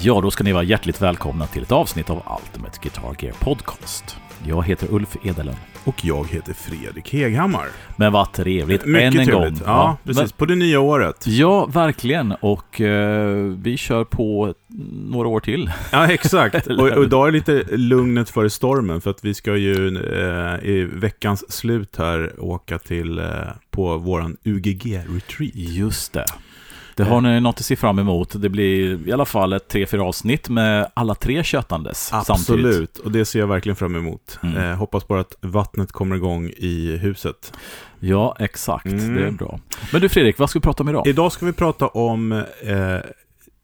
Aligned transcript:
Ja, 0.00 0.20
då 0.20 0.30
ska 0.30 0.44
ni 0.44 0.52
vara 0.52 0.62
hjärtligt 0.62 1.02
välkomna 1.02 1.46
till 1.46 1.62
ett 1.62 1.72
avsnitt 1.72 2.10
av 2.10 2.22
Ultimate 2.42 2.78
Guitar 2.82 3.16
Gear 3.20 3.34
Podcast. 3.40 4.16
Jag 4.46 4.64
heter 4.66 4.88
Ulf 4.90 5.16
Edelen. 5.24 5.54
Och 5.84 6.04
jag 6.04 6.28
heter 6.28 6.52
Fredrik 6.52 7.12
Heghammar. 7.12 7.66
Men 7.96 8.12
vad 8.12 8.32
trevligt, 8.32 8.84
Mycket 8.86 9.14
än 9.14 9.20
en 9.20 9.26
trevligt. 9.26 9.32
gång. 9.32 9.54
Ja, 9.64 9.96
precis. 10.04 10.20
men- 10.22 10.28
På 10.36 10.46
det 10.46 10.54
nya 10.54 10.80
året. 10.80 11.24
Ja, 11.26 11.66
verkligen. 11.66 12.32
Och 12.32 12.80
eh, 12.80 13.36
vi 13.62 13.76
kör 13.76 14.04
på 14.04 14.54
några 15.10 15.28
år 15.28 15.40
till. 15.40 15.70
Ja, 15.92 16.06
exakt. 16.12 16.66
Och, 16.66 16.88
och 16.88 17.04
idag 17.04 17.28
är 17.28 17.32
lite 17.32 17.64
lugnet 17.76 18.30
före 18.30 18.50
stormen, 18.50 19.00
för 19.00 19.10
att 19.10 19.24
vi 19.24 19.34
ska 19.34 19.56
ju 19.56 19.86
eh, 19.96 20.68
i 20.68 20.88
veckans 20.92 21.52
slut 21.52 21.96
här 21.98 22.32
åka 22.38 22.78
till, 22.78 23.18
eh, 23.18 23.24
på 23.70 23.96
våran 23.96 24.36
UGG-retreat. 24.44 25.50
Just 25.54 26.12
det. 26.12 26.24
Det 26.96 27.04
har 27.04 27.20
ni 27.20 27.40
något 27.40 27.58
att 27.58 27.64
se 27.64 27.76
fram 27.76 27.98
emot. 27.98 28.42
Det 28.42 28.48
blir 28.48 29.08
i 29.08 29.12
alla 29.12 29.24
fall 29.24 29.52
ett 29.52 29.68
tre, 29.68 29.86
fyra 29.86 30.04
avsnitt 30.04 30.48
med 30.48 30.90
alla 30.94 31.14
tre 31.14 31.44
samtidigt. 31.44 32.30
Absolut, 32.30 32.98
och 32.98 33.12
det 33.12 33.24
ser 33.24 33.38
jag 33.38 33.46
verkligen 33.46 33.76
fram 33.76 33.96
emot. 33.96 34.38
Mm. 34.42 34.56
Eh, 34.56 34.76
hoppas 34.76 35.08
bara 35.08 35.20
att 35.20 35.34
vattnet 35.40 35.92
kommer 35.92 36.16
igång 36.16 36.50
i 36.56 36.96
huset. 36.96 37.52
Ja, 38.00 38.36
exakt. 38.38 38.86
Mm. 38.86 39.14
Det 39.14 39.26
är 39.26 39.30
bra. 39.30 39.60
Men 39.92 40.00
du 40.00 40.08
Fredrik, 40.08 40.38
vad 40.38 40.50
ska 40.50 40.58
vi 40.58 40.62
prata 40.62 40.82
om 40.82 40.88
idag? 40.88 41.06
Idag 41.06 41.32
ska 41.32 41.46
vi 41.46 41.52
prata 41.52 41.86
om 41.86 42.32
eh, 42.32 43.00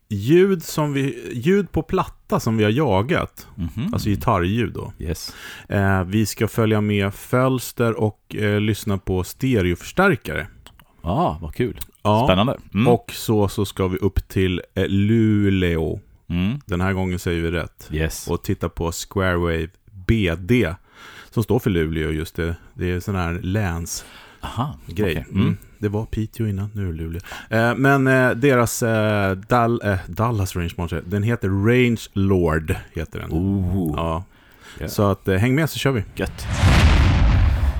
ljud, 0.08 0.62
som 0.62 0.92
vi, 0.92 1.30
ljud 1.32 1.72
på 1.72 1.82
platta 1.82 2.40
som 2.40 2.56
vi 2.56 2.64
har 2.64 2.70
jagat. 2.70 3.46
Mhm. 3.54 3.94
Alltså 3.94 4.08
gitarrljud 4.08 4.72
då. 4.72 4.92
Yes. 4.98 5.34
Eh, 5.68 6.04
vi 6.04 6.26
ska 6.26 6.48
följa 6.48 6.80
med 6.80 7.14
fölster 7.14 8.00
och 8.00 8.36
eh, 8.36 8.60
lyssna 8.60 8.98
på 8.98 9.24
stereoförstärkare. 9.24 10.46
Ja, 11.02 11.10
ah, 11.10 11.38
vad 11.40 11.54
kul. 11.54 11.80
Ja. 12.02 12.26
Spännande. 12.26 12.56
Mm. 12.74 12.88
Och 12.88 13.12
så, 13.14 13.48
så 13.48 13.64
ska 13.64 13.88
vi 13.88 13.98
upp 13.98 14.28
till 14.28 14.62
eh, 14.74 14.88
Luleå. 14.88 16.00
Mm. 16.28 16.60
Den 16.66 16.80
här 16.80 16.92
gången 16.92 17.18
säger 17.18 17.42
vi 17.42 17.50
rätt. 17.50 17.88
Yes. 17.92 18.28
Och 18.28 18.42
titta 18.42 18.68
på 18.68 18.92
Squarewave 18.92 19.68
BD. 20.06 20.52
Som 21.30 21.42
står 21.42 21.58
för 21.58 21.70
Luleå 21.70 22.10
just 22.10 22.36
det. 22.36 22.56
Det 22.74 22.90
är 22.90 23.00
sån 23.00 23.14
här 23.14 23.32
länsgrej. 23.42 24.08
Aha. 24.40 24.78
okej. 24.90 25.26
Mm. 25.30 25.40
Mm. 25.42 25.56
Det 25.78 25.88
var 25.88 26.04
Piteå 26.04 26.46
innan, 26.46 26.70
nu 26.74 26.82
är 26.82 26.86
det 26.86 26.98
Luleå. 26.98 27.20
Eh, 27.50 27.74
men 27.74 28.06
eh, 28.06 28.30
deras 28.30 28.82
eh, 28.82 29.32
Dal, 29.36 29.80
eh, 29.84 29.98
Dallas 30.06 30.56
Range 30.56 30.72
Monitor, 30.76 31.02
den 31.06 31.22
heter 31.22 31.48
Range 31.48 32.00
Lord. 32.12 32.74
Heter 32.92 33.18
den. 33.18 33.30
Oh, 33.32 33.92
Ja. 33.96 34.24
Ja. 34.78 34.88
Så 34.88 35.10
att 35.10 35.28
eh, 35.28 35.36
häng 35.36 35.54
med 35.54 35.70
så 35.70 35.78
kör 35.78 35.92
vi. 35.92 36.04
gött. 36.14 36.46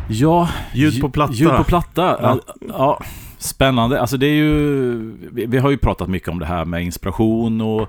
Ja, 0.09 0.49
Ljud 0.75 1.01
på 1.01 1.11
platta. 1.11 1.33
Ljud 1.33 1.57
på 1.57 1.65
platta. 1.65 2.19
Ja. 2.21 2.41
Ja. 2.69 3.01
Spännande. 3.39 4.01
Alltså 4.01 4.17
det 4.17 4.27
är 4.27 4.35
ju... 4.35 4.95
Vi, 5.33 5.47
vi 5.47 5.59
har 5.59 5.71
ju 5.71 5.79
pratat 5.79 6.09
mycket 6.09 6.29
om 6.29 6.39
det 6.39 6.47
här 6.47 6.65
med 6.65 6.83
inspiration 6.83 7.61
och 7.61 7.89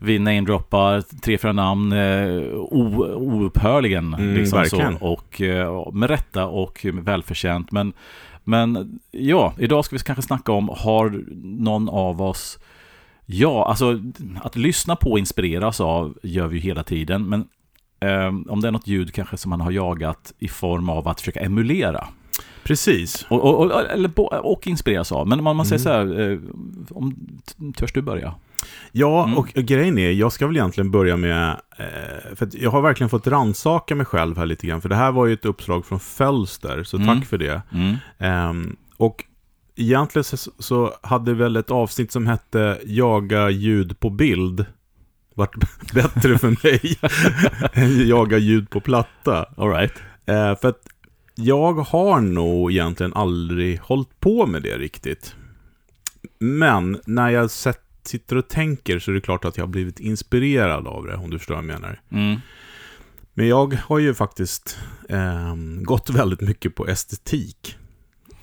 vi 0.00 0.18
namedroppar 0.18 1.00
tre, 1.00 1.38
fyra 1.38 1.52
namn 1.52 1.92
eh, 1.92 2.54
oupphörligen. 2.54 4.14
Mm, 4.14 4.34
liksom 4.34 4.58
verkligen. 4.58 4.98
Så. 4.98 5.06
Och 5.06 5.40
eh, 5.40 5.92
med 5.92 6.10
rätta 6.10 6.46
och 6.46 6.86
välförtjänt. 6.92 7.72
Men, 7.72 7.92
men 8.44 8.98
ja, 9.10 9.54
idag 9.58 9.84
ska 9.84 9.96
vi 9.96 10.02
kanske 10.02 10.22
snacka 10.22 10.52
om, 10.52 10.70
har 10.76 11.24
någon 11.42 11.88
av 11.88 12.22
oss 12.22 12.58
Ja, 13.32 13.68
alltså 13.68 14.00
att 14.42 14.56
lyssna 14.56 14.96
på 14.96 15.10
och 15.10 15.18
inspireras 15.18 15.80
av 15.80 16.18
gör 16.22 16.46
vi 16.46 16.56
ju 16.56 16.62
hela 16.62 16.82
tiden. 16.82 17.28
Men 17.28 17.48
om 18.48 18.60
det 18.60 18.68
är 18.68 18.72
något 18.72 18.86
ljud 18.86 19.14
kanske 19.14 19.36
som 19.36 19.50
man 19.50 19.60
har 19.60 19.70
jagat 19.70 20.32
i 20.38 20.48
form 20.48 20.88
av 20.88 21.08
att 21.08 21.20
försöka 21.20 21.40
emulera. 21.40 22.08
Precis. 22.64 23.26
Och, 23.28 23.44
och, 23.44 23.66
och, 23.66 23.90
eller, 23.90 24.44
och 24.46 24.66
inspireras 24.66 25.12
av. 25.12 25.28
Men 25.28 25.42
man, 25.42 25.56
man 25.56 25.66
säger 25.66 26.00
Mm. 26.00 26.14
så 26.14 26.20
här, 26.20 26.30
eh, 26.30 26.38
om, 26.90 27.16
törs 27.76 27.92
du 27.92 28.02
börja? 28.02 28.34
Ja, 28.92 29.24
Mm. 29.24 29.38
och 29.38 29.48
grejen 29.48 29.98
är, 29.98 30.10
jag 30.10 30.32
ska 30.32 30.46
väl 30.46 30.56
egentligen 30.56 30.90
börja 30.90 31.16
med, 31.16 31.50
eh, 31.78 32.34
för 32.34 32.48
jag 32.52 32.70
har 32.70 32.80
verkligen 32.82 33.10
fått 33.10 33.26
ransaka 33.26 33.94
mig 33.94 34.06
själv 34.06 34.38
här 34.38 34.46
lite 34.46 34.66
grann, 34.66 34.80
för 34.80 34.88
det 34.88 34.94
här 34.96 35.12
var 35.12 35.26
ju 35.26 35.32
ett 35.34 35.44
uppslag 35.44 35.86
från 35.86 36.00
Fölster, 36.00 36.82
så 36.84 36.96
Mm. 36.96 37.08
tack 37.08 37.26
för 37.28 37.38
det. 37.38 37.62
Ehm, 38.18 38.76
och 38.96 39.24
egentligen 39.76 40.24
så, 40.24 40.36
så 40.58 40.92
hade 41.02 41.34
väl 41.34 41.56
ett 41.56 41.70
avsnitt 41.70 42.12
som 42.12 42.26
hette 42.26 42.78
Jaga 42.86 43.50
ljud 43.50 44.00
på 44.00 44.10
bild 44.10 44.64
varit 45.34 45.54
bättre 45.94 46.38
för 46.38 46.56
mig 46.62 46.98
än 47.72 48.08
Jaga 48.08 48.38
ljud 48.38 48.70
på 48.70 48.80
platta. 48.80 49.46
All 49.56 49.70
right. 49.70 49.92
Eh, 50.26 50.58
för 50.58 50.68
att 50.68 50.86
jag 51.34 51.72
har 51.72 52.20
nog 52.20 52.72
egentligen 52.72 53.14
aldrig 53.14 53.80
hållit 53.80 54.20
på 54.20 54.46
med 54.46 54.62
det 54.62 54.78
riktigt. 54.78 55.34
Men 56.38 57.00
när 57.06 57.30
jag 57.30 57.50
sett, 57.50 57.82
sitter 58.04 58.36
och 58.36 58.48
tänker 58.48 58.98
så 58.98 59.10
är 59.10 59.14
det 59.14 59.20
klart 59.20 59.44
att 59.44 59.56
jag 59.56 59.64
har 59.64 59.70
blivit 59.70 60.00
inspirerad 60.00 60.86
av 60.86 61.06
det, 61.06 61.16
om 61.16 61.30
du 61.30 61.38
förstår 61.38 61.54
vad 61.54 61.64
jag 61.64 61.80
menar. 61.80 62.00
Mm. 62.10 62.40
Men 63.34 63.48
jag 63.48 63.74
har 63.74 63.98
ju 63.98 64.14
faktiskt 64.14 64.78
ehm, 65.08 65.84
gått 65.84 66.10
väldigt 66.10 66.40
mycket 66.40 66.74
på 66.74 66.86
estetik. 66.86 67.76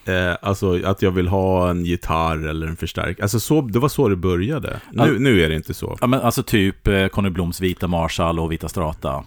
Eh, 0.08 0.36
alltså 0.42 0.86
att 0.86 1.02
jag 1.02 1.12
vill 1.12 1.28
ha 1.28 1.70
en 1.70 1.86
gitarr 1.86 2.48
eller 2.48 2.68
en 2.68 2.76
förstärkare. 2.76 3.24
Alltså 3.24 3.40
så, 3.40 3.62
det 3.62 3.80
var 3.80 3.90
så 3.90 4.10
det 4.10 4.16
började. 4.16 4.80
Nu, 4.92 5.02
Al- 5.02 5.20
nu 5.20 5.42
är 5.42 5.50
det 5.50 5.56
inte 5.56 5.74
så. 5.74 5.98
Ja, 6.02 6.08
men 6.08 6.22
alltså 6.22 6.44
typ 6.44 6.88
eh, 6.88 7.08
Conny 7.08 7.30
Bloms 7.30 7.62
Vita 7.62 7.88
Marshall 7.88 8.40
och 8.40 8.52
Vita 8.52 8.70
Strata. 8.70 9.24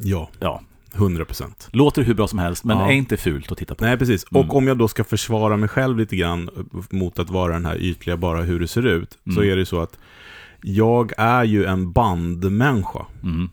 Ja, 0.00 0.30
Ja, 0.40 0.60
100%. 0.94 1.44
låter 1.72 2.02
hur 2.02 2.14
bra 2.14 2.28
som 2.28 2.38
helst, 2.38 2.64
men 2.64 2.78
Ja. 2.78 2.88
är 2.88 2.92
inte 2.92 3.16
fult 3.16 3.52
att 3.52 3.58
titta 3.58 3.74
på. 3.74 3.84
Nej, 3.84 3.96
precis. 3.98 4.26
Mm. 4.32 4.46
Och 4.48 4.56
om 4.56 4.66
jag 4.68 4.78
då 4.78 4.88
ska 4.88 5.04
försvara 5.04 5.56
mig 5.56 5.68
själv 5.68 5.98
lite 5.98 6.16
grann 6.16 6.50
mot 6.90 7.18
att 7.18 7.30
vara 7.30 7.52
den 7.52 7.64
här 7.66 7.76
ytliga, 7.82 8.16
bara 8.16 8.42
hur 8.42 8.60
det 8.60 8.68
ser 8.68 8.86
ut, 8.86 9.18
så 9.34 9.40
Mm. 9.40 9.52
är 9.52 9.56
det 9.56 9.66
så 9.66 9.80
att 9.80 9.98
jag 10.62 11.12
är 11.18 11.44
ju 11.44 11.64
en 11.64 11.92
bandmänniska. 11.92 13.06
Mm. 13.22 13.50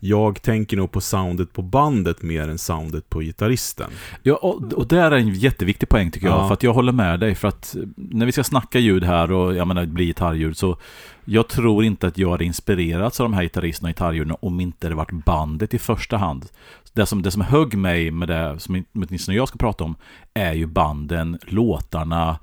Jag 0.00 0.42
tänker 0.42 0.76
nog 0.76 0.90
på 0.90 1.00
soundet 1.00 1.52
på 1.52 1.62
bandet 1.62 2.22
mer 2.22 2.48
än 2.48 2.58
soundet 2.58 3.10
på 3.10 3.20
gitarristen. 3.20 3.90
Ja, 4.22 4.34
och, 4.36 4.72
och 4.72 4.86
där 4.88 5.10
är 5.10 5.16
en 5.16 5.34
jätteviktig 5.34 5.88
poäng 5.88 6.10
tycker 6.10 6.26
jag, 6.26 6.36
Ja. 6.38 6.46
för 6.48 6.54
att 6.54 6.62
jag 6.62 6.72
håller 6.74 6.92
med 6.92 7.20
dig, 7.20 7.34
för 7.34 7.48
att 7.48 7.76
när 7.96 8.26
vi 8.26 8.32
ska 8.32 8.44
snacka 8.44 8.78
ljud 8.78 9.04
här 9.04 9.32
och 9.32 9.54
jag 9.54 9.68
menar, 9.68 9.86
bli 9.86 10.06
gitarrljud, 10.06 10.56
så 10.56 10.76
jag 11.24 11.48
tror 11.48 11.84
inte 11.84 12.06
att 12.06 12.18
jag 12.18 12.30
hade 12.30 12.44
inspirerats 12.44 13.20
av 13.20 13.24
de 13.24 13.34
här 13.34 13.42
gitarristerna 13.42 13.86
och 13.88 13.90
gitarrljuden 13.94 14.36
om 14.40 14.60
inte 14.60 14.88
det 14.88 14.94
varit 14.94 15.24
bandet 15.24 15.74
i 15.74 15.78
första 15.78 16.16
hand. 16.16 16.46
Det 16.92 17.06
som, 17.06 17.22
det 17.22 17.30
som 17.30 17.42
högg 17.42 17.74
mig 17.74 18.10
med 18.10 18.28
det 18.28 18.54
som 18.58 18.84
åtminstone 18.94 19.36
jag 19.36 19.48
ska 19.48 19.58
prata 19.58 19.84
om 19.84 19.94
är 20.34 20.52
ju 20.52 20.66
banden, 20.66 21.38
låtarna, 21.46 22.38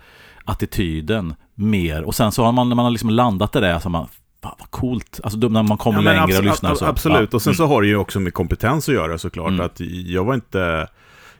attityden 0.45 1.35
mer. 1.56 2.03
Och 2.03 2.16
sen 2.16 2.31
så 2.31 2.44
har 2.44 2.51
man, 2.51 2.69
när 2.69 2.75
man 2.75 2.85
har 2.85 2.91
liksom 2.91 3.09
landat 3.09 3.56
i 3.56 3.59
det, 3.59 3.79
så 3.79 3.85
har 3.85 3.91
man 3.91 4.07
Fan 4.44 4.56
vad 4.59 4.72
coolt. 4.72 5.20
Alltså 5.24 5.38
när 5.40 5.64
man 5.64 5.78
kommer 5.78 5.98
Ja, 6.00 6.03
längre 6.03 6.24
och 6.24 6.30
abs- 6.30 6.42
lyssnar 6.50 6.72
och 6.72 6.78
så. 6.78 6.86
Absolut, 6.86 7.34
och 7.34 7.42
sen 7.42 7.56
så 7.56 7.66
har 7.66 7.81
det 7.81 7.88
ju 7.88 7.96
också 7.98 8.20
med 8.20 8.34
kompetens 8.34 8.90
att 8.90 8.96
göra 8.96 9.18
såklart. 9.18 9.50
Mm. 9.50 9.66
Att 9.66 9.80
jag 10.06 10.24
var 10.25 10.34
inte... 10.34 10.88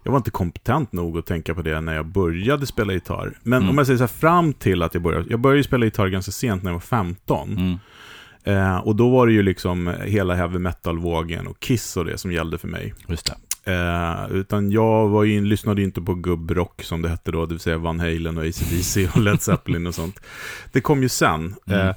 Jag 0.04 0.12
var 0.12 0.18
inte 0.18 0.32
kompetent 0.32 0.92
nog 0.92 1.18
att 1.18 1.26
tänka 1.26 1.54
på 1.54 1.62
det 1.62 1.82
när 1.82 1.96
jag 1.96 2.06
började 2.06 2.66
spela 2.66 2.94
gitarr. 2.94 3.38
Men 3.44 3.58
Mm. 3.58 3.70
om 3.70 3.78
jag 3.78 3.88
säger 3.88 3.98
så 3.98 4.04
här, 4.04 4.08
fram 4.08 4.54
till 4.54 4.82
att 4.84 4.94
jag 4.94 5.04
började... 5.04 5.26
Jag 5.30 5.40
började 5.40 5.64
spela 5.64 5.86
gitarr 5.86 6.08
ganska 6.08 6.32
sent 6.32 6.64
när 6.64 6.70
jag 6.72 6.76
var 6.76 6.80
15. 6.82 7.50
Mm. 7.58 7.78
Eh, 8.44 8.78
och 8.78 8.96
då 8.96 9.10
var 9.10 9.28
det 9.28 9.34
ju 9.34 9.44
liksom 9.44 9.94
hela 10.04 10.36
heavy 10.36 10.60
metal-vågen 10.60 11.48
och 11.48 11.60
Kiss 11.60 11.98
och 11.98 12.06
det 12.06 12.18
som 12.18 12.32
gällde 12.32 12.58
för 12.58 12.68
mig. 12.68 12.94
Just. 13.08 13.30
Eh, 13.64 14.32
utan 14.32 14.72
jag 14.72 15.08
var 15.08 15.24
ju, 15.24 15.46
lyssnade 15.46 15.82
ju 15.82 15.86
inte 15.88 16.02
på 16.02 16.14
gubbrock 16.16 16.84
som 16.84 17.02
det 17.02 17.10
hette 17.10 17.32
då, 17.32 17.46
det 17.46 17.54
vill 17.54 17.60
säga 17.60 17.78
Van 17.78 18.00
Halen 18.00 18.38
och 18.38 18.44
ACDC 18.44 19.08
och 19.16 19.22
Led 19.22 19.42
Zeppelin 19.42 19.88
och 19.88 19.96
sånt. 19.96 20.20
Det 20.72 20.82
kom 20.82 21.02
ju 21.04 21.10
sen. 21.10 21.56
Mm. 21.68 21.88
Eh, 21.88 21.96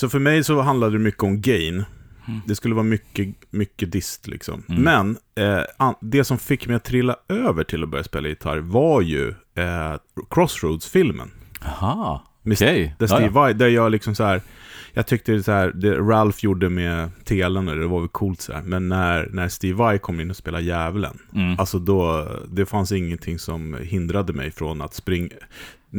så 0.00 0.08
för 0.08 0.18
mig 0.18 0.44
så 0.44 0.60
handlade 0.60 0.92
det 0.92 0.98
mycket 0.98 1.22
om 1.22 1.40
gain. 1.40 1.84
Mm. 2.28 2.40
Det 2.46 2.54
skulle 2.54 2.74
vara 2.74 2.84
mycket, 2.84 3.28
mycket 3.50 3.92
dist 3.92 4.26
liksom. 4.26 4.62
Mm. 4.68 4.82
Men 4.82 5.16
eh, 5.46 5.64
an- 5.76 5.94
det 6.00 6.24
som 6.24 6.38
fick 6.38 6.66
mig 6.66 6.76
att 6.76 6.84
trilla 6.84 7.16
över 7.28 7.64
till 7.64 7.82
att 7.82 7.88
börja 7.88 8.04
spela 8.04 8.28
gitarr 8.28 8.58
var 8.58 9.00
ju 9.02 9.28
eh, 9.54 9.94
Crossroads-filmen. 10.30 11.30
Aha, 11.64 12.24
Med 12.42 12.56
okej. 12.56 12.94
Där 12.98 13.06
Ja, 13.10 13.16
Steve 13.16 13.40
ja. 13.48 13.52
Där 13.52 13.68
jag 13.68 13.92
liksom 13.92 14.14
så 14.14 14.24
här, 14.24 14.42
jag 14.92 15.06
tyckte 15.06 15.42
så 15.42 15.52
här, 15.52 15.72
det 15.74 15.94
Ralph 15.98 16.38
gjorde 16.44 16.68
med 16.68 17.10
telen, 17.24 17.66
det 17.66 17.86
var 17.86 18.00
väl 18.00 18.08
coolt 18.08 18.40
så 18.40 18.52
här. 18.52 18.62
Men 18.62 18.88
när, 18.88 19.28
när 19.32 19.48
Steve 19.48 19.74
Vai 19.74 19.98
kom 19.98 20.20
in 20.20 20.30
och 20.30 20.36
spelade 20.36 20.64
djävulen, 20.64 21.18
Mm. 21.34 21.60
alltså 21.60 21.78
då, 21.78 22.28
det 22.48 22.66
fanns 22.66 22.92
ingenting 22.92 23.38
som 23.38 23.76
hindrade 23.82 24.32
mig 24.32 24.50
från 24.50 24.82
att 24.82 24.94
springa. 24.94 25.28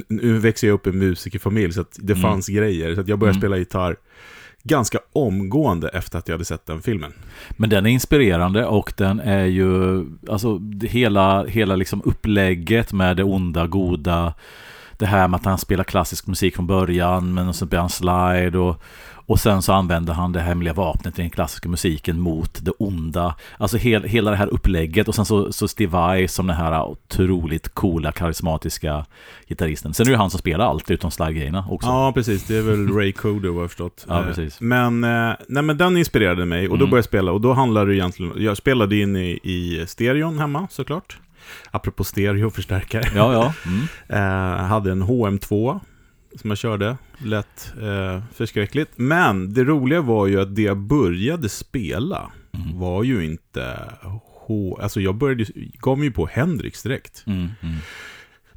Nu 0.07 0.37
växer 0.37 0.67
jag 0.67 0.73
upp 0.73 0.87
i 0.87 0.89
en 0.89 0.97
musikerfamilj, 0.97 1.73
så 1.73 1.81
att 1.81 1.97
det 2.01 2.13
Mm. 2.13 2.21
fanns 2.21 2.47
grejer. 2.47 2.95
Så 2.95 3.03
jag 3.07 3.19
började 3.19 3.35
Mm. 3.37 3.41
spela 3.41 3.57
gitarr 3.57 3.95
ganska 4.63 4.99
omgående 5.13 5.87
efter 5.89 6.17
att 6.19 6.27
jag 6.27 6.33
hade 6.33 6.45
sett 6.45 6.65
den 6.65 6.81
filmen. 6.81 7.13
Men 7.49 7.69
den 7.69 7.85
är 7.85 7.89
inspirerande 7.89 8.65
och 8.65 8.93
den 8.97 9.19
är 9.19 9.45
ju, 9.45 10.05
alltså 10.29 10.59
hela, 10.81 11.45
hela 11.45 11.75
liksom 11.75 12.01
upplägget 12.05 12.93
med 12.93 13.17
det 13.17 13.23
onda, 13.23 13.67
goda, 13.67 14.33
det 14.97 15.05
här 15.05 15.27
med 15.27 15.37
att 15.37 15.45
han 15.45 15.57
spelar 15.57 15.83
klassisk 15.83 16.27
musik 16.27 16.55
från 16.55 16.67
början, 16.67 17.33
men 17.33 17.53
så 17.53 17.65
spelar 17.65 17.81
han 17.81 17.89
slide 17.89 18.57
och, 18.57 18.81
och 19.25 19.39
sen 19.39 19.61
så 19.61 19.73
använder 19.73 20.13
han 20.13 20.31
det 20.31 20.39
hemliga 20.39 20.73
vapnet 20.73 21.19
i 21.19 21.21
den 21.21 21.29
klassiska 21.29 21.69
musiken 21.69 22.19
mot 22.19 22.65
det 22.65 22.71
onda. 22.71 23.35
Alltså 23.57 23.77
hel, 23.77 24.03
hela 24.03 24.31
det 24.31 24.37
här 24.37 24.47
upplägget 24.47 25.07
och 25.07 25.15
sen 25.15 25.25
så, 25.25 25.51
så 25.51 25.67
Steve 25.67 25.91
Vai 25.91 26.27
som 26.27 26.47
den 26.47 26.55
här 26.55 26.83
otroligt 26.83 27.69
coola, 27.75 28.11
karismatiska 28.11 29.05
gitarristen. 29.47 29.93
Sen 29.93 30.03
är 30.03 30.05
det 30.05 30.11
ju 30.11 30.17
han 30.17 30.29
som 30.29 30.39
spelar 30.39 30.65
allt 30.65 30.91
utom 30.91 31.11
slide-grejerna 31.11 31.65
också. 31.69 31.89
Ja, 31.89 32.11
precis. 32.15 32.43
Det 32.47 32.57
är 32.57 32.61
väl 32.61 32.87
Ray 32.95 33.11
Coder 33.11 33.49
vad 33.49 33.63
jag 33.63 33.69
förstått. 33.69 34.05
Ja, 34.09 34.19
Eh, 34.19 34.25
precis. 34.27 34.61
Men, 34.61 35.03
eh, 35.03 35.33
nej, 35.47 35.63
men 35.63 35.77
den 35.77 35.97
inspirerade 35.97 36.45
mig 36.45 36.67
och 36.67 36.77
då 36.77 36.83
Mm. 36.83 36.89
började 36.89 36.97
jag 36.97 37.05
spela. 37.05 37.31
Och 37.31 37.41
då 37.41 37.53
handlade 37.53 37.85
det 37.91 37.95
egentligen... 37.95 38.33
Jag 38.37 38.57
spelade 38.57 38.95
in 38.95 39.15
i, 39.15 39.39
i 39.43 39.85
stereon 39.87 40.39
hemma 40.39 40.67
såklart. 40.71 41.19
Apropå 41.71 42.03
stereoförstärkare. 42.03 43.03
Ja, 43.15 43.33
ja. 43.33 43.53
Mm. 43.65 44.57
Eh, 44.57 44.63
hade 44.65 44.91
en 44.91 45.03
HM2 45.03 45.79
som 46.35 46.49
jag 46.49 46.57
körde. 46.57 46.97
Lätt 47.17 47.73
eh, 47.81 48.23
förskräckligt. 48.33 48.91
Men 48.95 49.53
det 49.53 49.63
roliga 49.63 50.01
var 50.01 50.27
ju 50.27 50.41
att 50.41 50.55
det 50.55 50.61
jag 50.61 50.77
började 50.77 51.49
spela 51.49 52.31
Mm. 52.53 52.79
var 52.79 53.03
ju 53.03 53.25
inte 53.25 53.77
H... 54.25 54.79
Alltså 54.81 55.01
jag 55.01 55.15
började, 55.15 55.45
gav 55.79 55.97
mig 55.97 56.07
ju 56.07 56.11
på 56.13 56.25
Hendrix 56.31 56.83
direkt. 56.83 57.23
Mm. 57.27 57.39
Mm. 57.61 57.75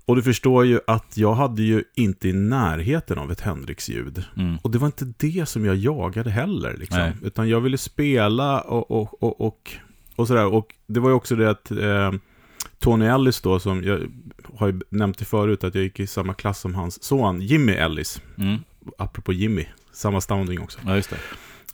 Och 0.06 0.16
du 0.16 0.22
förstår 0.22 0.64
ju 0.66 0.80
att 0.86 1.16
jag 1.16 1.34
hade 1.34 1.62
ju 1.62 1.84
inte 1.94 2.28
i 2.28 2.32
närheten 2.32 3.18
av 3.18 3.32
ett 3.32 3.40
Hendrix-ljud. 3.40 4.24
Mm. 4.36 4.56
Och 4.62 4.70
det 4.70 4.78
var 4.78 4.86
inte 4.86 5.12
det 5.18 5.48
som 5.48 5.64
jag 5.64 5.76
jagade 5.76 6.30
heller. 6.30 6.76
Liksom. 6.78 7.12
Utan 7.22 7.48
jag 7.48 7.60
ville 7.60 7.78
spela 7.78 8.60
och, 8.60 8.90
och, 8.90 9.22
och, 9.22 9.40
och, 9.40 9.70
och 10.16 10.26
sådär. 10.26 10.46
Och 10.46 10.74
det 10.86 11.00
var 11.00 11.08
ju 11.08 11.14
också 11.14 11.36
det 11.36 11.50
att 11.50 11.70
eh, 11.70 12.12
Tony 12.78 13.06
Ellis 13.06 13.40
då, 13.40 13.60
som 13.60 13.84
jag 13.84 14.00
har 14.56 14.67
ju 14.67 14.81
nämnt 14.88 15.19
det 15.19 15.25
förut, 15.25 15.64
att 15.64 15.75
jag 15.75 15.85
gick 15.85 16.00
i 16.00 16.06
samma 16.06 16.35
klass 16.35 16.61
som 16.61 16.75
hans 16.75 17.02
son 17.02 17.41
Jimmy 17.41 17.73
Ellis. 17.73 18.23
Mm. 18.38 18.58
Apropå 18.99 19.32
Jimmy, 19.32 19.67
samma 19.93 20.20
sounding 20.20 20.61
också. 20.61 20.79
Ja, 20.87 20.96
just 20.96 21.11
det. 21.11 21.17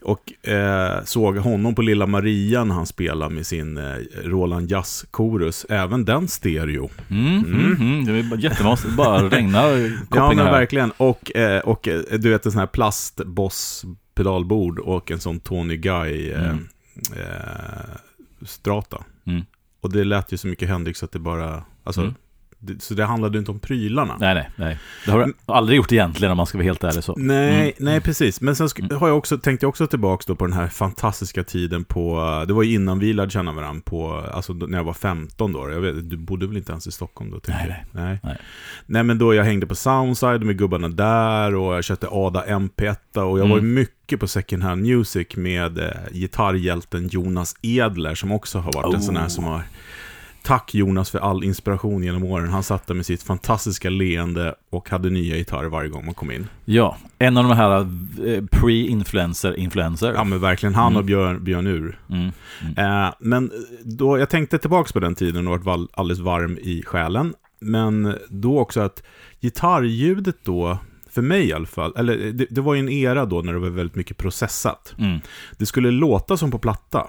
Och 0.03 0.49
eh, 0.49 1.05
såg 1.05 1.37
honom 1.37 1.75
på 1.75 1.83
Lilla 1.83 2.07
Maria 2.07 2.65
när 2.65 2.75
han 2.75 2.87
spelade 2.87 3.35
med 3.35 3.47
sin 3.47 3.77
eh, 3.77 3.95
Roland 4.25 4.71
Jazz 4.71 5.05
Chorus. 5.13 5.67
Även 5.69 6.05
den 6.05 6.29
stereo. 6.29 6.91
Mm. 7.11 7.37
Mm. 7.45 7.77
Mm. 7.81 8.05
Det 8.05 8.13
är 8.37 8.39
jättemåste, 8.45 8.89
bara 8.89 9.23
regna 9.31 9.63
Ja, 10.15 10.33
men 10.37 10.45
verkligen. 10.45 10.91
Och, 10.97 11.37
eh, 11.37 11.61
och 11.61 11.89
eh, 11.89 12.01
du 12.19 12.31
vet 12.31 12.47
en 12.47 12.53
sån 12.53 12.59
här 12.59 12.67
plastboss 12.67 13.85
pedalbord 14.15 14.79
och 14.79 15.11
en 15.11 15.21
sån 15.21 15.41
Tony 15.41 15.77
Guy 15.77 16.31
eh, 16.31 16.51
Mm. 16.51 16.69
eh, 17.17 17.97
strata. 18.47 19.05
Mm. 19.27 19.43
Och 19.81 19.93
det 19.93 20.05
lät 20.05 20.33
ju 20.33 20.37
så 20.37 20.47
mycket 20.47 20.69
Hendrix 20.69 21.03
att 21.03 21.13
det 21.13 21.19
bara, 21.19 21.63
alltså, 21.85 22.01
Mm. 22.01 22.15
Så 22.81 22.95
det 22.95 23.05
handlade 23.05 23.39
inte 23.39 23.51
om 23.51 23.59
prylarna. 23.59 24.17
Nej, 24.21 24.35
nej, 24.35 24.51
nej. 24.57 24.79
Det 25.05 25.11
har 25.11 25.25
du 25.27 25.35
aldrig 25.47 25.77
gjort 25.77 25.93
egentligen 25.93 26.31
om 26.31 26.37
man 26.37 26.47
ska 26.47 26.59
vara 26.59 26.65
helt 26.65 26.85
ärlig 26.85 27.05
så. 27.05 27.15
Nej, 27.17 27.61
Mm. 27.61 27.73
nej 27.79 28.01
precis. 28.01 28.41
Men 28.41 28.57
sen 28.57 28.69
Mm. 28.79 28.97
har 29.01 29.09
jag 29.09 29.19
också, 29.19 29.39
tänkte 29.39 29.65
jag 29.65 29.69
också 29.69 29.87
tillbaka 29.87 30.25
då 30.27 30.35
på 30.37 30.47
den 30.47 30.53
här 30.57 30.69
fantastiska 30.69 31.45
tiden 31.45 31.85
på, 31.85 32.21
eh, 32.41 32.47
det 32.47 32.53
var 32.53 32.63
ju 32.63 32.75
innan 32.75 32.99
vi 32.99 33.13
lärde 33.13 33.31
känna 33.31 33.53
varandra 33.53 33.83
på, 33.85 34.13
alltså 34.33 34.53
då- 34.53 34.67
när 34.67 34.79
jag 34.79 34.85
var 34.85 34.93
15 34.93 35.53
då. 35.53 35.71
Jag 35.71 35.81
vet, 35.81 36.11
du 36.11 36.17
bodde 36.17 36.47
väl 36.47 36.57
inte 36.57 36.73
ens 36.73 36.87
i 36.87 36.93
Stockholm 36.93 37.31
då? 37.31 37.41
Nej, 37.49 37.67
jag. 37.93 38.03
nej. 38.03 38.19
nej. 38.23 38.37
Nej, 38.87 39.03
men 39.03 39.19
då 39.19 39.35
jag 39.35 39.45
hängde 39.45 39.67
på 39.67 39.75
Soundside 39.75 40.43
med 40.43 40.59
gubbarna 40.59 40.89
där 40.89 41.55
och 41.55 41.75
jag 41.75 41.85
köpte 41.85 42.07
Ada 42.11 42.45
MP1 42.47 42.97
och 43.31 43.39
jag 43.39 43.49
var 43.49 43.57
ju 43.57 43.63
Mm. 43.63 43.75
mycket 43.75 44.21
på 44.21 44.27
second 44.29 44.63
hand 44.63 44.83
music 44.83 45.27
med 45.37 45.79
eh, 45.79 45.91
gitarrhjälten 46.13 47.09
Jonas 47.09 47.57
Edler 47.63 48.15
som 48.15 48.33
också 48.33 48.59
har 48.59 48.73
varit 48.73 48.95
en 48.95 49.03
sån 49.03 49.17
här 49.17 49.25
Oh. 49.25 49.29
som 49.29 49.45
har 49.45 49.63
Tack 50.43 50.75
Jonas 50.75 51.11
för 51.11 51.19
all 51.19 51.45
inspiration 51.45 52.03
genom 52.03 52.25
åren. 52.25 52.49
Han 52.49 52.63
satt 52.63 52.87
där 52.87 52.95
med 52.95 53.07
sitt 53.07 53.23
fantastiska 53.23 53.91
leende 53.91 54.55
och 54.71 54.91
hade 54.91 55.11
nya 55.11 55.37
gitarrer 55.37 55.69
varje 55.69 55.89
gång 55.89 56.05
man 56.05 56.15
kom 56.15 56.31
in. 56.31 56.47
Ja, 56.65 56.97
en 57.19 57.37
av 57.37 57.45
de 57.45 57.57
här 57.57 57.81
eh, 57.81 58.43
pre-influencer 58.43 59.55
influencer. 59.57 60.13
Ja 60.13 60.25
men 60.25 60.41
verkligen, 60.41 60.75
han 60.75 60.87
Mm. 60.93 60.99
och 60.99 61.05
Björn, 61.05 61.45
Björn 61.45 61.67
Ur. 61.67 61.99
Mm. 62.11 62.31
Eh, 62.77 63.15
men 63.21 63.53
då, 63.85 64.19
jag 64.19 64.31
tänkte 64.31 64.59
tillbaka 64.59 64.93
på 64.93 65.01
den 65.01 65.15
tiden 65.15 65.49
och 65.49 65.65
varit 65.65 65.91
alldeles 65.93 66.19
varm 66.21 66.59
i 66.63 66.83
själen. 66.83 67.35
Men 67.61 68.15
då 68.29 68.59
också 68.59 68.81
att 68.81 69.03
gitarrljudet 69.41 70.37
då, 70.45 70.79
för 71.11 71.23
mig 71.23 71.49
i 71.49 71.53
alla 71.53 71.67
fall, 71.67 71.93
eller 71.97 72.33
det, 72.33 72.47
det 72.51 72.61
var 72.61 72.75
ju 72.75 72.81
en 72.81 72.89
era 72.89 73.25
då 73.25 73.43
när 73.43 73.53
det 73.53 73.59
var 73.59 73.69
väldigt 73.69 73.97
mycket 73.97 74.17
processat. 74.17 74.95
Mm. 74.99 75.21
Det 75.59 75.67
skulle 75.67 75.91
låta 75.91 76.37
som 76.37 76.51
på 76.51 76.59
platta. 76.59 77.07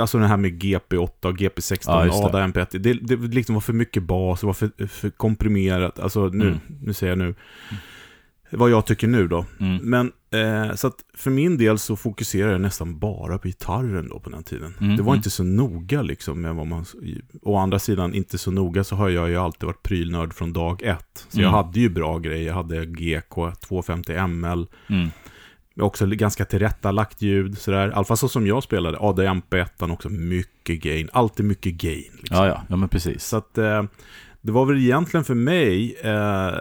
Alltså 0.00 0.18
det 0.18 0.26
här 0.26 0.36
med 0.36 0.62
GP8 0.62 1.26
och 1.26 1.36
GP16 1.38 1.80
Ja. 1.86 2.26
ADA 2.26 2.46
MP1. 2.46 2.78
Det, 2.78 2.92
det 2.94 3.16
liksom 3.16 3.54
var 3.54 3.60
för 3.60 3.72
mycket 3.72 4.02
bas, 4.02 4.40
det 4.40 4.46
var 4.46 4.52
för, 4.54 4.86
för 4.86 5.10
komprimerat. 5.10 5.98
Alltså 6.00 6.26
nu, 6.28 6.46
Mm. 6.46 6.60
nu 6.82 6.92
säger 6.92 7.10
jag 7.10 7.18
nu. 7.18 7.34
Vad 8.54 8.70
jag 8.70 8.86
tycker 8.86 9.06
nu 9.08 9.28
då. 9.28 9.44
Mm. 9.60 9.76
Men 9.76 10.12
eh, 10.30 10.74
så 10.74 10.86
att 10.86 10.94
för 11.14 11.30
min 11.30 11.58
del 11.58 11.78
så 11.78 11.96
fokuserar 11.96 12.52
jag 12.52 12.60
nästan 12.60 12.98
bara 12.98 13.38
på 13.38 13.48
gitarren 13.48 14.08
då 14.08 14.20
på 14.20 14.30
den 14.30 14.42
tiden. 14.44 14.74
Mm, 14.80 14.96
Det 14.96 15.02
var 15.02 15.12
mm. 15.12 15.18
inte 15.18 15.30
så 15.30 15.42
noga 15.44 16.02
liksom 16.02 16.40
med 16.40 16.54
vad 16.54 16.66
man... 16.66 16.84
Å 17.42 17.56
andra 17.56 17.78
sidan, 17.78 18.14
inte 18.14 18.38
så 18.38 18.50
noga 18.50 18.84
så 18.84 18.96
har 18.96 19.08
jag 19.08 19.28
ju 19.28 19.36
alltid 19.36 19.66
varit 19.66 19.82
prylnörd 19.82 20.32
från 20.34 20.52
dag 20.52 20.82
ett. 20.82 21.26
Så 21.28 21.40
jag 21.40 21.48
Mm. 21.48 21.54
hade 21.54 21.80
ju 21.80 21.88
bra 21.88 22.18
grejer. 22.18 22.46
Jag 22.46 22.54
hade 22.54 22.86
GK 22.86 23.52
250 23.60 24.12
ML. 24.26 24.66
Men 25.74 25.84
också 25.86 26.06
ganska 26.06 26.44
tillrättalagt 26.44 27.22
ljud 27.22 27.58
sådär. 27.58 27.88
I 27.88 27.92
alla 27.92 28.04
fall 28.04 28.16
så 28.16 28.28
som 28.28 28.46
jag 28.46 28.62
spelade. 28.62 28.98
ADMP1 28.98 29.92
också 29.92 30.08
mycket 30.08 30.82
gain. 30.82 31.08
Alltid 31.12 31.46
mycket 31.46 31.74
gain. 31.74 32.12
Liksom. 32.18 32.36
Ja, 32.36 32.46
ja, 32.46 32.62
ja, 32.68 32.76
men 32.76 32.88
precis. 32.88 33.24
Så 33.24 33.36
att 33.36 33.58
eh, 33.58 33.82
det 34.40 34.52
var 34.52 34.64
väl 34.66 34.78
egentligen 34.78 35.24
för 35.24 35.34
mig 35.34 35.96
eh, 36.04 36.54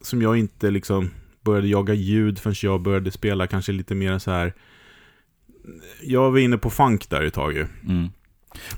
som 0.00 0.22
jag 0.22 0.36
inte 0.38 0.70
liksom 0.70 1.10
började 1.44 1.68
jaga 1.68 1.94
ljud 1.94 2.38
förrän 2.38 2.54
jag 2.62 2.80
började 2.82 3.10
spela 3.10 3.46
kanske 3.46 3.72
lite 3.72 3.94
mer 3.94 4.18
så 4.18 4.30
här. 4.30 4.52
Jag 6.02 6.30
var 6.30 6.38
inne 6.38 6.58
på 6.58 6.70
funk 6.70 7.10
där 7.10 7.22
ett 7.22 7.34
tag 7.34 7.52
ju. 7.52 7.66
Mm. 7.88 8.08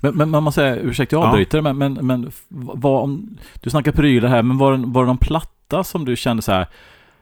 Men, 0.00 0.17
men 0.17 0.31
man 0.31 0.43
måste 0.43 0.61
säga, 0.61 0.76
ursäkta 0.76 1.17
jag 1.17 1.23
Ja. 1.25 1.29
avbryter, 1.29 1.61
men, 1.61 1.79
men, 1.79 1.93
men 2.06 2.26
f- 2.29 2.44
vad, 2.49 3.02
om, 3.02 3.38
du 3.61 3.70
snackar 3.70 3.93
prylar 3.93 4.29
här, 4.29 4.43
men 4.43 4.58
var 4.58 4.76
var 4.87 5.02
det 5.02 5.06
någon 5.06 5.19
platta 5.19 5.85
som 5.85 6.05
du 6.05 6.17
kände 6.17 6.43
så 6.43 6.52
här, 6.52 6.67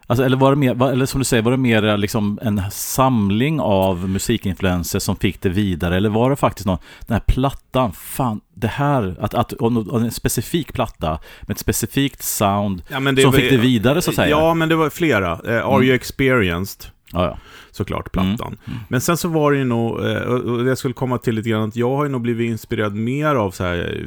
alltså, 0.09 0.25
eller 0.25 0.37
var 0.37 0.51
det 0.51 0.57
mer, 0.57 0.83
eller 0.91 1.07
som 1.07 1.19
du 1.19 1.25
säger, 1.25 1.43
var 1.43 1.51
det 1.51 1.57
mer 1.57 1.97
liksom 1.97 2.39
en 2.43 2.63
samling 2.71 3.61
av 3.61 4.09
musikinfluenser 4.09 4.99
som 4.99 5.17
fick 5.17 5.41
det 5.41 5.49
vidare, 5.49 5.97
eller 5.97 6.09
var 6.09 6.31
det 6.31 6.37
faktiskt 6.37 6.67
någon, 6.67 6.79
den 7.07 7.15
här 7.15 7.23
plattan, 7.35 7.93
fan, 7.93 8.41
det 8.55 8.67
här, 8.69 9.17
att, 9.21 9.35
att 9.35 9.53
en 9.93 10.11
specifik 10.11 10.73
platta 10.73 11.19
med 11.43 11.51
ett 11.55 11.59
specifikt 11.59 12.23
sound 12.23 12.83
Ja, 12.89 12.97
som 12.97 13.15
var- 13.15 13.33
fick 13.33 13.51
det 13.51 13.57
vidare 13.57 14.03
så 14.03 14.11
att 14.11 14.17
säga? 14.17 14.29
Ja, 14.29 14.55
men 14.55 14.69
det 14.69 14.77
var 14.77 14.91
flera. 14.91 15.33
Eh, 15.33 15.67
Are 15.67 15.75
Mm. 15.75 15.83
You 15.87 15.95
Experienced? 15.95 16.91
Ja, 17.13 17.25
ja. 17.25 17.39
Såklart, 17.71 18.13
plattan. 18.13 18.57
Mm. 18.67 18.79
Men 18.89 19.01
sen 19.01 19.17
så 19.17 19.29
var 19.29 19.53
det 19.53 19.59
ju 19.59 19.65
nog, 19.65 20.07
eh, 20.07 20.17
och 20.23 20.59
det 20.65 20.69
jag 20.69 20.79
skulle 20.79 20.95
komma 20.95 21.19
till 21.19 21.35
lite 21.35 21.49
grann, 21.49 21.69
att 21.69 21.77
jag 21.77 21.97
har 21.97 22.05
ju 22.05 22.11
nog 22.11 22.21
blivit 22.23 22.51
inspirerad 22.51 22.95
mer 22.95 23.35
av 23.35 23.51
så 23.51 23.65
här 23.65 23.79
eh, 23.79 24.07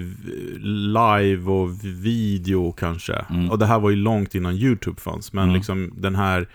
live 0.66 1.52
och 1.52 1.70
video 1.86 2.72
kanske. 2.72 3.14
Mm. 3.14 3.50
Och 3.52 3.60
det 3.60 3.66
här 3.66 3.80
var 3.80 3.90
ju 3.90 3.96
långt 3.96 4.36
innan 4.36 4.54
YouTube 4.56 5.02
fanns, 5.02 5.34
men 5.34 5.44
Mm. 5.44 5.56
liksom 5.56 5.94
den 5.98 6.16
här 6.16 6.48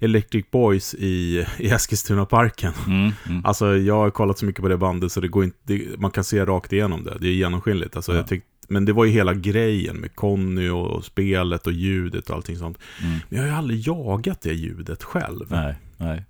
Electric 0.00 0.44
Boys 0.50 0.94
i, 0.94 1.46
i 1.58 1.68
Eskilstuna-parken. 1.70 2.72
Mm. 2.86 3.12
Mm. 3.28 3.44
Alltså 3.44 3.76
jag 3.76 3.94
har 3.96 4.10
kollat 4.10 4.38
så 4.38 4.44
mycket 4.44 4.62
på 4.62 4.68
det 4.68 4.76
bandet 4.76 5.12
så 5.12 5.20
det 5.20 5.28
går 5.28 5.44
inte, 5.44 5.56
det, 5.62 6.00
man 6.00 6.10
kan 6.10 6.24
se 6.24 6.44
rakt 6.44 6.72
igenom 6.72 7.04
det. 7.04 7.16
Det 7.20 7.28
är 7.28 7.32
genomskinligt. 7.32 7.96
Alltså, 7.96 8.12
Ja. 8.12 8.16
jag 8.18 8.26
tyck, 8.26 8.42
men 8.68 8.84
det 8.84 8.92
var 8.92 9.04
ju 9.04 9.10
hela 9.10 9.34
grejen 9.34 9.96
med 9.96 10.14
Conny 10.14 10.68
och, 10.68 10.86
och 10.86 11.04
spelet 11.04 11.66
och 11.66 11.72
ljudet 11.72 12.30
och 12.30 12.36
allting 12.36 12.56
sånt. 12.56 12.78
Mm. 13.02 13.18
Men 13.28 13.38
jag 13.38 13.44
har 13.44 13.50
ju 13.52 13.56
aldrig 13.58 13.86
jagat 13.88 14.40
det 14.42 14.52
ljudet 14.52 15.02
själv. 15.02 15.46
Nej, 15.48 15.74
nej. 16.04 16.24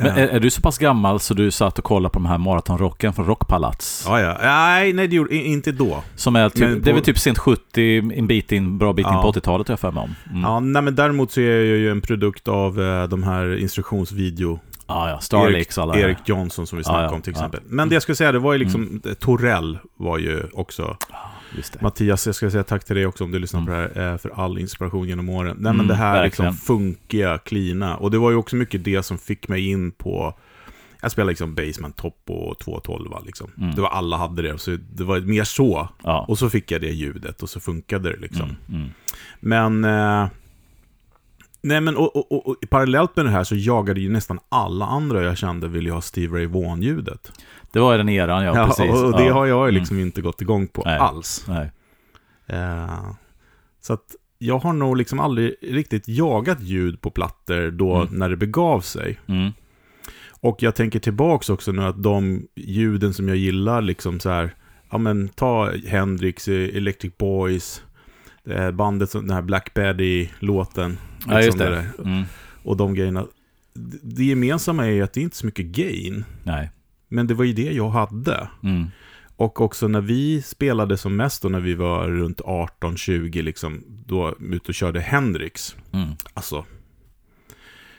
Men 0.00 0.06
Eh, 0.06 0.18
är, 0.18 0.28
är 0.28 0.40
du 0.40 0.50
så 0.50 0.60
pass 0.60 0.78
gammal 0.78 1.20
så 1.20 1.34
du 1.34 1.50
satt 1.50 1.78
och 1.78 1.84
kollade 1.84 2.12
på 2.12 2.18
de 2.18 2.26
här 2.26 2.38
maratonrocken 2.38 3.12
från 3.12 3.26
Rockpalats? 3.26 4.04
Ja, 4.06 4.20
ja. 4.20 4.36
Nej, 4.42 4.92
nej, 4.92 5.08
det 5.08 5.16
gjorde 5.16 5.34
inte 5.36 5.72
då. 5.72 6.02
Som 6.14 6.36
är 6.36 6.48
typ, 6.48 6.60
Men 6.60 6.82
det 6.82 6.90
är 6.90 6.92
väl 6.94 7.02
på- 7.02 7.04
typ 7.06 7.18
sent 7.18 7.38
70, 7.38 7.98
en 8.14 8.26
bit 8.26 8.52
in, 8.52 8.78
bra 8.78 8.92
bit 8.92 9.06
in 9.06 9.12
Ja. 9.12 9.22
på 9.22 9.28
80-talet 9.32 9.68
har 9.68 9.72
jag 9.72 9.80
för 9.80 9.90
mig 9.92 10.02
om. 10.02 10.14
Mm. 10.30 10.42
Ja, 10.42 10.48
Ja, 10.48 10.60
nej, 10.60 10.82
men 10.82 10.94
däremot 10.94 11.32
så 11.32 11.40
är 11.40 11.44
jag 11.44 11.64
ju 11.78 11.90
en 11.90 12.00
produkt 12.00 12.48
av 12.48 12.80
eh, 12.82 13.04
de 13.08 13.22
här 13.22 13.56
instruktionsvideo. 13.58 14.60
ja, 14.86 15.10
ja. 15.10 15.18
Starlix 15.20 15.78
Erik, 15.78 15.82
alla. 15.82 15.98
Erik 15.98 16.18
Johnson 16.24 16.66
som 16.66 16.78
vi 16.78 16.84
snackade 16.84 17.04
Ja, 17.04 17.10
ja, 17.10 17.14
om 17.16 17.22
till 17.22 17.32
ja. 17.36 17.38
Mm. 17.40 17.50
exempel. 17.50 17.70
Men 17.76 17.88
det 17.88 17.94
jag 17.94 18.02
skulle 18.02 18.16
säga, 18.16 18.32
det 18.32 18.38
var 18.38 18.52
ju 18.52 18.58
liksom, 18.58 19.02
Torell 19.20 19.78
var 19.96 20.18
ju 20.18 20.42
också, 20.52 20.82
Just 20.82 21.00
det. 21.08 21.16
Mattias, 21.80 22.26
jag 22.26 22.34
ska 22.34 22.50
säga 22.50 22.64
tack 22.64 22.84
till 22.84 22.96
dig 22.96 23.06
också 23.06 23.24
om 23.24 23.30
du 23.32 23.38
lyssnar 23.38 23.64
på 23.64 23.70
det 23.70 23.76
här, 23.76 24.12
eh, 24.12 24.18
för 24.18 24.30
all 24.44 24.58
inspiration 24.58 25.08
genom 25.08 25.28
åren. 25.28 25.56
Nej 25.60 25.72
men 25.72 25.74
Mm, 25.74 25.86
det 25.88 25.94
här 25.94 26.22
verkligen. 26.22 26.50
liksom 26.52 26.66
funkiga, 26.66 27.38
cleana. 27.38 27.96
Och 27.96 28.10
det 28.10 28.18
var 28.18 28.30
ju 28.30 28.36
också 28.36 28.56
mycket 28.56 28.84
det 28.84 29.02
som 29.02 29.18
fick 29.18 29.48
mig 29.48 29.68
in 29.68 29.90
på, 29.92 30.34
jag 31.02 31.10
spelade 31.10 31.30
liksom 31.30 31.54
Basement 31.54 31.96
Top 31.96 32.22
och 32.26 32.58
212 32.58 33.12
liksom. 33.26 33.50
Mm. 33.58 33.74
Det 33.74 33.80
var 33.80 33.88
alla 33.88 34.16
hade 34.16 34.42
det, 34.42 34.58
så 34.58 34.76
det 34.94 35.04
var 35.04 35.20
mer 35.20 35.44
så. 35.44 35.88
Ja. 36.02 36.24
Och 36.28 36.38
så 36.38 36.50
fick 36.50 36.70
jag 36.70 36.80
det 36.80 36.90
ljudet 36.90 37.42
och 37.42 37.50
så 37.50 37.60
funkade 37.60 38.10
det 38.10 38.16
liksom. 38.20 38.56
Mm, 38.68 38.80
mm. 38.80 38.90
Men... 39.40 39.84
Eh, 39.84 40.28
nej 41.66 41.80
men 41.80 41.96
och, 41.96 42.16
och, 42.16 42.32
och, 42.32 42.48
och 42.48 42.56
parallellt 42.70 43.16
med 43.16 43.24
det 43.24 43.30
här 43.30 43.44
så 43.44 43.54
jagade 43.56 44.00
ju 44.00 44.08
nästan 44.10 44.38
alla 44.48 44.86
andra 44.86 45.22
jag 45.22 45.36
kände 45.38 45.68
ville 45.68 45.88
ju 45.88 45.92
ha 45.94 46.00
Steve 46.00 46.38
Ray 46.38 46.46
Vaughan-ljudet. 46.46 47.32
Det 47.72 47.78
var 47.80 47.94
i 47.94 47.96
den 47.98 48.08
eran, 48.08 48.44
ja, 48.44 48.66
precis. 48.66 48.90
och 49.02 49.12
det 49.12 49.24
ja. 49.24 49.32
har 49.32 49.46
jag 49.46 49.58
ju 49.66 49.68
Mm. 49.70 49.74
liksom 49.80 49.98
inte 49.98 50.22
gått 50.22 50.40
igång 50.40 50.66
på 50.66 50.82
Nej. 50.84 50.98
alls. 50.98 51.44
Nej. 51.48 51.70
Eh, 52.46 53.04
Så 53.80 53.92
att 53.92 54.14
jag 54.38 54.58
har 54.58 54.72
nog 54.72 54.96
liksom 54.96 55.20
aldrig 55.20 55.54
riktigt 55.62 56.08
jagat 56.08 56.60
ljud 56.60 57.00
på 57.00 57.10
plattor 57.10 57.70
då 57.70 57.94
Mm. 57.94 58.08
när 58.18 58.28
det 58.28 58.36
begav 58.36 58.80
sig. 58.80 59.18
Mm. 59.26 59.50
Och 60.40 60.62
jag 60.62 60.74
tänker 60.74 60.98
tillbaks 60.98 61.50
också 61.50 61.72
nu 61.72 61.82
att 61.82 62.02
de 62.02 62.46
ljuden 62.54 63.14
som 63.14 63.28
jag 63.28 63.36
gillar, 63.36 63.82
liksom 63.82 64.20
så 64.20 64.30
här, 64.30 64.54
ja 64.90 64.98
men 64.98 65.28
ta 65.28 65.70
Hendrix, 65.86 66.48
Electric 66.48 67.16
Boys, 67.18 67.82
eh, 68.48 68.70
bandet, 68.70 69.12
den 69.12 69.30
här 69.30 69.42
Black 69.42 69.74
Betty-låten. 69.74 70.98
Ja, 71.28 71.42
just 71.42 71.58
liksom 71.58 71.72
det. 71.72 71.76
där. 71.98 72.04
Mm. 72.04 72.24
Och 72.62 72.76
de 72.76 72.94
grejerna. 72.94 73.26
Det- 73.74 73.98
Det 74.02 74.24
gemensamma 74.24 74.86
är 74.86 74.90
ju 74.90 75.02
att 75.02 75.12
det 75.12 75.20
är 75.20 75.22
inte 75.22 75.36
så 75.36 75.46
mycket 75.46 75.66
gain. 75.66 76.24
Nej. 76.44 76.70
Men 77.08 77.26
det 77.26 77.34
var 77.34 77.44
ju 77.44 77.52
det 77.52 77.72
jag 77.72 77.88
hade. 77.90 78.48
Mm. 78.62 78.86
Och 79.36 79.60
också 79.60 79.88
när 79.88 80.00
vi 80.00 80.42
spelade 80.42 80.96
som 80.96 81.16
mest 81.16 81.42
då 81.42 81.48
när 81.48 81.60
vi 81.60 81.74
var 81.74 82.08
runt 82.08 82.40
18-20 82.40 83.42
liksom, 83.42 83.84
då 84.06 84.36
ute 84.40 84.68
och 84.68 84.74
körde 84.74 85.00
Hendrix. 85.00 85.76
Mm. 85.92 86.08
Alltså, 86.34 86.64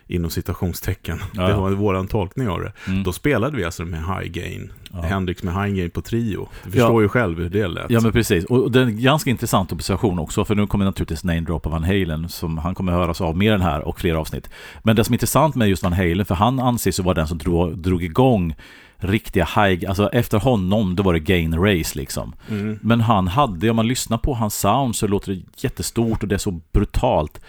inom 0.08 0.32
citationstecken. 0.32 1.20
Ja. 1.34 1.48
Det 1.48 1.54
var 1.54 1.72
våran 1.72 2.08
tolkning 2.08 2.50
av 2.50 2.60
det. 2.62 2.72
Mm. 2.88 3.04
Då 3.04 3.14
spelade 3.14 3.58
vi 3.58 3.64
alltså 3.64 3.86
med 3.86 4.00
high 4.00 4.32
gain. 4.32 4.72
Ja. 4.92 5.02
Hendrix 5.02 5.44
med 5.44 5.54
high 5.54 5.76
gain 5.76 5.90
på 5.90 6.02
trio. 6.02 6.50
Du 6.64 6.72
förstår 6.72 7.02
ju 7.02 7.10
själv 7.10 7.38
hur 7.38 7.50
det 7.50 7.68
lät. 7.68 7.90
Ja 7.90 8.02
men 8.02 8.12
precis, 8.12 8.46
och 8.46 8.72
det 8.72 8.80
är 8.80 8.84
en 8.84 9.02
ganska 9.02 9.30
intressant 9.30 9.72
observation 9.72 10.20
också 10.20 10.46
för 10.46 10.56
nu 10.56 10.68
kommer 10.68 10.86
naturligtvis 10.86 11.24
Name 11.24 11.42
Drop 11.42 11.66
av 11.66 11.72
Van 11.72 11.84
Halen 11.84 12.30
som 12.30 12.58
han 12.58 12.76
kommer 12.76 12.92
höras 12.92 13.22
av 13.22 13.38
mer 13.38 13.54
än 13.54 13.62
här 13.62 13.82
och 13.82 14.00
fler 14.00 14.16
avsnitt. 14.16 14.50
Men 14.84 14.96
det 14.96 15.04
som 15.04 15.14
är 15.14 15.16
intressant 15.16 15.56
med 15.56 15.70
just 15.70 15.84
Van 15.84 15.94
Halen, 15.94 16.26
för 16.26 16.36
han 16.36 16.60
anses 16.60 17.00
ju 17.00 17.04
vara 17.04 17.14
den 17.14 17.28
som 17.28 17.38
drog, 17.38 17.78
drog 17.78 18.04
igång 18.04 18.56
riktiga 18.98 19.46
high, 19.56 19.90
alltså 19.90 20.10
efter 20.10 20.40
honom 20.40 20.96
då 20.96 21.04
var 21.04 21.14
det 21.14 21.20
gain 21.20 21.56
race 21.56 22.00
liksom. 22.00 22.34
Mm. 22.50 22.80
Men 22.82 23.02
han 23.02 23.28
hade, 23.28 23.70
om 23.70 23.76
man 23.76 23.88
lyssnar 23.88 24.18
på 24.18 24.34
hans 24.34 24.60
sound 24.60 24.96
så 24.96 25.08
låter 25.08 25.32
det 25.34 25.42
jättestort 25.58 26.24
och 26.24 26.30
det 26.30 26.36
är 26.36 26.40
så 26.40 26.62
brutalt. 26.72 27.42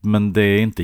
Men 0.00 0.32
det 0.32 0.42
är 0.42 0.58
inte 0.58 0.82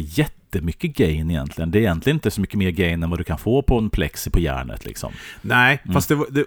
jättemycket 0.55 0.97
gain 0.97 1.31
egentligen. 1.31 1.71
Det 1.71 1.79
är 1.79 1.81
egentligen 1.81 2.17
inte 2.17 2.31
så 2.31 2.41
mycket 2.41 2.59
mer 2.59 2.71
gain 2.71 3.03
än 3.03 3.11
vad 3.11 3.19
du 3.21 3.25
kan 3.25 3.39
få 3.39 3.63
på 3.63 3.79
en 3.79 3.91
plexi 3.91 4.31
på 4.31 4.41
järnet 4.41 4.85
liksom. 4.85 5.13
Nej, 5.43 5.81
Mm. 5.85 5.95
fast 5.95 6.09
det, 6.09 6.15
var- 6.15 6.27
det, 6.31 6.45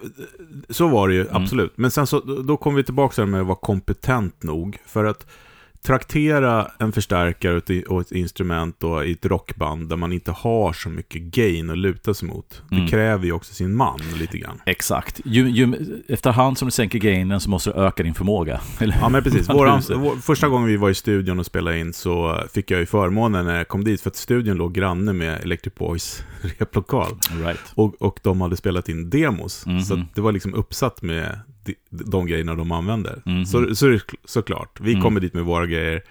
så 0.70 0.88
var 0.88 1.08
det 1.08 1.16
ju 1.16 1.28
absolut. 1.32 1.74
Men 1.78 1.92
sen 1.92 2.08
så, 2.08 2.20
då- 2.20 2.42
då 2.42 2.58
kom 2.58 2.76
vi 2.76 2.84
tillbaka 2.84 3.14
till 3.14 3.22
det 3.22 3.28
med 3.28 3.42
att 3.42 3.48
vara 3.48 3.58
kompetent 3.62 4.44
nog. 4.44 4.78
För 4.86 5.06
att 5.06 5.26
traktera 5.86 6.72
en 6.80 6.92
förstärkare 6.92 7.58
och 7.58 7.70
ett, 7.70 7.88
och 7.88 8.02
ett 8.02 8.12
instrument 8.12 8.84
och 8.84 9.06
i 9.06 9.12
ett 9.12 9.26
rockband 9.26 9.90
där 9.90 9.96
man 9.96 10.12
inte 10.12 10.32
har 10.32 10.74
så 10.74 10.90
mycket 10.90 11.22
gain 11.22 11.70
att 11.70 11.78
luta 11.78 12.14
sig 12.14 12.28
mot. 12.28 12.62
Det 12.70 12.76
Mm. 12.76 12.88
kräver 12.88 13.26
ju 13.26 13.32
också 13.32 13.54
sin 13.54 13.76
man 13.76 14.00
lite 14.20 14.38
grann. 14.38 14.62
Exakt. 14.66 15.22
Ju, 15.26 15.50
ju, 15.50 15.74
efterhand 16.08 16.58
som 16.58 16.66
du 16.68 16.72
sänker 16.72 17.00
gainen 17.00 17.40
så 17.40 17.50
måste 17.50 17.70
du 17.70 17.76
öka 17.76 18.04
din 18.04 18.14
förmåga. 18.14 18.62
Eller? 18.80 18.98
Ja 19.02 19.10
men 19.10 19.24
precis, 19.24 19.50
Våran, 19.50 19.82
vår, 19.96 20.16
första 20.16 20.48
gången 20.48 20.68
vi 20.68 20.78
var 20.78 20.90
i 20.90 20.96
studion 20.96 21.40
och 21.40 21.46
spelade 21.46 21.80
in 21.80 21.94
så 21.94 22.44
fick 22.54 22.72
jag 22.72 22.80
ju 22.80 22.86
förmånen 22.86 23.46
när 23.46 23.58
jag 23.58 23.68
kom 23.68 23.84
dit 23.84 24.02
för 24.02 24.10
att 24.10 24.16
studion 24.16 24.58
låg 24.58 24.74
granne 24.74 25.14
med 25.14 25.42
Electric 25.44 25.76
Boys 25.76 26.24
replokal. 26.58 27.08
Right. 27.44 27.60
Och, 27.76 28.02
och 28.02 28.20
de 28.24 28.42
hade 28.42 28.58
spelat 28.58 28.90
in 28.90 29.10
demos. 29.10 29.66
Mhm. 29.66 29.82
Så 29.82 29.94
att 29.94 30.16
det 30.16 30.22
var 30.22 30.32
liksom 30.32 30.54
uppsatt 30.54 31.02
med 31.02 31.40
de, 31.90 32.28
grejerna 32.28 32.56
de 32.56 32.72
använder. 32.72 33.22
Mhm. 33.26 33.46
Så, 33.46 33.76
så 33.76 34.00
såklart. 34.26 34.80
Vi 34.82 34.92
Mm. 34.92 35.04
kommer 35.04 35.20
dit 35.20 35.34
med 35.34 35.44
våra 35.44 35.66
grejer. 35.66 36.04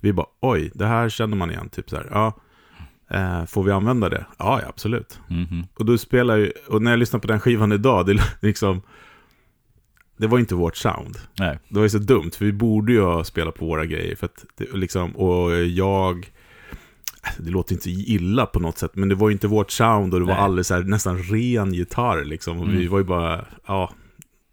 Vi 0.00 0.12
bara, 0.12 0.26
oj, 0.40 0.70
det 0.74 0.86
här 0.86 1.08
känner 1.08 1.36
man 1.36 1.50
igen. 1.50 1.68
Typ 1.68 1.90
så 1.90 1.96
här, 1.96 2.06
ja. 2.10 2.32
Eh, 3.10 3.44
får 3.46 3.62
vi 3.62 3.70
använda 3.72 4.08
det? 4.08 4.26
Ja, 4.38 4.60
ja, 4.62 4.68
absolut. 4.68 5.20
Mhm. 5.28 5.66
Och 5.74 5.84
då 5.84 5.98
spelar 5.98 6.36
ju, 6.36 6.52
och 6.68 6.82
när 6.82 6.90
jag 6.90 6.98
lyssnar 6.98 7.20
på 7.20 7.26
den 7.26 7.40
skivan 7.40 7.72
idag, 7.72 8.06
det 8.06 8.22
liksom... 8.40 8.82
Det 10.16 10.26
var 10.26 10.38
inte 10.38 10.54
vårt 10.54 10.76
sound. 10.76 11.18
Nej. 11.38 11.58
Det 11.68 11.74
var 11.74 11.82
ju 11.82 11.88
så 11.88 11.98
dumt, 11.98 12.30
för 12.38 12.44
vi 12.44 12.52
borde 12.52 12.92
ju 12.92 13.00
ha 13.00 13.24
spelat 13.24 13.54
på 13.54 13.66
våra 13.66 13.86
grejer. 13.86 14.16
För 14.16 14.26
att 14.26 14.44
det, 14.56 14.72
liksom, 14.72 15.16
och 15.16 15.54
jag... 15.56 16.30
Det 17.38 17.50
låter 17.50 17.72
inte 17.74 17.90
illa 17.90 18.46
på 18.46 18.60
något 18.60 18.78
sätt, 18.78 18.90
men 18.94 19.08
det 19.08 19.14
var 19.14 19.28
ju 19.28 19.32
inte 19.32 19.46
vårt 19.48 19.70
sound 19.70 20.14
och 20.14 20.20
det 20.20 20.26
var 20.26 20.34
Nej. 20.34 20.42
alldeles 20.42 20.66
så 20.66 20.74
här, 20.74 20.82
nästan 20.82 21.18
ren 21.18 21.74
gitarr 21.74 22.24
liksom. 22.24 22.60
Och 22.60 22.68
vi 22.68 22.76
Mm. 22.76 22.90
var 22.90 22.98
ju 22.98 23.04
bara, 23.04 23.44
ja. 23.66 23.92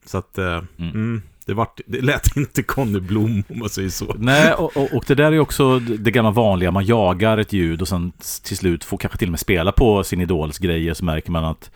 Så 0.09 0.17
att, 0.17 0.37
eh, 0.37 0.45
Mm. 0.77 0.91
mm, 0.93 1.21
det, 1.45 1.53
vart, 1.53 1.79
det 1.85 2.01
lät 2.01 2.37
inte 2.37 2.63
Conny 2.63 2.99
Blom 2.99 3.43
om 3.49 3.59
man 3.59 3.69
säger 3.69 3.89
så. 3.89 4.15
Nej, 4.19 4.53
och, 4.53 4.77
och, 4.77 4.93
och 4.93 5.03
det 5.07 5.15
där 5.15 5.31
är 5.31 5.39
också 5.39 5.79
det 5.79 6.11
gamla 6.11 6.31
vanliga. 6.31 6.71
Man 6.71 6.85
jagar 6.85 7.37
ett 7.37 7.53
ljud 7.53 7.81
och 7.81 7.87
sen 7.87 8.11
till 8.43 8.57
slut 8.57 8.83
får 8.83 8.97
kanske 8.97 9.17
till 9.17 9.27
och 9.27 9.31
med 9.31 9.39
spela 9.39 9.71
på 9.71 10.03
sin 10.03 10.21
idols 10.21 10.57
grejer 10.57 10.93
så 10.93 11.05
märker 11.05 11.31
man 11.31 11.45
att 11.45 11.71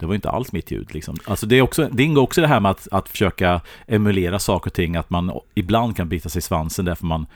det 0.00 0.06
var 0.06 0.14
inte 0.14 0.30
alls 0.30 0.52
mitt 0.52 0.70
ljud. 0.70 0.94
Liksom. 0.94 1.16
Alltså 1.24 1.46
det, 1.46 1.58
är 1.58 1.62
också, 1.62 1.88
det 1.92 2.02
ingår 2.02 2.22
också 2.22 2.40
det 2.40 2.46
här 2.46 2.60
med 2.60 2.70
att, 2.70 2.88
att 2.90 3.08
försöka 3.08 3.60
emulera 3.86 4.38
saker 4.38 4.70
och 4.70 4.74
ting. 4.74 4.96
Att 4.96 5.10
man 5.10 5.32
ibland 5.54 5.96
kan 5.96 6.08
bita 6.08 6.28
sig 6.28 6.38
i 6.38 6.42
svansen 6.42 6.84
därför 6.84 7.06
man, 7.06 7.26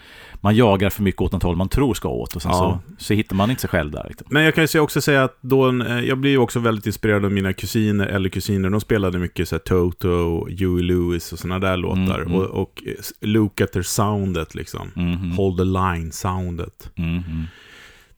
man 0.40 0.56
jagar 0.56 0.90
för 0.90 1.02
mycket 1.02 1.20
åt 1.20 1.32
något 1.32 1.42
håll 1.42 1.56
man 1.56 1.68
tror 1.68 1.94
ska 1.94 2.08
åt. 2.08 2.36
Och 2.36 2.42
sen 2.42 2.50
Ja. 2.54 2.80
så, 2.98 3.04
så 3.04 3.14
hittar 3.14 3.36
man 3.36 3.50
inte 3.50 3.60
sig 3.60 3.70
själv 3.70 3.90
där. 3.90 4.06
Liksom. 4.08 4.26
Men 4.30 4.42
jag 4.42 4.54
kan 4.54 4.66
ju 4.66 4.80
också 4.80 5.00
säga 5.00 5.24
att 5.24 5.38
då, 5.40 5.68
eh, 5.82 6.00
jag 6.00 6.18
blir 6.18 6.30
ju 6.30 6.38
också 6.38 6.60
väldigt 6.60 6.86
inspirerad 6.86 7.24
av 7.24 7.32
mina 7.32 7.52
kusiner, 7.52 8.06
eller 8.06 8.28
kusiner, 8.28 8.70
de 8.70 8.80
spelade 8.80 9.18
mycket 9.18 9.48
så 9.48 9.54
här 9.54 9.60
Toto, 9.60 10.46
Huey 10.48 10.82
Lewis 10.82 11.32
och 11.32 11.38
sådana 11.38 11.58
där 11.58 11.76
låtar. 11.76 12.00
Mm, 12.20 12.26
mm. 12.26 12.34
Och, 12.34 12.44
och 12.44 12.82
eh, 12.86 12.94
Look 13.20 13.60
at 13.60 13.72
their 13.72 13.82
soundet 13.82 14.54
liksom. 14.54 14.90
Mhm. 14.94 15.30
Hold 15.30 15.58
the 15.58 15.64
line-soundet. 15.64 16.90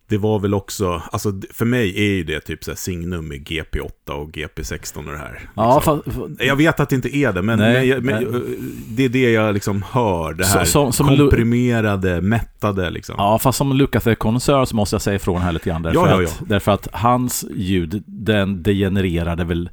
Det 0.08 0.18
var 0.18 0.38
väl 0.38 0.54
också, 0.54 1.02
alltså 1.12 1.32
för 1.52 1.64
mig 1.64 1.98
är 1.98 2.14
ju 2.14 2.24
det 2.24 2.40
typ 2.40 2.64
så 2.64 2.70
här 2.70 2.76
signum 2.76 3.28
med 3.28 3.38
GP8 3.48 4.10
och 4.10 4.30
GP16 4.30 4.96
och 4.96 5.12
det 5.12 5.18
här. 5.18 5.40
Ja, 5.54 5.74
liksom. 5.76 6.02
fa, 6.04 6.10
fa, 6.10 6.44
Jag 6.44 6.56
vet 6.56 6.80
att 6.80 6.88
det 6.88 6.96
inte 6.96 7.16
är 7.16 7.32
det, 7.32 7.42
men, 7.42 7.58
Nej, 7.58 8.00
men, 8.00 8.04
men 8.04 8.44
det 8.88 9.04
är 9.04 9.08
det 9.08 9.30
jag 9.32 9.54
liksom 9.54 9.84
hör. 9.92 10.32
Det 10.34 10.46
här 10.46 10.64
som- 10.64 10.92
som 10.92 11.10
Lu- 11.10 11.16
komprimerade, 11.18 12.20
mättade 12.20 12.90
liksom. 12.90 13.14
Ja, 13.18 13.38
fast 13.38 13.58
som 13.58 13.72
Lucas 13.72 14.04
the 14.04 14.14
Connoisseur 14.14 14.64
så 14.64 14.76
måste 14.76 14.94
jag 14.94 15.02
säga 15.02 15.16
ifrån 15.16 15.40
här 15.42 15.52
lite 15.52 15.70
grann. 15.70 15.82
Därför, 15.82 15.98
Ja, 16.10 16.22
ja, 16.22 16.28
Att, 16.28 16.42
därför 16.48 16.72
att 16.72 16.88
hans 16.92 17.44
ljud, 17.54 18.02
den 18.06 18.62
degenererade 18.62 19.44
väl 19.44 19.70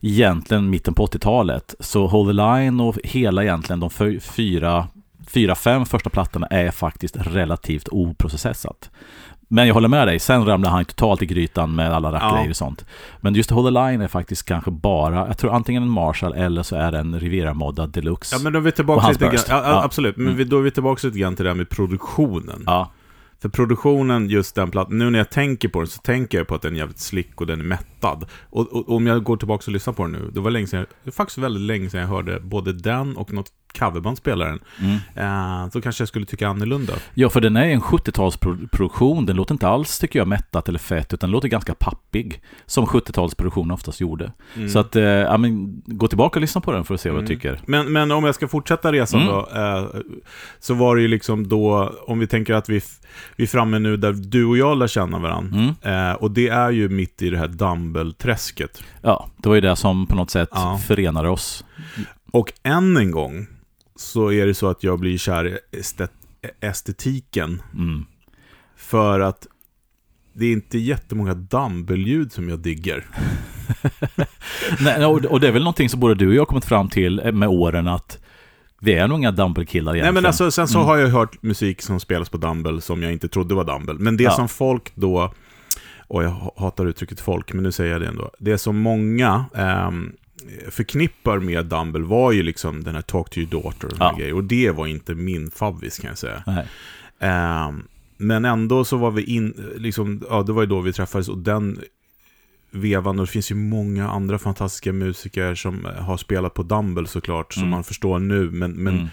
egentligen 0.00 0.70
mitten 0.70 0.94
på 0.94 1.06
80-talet. 1.06 1.74
Så 1.80 2.06
Hold 2.06 2.28
the 2.28 2.32
Line 2.32 2.80
och 2.80 2.96
hela 3.04 3.42
egentligen 3.42 3.80
de 3.80 3.90
fy- 3.90 4.20
fyra, 4.20 4.88
fyra, 5.28 5.54
fem 5.54 5.86
första 5.86 6.10
plattorna 6.10 6.46
är 6.46 6.70
faktiskt 6.70 7.16
relativt 7.20 7.88
oprocessat. 7.90 8.90
Men 9.48 9.66
jag 9.66 9.74
håller 9.74 9.88
med 9.88 10.08
dig, 10.08 10.18
sen 10.18 10.46
ramlar 10.46 10.70
han 10.70 10.84
totalt 10.84 11.22
i 11.22 11.26
grytan 11.26 11.74
med 11.74 11.92
alla 11.94 12.12
rackgrejer 12.12 12.44
Ja. 12.44 12.50
och 12.50 12.56
sånt. 12.56 12.86
Men 13.20 13.34
just 13.34 13.50
Hold 13.50 13.66
the 13.66 13.70
Line 13.70 14.00
är 14.00 14.08
faktiskt 14.08 14.46
kanske 14.46 14.70
bara, 14.70 15.26
jag 15.26 15.38
tror 15.38 15.54
antingen 15.54 15.82
en 15.82 15.88
Marshall 15.88 16.32
eller 16.34 16.62
så 16.62 16.76
är 16.76 16.92
det 16.92 16.98
en 16.98 17.20
Riviera-moddad 17.20 17.90
Deluxe. 17.92 18.36
Ja, 18.36 18.42
men 18.42 18.52
då 18.52 18.58
är 18.58 18.62
vi 18.62 18.72
tillbaka 18.72 19.08
lite 19.08 19.24
grann, 19.24 19.34
ja, 19.48 19.62
ja, 19.64 19.84
absolut, 19.84 20.16
men 20.16 20.34
Mm. 20.34 20.48
då 20.48 20.58
är 20.58 20.62
vi 20.62 20.70
tillbaka 20.70 21.06
lite 21.06 21.18
grann 21.18 21.36
till 21.36 21.44
det 21.44 21.50
här 21.50 21.56
med 21.56 21.68
produktionen. 21.68 22.62
ja. 22.66 22.90
För 23.42 23.48
produktionen, 23.48 24.28
just 24.28 24.54
den 24.54 24.70
plattan, 24.70 24.98
nu 24.98 25.10
när 25.10 25.18
jag 25.18 25.30
tänker 25.30 25.68
på 25.68 25.78
den 25.78 25.86
så 25.88 26.00
tänker 26.00 26.38
jag 26.38 26.46
på 26.46 26.54
att 26.54 26.62
den 26.62 26.74
är 26.74 26.78
jävligt 26.78 26.98
slick 26.98 27.40
och 27.40 27.46
den 27.46 27.60
är 27.60 27.64
mättad. 27.64 28.24
Och, 28.50 28.60
och, 28.72 28.88
och 28.88 28.96
om 28.96 29.06
jag 29.06 29.22
går 29.24 29.36
tillbaka 29.36 29.62
och 29.66 29.72
lyssnar 29.72 29.94
på 29.94 30.02
den 30.02 30.12
nu, 30.12 30.30
det 30.34 30.40
var 30.40 30.50
länge 30.50 30.66
sedan, 30.66 30.86
jag- 31.04 31.14
faktiskt 31.14 31.38
väldigt 31.38 31.62
länge 31.62 31.90
sedan 31.90 32.00
jag 32.00 32.08
hörde 32.08 32.40
både 32.40 32.72
den 32.72 33.16
och 33.16 33.32
något 33.32 33.50
coverband 33.78 34.18
spela 34.18 34.44
den. 34.44 34.58
Mm. 34.80 34.96
Eh, 35.64 35.70
så 35.70 35.80
kanske 35.80 36.02
jag 36.02 36.08
skulle 36.08 36.26
tycka 36.26 36.48
annorlunda. 36.48 36.92
Ja, 37.14 37.28
för 37.30 37.40
den 37.40 37.56
är 37.56 37.64
en 37.64 37.80
70-talsproduktion. 37.80 39.26
Den 39.26 39.36
låter 39.36 39.54
inte 39.54 39.68
alls, 39.68 39.98
tycker 39.98 40.18
jag, 40.18 40.28
mättat 40.28 40.68
eller 40.68 40.78
fett, 40.78 41.14
utan 41.14 41.28
den 41.28 41.32
låter 41.32 41.48
ganska 41.48 41.74
pappig. 41.74 42.42
Som 42.66 42.86
70-talsproduktion 42.86 43.72
oftast 43.72 44.00
gjorde. 44.00 44.32
Mm. 44.56 44.68
Så 44.68 44.78
att, 44.78 44.96
eh, 44.96 45.02
ja 45.02 45.36
men, 45.36 45.82
gå 45.86 46.08
tillbaka 46.08 46.36
och 46.36 46.40
lyssna 46.40 46.60
på 46.60 46.72
den 46.72 46.84
för 46.84 46.94
att 46.94 47.00
se 47.00 47.10
vad 47.10 47.18
Mm. 47.18 47.28
du 47.28 47.34
tycker. 47.34 47.60
Men, 47.66 47.92
men 47.92 48.10
om 48.12 48.24
jag 48.24 48.34
ska 48.34 48.48
fortsätta 48.48 48.92
resan 48.92 49.20
Mm. 49.22 49.32
då, 49.34 49.48
eh, 49.60 49.86
så 50.58 50.74
var 50.74 50.96
det 50.96 51.02
ju 51.02 51.08
liksom 51.08 51.48
då, 51.48 51.92
om 52.06 52.18
vi 52.18 52.26
tänker 52.26 52.54
att 52.54 52.68
vi, 52.68 52.80
vi 53.36 53.44
är 53.44 53.48
framme 53.48 53.78
nu 53.78 53.96
där 53.96 54.12
du 54.12 54.44
och 54.44 54.56
jag 54.58 54.78
lär 54.78 54.86
känna 54.86 55.18
varandra. 55.18 55.74
Mm. 55.82 56.16
Och 56.16 56.30
det 56.30 56.48
är 56.48 56.70
ju 56.70 56.88
mitt 56.88 57.22
i 57.22 57.30
det 57.30 57.38
här 57.38 57.48
Dumble-träsket. 57.48 58.82
Ja, 59.02 59.28
det 59.36 59.48
var 59.48 59.54
ju 59.54 59.60
det 59.60 59.76
som 59.76 60.06
på 60.06 60.16
något 60.16 60.30
sätt 60.30 60.48
Ja. 60.52 60.78
förenade 60.86 61.28
oss. 61.28 61.64
Och 62.32 62.52
än 62.62 62.96
en 62.96 63.10
gång 63.10 63.46
så 63.96 64.32
är 64.32 64.46
det 64.46 64.54
så 64.54 64.68
att 64.68 64.82
jag 64.84 64.98
blir 65.00 65.18
kär 65.18 65.46
i 65.46 65.58
estet- 65.72 66.10
estetiken. 66.60 67.62
Mm. 67.74 68.04
För 68.76 69.20
att 69.20 69.46
det 70.32 70.46
är 70.46 70.52
inte 70.52 70.78
jättemånga 70.78 71.34
Dumble-ljud 71.34 72.32
som 72.32 72.48
jag 72.48 72.58
digger. 72.58 73.06
Nej, 74.80 75.04
och, 75.06 75.40
det 75.40 75.48
är 75.48 75.52
väl 75.52 75.62
någonting 75.62 75.88
som 75.88 76.00
både 76.00 76.14
du 76.14 76.28
och 76.28 76.34
jag 76.34 76.48
kommit 76.48 76.64
fram 76.64 76.88
till 76.88 77.18
eh, 77.24 77.32
med 77.32 77.48
åren 77.48 77.88
att 77.88 78.18
vi 78.80 78.92
är 78.94 79.08
nog 79.08 79.18
inga 79.18 79.30
Dumble-killar 79.30 79.92
Nej 79.92 79.98
egentligen. 80.00 80.14
men 80.14 80.26
alltså, 80.26 80.50
sen 80.50 80.68
så 80.68 80.78
Mm. 80.78 80.88
har 80.88 80.96
jag 80.96 81.08
hört 81.08 81.42
musik 81.42 81.82
som 81.82 82.00
spelas 82.00 82.28
på 82.28 82.36
Dumble 82.36 82.80
som 82.80 83.02
jag 83.02 83.12
inte 83.12 83.28
trodde 83.28 83.54
var 83.54 83.64
Dumble. 83.64 83.94
Men 83.94 84.16
det 84.16 84.24
Ja. 84.24 84.30
som 84.30 84.48
folk 84.48 84.92
då, 84.94 85.34
och 86.08 86.24
jag 86.24 86.52
hatar 86.56 86.86
uttrycket 86.86 87.20
folk, 87.20 87.52
men 87.52 87.62
nu 87.62 87.72
säger 87.72 87.92
jag 87.92 88.00
det 88.00 88.06
ändå. 88.08 88.30
Det 88.38 88.58
som 88.58 88.78
många 88.78 89.44
ehm, 89.54 90.12
förknippar 90.70 91.38
med 91.38 91.66
Dumble 91.66 92.02
var 92.04 92.32
ju 92.32 92.42
liksom 92.42 92.84
den 92.84 92.94
här 92.94 93.02
Talk 93.02 93.30
to 93.30 93.38
your 93.38 93.50
daughter 93.50 93.86
och, 93.86 93.96
Ja. 94.00 94.14
grejer, 94.18 94.34
och 94.34 94.44
det 94.44 94.70
var 94.70 94.86
inte 94.86 95.14
min 95.14 95.50
favvis 95.50 95.98
kan 95.98 96.08
jag 96.08 96.18
säga. 96.18 96.42
Ehm, 97.18 97.82
men 98.16 98.44
ändå 98.44 98.84
så 98.84 98.96
var 98.96 99.10
vi 99.10 99.22
in, 99.22 99.70
liksom, 99.76 100.22
ja 100.30 100.42
det 100.42 100.52
var 100.52 100.62
ju 100.62 100.68
då 100.68 100.80
vi 100.80 100.92
träffades 100.92 101.28
och 101.28 101.38
den 101.38 101.80
vevan, 102.70 103.18
och 103.18 103.26
det 103.26 103.32
finns 103.32 103.50
ju 103.50 103.54
många 103.54 104.08
andra 104.08 104.38
fantastiska 104.38 104.92
musiker 104.92 105.54
som 105.54 105.86
har 105.98 106.16
spelat 106.16 106.54
på 106.54 106.62
Dumble 106.62 107.06
såklart, 107.06 107.52
som 107.52 107.62
Mm. 107.62 107.70
man 107.70 107.84
förstår 107.84 108.18
nu, 108.18 108.50
men, 108.50 108.72
men 108.72 108.94
Mm. 108.94 109.08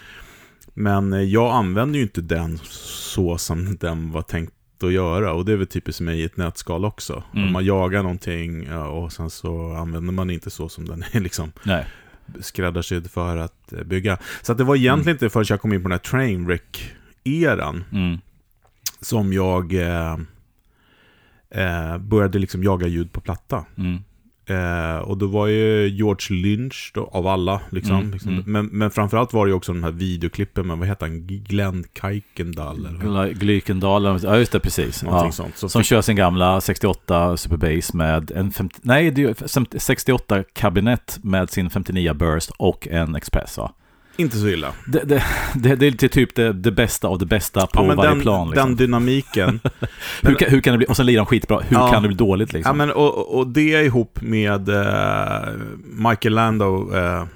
Men 0.74 1.12
eh, 1.12 1.20
jag 1.22 1.52
använder 1.54 1.96
ju 1.98 2.02
inte 2.02 2.20
den 2.20 2.58
så 2.64 3.38
som 3.38 3.76
den 3.76 4.10
var 4.12 4.22
tänkt 4.22 4.52
att 4.82 4.92
göra. 4.92 5.32
Och 5.32 5.44
det 5.44 5.52
är 5.52 5.56
väl 5.56 5.66
typiskt 5.66 6.00
mig 6.00 6.20
i 6.20 6.24
ett 6.24 6.36
nötskal 6.36 6.84
också. 6.84 7.22
Mm. 7.34 7.52
Man 7.52 7.64
jagar 7.64 8.02
någonting 8.02 8.72
och 8.74 9.12
sen 9.12 9.30
så 9.30 9.72
använder 9.72 10.12
man 10.12 10.30
inte 10.30 10.50
så 10.50 10.68
som 10.68 10.84
den 10.88 11.04
är 11.12 11.20
liksom 11.28 11.52
Nej. 11.62 11.86
skräddarsydd 12.40 13.10
för 13.10 13.36
att 13.36 13.72
eh, 13.72 13.82
bygga. 13.84 14.18
Så 14.42 14.52
att 14.52 14.58
det 14.58 14.64
var 14.64 14.76
egentligen 14.76 15.14
inte 15.16 15.30
förrän 15.30 15.46
jag 15.48 15.60
kom 15.60 15.72
in 15.72 15.82
på 15.82 15.88
den 15.88 15.98
här 15.98 16.10
Trainwreck-eran 16.10 17.84
Mm. 17.92 18.18
som 19.00 19.32
jag 19.32 19.74
eh, 19.74 20.12
eh, 21.50 21.98
började 21.98 22.38
liksom 22.38 22.62
jaga 22.64 22.86
ljud 22.86 23.12
på 23.12 23.20
platta. 23.20 23.64
Mm. 23.78 23.98
Eh, 24.46 24.96
och 24.98 25.18
då 25.18 25.26
var 25.26 25.46
ju 25.46 25.88
George 25.88 26.36
Lynch 26.42 26.90
då, 26.94 27.10
av 27.12 27.26
alla. 27.26 27.60
Liksom, 27.70 27.96
Mm, 27.96 28.10
liksom. 28.12 28.30
mm. 28.32 28.44
Men, 28.46 28.66
men 28.66 28.90
framförallt 28.90 29.32
var 29.32 29.46
det 29.46 29.50
ju 29.50 29.54
också 29.56 29.72
de 29.72 29.84
här 29.84 29.90
videoklippen 29.90 30.66
med, 30.66 30.78
vad 30.78 30.88
heter 30.88 31.06
han, 31.06 31.26
Glenn 31.26 31.84
Gly- 31.94 33.32
Glykendal, 33.32 34.20
ja 34.22 34.36
just 34.36 34.52
det, 34.52 34.60
precis. 34.60 35.02
Ja. 35.06 35.32
sånt. 35.32 35.56
Så 35.56 35.68
Som 35.68 35.82
kör 35.82 36.02
sin 36.02 36.16
gamla 36.16 36.60
68 36.60 37.36
Superbass 37.36 37.94
med 37.94 38.30
en 38.30 38.52
50, 38.52 38.80
nej, 38.82 39.10
det 39.10 39.22
är 39.22 39.28
ju 39.28 39.34
50 39.34 39.78
68 39.78 40.44
kabinett 40.52 41.18
med 41.22 41.50
sin 41.50 41.70
59 41.70 42.14
Burst 42.14 42.50
och 42.58 42.88
en 42.90 43.14
Express 43.16 43.58
va? 43.58 43.72
Inte 44.22 44.36
så 44.36 44.48
illa. 44.48 44.72
Det, 44.86 45.04
det, 45.04 45.24
det, 45.54 45.76
det 45.76 46.02
är 46.02 46.08
typ 46.08 46.34
det, 46.34 46.52
det 46.52 46.70
bästa 46.70 47.08
av 47.08 47.18
det 47.18 47.26
bästa 47.26 47.66
på 47.66 47.86
ja, 47.86 47.94
varje 47.94 48.10
den, 48.10 48.20
plan. 48.20 48.50
Liksom. 48.50 48.68
den 48.68 48.76
dynamiken. 48.76 49.60
hur, 50.22 50.34
kan, 50.34 50.50
hur 50.50 50.60
kan 50.60 50.72
det 50.72 50.78
bli, 50.78 50.86
och 50.88 50.96
sen 50.96 51.06
lirar 51.06 51.18
de 51.18 51.26
skitbra, 51.26 51.60
hur 51.60 51.76
Ja. 51.76 51.92
kan 51.92 52.02
det 52.02 52.08
bli 52.08 52.16
dåligt 52.16 52.52
ja, 52.52 52.56
liksom? 52.56 52.76
men, 52.78 52.90
och, 52.90 53.38
och 53.38 53.46
det 53.46 53.84
ihop 53.84 54.18
med 54.22 54.68
eh, 54.68 55.52
Michael 55.84 56.34
Lando, 56.34 56.94
eh, 56.94 57.26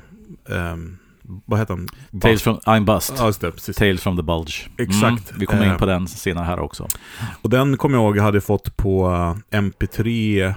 ehm, 0.50 0.98
vad 1.44 1.58
heter 1.58 1.74
han? 1.74 2.20
Tales 2.20 2.42
from, 2.42 2.56
I'm 2.56 2.84
Bust. 2.84 3.14
Ja, 3.18 3.32
det. 3.40 3.72
Tales 3.72 4.02
from 4.02 4.16
the 4.16 4.22
Bulge. 4.22 4.68
Exakt. 4.78 5.30
Mm, 5.30 5.40
vi 5.40 5.46
kommer 5.46 5.72
in 5.72 5.78
på 5.78 5.86
den 5.86 6.08
senare 6.08 6.44
här 6.44 6.58
också. 6.58 6.88
Och 7.42 7.50
den 7.50 7.76
kommer 7.76 7.96
jag 7.96 8.04
ihåg 8.04 8.16
jag 8.16 8.22
hade 8.22 8.40
fått 8.40 8.76
på 8.76 9.06
eh, 9.50 9.60
MP3 9.60 10.54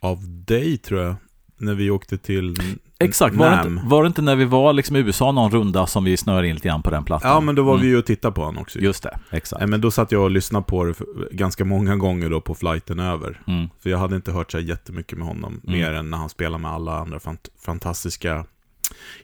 av 0.00 0.18
dig, 0.46 0.78
tror 0.78 1.00
jag. 1.02 1.14
När 1.60 1.74
vi 1.74 1.90
åkte 1.90 2.18
till 2.18 2.56
Exakt, 3.00 3.36
var 3.36 3.50
det, 3.50 3.68
inte, 3.68 3.86
var 3.86 4.02
det 4.02 4.06
inte 4.06 4.22
när 4.22 4.36
vi 4.36 4.44
var 4.44 4.72
liksom 4.72 4.96
i 4.96 4.98
USA 4.98 5.32
någon 5.32 5.50
runda 5.50 5.86
som 5.86 6.04
vi 6.04 6.16
snöade 6.16 6.48
in 6.48 6.54
lite 6.54 6.68
grann 6.68 6.82
på 6.82 6.90
den 6.90 7.04
plattan? 7.04 7.30
Ja, 7.30 7.40
men 7.40 7.54
då 7.54 7.62
var 7.62 7.72
Mm. 7.74 7.82
vi 7.82 7.88
ju 7.88 7.98
och 7.98 8.06
tittade 8.06 8.34
på 8.34 8.44
honom 8.44 8.62
också. 8.62 8.78
Just 8.78 9.02
det, 9.02 9.18
exakt. 9.30 9.62
Eh, 9.62 9.68
Men 9.68 9.80
då 9.80 9.90
satt 9.90 10.12
jag 10.12 10.22
och 10.22 10.30
lyssnade 10.30 10.64
på 10.64 10.84
det 10.84 10.94
ganska 11.30 11.64
många 11.64 11.96
gånger 11.96 12.30
då 12.30 12.40
på 12.40 12.54
flighten 12.54 12.98
över. 12.98 13.40
Mm. 13.46 13.68
För 13.82 13.90
jag 13.90 13.98
hade 13.98 14.16
inte 14.16 14.32
hört 14.32 14.52
så 14.52 14.58
jättemycket 14.58 15.18
med 15.18 15.26
honom, 15.26 15.60
Mm. 15.66 15.78
mer 15.80 15.92
än 15.92 16.10
när 16.10 16.18
han 16.18 16.28
spelade 16.28 16.62
med 16.62 16.70
alla 16.70 16.98
andra 16.98 17.18
fant- 17.18 17.48
fantastiska 17.64 18.44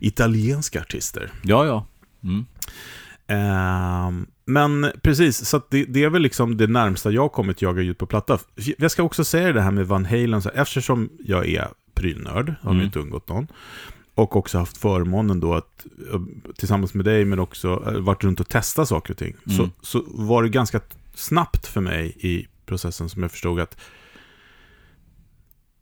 italienska 0.00 0.80
artister. 0.80 1.32
Ja, 1.42 1.66
ja. 1.66 1.86
Mm. 2.24 2.46
Ehm, 3.26 4.26
men 4.46 4.92
precis, 5.02 5.46
så 5.48 5.60
det, 5.70 5.84
det 5.84 6.04
är 6.04 6.10
väl 6.10 6.22
liksom 6.22 6.56
det 6.56 6.66
närmsta 6.66 7.10
jag 7.10 7.32
kommit 7.32 7.62
jaga 7.62 7.82
ljud 7.82 7.98
på 7.98 8.06
platta. 8.06 8.38
Jag 8.78 8.90
ska 8.90 9.02
också 9.02 9.24
säga 9.24 9.52
det 9.52 9.60
här 9.60 9.70
med 9.70 9.86
Van 9.86 10.04
Halen, 10.04 10.42
så 10.42 10.48
eftersom 10.50 11.08
jag 11.24 11.48
är 11.48 11.68
prylnörd, 11.94 12.54
har 12.60 12.70
Mm. 12.70 12.76
mm. 12.76 12.86
inte 12.86 12.98
undgått 12.98 13.28
någon. 13.28 13.46
Och 14.14 14.36
också 14.36 14.58
haft 14.58 14.76
förmånen 14.76 15.40
då 15.40 15.54
att 15.54 15.86
tillsammans 16.56 16.94
med 16.94 17.04
dig, 17.04 17.24
men 17.24 17.38
också 17.38 17.82
eh, 17.86 18.00
varit 18.00 18.24
runt 18.24 18.40
och 18.40 18.48
testa 18.48 18.86
saker 18.86 19.12
och 19.12 19.18
ting. 19.18 19.34
Mm. 19.46 19.56
Så, 19.56 19.70
så 19.80 20.04
var 20.08 20.42
det 20.42 20.48
ganska 20.48 20.80
snabbt 21.14 21.66
för 21.66 21.80
mig 21.80 22.16
i 22.18 22.46
processen 22.66 23.08
som 23.08 23.22
jag 23.22 23.30
förstod 23.30 23.60
att 23.60 23.76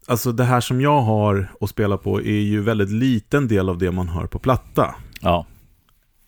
Alltså 0.06 0.32
det 0.32 0.44
här 0.44 0.60
som 0.60 0.80
jag 0.80 1.00
har 1.00 1.48
att 1.60 1.70
spela 1.70 1.96
på 1.96 2.20
är 2.20 2.40
ju 2.40 2.60
väldigt 2.60 2.90
liten 2.90 3.48
del 3.48 3.68
av 3.68 3.78
det 3.78 3.90
man 3.90 4.08
hör 4.08 4.26
på 4.26 4.38
platta. 4.38 4.94
Ja. 5.20 5.46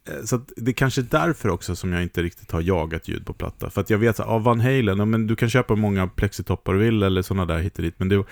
Eh, 0.08 0.24
Så 0.24 0.40
det 0.56 0.70
är 0.70 0.72
kanske 0.72 1.00
är 1.00 1.06
därför 1.10 1.48
också 1.48 1.76
som 1.76 1.92
jag 1.92 2.02
inte 2.02 2.22
riktigt 2.22 2.50
har 2.50 2.60
jagat 2.60 3.08
ljud 3.08 3.26
på 3.26 3.32
platta. 3.32 3.70
För 3.70 3.80
att 3.80 3.90
jag 3.90 3.98
vet 3.98 4.20
att 4.20 4.26
av 4.26 4.42
Van 4.42 4.60
Halen, 4.60 4.98
ja, 4.98 5.04
men 5.04 5.26
du 5.26 5.36
kan 5.36 5.50
köpa 5.50 5.74
många 5.74 6.06
plexitoppar 6.06 6.72
du 6.72 6.78
vill 6.78 7.02
eller 7.02 7.22
sådana 7.22 7.46
där 7.46 7.58
hit 7.58 7.76
och 7.76 7.82
dit. 7.82 7.94
Men 7.98 8.08
det, 8.08 8.24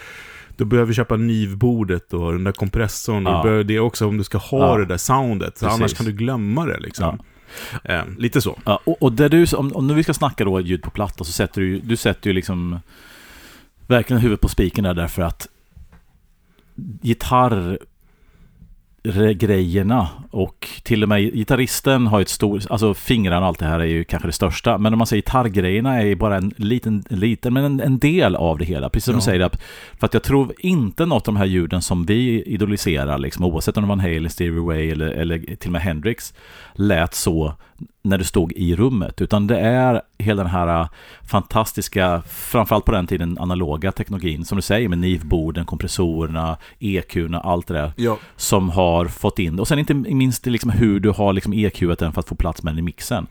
du 0.57 0.65
behöver 0.65 0.93
köpa 0.93 1.17
nivbordet 1.17 2.13
och 2.13 2.33
den 2.33 2.45
där 2.45 2.53
kompressorn. 2.53 3.27
Och 3.27 3.33
Ja. 3.33 3.43
behöver 3.43 3.65
det 3.65 3.81
också 3.81 4.07
om 4.09 4.19
du 4.19 4.25
ska 4.25 4.39
ha 4.39 4.69
Ja. 4.69 4.79
det 4.79 4.87
där 4.87 4.97
soundet. 4.97 5.55
Precis. 5.61 5.69
annars 5.69 5.95
kan 5.95 6.07
du 6.07 6.13
glömma 6.13 6.67
det 6.67 6.81
liksom. 6.81 7.19
Eh, 7.85 8.03
lite 8.19 8.41
så. 8.41 8.59
Ja, 8.65 8.81
och, 8.85 9.03
och 9.03 9.13
där 9.13 9.29
du, 9.29 9.47
om, 9.57 9.73
om 9.77 9.95
vi 9.95 10.03
ska 10.03 10.15
snacka 10.15 10.45
då 10.45 10.61
ljud 10.61 10.83
på 10.83 10.91
platta 10.91 11.25
så 11.25 11.33
sätter 11.33 11.61
du 11.61 11.79
du 11.79 11.97
sätter 11.97 12.31
ju 12.31 12.35
liksom 12.35 12.81
verkligen 13.87 14.23
huvudet 14.23 14.41
på 14.41 14.49
spiken 14.49 14.85
där 14.85 14.95
därför 14.95 15.23
att 15.23 15.49
gitarr 17.03 17.79
grejerna 19.35 20.09
och 20.31 20.69
till 20.83 21.03
och 21.03 21.09
med 21.09 21.23
gitarristen 21.35 22.07
har 22.07 22.19
ju 22.19 22.23
ett 22.23 22.29
stort, 22.29 22.63
alltså 22.71 22.95
fingrarna 22.95 23.41
och 23.41 23.47
allt 23.47 23.59
det 23.59 23.65
här 23.67 23.81
är 23.81 23.85
ju 23.85 24.05
kanske 24.05 24.29
det 24.29 24.33
största, 24.33 24.79
men 24.79 24.93
om 24.93 24.99
man 24.99 25.07
säger 25.07 25.23
gitarrgrejerna 25.23 26.01
är 26.01 26.07
ju 26.07 26.15
bara 26.17 26.37
en 26.37 26.53
liten, 26.57 27.05
en 27.11 27.19
liten 27.19 27.53
men 27.55 27.65
en, 27.65 27.81
en 27.81 27.99
del 27.99 28.37
av 28.37 28.59
det 28.59 28.65
hela. 28.65 28.89
Precis 28.89 29.05
som 29.05 29.15
Ja. 29.15 29.19
du 29.19 29.25
säger, 29.25 29.41
att- 29.41 29.61
för 29.99 30.07
att 30.07 30.15
jag 30.15 30.23
tror 30.23 30.53
inte 30.59 31.07
något 31.07 31.29
av 31.29 31.35
de 31.35 31.37
här 31.39 31.47
ljuden 31.47 31.83
som 31.83 32.07
vi 32.07 32.43
idoliserar, 32.43 33.19
liksom, 33.19 33.45
oavsett 33.45 33.77
om 33.77 33.83
det 33.83 33.89
var 33.89 33.97
Van 33.97 34.01
Halen, 34.05 34.31
Stevie 34.31 34.61
Ray 34.61 34.91
eller, 34.91 35.07
eller 35.09 35.39
till 35.57 35.69
och 35.69 35.73
med 35.73 35.83
Hendrix, 35.83 36.35
lät 36.75 37.15
så 37.15 37.55
när 38.03 38.19
du 38.19 38.25
stod 38.25 38.53
i 38.53 38.77
rummet, 38.77 39.21
utan 39.21 39.47
det 39.47 39.59
är 39.59 40.03
hela 40.19 40.43
den 40.43 40.53
här 40.53 40.81
äh, 40.81 40.89
fantastiska, 41.31 42.23
framförallt 42.29 42.85
på 42.85 42.93
den 42.93 43.07
tiden, 43.07 43.39
analoga 43.39 43.93
teknologin, 43.93 44.45
som 44.45 44.57
du 44.57 44.63
säger, 44.63 44.89
med 44.89 44.99
nivborden, 44.99 45.65
kompressorerna, 45.65 46.57
EQna, 46.79 47.41
allt 47.41 47.67
det 47.67 47.75
där, 47.75 47.93
Ja. 47.97 48.19
som 48.37 48.71
har 48.71 49.07
fått 49.07 49.39
in 49.39 49.61
Och 49.61 49.69
sen 49.69 49.79
inte 49.79 49.95
minst 49.95 50.47
liksom 50.47 50.71
hur 50.71 51.01
du 51.01 51.11
har 51.11 51.33
liksom 51.33 51.53
EQat 51.53 51.99
den 51.99 52.13
för 52.13 52.21
att 52.21 52.29
få 52.29 52.35
plats 52.35 52.63
med 52.63 52.73
den 52.73 52.79
i 52.79 52.83
mixen. 52.83 53.27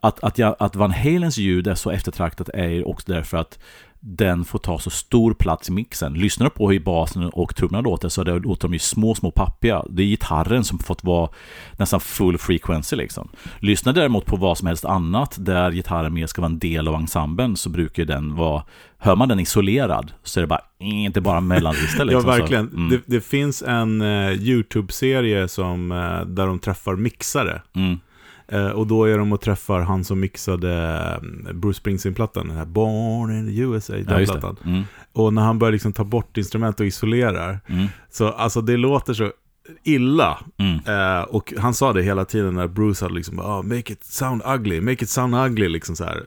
Att, 0.00 0.24
att, 0.24 0.38
jag, 0.38 0.56
att 0.58 0.76
Van 0.76 0.90
Halens 0.90 1.38
ljud 1.38 1.66
är 1.66 1.74
så 1.74 1.90
eftertraktat 1.90 2.48
är 2.48 2.88
också 2.88 3.12
därför 3.12 3.36
att 3.36 3.58
den 4.08 4.44
får 4.44 4.58
ta 4.58 4.78
så 4.78 4.90
stor 4.90 5.34
plats 5.34 5.68
i 5.68 5.72
mixen. 5.72 6.14
Lyssnar 6.14 6.44
du 6.46 6.50
på 6.50 6.70
hur 6.70 6.80
basen 6.80 7.22
och 7.24 7.56
trummorna 7.56 7.80
låter 7.80 8.08
så 8.08 8.24
det 8.24 8.38
låter 8.38 8.68
de 8.68 8.72
ju 8.72 8.78
små, 8.78 9.14
små 9.14 9.30
pappiga. 9.30 9.82
Det 9.90 10.02
är 10.02 10.06
gitarren 10.06 10.64
som 10.64 10.78
fått 10.78 11.04
vara 11.04 11.28
nästan 11.78 12.00
full 12.00 12.38
frequency 12.38 12.96
liksom. 12.96 13.28
Lyssnar 13.58 13.92
däremot 13.92 14.26
på 14.26 14.36
vad 14.36 14.58
som 14.58 14.66
helst 14.66 14.84
annat 14.84 15.36
där 15.38 15.70
gitarren 15.72 16.14
mer 16.14 16.26
ska 16.26 16.42
vara 16.42 16.52
en 16.52 16.58
del 16.58 16.88
av 16.88 16.94
ensemblen 16.94 17.56
så 17.56 17.70
brukar 17.70 18.04
den 18.04 18.34
vara 18.34 18.62
Hör 18.98 19.16
man 19.16 19.28
den 19.28 19.40
isolerad 19.40 20.12
så 20.22 20.40
är 20.40 20.42
det 20.42 20.46
bara 20.48 20.60
inte 20.78 21.20
bara 21.20 21.40
mellanregister 21.40 22.04
liksom. 22.04 22.30
ja, 22.30 22.36
verkligen. 22.36 22.68
Mm, 22.68 22.88
Det, 22.90 23.00
det 23.06 23.20
finns 23.20 23.62
en 23.62 24.00
eh, 24.00 24.32
YouTube-serie 24.32 25.48
som, 25.48 25.92
eh, 25.92 26.20
där 26.26 26.46
de 26.46 26.58
träffar 26.58 26.96
mixare. 26.96 27.62
mm, 27.76 27.98
Eh, 28.48 28.68
och 28.68 28.86
då 28.86 29.04
är 29.04 29.18
de 29.18 29.32
och 29.32 29.40
träffar 29.40 29.80
han 29.80 30.04
som 30.04 30.20
mixade 30.20 30.72
eh, 31.46 31.52
Bruce 31.52 31.78
Springsteen-plattan, 31.78 32.48
den 32.48 32.56
här 32.56 32.64
Born 32.64 33.38
in 33.38 33.46
the 33.46 33.60
USA, 33.60 33.92
den 33.92 34.20
ja, 34.20 34.24
plattan. 34.24 34.56
Mm, 34.64 34.82
Och 35.12 35.34
när 35.34 35.42
han 35.42 35.58
börjar 35.58 35.72
liksom 35.72 35.92
ta 35.92 36.04
bort 36.04 36.36
instrument 36.36 36.80
och 36.80 36.86
isolerar, 36.86 37.60
mm, 37.66 37.86
så 38.10 38.28
alltså 38.28 38.60
det 38.60 38.76
låter 38.76 39.14
så 39.14 39.32
illa. 39.84 40.38
mm. 40.58 40.78
Eh, 40.86 41.22
och 41.22 41.54
han 41.58 41.74
sa 41.74 41.92
det 41.92 42.02
hela 42.02 42.24
tiden 42.24 42.54
när 42.54 42.68
Bruce 42.68 43.04
hade 43.04 43.14
liksom 43.14 43.38
oh, 43.38 43.62
make 43.62 43.92
it 43.92 44.04
sound 44.04 44.42
ugly, 44.46 44.80
make 44.80 45.04
it 45.04 45.10
sound 45.10 45.34
ugly, 45.34 45.68
liksom 45.68 45.96
så 45.96 46.04
här. 46.04 46.26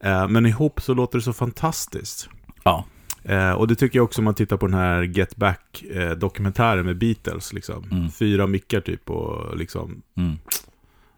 Eh, 0.00 0.28
men 0.28 0.46
ihop 0.46 0.80
så 0.80 0.94
låter 0.94 1.18
det 1.18 1.24
så 1.24 1.32
fantastiskt. 1.32 2.28
Ja, 2.62 2.84
Eh, 3.24 3.52
och 3.52 3.68
det 3.68 3.74
tycker 3.74 3.98
jag 3.98 4.04
också 4.04 4.20
om 4.20 4.24
man 4.24 4.34
tittar 4.34 4.56
på 4.56 4.66
den 4.66 4.74
här 4.74 5.02
Get 5.02 5.36
Back-dokumentären 5.36 6.86
med 6.86 6.98
Beatles. 6.98 7.52
Liksom. 7.52 7.84
Mm. 7.90 8.10
Fyra 8.10 8.46
mickar 8.46 8.80
typ 8.80 9.10
och 9.10 9.56
liksom 9.56 10.02
mm. 10.16 10.38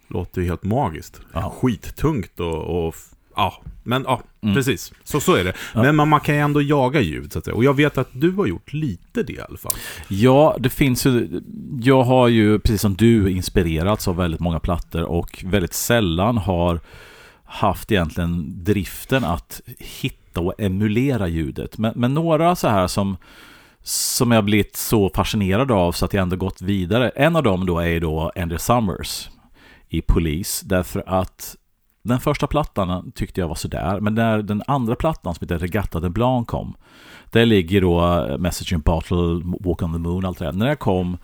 Låter 0.09 0.41
ju 0.41 0.49
helt 0.49 0.63
magiskt. 0.65 1.21
Ja. 1.33 1.55
Skittungt 1.61 2.41
och, 2.41 2.87
och 2.87 2.95
ja, 3.37 3.63
men 3.83 4.03
ja, 4.07 4.23
Mm. 4.43 4.55
precis. 4.55 4.93
Så, 5.05 5.21
så 5.21 5.35
är 5.35 5.45
det. 5.45 5.53
Ja. 5.75 5.83
Men 5.83 5.97
man, 5.97 6.09
man 6.09 6.21
kan 6.21 6.35
ju 6.35 6.41
ändå 6.41 6.63
jaga 6.63 7.01
ljud, 7.01 7.33
så 7.33 7.39
att 7.39 7.45
säga. 7.45 7.55
Och 7.55 7.65
jag 7.65 7.75
vet 7.77 7.99
att 7.99 8.09
du 8.13 8.31
har 8.33 8.47
gjort 8.47 8.73
lite 8.73 9.23
det 9.23 9.33
i 9.33 9.41
alla 9.41 9.59
fall. 9.59 9.75
Ja, 10.09 10.57
det 10.61 10.69
finns 10.71 11.07
ju... 11.07 11.41
Jag 11.83 12.03
har 12.03 12.29
ju, 12.29 12.59
precis 12.59 12.81
som 12.81 12.95
du, 12.95 13.31
inspirerats 13.31 14.09
av 14.09 14.17
väldigt 14.17 14.41
många 14.41 14.61
plattor 14.61 15.03
och 15.03 15.45
väldigt 15.47 15.75
sällan 15.75 16.39
har 16.39 16.81
haft 17.45 17.93
egentligen 17.93 18.65
driften 18.65 19.25
att 19.25 19.61
hitta 19.79 20.41
och 20.41 20.55
emulera 20.59 21.29
ljudet. 21.29 21.79
Men, 21.79 21.93
men 21.97 22.15
några 22.15 22.57
så 22.57 22.69
här 22.69 22.87
som, 22.87 23.17
som 23.83 24.31
jag 24.31 24.45
blivit 24.45 24.77
så 24.77 25.11
fascinerad 25.15 25.71
av 25.71 25.93
så 25.93 26.05
att 26.05 26.13
jag 26.15 26.23
ändå 26.23 26.37
gått 26.37 26.63
vidare. 26.63 27.09
En 27.09 27.37
av 27.37 27.43
dem 27.43 27.67
då 27.67 27.79
är 27.81 28.01
då 28.01 28.33
Andrew 28.37 28.59
Summers 28.59 29.29
i 29.97 30.03
Police. 30.03 30.67
Därför 30.67 31.03
att 31.07 31.57
den 32.03 32.21
första 32.21 32.47
plattan 32.47 33.13
tyckte 33.13 33.41
jag 33.41 33.49
var 33.49 33.55
sådär. 33.55 34.01
Men 34.01 34.15
när 34.15 34.43
den 34.43 34.63
andra 34.67 34.95
plattan 34.97 35.35
som 35.35 35.45
heter 35.45 35.59
Regatta 35.59 36.01
de 36.01 36.11
Blanc 36.13 36.47
kom. 36.47 36.75
Där 37.31 37.47
ligger 37.47 37.81
då 37.81 38.27
Message 38.39 38.73
in 38.73 38.81
Bottle, 38.81 39.43
Walk 39.61 39.83
on 39.83 39.93
the 39.93 39.99
Moon, 39.99 40.25
allt 40.25 40.39
det 40.39 40.45
där. 40.45 40.53
När 40.53 40.67
det 40.69 40.77
kom 40.77 41.17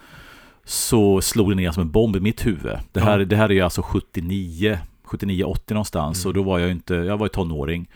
så 0.64 1.20
slog 1.20 1.50
det 1.50 1.54
ner 1.54 1.70
som 1.70 1.80
en 1.82 1.90
bomb 1.90 2.16
i 2.16 2.20
mitt 2.20 2.46
huvud. 2.46 2.78
Det 2.92 3.00
här, 3.00 3.18
Ja. 3.18 3.24
det 3.24 3.36
här 3.36 3.48
är 3.48 3.54
ju 3.54 3.60
alltså 3.60 3.82
79, 3.82 4.78
79-80 5.04 5.72
någonstans. 5.74 6.24
Mm. 6.24 6.28
Och 6.28 6.34
då 6.34 6.42
var 6.42 6.58
jag 6.58 6.70
inte, 6.70 6.94
jag 6.94 7.16
var 7.16 7.26
ju 7.26 7.30
tonåring. 7.30 7.88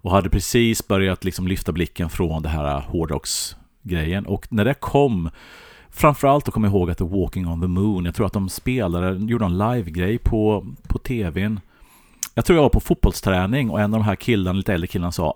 Och 0.00 0.10
hade 0.10 0.30
precis 0.30 0.88
börjat 0.88 1.24
liksom 1.24 1.48
lyfta 1.48 1.72
blicken 1.72 2.08
från 2.10 2.42
det 2.42 2.48
här 2.48 2.80
hårdrocksgrejen. 2.80 4.26
Och 4.26 4.52
när 4.52 4.64
det 4.64 4.74
kom 4.74 5.30
Framförallt 5.90 6.50
kommer 6.50 6.68
jag 6.68 6.74
ihåg 6.74 6.90
att 6.90 6.98
The 6.98 7.04
Walking 7.04 7.48
on 7.48 7.60
the 7.60 7.66
Moon, 7.66 8.04
jag 8.04 8.14
tror 8.14 8.26
att 8.26 8.32
de 8.32 8.48
spelade, 8.48 9.24
gjorde 9.24 9.44
en 9.44 9.58
live-grej 9.58 10.18
på, 10.18 10.66
på 10.88 10.98
tvn. 10.98 11.60
Jag 12.34 12.44
tror 12.44 12.56
jag 12.56 12.62
var 12.62 12.70
på 12.70 12.80
fotbollsträning 12.80 13.70
och 13.70 13.80
en 13.80 13.94
av 13.94 14.00
de 14.00 14.04
här 14.06 14.16
killarna, 14.16 14.56
lite 14.56 14.74
äldre 14.74 14.86
killarna 14.86 15.12
sa 15.12 15.34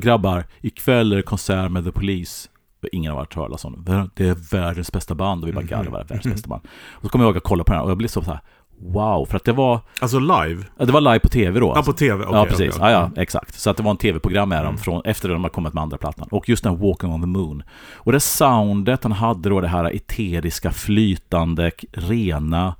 Grabbar, 0.00 0.44
ikväll 0.60 1.12
är 1.12 1.16
det 1.16 1.22
konsert 1.22 1.70
med 1.70 1.84
The 1.84 1.92
Police. 1.92 2.48
Ingen 2.92 3.10
har 3.12 3.16
varit 3.18 3.32
talas 3.32 3.64
om 3.64 3.84
det. 3.86 4.08
Det 4.14 4.28
är 4.28 4.34
världens 4.56 4.92
bästa 4.92 5.14
band 5.14 5.42
och 5.42 5.48
vi 5.48 5.52
bara 5.52 5.60
Mhm. 5.60 5.68
garvade 5.70 6.04
världens 6.04 6.24
bästa 6.34 6.48
band. 6.48 6.62
Och 6.92 7.02
så 7.02 7.08
kommer 7.08 7.24
jag 7.24 7.28
ihåg 7.30 7.36
att 7.36 7.42
kolla 7.42 7.64
på 7.64 7.72
den 7.72 7.78
här 7.78 7.84
och 7.84 7.90
jag 7.90 7.98
blev 7.98 8.08
så 8.08 8.20
här 8.20 8.40
Wow, 8.86 9.26
för 9.26 9.36
att 9.36 9.44
det 9.44 9.52
var, 9.52 9.80
Alltså 10.00 10.18
live? 10.18 10.64
ja, 10.78 10.84
det 10.84 10.92
var 10.92 11.00
live 11.00 11.18
på 11.18 11.28
tv 11.28 11.60
då. 11.60 11.66
Ja, 11.66 11.76
alltså. 11.76 11.92
på 11.92 11.98
TV? 11.98 12.14
Okej, 12.24 12.28
ja, 12.34 12.40
okej, 12.40 12.50
precis. 12.50 12.76
okej. 12.76 12.90
Ja, 12.92 13.10
ja, 13.14 13.22
exakt. 13.22 13.60
Så 13.60 13.70
att 13.70 13.76
det 13.76 13.82
var 13.82 13.90
en 13.90 13.96
tv-program 13.96 14.48
med 14.48 14.58
dem 14.58 14.66
Mm. 14.66 14.78
från, 14.78 15.02
efter 15.04 15.28
att 15.28 15.34
de 15.34 15.42
har 15.42 15.50
kommit 15.50 15.72
med 15.74 15.82
andra 15.82 15.96
plattan. 15.98 16.28
Och 16.30 16.48
just 16.48 16.64
den 16.64 16.76
här 16.76 16.88
Walking 16.88 17.10
on 17.12 17.20
the 17.20 17.26
Moon. 17.26 17.62
Och 17.94 18.12
det 18.12 18.20
soundet 18.20 19.02
han 19.02 19.12
hade 19.12 19.48
då, 19.48 19.60
det 19.60 19.68
här 19.68 19.84
eteriska, 19.96 20.70
flytande, 20.72 21.70
rena. 21.92 22.74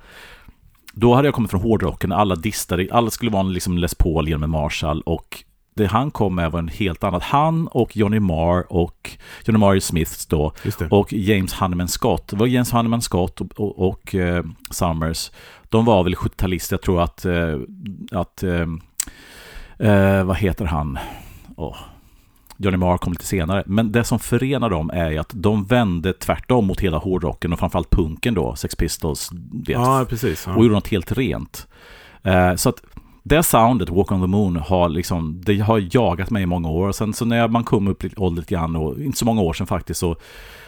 Då 0.93 1.15
hade 1.15 1.29
jag 1.29 1.35
kommit 1.35 1.51
från 1.51 1.61
hårdrocken, 1.61 2.13
alla 2.13 2.35
distade, 2.37 2.89
alla 2.93 3.11
skulle 3.11 3.31
vara 3.31 3.41
en 3.41 3.53
liksom 3.53 3.79
Les 3.79 3.95
Paul 3.95 4.29
genom 4.29 4.43
en 4.43 4.51
Marshall 4.51 5.01
och 5.01 5.45
det 5.75 5.87
han 5.87 6.11
kom 6.11 6.35
med 6.35 6.51
var 6.51 6.59
en 6.59 6.69
helt 6.69 7.05
annat. 7.05 7.23
Han 7.23 7.69
och 7.69 7.97
Johnny 7.97 8.21
Marr 8.21 8.73
och 8.73 9.11
Johnny 9.45 9.59
Marr 9.59 9.81
Smiths 9.81 10.27
då 10.27 10.53
det. 10.79 10.89
och 10.91 11.13
James 11.13 11.53
Hanneman 11.53 11.89
Scott. 11.89 12.29
Det 12.29 12.37
var 12.37 12.47
James 12.47 12.71
Hanneman 12.73 13.03
Scott 13.03 13.41
och, 13.41 13.61
och, 13.61 13.89
och 13.89 14.15
eh, 14.15 14.45
Summers. 14.71 15.31
De 15.69 15.85
var 15.85 16.05
väl 16.05 16.15
70-talister. 16.15 16.73
Jag 16.73 16.83
tror 16.83 17.03
att, 17.03 17.25
eh, 17.25 17.59
att 18.13 18.43
eh, 18.43 20.25
vad 20.25 20.37
heter 20.37 20.65
han? 20.65 20.99
Åh. 21.57 21.77
Johnny 22.57 22.77
Marr 22.77 22.99
kom 22.99 23.13
lite 23.13 23.27
senare. 23.27 23.63
Men 23.67 23.93
det 23.93 24.05
som 24.05 24.19
förenar 24.19 24.71
dem 24.71 24.91
är 24.91 25.11
ju 25.11 25.19
att 25.19 25.31
de 25.35 25.65
vände 25.65 26.13
tvärtom 26.13 26.67
mot 26.67 26.81
hela 26.81 26.99
hårdrocken 26.99 27.53
och 27.53 27.59
framförallt 27.59 27.91
punken 27.91 28.35
då, 28.35 28.57
Sex 28.57 28.77
Pistols, 28.77 29.31
vet, 29.53 29.69
Ja, 29.69 30.07
precis. 30.09 30.45
Ja. 30.47 30.55
och 30.55 30.63
gjorde 30.63 30.75
något 30.75 30.89
helt 30.89 31.13
rent. 31.13 31.67
Så 32.57 32.69
att 32.69 32.83
det 33.27 33.43
soundet, 33.43 33.91
Walk 33.91 34.13
on 34.13 34.21
the 34.21 34.27
Moon, 34.27 34.57
har 34.57 34.89
liksom, 34.89 35.41
det 35.45 35.59
har 35.59 35.97
jagat 35.97 36.31
mig 36.31 36.43
i 36.43 36.47
många 36.47 36.69
år. 36.69 36.93
Sen 36.93 37.15
så 37.15 37.25
när 37.25 37.49
man 37.49 37.65
kom 37.65 37.89
upp 37.89 38.03
lite 38.03 38.21
ålder 38.21 38.43
lite 38.43 38.55
grann, 38.55 38.77
och 38.77 39.01
inte 39.01 39.19
så 39.19 39.25
många 39.25 39.41
år 39.43 39.53
sedan 39.53 39.67
faktiskt, 39.67 40.01
så 40.01 40.17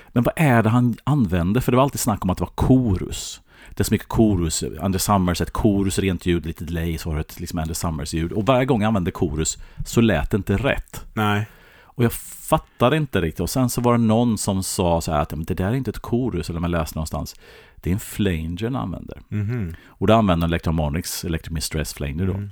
men 0.09 0.23
vad 0.23 0.35
är 0.37 0.63
det 0.63 0.69
han 0.69 0.97
använde? 1.05 1.61
För 1.61 1.73
det 1.73 1.77
var 1.77 1.85
alltid 1.85 2.01
snack 2.01 2.25
om 2.25 2.31
att 2.31 2.39
det 2.39 2.45
var 2.45 2.53
korus. 2.55 3.41
Det 3.71 3.83
är 3.83 3.85
så 3.85 3.95
mycket 3.95 4.09
korus. 4.09 4.63
Under 4.63 4.99
Summers, 4.99 5.41
ett 5.41 5.51
korus, 5.51 5.99
rent 5.99 6.27
ljud, 6.27 6.47
lite 6.47 6.65
delay, 6.65 6.99
så 6.99 7.11
var 7.11 7.17
det 7.17 7.41
liksom 7.41 7.59
Under 7.59 7.75
Summers-ljud. 7.75 8.33
Och 8.33 8.47
varje 8.47 8.65
gång 8.65 8.83
jag 8.83 8.89
använde 8.89 9.11
korus 9.11 9.59
så 9.87 10.01
lät 10.01 10.31
det 10.31 10.37
inte 10.37 10.57
rätt. 10.57 11.05
Nej. 11.15 11.47
Och 11.83 12.05
jag 12.05 12.13
fattade 12.13 12.97
inte 12.97 13.21
riktigt. 13.21 13.41
Och 13.41 13.51
sen 13.51 13.71
så 13.71 13.81
var 13.81 13.93
det 13.93 13.99
någon 13.99 14.39
som 14.39 14.63
sa 14.63 15.01
så 15.01 15.13
här 15.13 15.21
att 15.21 15.31
"Men 15.31 15.45
det 15.45 15.55
där 15.55 15.67
är 15.67 15.75
inte 15.75 15.91
ett 15.91 15.99
korus, 15.99 16.51
eller 16.51 16.61
man 16.61 16.71
läste 16.71 16.99
någonstans. 16.99 17.35
Det 17.83 17.91
är 17.91 17.95
en 17.95 18.01
flanger 18.01 18.65
han 18.65 18.77
använder. 18.77 19.19
Mhm. 19.29 19.75
Och 19.87 20.07
då 20.07 20.15
använde 20.15 20.45
han 20.45 20.51
Electromonix, 20.51 21.25
Electric 21.25 21.53
Mistress 21.53 21.95
Flanger 21.95 22.27
då. 22.27 22.33
Mm. 22.35 22.51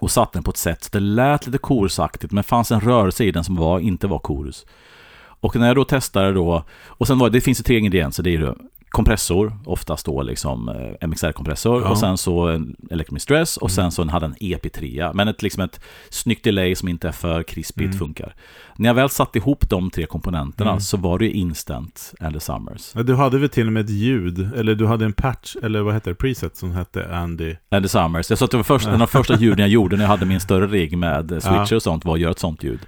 Och 0.00 0.10
satte 0.10 0.38
den 0.38 0.42
på 0.42 0.50
ett 0.50 0.56
sätt 0.56 0.84
så 0.84 0.90
det 0.92 1.00
lät 1.00 1.46
lite 1.46 1.58
korusaktigt, 1.58 2.32
men 2.32 2.44
fanns 2.44 2.72
en 2.72 2.80
rörelse 2.80 3.24
i 3.24 3.30
den 3.30 3.44
som 3.44 3.56
var, 3.56 3.80
inte 3.80 4.06
var 4.06 4.18
korus. 4.18 4.66
Och 5.40 5.56
när 5.56 5.66
jag 5.66 5.76
då 5.76 5.84
testade 5.84 6.32
då, 6.32 6.64
och 6.86 7.06
sen 7.06 7.18
var 7.18 7.30
det 7.30 7.40
finns 7.40 7.60
ju 7.60 7.62
tre 7.62 7.78
ingredienser, 7.78 8.22
det 8.22 8.30
är 8.30 8.38
ju 8.38 8.54
kompressor, 8.88 9.58
oftast 9.66 10.06
då 10.06 10.22
liksom 10.22 10.68
eh, 10.68 11.06
MXR-kompressor, 11.08 11.82
Ja. 11.82 11.88
och 11.88 11.98
sen 11.98 12.18
så 12.18 12.48
en 12.48 12.76
Electric 12.90 13.12
Mistress, 13.12 13.56
och 13.56 13.70
sen 13.70 13.82
Mm. 13.82 13.90
så 13.90 14.08
hade 14.08 14.26
en 14.26 14.34
EP3, 14.40 15.10
men 15.14 15.28
ett, 15.28 15.42
liksom 15.42 15.62
ett 15.62 15.80
snyggt 16.10 16.44
delay 16.44 16.74
som 16.74 16.88
inte 16.88 17.08
är 17.08 17.12
för 17.12 17.42
krispigt 17.42 17.86
Mm. 17.86 17.98
funkar. 17.98 18.34
När 18.80 18.88
jag 18.88 18.94
väl 18.94 19.08
satte 19.10 19.38
ihop 19.38 19.68
de 19.70 19.90
tre 19.90 20.06
komponenterna 20.06 20.70
Mm. 20.70 20.80
så 20.80 20.96
var 20.96 21.18
det 21.18 21.30
instant 21.30 22.14
Andy 22.20 22.40
Summers. 22.40 22.92
Ja, 22.94 23.02
du 23.02 23.14
hade 23.14 23.38
väl 23.38 23.48
till 23.48 23.66
och 23.66 23.72
med 23.72 23.84
ett 23.84 23.90
ljud, 23.90 24.52
eller 24.56 24.74
du 24.74 24.86
hade 24.86 25.04
en 25.04 25.12
patch, 25.12 25.56
eller 25.62 25.82
vad 25.82 25.94
heter 25.94 26.10
det, 26.10 26.14
preset 26.14 26.56
som 26.56 26.70
hette 26.70 27.16
Andy. 27.16 27.54
Andy 27.70 27.88
Summers. 27.88 28.30
Jag 28.30 28.38
sa 28.38 28.44
att 28.44 28.50
det 28.50 28.56
var 28.56 28.64
först, 28.64 28.86
en 28.86 28.92
av 28.92 28.98
de 28.98 29.06
första 29.08 29.36
ljuden 29.36 29.58
jag 29.58 29.68
gjorde 29.68 29.96
när 29.96 30.04
jag 30.04 30.08
hade 30.08 30.26
min 30.26 30.40
större 30.40 30.66
rigg 30.66 30.98
med 30.98 31.32
eh, 31.32 31.38
switcher 31.38 31.76
och 31.76 31.82
sånt 31.82 32.04
var 32.04 32.14
att 32.14 32.20
göra 32.20 32.30
ett 32.30 32.38
sånt 32.38 32.62
ljud. 32.64 32.80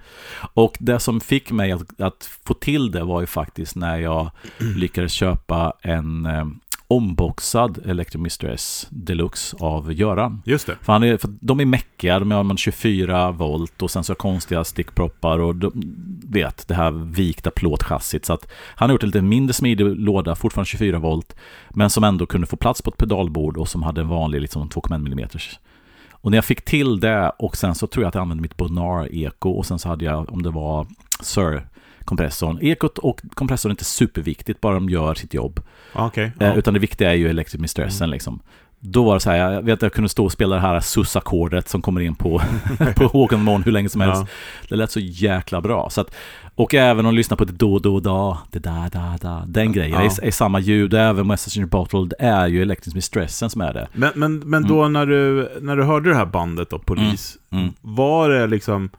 Och 0.55 0.77
det 0.81 0.99
som 1.01 1.21
fick 1.21 1.51
mig 1.53 1.73
att, 1.73 2.01
att 2.01 2.31
få 2.45 2.55
till 2.55 2.91
det 2.91 3.05
var 3.05 3.21
ju 3.21 3.27
faktiskt 3.27 3.77
när 3.77 3.97
jag 3.99 4.31
lyckades 4.77 5.13
köpa 5.13 5.73
en 5.83 6.27
eh, 6.27 6.45
omboxad 6.91 7.79
Electro 7.87 8.21
Mistress 8.21 8.87
Deluxe 8.91 9.57
av 9.61 9.93
Göran. 9.93 10.43
Just 10.45 10.67
det. 10.67 10.77
För, 10.83 10.93
han 10.93 11.03
är, 11.03 11.17
för 11.17 11.31
de 11.41 11.61
är 11.61 11.65
mäckiga, 11.65 12.19
de 12.19 12.31
har 12.31 12.43
man 12.43 12.57
24 12.57 13.31
volt 13.31 13.83
och 13.83 13.91
sen 13.91 14.05
så 14.05 14.15
konstiga 14.15 14.65
stickproppar 14.65 15.39
och 15.39 15.57
de, 15.57 15.73
vet 16.29 16.69
det 16.69 16.75
här 16.75 16.91
vikta 16.91 17.51
plåtchassit. 17.51 18.25
Så 18.25 18.33
att 18.33 18.51
han 18.53 18.91
har 18.91 18.95
gjort 18.95 19.03
en 19.03 19.09
lite 19.09 19.23
mindre 19.23 19.55
smidig 19.55 19.87
låda, 19.87 20.35
fortfarande 20.35 20.67
24 20.67 20.99
volt, 20.99 21.37
men 21.71 21.91
som 21.91 22.05
ändå 22.05 22.27
kunde 22.27 22.47
få 22.47 22.57
plats 22.57 22.83
på 22.83 22.91
ett 22.91 22.97
pedalbord 22.97 23.57
och 23.57 23.69
som 23.69 23.83
hade 23.83 24.01
en 24.01 24.09
vanlig 24.09 24.41
liksom 24.41 24.69
2,1 24.69 24.95
mm. 24.95 25.29
Och 26.11 26.31
när 26.31 26.39
jag 26.39 26.45
fick 26.45 26.65
till 26.65 27.01
det 27.01 27.33
och 27.39 27.57
sen 27.57 27.75
så 27.75 27.87
tror 27.87 28.03
jag 28.05 28.09
att 28.09 28.15
jag 28.15 28.23
använde 28.23 28.43
mitt 28.43 28.57
Bonar-eko 28.57 29.51
och 29.51 29.67
sen 29.67 29.79
så 29.79 29.89
hade 29.89 30.05
jag, 30.05 30.33
om 30.33 30.43
det 30.43 30.51
var 30.51 30.87
Sir 31.21 31.67
kompressorn. 32.05 32.59
Ekot 32.63 32.99
och 32.99 33.21
kompressorn 33.35 33.71
är 33.71 33.73
inte 33.73 33.85
superviktigt, 33.85 34.61
bara 34.61 34.75
de 34.75 34.89
gör 34.89 35.15
sitt 35.15 35.35
jobb. 35.35 35.61
Ja, 35.95 36.07
Okej. 36.07 36.25
Eh, 36.41 36.47
Ja. 36.47 36.55
Utan 36.55 36.75
det 36.75 36.81
viktiga 36.81 37.11
är 37.11 37.15
ju 37.15 37.29
Electric 37.31 37.61
Mistressen 37.61 38.11
liksom. 38.11 38.41
Då 38.83 39.05
var 39.05 39.15
det 39.15 39.21
så 39.21 39.31
här, 39.31 39.37
jag 39.53 39.63
vet 39.63 39.75
att 39.75 39.83
jag 39.83 39.93
kunde 39.93 40.09
stå 40.09 40.25
och 40.25 40.33
spela 40.33 40.55
det 40.55 40.61
här 40.63 40.81
sus-ackordet 40.81 41.69
som 41.69 41.83
kommer 41.83 42.01
in 42.01 42.15
på, 42.15 42.43
på 42.97 43.27
the 43.31 43.37
Moon 43.37 43.63
hur 43.63 43.73
länge 43.73 43.89
som 43.89 44.01
helst. 44.01 44.23
Ja. 44.23 44.67
Det 44.69 44.77
lät 44.77 44.91
så 44.91 45.01
jäkla 45.01 45.61
bra. 45.61 45.91
Så 45.91 46.01
att, 46.01 46.15
och 46.55 46.75
även 46.75 47.07
om 47.07 47.13
du 47.13 47.17
lyssnar 47.17 47.37
på 47.37 47.45
det 47.45 47.53
då, 47.53 47.79
då, 47.79 48.01
da, 48.01 48.39
det 48.51 48.59
da, 48.59 48.89
da, 48.93 49.19
da, 49.21 49.45
den 49.47 49.73
grejen 49.73 49.91
Ja. 50.05 50.11
är, 50.23 50.25
är 50.25 50.31
samma 50.31 50.61
ljud. 50.61 50.95
Även 50.95 51.31
a 51.31 51.37
Bottle, 51.71 52.07
det 52.19 52.25
är 52.25 52.47
ju 52.47 52.63
Electric 52.63 52.95
Mistressen 52.95 53.51
som 53.51 53.61
är 53.61 53.73
det. 53.75 53.89
Men, 53.93 54.11
men, 54.15 54.39
men 54.39 54.63
då 54.69 54.89
när, 54.89 55.07
du, 55.07 55.49
när 55.61 55.77
du 55.77 55.85
hörde 55.85 56.11
det 56.11 56.17
här 56.17 56.27
bandet 56.27 56.71
då, 56.71 56.79
Polis, 56.79 57.37
Mm. 57.53 57.73
var 57.81 58.29
det 58.29 58.47
liksom... 58.47 58.91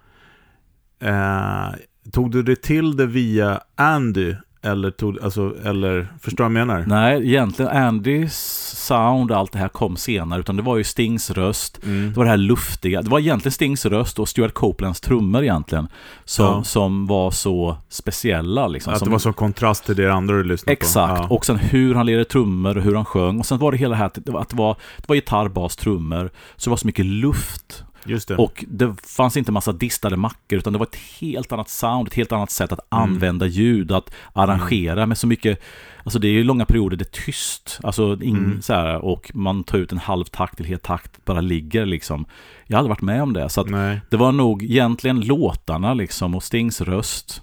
Eh, 1.03 1.69
tog 2.11 2.31
du 2.31 2.43
det 2.43 2.61
till 2.61 2.97
det 2.97 3.05
via 3.05 3.61
Andy? 3.75 4.35
Eller, 4.63 4.91
tog, 4.91 5.19
alltså, 5.23 5.55
eller 5.65 6.07
förstår 6.21 6.43
du 6.43 6.53
vad 6.53 6.59
jag 6.61 6.67
menar? 6.67 6.83
Nej, 6.87 7.27
egentligen 7.29 7.71
Andys 7.71 8.33
sound 8.77 9.31
och 9.31 9.37
allt 9.37 9.51
det 9.51 9.59
här 9.59 9.67
kom 9.67 9.97
senare, 9.97 10.39
utan 10.39 10.55
det 10.55 10.61
var 10.61 10.77
ju 10.77 10.83
Stings 10.83 11.31
röst. 11.31 11.79
Mm. 11.83 12.09
Det 12.11 12.17
var 12.17 12.23
det 12.23 12.29
här 12.29 12.37
luftiga. 12.37 13.01
Det 13.01 13.09
var 13.09 13.19
egentligen 13.19 13.51
Stings 13.51 13.85
röst 13.85 14.19
och 14.19 14.29
Stuart 14.29 14.53
Copelands 14.53 15.01
trummor 15.01 15.43
egentligen. 15.43 15.87
Som, 16.25 16.45
Ja. 16.45 16.63
som 16.63 17.07
var 17.07 17.31
så 17.31 17.77
speciella 17.89 18.67
liksom. 18.67 18.93
Att 18.93 18.99
som, 18.99 19.07
det 19.07 19.11
var 19.11 19.19
så 19.19 19.33
kontrast 19.33 19.85
till 19.85 19.95
det 19.95 20.13
andra 20.13 20.35
du 20.35 20.43
lyssnade 20.43 20.73
Exakt, 20.73 21.17
på? 21.17 21.23
Ja. 21.23 21.35
och 21.35 21.45
sen 21.45 21.57
hur 21.57 21.95
han 21.95 22.05
lirade 22.05 22.25
trummor 22.25 22.77
och 22.77 22.83
hur 22.83 22.95
han 22.95 23.05
sjöng. 23.05 23.39
Och 23.39 23.45
sen 23.45 23.57
var 23.57 23.71
det 23.71 23.77
hela 23.77 23.89
det 23.91 23.97
här 23.97 24.05
att 24.05 24.25
det 24.25 24.31
var, 24.31 24.41
att 24.41 24.49
det 24.49 24.55
var, 24.55 24.75
det 24.97 25.07
var 25.07 25.15
gitarr, 25.15 25.47
bas, 25.49 25.75
trummor. 25.75 26.29
Så 26.57 26.69
det 26.69 26.69
var 26.69 26.77
så 26.77 26.87
mycket 26.87 27.05
luft. 27.05 27.83
Just 28.05 28.27
det. 28.27 28.35
Och 28.35 28.65
det 28.67 28.95
fanns 29.07 29.37
inte 29.37 29.51
massa 29.51 29.71
distade 29.71 30.17
mackor, 30.17 30.59
utan 30.59 30.73
det 30.73 30.79
var 30.79 30.85
ett 30.85 30.95
helt 31.19 31.51
annat 31.51 31.69
sound, 31.69 32.07
ett 32.07 32.13
helt 32.13 32.31
annat 32.31 32.51
sätt 32.51 32.71
att 32.71 32.79
Mm. 32.93 33.03
använda 33.03 33.45
ljud, 33.45 33.91
att 33.91 34.13
arrangera 34.33 35.05
med 35.05 35.17
så 35.17 35.27
mycket 35.27 35.61
Alltså 36.03 36.19
det 36.19 36.27
är 36.27 36.31
ju 36.31 36.43
långa 36.43 36.65
perioder 36.65 36.97
det 36.97 37.03
är 37.03 37.23
tyst, 37.25 37.79
alltså 37.83 38.17
in, 38.21 38.37
Mm. 38.37 38.61
så 38.61 38.73
här, 38.73 39.05
och 39.05 39.31
man 39.33 39.63
tar 39.63 39.77
ut 39.77 39.91
en 39.91 39.97
halv 39.97 40.23
takt 40.25 40.57
till 40.57 40.65
helt 40.65 40.81
takt, 40.83 41.25
bara 41.25 41.41
ligger 41.41 41.85
liksom. 41.85 42.25
Jag 42.67 42.77
har 42.77 42.79
aldrig 42.79 42.89
varit 42.89 43.01
med 43.01 43.23
om 43.23 43.33
det, 43.33 43.49
så 43.49 43.63
det 44.09 44.17
var 44.17 44.31
nog 44.31 44.63
egentligen 44.63 45.19
låtarna 45.21 45.93
liksom 45.93 46.35
och 46.35 46.43
Stings 46.43 46.81
röst, 46.81 47.41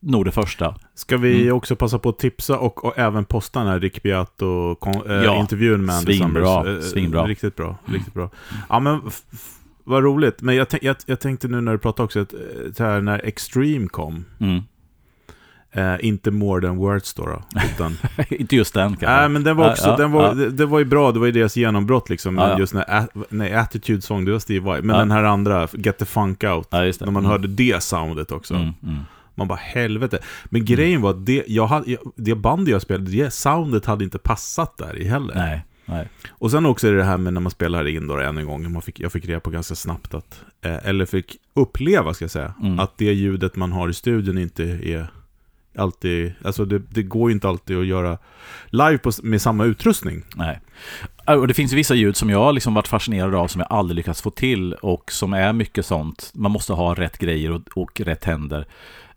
nog 0.00 0.24
det 0.24 0.30
första. 0.32 0.76
Ska 0.94 1.16
vi 1.16 1.42
Mm. 1.42 1.56
också 1.56 1.76
passa 1.76 1.98
på 1.98 2.08
att 2.08 2.18
tipsa 2.18 2.58
och, 2.58 2.84
och 2.84 2.98
även 2.98 3.24
posta 3.24 3.58
den 3.60 3.68
här 3.68 3.80
Rick 3.80 4.02
Beato 4.02 4.74
kon- 4.80 5.10
äh, 5.10 5.24
Ja. 5.24 5.40
intervjun 5.40 5.84
med 5.84 5.94
Svinbra, 6.02 6.62
Summers. 6.64 6.84
Eh, 6.84 6.90
svinbra. 6.90 7.26
Riktigt 7.26 7.56
bra, 7.56 7.66
Mm. 7.86 7.94
riktigt 7.94 8.14
bra. 8.14 8.30
Ja 8.68 8.80
men 8.80 9.00
vad 9.84 10.02
roligt. 10.02 10.42
Men 10.42 10.56
jag, 10.56 10.66
jag, 10.82 10.96
jag 11.06 11.20
tänkte 11.20 11.48
nu 11.48 11.60
när 11.60 11.72
du 11.72 11.78
pratade 11.78 12.04
också, 12.04 12.20
att, 12.20 12.32
eh, 12.34 12.40
så 12.76 12.84
här, 12.84 13.00
när 13.00 13.18
Extreme 13.26 13.86
kom, 13.88 14.24
Mm. 14.40 14.62
eh, 15.72 16.06
inte 16.06 16.30
More 16.30 16.66
Than 16.66 16.76
Words 16.76 17.14
då, 17.14 17.24
då 17.24 17.42
utan 17.74 17.96
inte 18.28 18.56
just 18.56 18.74
den 18.74 18.88
kanske. 18.90 19.06
Nej, 19.06 19.28
men 19.28 19.44
den 19.44 19.56
var 19.56 19.70
också, 19.70 19.88
ja, 19.88 19.96
den 19.96 20.12
var, 20.12 20.24
ja. 20.24 20.34
det, 20.34 20.50
det 20.50 20.66
var 20.66 20.78
ju 20.78 20.84
bra, 20.84 21.12
det 21.12 21.18
var 21.18 21.26
ju 21.26 21.32
deras 21.32 21.56
genombrott 21.56 22.10
liksom. 22.10 22.38
Ja, 22.38 22.58
just 22.58 22.74
när, 22.74 23.06
nej, 23.28 23.54
Attitude 23.54 24.02
Song, 24.02 24.24
det 24.24 24.32
var 24.32 24.38
Steve 24.38 24.64
Vai. 24.64 24.82
Men 24.82 24.96
den 24.98 25.10
här 25.10 25.24
andra, 25.24 25.68
Get 25.72 25.98
the 25.98 26.04
Funk 26.04 26.44
Out, 26.44 26.72
när 26.72 27.04
man 27.04 27.16
Mm. 27.16 27.24
hörde 27.24 27.48
det 27.48 27.82
soundet 27.82 28.32
också. 28.32 28.54
Mm, 28.54 28.70
mm. 28.82 28.98
Man 29.34 29.48
bara 29.48 29.58
helvete. 29.62 30.18
Men 30.44 30.64
grejen 30.64 31.00
var 31.02 31.10
att 31.10 31.26
det, 31.26 31.44
jag 31.46 31.66
hade, 31.66 31.90
jag, 31.90 32.00
det 32.16 32.34
bandet 32.34 32.72
jag 32.72 32.82
spelade, 32.82 33.10
det 33.10 33.30
soundet 33.34 33.86
hade 33.86 34.04
inte 34.04 34.18
passat 34.18 34.78
där 34.78 34.96
i 34.98 35.08
heller. 35.08 35.34
Nej, 35.34 35.64
nej. 35.86 36.08
Och 36.30 36.50
sen 36.50 36.66
också 36.66 36.88
är 36.88 36.92
det 36.92 37.04
här 37.04 37.18
med 37.18 37.32
när 37.32 37.40
man 37.40 37.50
spelar 37.50 37.86
in 37.88 38.06
då 38.06 38.18
än 38.18 38.38
en 38.38 38.46
gång, 38.46 38.72
man 38.72 38.82
fick, 38.82 39.00
jag 39.00 39.12
fick 39.12 39.24
reda 39.24 39.40
på 39.40 39.50
ganska 39.50 39.74
snabbt 39.74 40.14
att, 40.14 40.40
eh, 40.64 40.88
eller 40.88 41.06
fick 41.06 41.36
uppleva 41.54 42.14
ska 42.14 42.24
jag 42.24 42.30
säga, 42.30 42.54
Mm. 42.62 42.78
att 42.80 42.98
det 42.98 43.12
ljudet 43.12 43.56
man 43.56 43.72
har 43.72 43.88
i 43.88 43.94
studion 43.94 44.38
inte 44.38 44.62
är 44.64 45.06
alltid, 45.78 46.32
alltså 46.44 46.64
det, 46.64 46.78
det 46.78 47.02
går 47.02 47.30
ju 47.30 47.34
inte 47.34 47.48
alltid 47.48 47.78
att 47.78 47.86
göra 47.86 48.18
live 48.66 48.98
på, 48.98 49.10
med 49.22 49.42
samma 49.42 49.64
utrustning. 49.64 50.22
Nej. 50.36 50.60
Äh, 51.28 51.34
Och 51.34 51.48
det 51.48 51.54
finns 51.54 51.72
vissa 51.72 51.94
ljud 51.94 52.16
som 52.16 52.30
jag 52.30 52.38
har 52.38 52.52
liksom 52.52 52.74
varit 52.74 52.88
fascinerad 52.88 53.34
av 53.34 53.48
som 53.48 53.60
jag 53.60 53.72
aldrig 53.72 53.96
lyckats 53.96 54.22
få 54.22 54.30
till 54.30 54.72
och 54.74 55.12
som 55.12 55.32
är 55.32 55.52
mycket 55.52 55.86
sånt. 55.86 56.30
Man 56.34 56.50
måste 56.50 56.72
ha 56.72 56.94
rätt 56.94 57.18
grejer 57.18 57.50
och, 57.50 57.62
och 57.74 58.00
rätt 58.00 58.24
händer. 58.24 58.66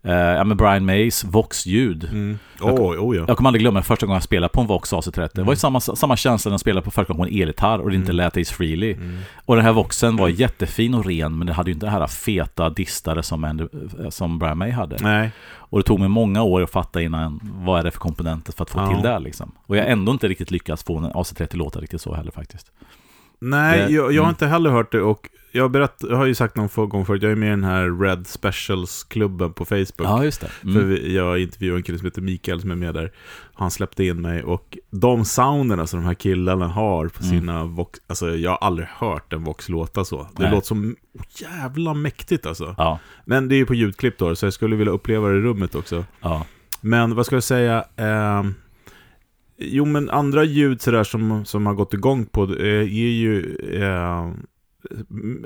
Eh, 0.06 0.12
ja, 0.14 0.44
men 0.44 0.56
Brian 0.56 0.84
Mays 0.86 1.24
Vox-ljud. 1.24 2.04
Mm. 2.04 2.38
Jag- 2.60 2.80
Oh, 2.80 3.04
oh 3.08 3.16
ja. 3.16 3.24
Jag 3.28 3.36
kommer 3.36 3.48
aldrig 3.48 3.60
glömma 3.60 3.82
första 3.82 4.06
gången 4.06 4.16
jag 4.16 4.22
spelade 4.22 4.52
på 4.52 4.60
en 4.60 4.66
Vox 4.66 4.92
AC30. 4.92 5.30
Det 5.34 5.42
var 5.42 5.44
ju 5.44 5.44
Mm. 5.44 5.56
samma, 5.56 5.80
samma 5.80 6.16
känsla 6.16 6.48
när 6.48 6.52
jag 6.54 6.60
spelade 6.60 6.84
på 6.84 6.90
första 6.90 7.12
gången 7.12 7.28
på 7.28 7.34
en 7.34 7.42
elgitarr 7.42 7.78
och 7.78 7.90
det 7.90 7.96
inte 7.96 8.12
Mm. 8.12 8.16
lät 8.16 8.36
Ace 8.36 8.54
Frehley. 8.54 8.92
Mm. 8.92 9.18
Och 9.44 9.56
den 9.56 9.64
här 9.64 9.72
Voxen 9.72 10.16
var 10.16 10.28
jättefin 10.28 10.94
och 10.94 11.06
ren, 11.06 11.38
men 11.38 11.46
det 11.46 11.52
hade 11.52 11.70
ju 11.70 11.74
inte 11.74 11.86
det 11.86 11.90
här 11.90 12.06
feta 12.06 12.70
distare 12.70 13.22
som, 13.22 13.44
en, 13.44 13.68
som 14.10 14.38
Brian 14.38 14.58
May 14.58 14.70
hade. 14.70 14.96
Nej. 15.00 15.30
Och 15.68 15.78
det 15.78 15.82
tog 15.82 16.00
mig 16.00 16.08
många 16.08 16.42
år 16.42 16.62
att 16.62 16.70
fatta 16.70 17.02
innan 17.02 17.40
vad 17.42 17.80
är 17.80 17.84
det 17.84 17.90
för 17.90 17.98
komponenter 17.98 18.52
för 18.52 18.62
att 18.62 18.70
få 18.70 18.78
Ja. 18.78 18.94
till 18.94 19.02
det 19.02 19.18
liksom. 19.18 19.52
Och 19.66 19.76
jag 19.76 19.82
har 19.82 19.88
ändå 19.90 20.12
inte 20.12 20.28
riktigt 20.28 20.50
lyckats 20.50 20.84
få 20.84 20.98
en 20.98 21.04
AC30 21.12 21.56
låta 21.56 21.80
riktigt 21.80 22.00
så 22.00 22.14
heller 22.14 22.30
faktiskt. 22.30 22.70
Nej, 23.40 23.78
Det- 23.78 23.92
jag, 23.92 24.12
jag 24.12 24.22
har 24.22 24.26
mm. 24.28 24.28
inte 24.28 24.46
heller 24.46 24.70
hört 24.70 24.92
det 24.92 25.00
och 25.02 25.28
jag 25.52 25.64
har, 25.64 25.68
berätt, 25.68 25.94
jag 26.00 26.16
har 26.16 26.26
ju 26.26 26.34
sagt 26.34 26.56
någon 26.56 26.68
få 26.68 26.86
gånger 26.86 27.04
förut, 27.04 27.22
jag 27.22 27.32
är 27.32 27.36
med 27.36 27.46
i 27.46 27.50
den 27.50 27.64
här 27.64 28.00
Red 28.00 28.26
Specials-klubben 28.26 29.52
på 29.52 29.64
Facebook. 29.64 29.86
Ja, 29.98 30.24
just 30.24 30.40
det. 30.40 30.46
För 30.48 30.68
Mm. 30.68 30.88
vi- 30.88 31.16
jag 31.16 31.38
intervjuade 31.38 31.78
en 31.78 31.82
kille 31.82 31.98
som 31.98 32.04
heter 32.04 32.22
Mikael 32.22 32.60
som 32.60 32.70
är 32.70 32.74
med 32.74 32.94
där. 32.94 33.12
Han 33.54 33.70
släppte 33.70 34.04
in 34.04 34.20
mig 34.20 34.42
och 34.42 34.78
de 34.90 35.24
sounderna 35.24 35.86
som 35.86 36.00
de 36.00 36.06
här 36.06 36.14
killarna 36.14 36.68
har 36.68 37.08
på 37.08 37.22
Mm. 37.24 37.38
sina 37.40 37.64
Vox, 37.64 38.00
alltså 38.06 38.36
jag 38.36 38.50
har 38.50 38.58
aldrig 38.58 38.88
hört 38.88 39.32
en 39.32 39.44
Vox 39.44 39.68
låta 39.68 40.04
så. 40.04 40.22
Det 40.36 40.42
Nej. 40.42 40.50
låter 40.52 40.66
som 40.66 40.96
jävla 41.40 41.94
mäktigt 41.94 42.46
alltså. 42.46 42.74
Ja, 42.78 42.98
Men 43.24 43.48
det 43.48 43.54
är 43.54 43.56
ju 43.56 43.66
på 43.66 43.74
ljudklipp 43.74 44.18
då, 44.18 44.36
så 44.36 44.46
jag 44.46 44.52
skulle 44.52 44.76
vilja 44.76 44.92
uppleva 44.92 45.28
det 45.28 45.36
i 45.38 45.40
rummet 45.40 45.74
också. 45.74 46.04
ja. 46.20 46.46
Men 46.80 47.14
vad 47.14 47.26
ska 47.26 47.36
jag 47.36 47.42
säga? 47.42 47.84
ehm, 47.96 48.54
jo, 49.58 49.84
men 49.84 50.10
andra 50.10 50.44
ljud 50.44 50.80
sådär 50.80 51.04
som, 51.04 51.44
som 51.44 51.66
har 51.66 51.74
gått 51.74 51.94
igång 51.94 52.26
på 52.26 52.44
eh, 52.44 52.66
är 52.80 53.12
ju 53.12 53.56
eh, 53.82 54.30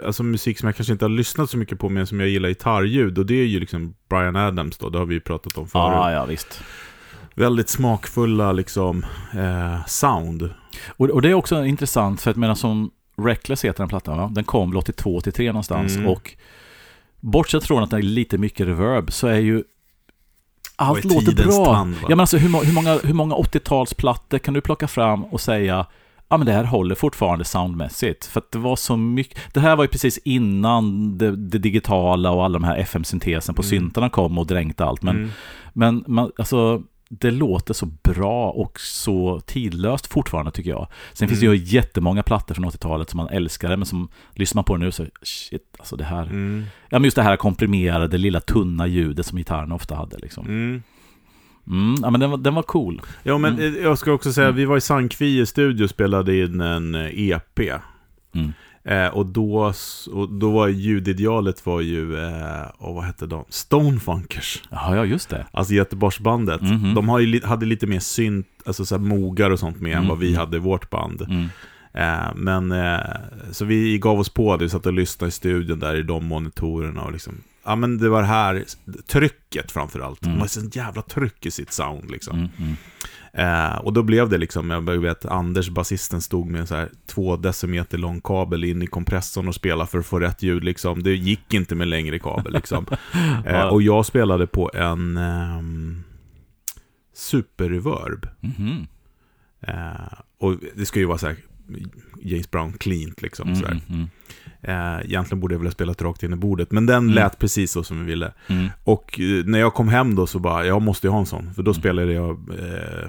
alltså 0.06 0.22
musik 0.22 0.58
som 0.58 0.66
jag 0.66 0.76
kanske 0.76 0.92
inte 0.92 1.04
har 1.04 1.10
lyssnat 1.10 1.50
så 1.50 1.58
mycket 1.58 1.78
på, 1.78 1.88
men 1.88 2.06
som 2.06 2.20
jag 2.20 2.28
gillar 2.28 2.48
gitarrljud. 2.48 3.18
Och 3.18 3.26
det 3.26 3.34
är 3.34 3.46
ju 3.46 3.60
liksom 3.60 3.94
Brian 4.08 4.36
Adams 4.36 4.78
då, 4.78 4.88
det 4.88 4.98
har 4.98 5.06
vi 5.06 5.14
ju 5.14 5.20
pratat 5.20 5.58
om 5.58 5.68
förut. 5.68 5.92
Ja, 5.94 6.12
ja, 6.12 6.24
visst. 6.24 6.62
Väldigt 7.34 7.68
smakfulla 7.68 8.52
liksom 8.52 9.06
eh, 9.34 9.86
sound. 9.86 10.50
Och, 10.88 11.10
och 11.10 11.22
det 11.22 11.28
är 11.30 11.34
också 11.34 11.64
intressant 11.64 12.20
för 12.20 12.30
att 12.30 12.36
medan 12.36 12.56
som 12.56 12.90
Reckless 13.22 13.64
heter 13.64 13.78
den 13.78 13.88
plattan 13.88 14.18
va? 14.18 14.30
Den 14.34 14.44
kom 14.44 14.70
väl 14.70 14.76
82, 14.78 15.16
83 15.16 15.46
någonstans 15.46 15.96
Mm. 15.96 16.08
och 16.08 16.34
bortsett 17.20 17.64
från 17.64 17.82
att 17.82 17.90
det 17.90 17.96
är 17.96 18.02
lite 18.02 18.38
mycket 18.38 18.66
reverb 18.66 19.12
så 19.12 19.26
är 19.26 19.38
ju 19.38 19.64
allt 20.80 21.04
låter 21.04 21.34
bra. 21.34 21.64
va? 21.64 21.92
ja, 22.02 22.08
men 22.08 22.20
alltså, 22.20 22.36
hur, 22.36 22.64
hur 22.64 22.72
många, 22.74 22.98
hur 23.04 23.14
många 23.14 23.34
80-talsplattor 23.34 24.38
kan 24.38 24.54
du 24.54 24.60
plocka 24.60 24.88
fram 24.88 25.24
och 25.24 25.40
säga 25.40 25.86
Ja 26.32 26.36
men 26.36 26.46
det 26.46 26.52
här 26.52 26.64
håller 26.64 26.94
fortfarande 26.94 27.44
soundmässigt. 27.44 28.26
För 28.26 28.40
att 28.40 28.52
det 28.52 28.58
var 28.58 28.76
så 28.76 28.96
mycket. 28.96 29.38
Det 29.54 29.60
här 29.60 29.76
var 29.76 29.84
ju 29.84 29.88
precis 29.88 30.18
innan 30.18 31.18
det, 31.18 31.36
det 31.36 31.58
digitala 31.58 32.30
och 32.30 32.44
alla 32.44 32.52
de 32.58 32.64
här 32.64 32.76
FM-syntesen 32.78 33.54
på 33.54 33.62
Mm. 33.62 33.70
syntarna 33.70 34.08
kom 34.08 34.38
och 34.38 34.46
dränkte 34.46 34.84
allt. 34.84 35.02
Men 35.02 35.16
Mm. 35.16 35.30
men 35.72 36.04
man, 36.06 36.30
alltså, 36.38 36.82
det 37.12 37.30
låter 37.30 37.74
så 37.74 37.86
bra 37.86 38.50
och 38.50 38.80
så 38.80 39.40
tidlöst 39.40 40.06
fortfarande 40.06 40.50
tycker 40.50 40.70
jag. 40.70 40.88
Sen 41.12 41.28
finns 41.28 41.40
det 41.40 41.46
Mm. 41.46 41.58
ju 41.58 41.64
jättemånga 41.64 42.22
plattor 42.22 42.54
från 42.54 42.64
80-talet 42.64 43.10
som 43.10 43.16
man 43.18 43.28
älskar, 43.28 43.76
men 43.76 43.86
som 43.86 44.08
lyssnar 44.34 44.58
man 44.58 44.64
på 44.64 44.76
nu 44.76 44.92
så, 44.92 45.06
shit, 45.22 45.62
alltså 45.78 45.96
det 45.96 46.04
här. 46.04 46.22
Mm. 46.22 46.64
Ja, 46.88 46.98
men 46.98 47.04
just 47.04 47.16
det 47.16 47.22
här 47.22 47.36
komprimerade, 47.36 48.18
lilla 48.18 48.40
tunna 48.40 48.86
ljudet 48.86 49.26
som 49.26 49.38
gitarren 49.38 49.72
ofta 49.72 49.94
hade 49.94 50.18
liksom. 50.18 50.46
Mm. 50.46 50.82
Mm, 51.66 51.94
ja, 52.02 52.10
men 52.10 52.20
den 52.20 52.30
var, 52.30 52.38
den 52.38 52.54
var 52.54 52.62
cool. 52.62 53.02
Ja, 53.22 53.38
men 53.38 53.52
Mm. 53.58 53.74
eh, 53.76 53.82
jag 53.82 53.98
ska 53.98 54.12
också 54.12 54.32
säga, 54.32 54.46
Mm. 54.46 54.56
vi 54.56 54.64
var 54.64 54.76
i 54.76 54.80
Sankvie 54.80 55.46
studio 55.46 55.84
och 55.84 55.90
spelade 55.90 56.38
in 56.38 56.60
en 56.60 56.94
eh, 56.94 57.20
EP. 57.20 57.58
Mm. 58.34 58.52
Eh, 58.84 59.06
och, 59.06 59.26
då, 59.26 59.72
och 60.10 60.28
då 60.32 60.50
var 60.50 60.68
ljudidealet 60.68 61.66
var 61.66 61.80
ju, 61.80 62.18
eh, 62.26 62.62
och 62.78 62.94
vad 62.94 63.04
hette 63.04 63.26
de? 63.26 63.44
Stonefunkers. 63.48 64.62
Ja, 64.70 64.96
ja, 64.96 65.04
just 65.04 65.28
det. 65.30 65.46
Alltså 65.50 65.74
Göteborgsbandet. 65.74 66.60
Mhm. 66.62 66.94
De 66.94 67.08
har 67.08 67.18
ju, 67.18 67.44
hade 67.44 67.66
lite 67.66 67.86
mer 67.86 68.00
synt, 68.00 68.46
alltså 68.66 68.84
så 68.84 68.98
mogar 68.98 69.50
och 69.50 69.58
sånt 69.58 69.80
med 69.80 69.92
än 69.92 69.98
Mm. 69.98 70.08
vad 70.08 70.18
vi 70.18 70.34
hade 70.34 70.56
i 70.56 70.60
vårt 70.60 70.90
band. 70.90 71.22
Mm. 71.22 71.48
Eh, 71.92 72.34
men, 72.34 72.72
eh, 72.72 73.00
så 73.50 73.64
vi 73.64 73.98
gav 73.98 74.20
oss 74.20 74.28
på 74.28 74.56
det, 74.56 74.64
vi 74.64 74.70
satt 74.70 74.86
och 74.86 74.92
lyssnade 74.92 75.28
i 75.28 75.32
studion 75.32 75.78
där 75.78 75.96
i 75.96 76.02
de 76.02 76.24
monitorerna 76.26 77.02
och 77.02 77.12
liksom, 77.12 77.34
ja 77.64 77.76
men 77.76 77.98
det 77.98 78.08
var 78.08 78.20
det 78.20 78.28
här, 78.28 78.64
trycket 79.06 79.72
framförallt. 79.72 80.24
Mm. 80.24 80.34
De 80.36 80.40
har 80.40 80.48
sånt 80.48 80.76
jävla 80.76 81.02
tryck 81.02 81.46
i 81.46 81.50
sitt 81.50 81.72
sound 81.72 82.10
liksom. 82.10 82.48
Mm. 83.32 83.48
Mm. 83.48 83.72
Eh, 83.72 83.78
och 83.78 83.92
då 83.92 84.02
blev 84.02 84.28
det 84.28 84.38
liksom, 84.38 84.70
jag 84.70 85.00
vet, 85.00 85.26
Anders, 85.26 85.68
basisten, 85.68 86.20
stod 86.20 86.46
med 86.46 86.60
en 86.60 86.66
så 86.66 86.74
här 86.74 86.88
två 87.06 87.36
decimeter 87.36 87.98
lång 87.98 88.20
kabel 88.20 88.64
in 88.64 88.82
i 88.82 88.86
kompressorn 88.86 89.48
och 89.48 89.54
spelade 89.54 89.90
för 89.90 89.98
att 89.98 90.06
få 90.06 90.18
rätt 90.18 90.42
ljud 90.42 90.64
liksom. 90.64 91.02
Det 91.02 91.14
gick 91.14 91.54
inte 91.54 91.74
med 91.74 91.88
längre 91.88 92.18
kabel 92.18 92.52
liksom. 92.52 92.86
eh, 93.46 93.66
och 93.66 93.82
jag 93.82 94.06
spelade 94.06 94.46
på 94.46 94.70
en 94.74 95.16
ehm, 95.16 96.02
superreverb. 97.14 98.28
Mhm. 98.40 98.86
Eh, 99.60 100.18
och 100.38 100.56
det 100.74 100.86
ska 100.86 100.98
ju 100.98 101.06
vara 101.06 101.18
så 101.18 101.26
här 101.26 101.36
James 102.22 102.50
Brown 102.50 102.72
cleant 102.72 103.22
liksom. 103.22 103.48
Mm. 103.48 103.60
sådär. 103.60 103.80
Eh, 104.62 105.00
egentligen 105.04 105.40
borde 105.40 105.54
jag 105.54 105.58
väl 105.58 105.66
ha 105.66 105.72
spelat 105.72 106.02
rakt 106.02 106.22
in 106.22 106.32
i 106.32 106.36
bordet, 106.36 106.70
men 106.72 106.86
den 106.86 106.96
Mm. 106.96 107.14
lät 107.14 107.38
precis 107.38 107.72
så 107.72 107.82
som 107.82 107.98
vi 108.00 108.04
ville. 108.06 108.32
Mm. 108.46 108.68
Och 108.84 109.20
eh, 109.20 109.44
när 109.44 109.58
jag 109.58 109.74
kom 109.74 109.88
hem 109.88 110.14
då 110.14 110.26
så 110.26 110.38
bara, 110.38 110.66
jag 110.66 110.82
måste 110.82 111.06
ju 111.06 111.10
ha 111.10 111.18
en 111.20 111.26
sån. 111.26 111.54
För 111.54 111.62
då 111.62 111.70
Mm. 111.70 111.80
spelade 111.80 112.12
jag... 112.12 112.30
Eh, 112.30 113.08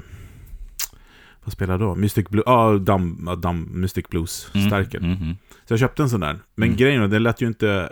vad 1.44 1.54
spelade 1.54 1.84
jag 1.84 1.92
då? 1.92 1.96
Mystic 1.96 2.28
Blues, 2.30 2.44
ja, 2.46 2.72
Dum, 2.78 3.24
ja, 3.26 3.36
Dum, 3.36 3.70
Mystic 3.72 4.06
Blues 4.10 4.48
Mm. 4.56 4.68
stärken. 4.68 5.04
Mm. 5.04 5.18
Mm. 5.22 5.36
Så 5.68 5.74
jag 5.74 5.80
köpte 5.80 6.04
en 6.04 6.10
sån 6.10 6.20
där. 6.20 6.40
Men 6.56 6.68
Mm. 6.68 6.78
grejen 6.78 7.02
var, 7.02 7.08
den 7.08 7.24
lät 7.24 7.42
ju 7.42 7.48
inte 7.48 7.90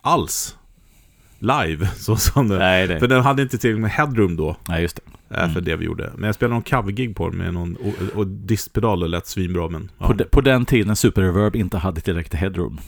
alls 0.00 0.56
live, 1.38 1.86
så 1.96 2.16
som 2.16 2.48
det. 2.48 2.58
Nej, 2.58 2.86
det. 2.86 3.00
För 3.00 3.06
den 3.08 3.22
hade 3.22 3.42
inte 3.42 3.58
tillräckligt 3.58 3.82
med 3.82 3.90
headroom 3.90 4.36
då, 4.36 4.56
Nej, 4.68 4.82
just 4.82 4.96
det. 4.96 5.02
Eh, 5.34 5.40
för 5.40 5.50
Mm. 5.50 5.64
det 5.64 5.76
vi 5.76 5.84
gjorde. 5.84 6.12
Men 6.16 6.24
jag 6.26 6.34
spelade 6.34 6.54
någon 6.54 6.62
covergig 6.62 7.16
på 7.16 7.28
den 7.28 7.38
med 7.38 7.54
någon, 7.54 7.76
och, 7.76 8.16
och 8.18 8.26
distpedal 8.26 9.02
och 9.02 9.08
lät 9.08 9.26
svinbra, 9.26 9.68
men... 9.68 9.90
Ja. 9.98 10.06
På, 10.06 10.12
de, 10.12 10.24
på 10.24 10.40
den 10.40 10.64
tiden 10.64 10.96
Super 10.96 11.22
Reverb 11.22 11.56
inte 11.56 11.78
hade 11.78 12.00
tillräckligt 12.00 12.40
headroom. 12.40 12.80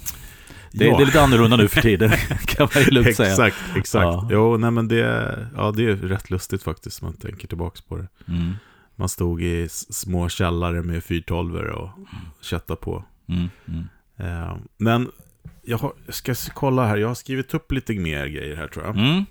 Det, 0.73 0.85
Ja. 0.87 0.97
det 0.97 1.03
är 1.03 1.07
lite 1.07 1.23
annorlunda 1.23 1.57
nu 1.57 1.69
för 1.69 1.81
tiden, 1.81 2.11
kan 2.47 2.69
man 2.75 2.83
ju 2.83 2.91
lugnt 2.91 3.17
säga. 3.17 3.31
Exakt, 3.31 3.57
exakt. 3.77 4.03
Ja. 4.05 4.29
Jo, 4.31 4.57
nej 4.57 4.71
men 4.71 4.89
det, 4.89 4.99
ja, 5.57 5.73
det 5.77 5.85
är 5.85 5.97
rätt 5.97 6.31
lustigt 6.31 6.63
faktiskt, 6.63 7.03
om 7.03 7.07
man 7.09 7.17
tänker 7.17 7.49
tillbaka 7.49 7.81
på 7.89 7.97
det. 7.97 8.07
Mm. 8.29 8.53
Man 8.97 9.09
stod 9.09 9.43
i 9.43 9.69
små 9.71 10.29
källare 10.29 10.83
med 10.83 11.05
412 11.05 11.57
och 11.57 11.89
köttade 12.43 12.81
på. 12.81 13.05
Mm. 13.29 13.49
Mm. 13.69 13.85
Eh, 14.17 14.57
men 14.79 15.11
jag, 15.67 15.79
har, 15.79 15.93
jag 16.27 16.37
ska 16.37 16.53
kolla 16.53 16.87
här, 16.87 16.97
jag 16.97 17.09
har 17.09 17.15
skrivit 17.15 17.55
upp 17.55 17.73
lite 17.73 17.93
mer 17.93 18.27
grejer 18.27 18.57
här 18.57 18.67
tror 18.67 18.85
jag. 18.85 18.97
Mm. 18.97 19.25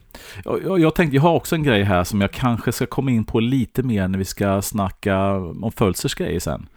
Jag, 0.44 0.80
jag, 0.80 0.96
tänkte, 0.96 1.16
jag 1.16 1.22
har 1.22 1.34
också 1.34 1.56
en 1.56 1.64
grej 1.64 1.84
här 1.84 2.04
som 2.04 2.22
jag 2.22 2.32
kanske 2.32 2.72
ska 2.72 2.86
komma 2.86 3.12
in 3.12 3.24
på 3.24 3.40
lite 3.40 3.84
mer 3.84 4.08
när 4.08 4.18
vi 4.18 4.26
ska 4.26 4.62
snacka 4.62 5.36
om 5.38 5.72
Fölsters 5.76 6.16
grejer 6.16 6.40
sen. 6.40 6.68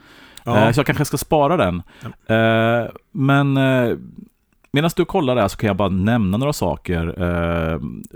Ja. 0.44 0.66
Eh, 0.66 0.72
så 0.72 0.78
jag 0.78 0.86
kanske 0.86 1.04
ska 1.04 1.18
spara 1.18 1.56
den. 1.56 1.82
Eh, 2.26 2.90
men 3.12 3.56
eh, 3.56 3.96
medan 4.72 4.90
du 4.96 5.04
kollar 5.04 5.36
där 5.36 5.48
så 5.48 5.56
kan 5.56 5.66
jag 5.66 5.76
bara 5.76 5.88
nämna 5.88 6.38
några 6.38 6.52
saker. 6.52 7.14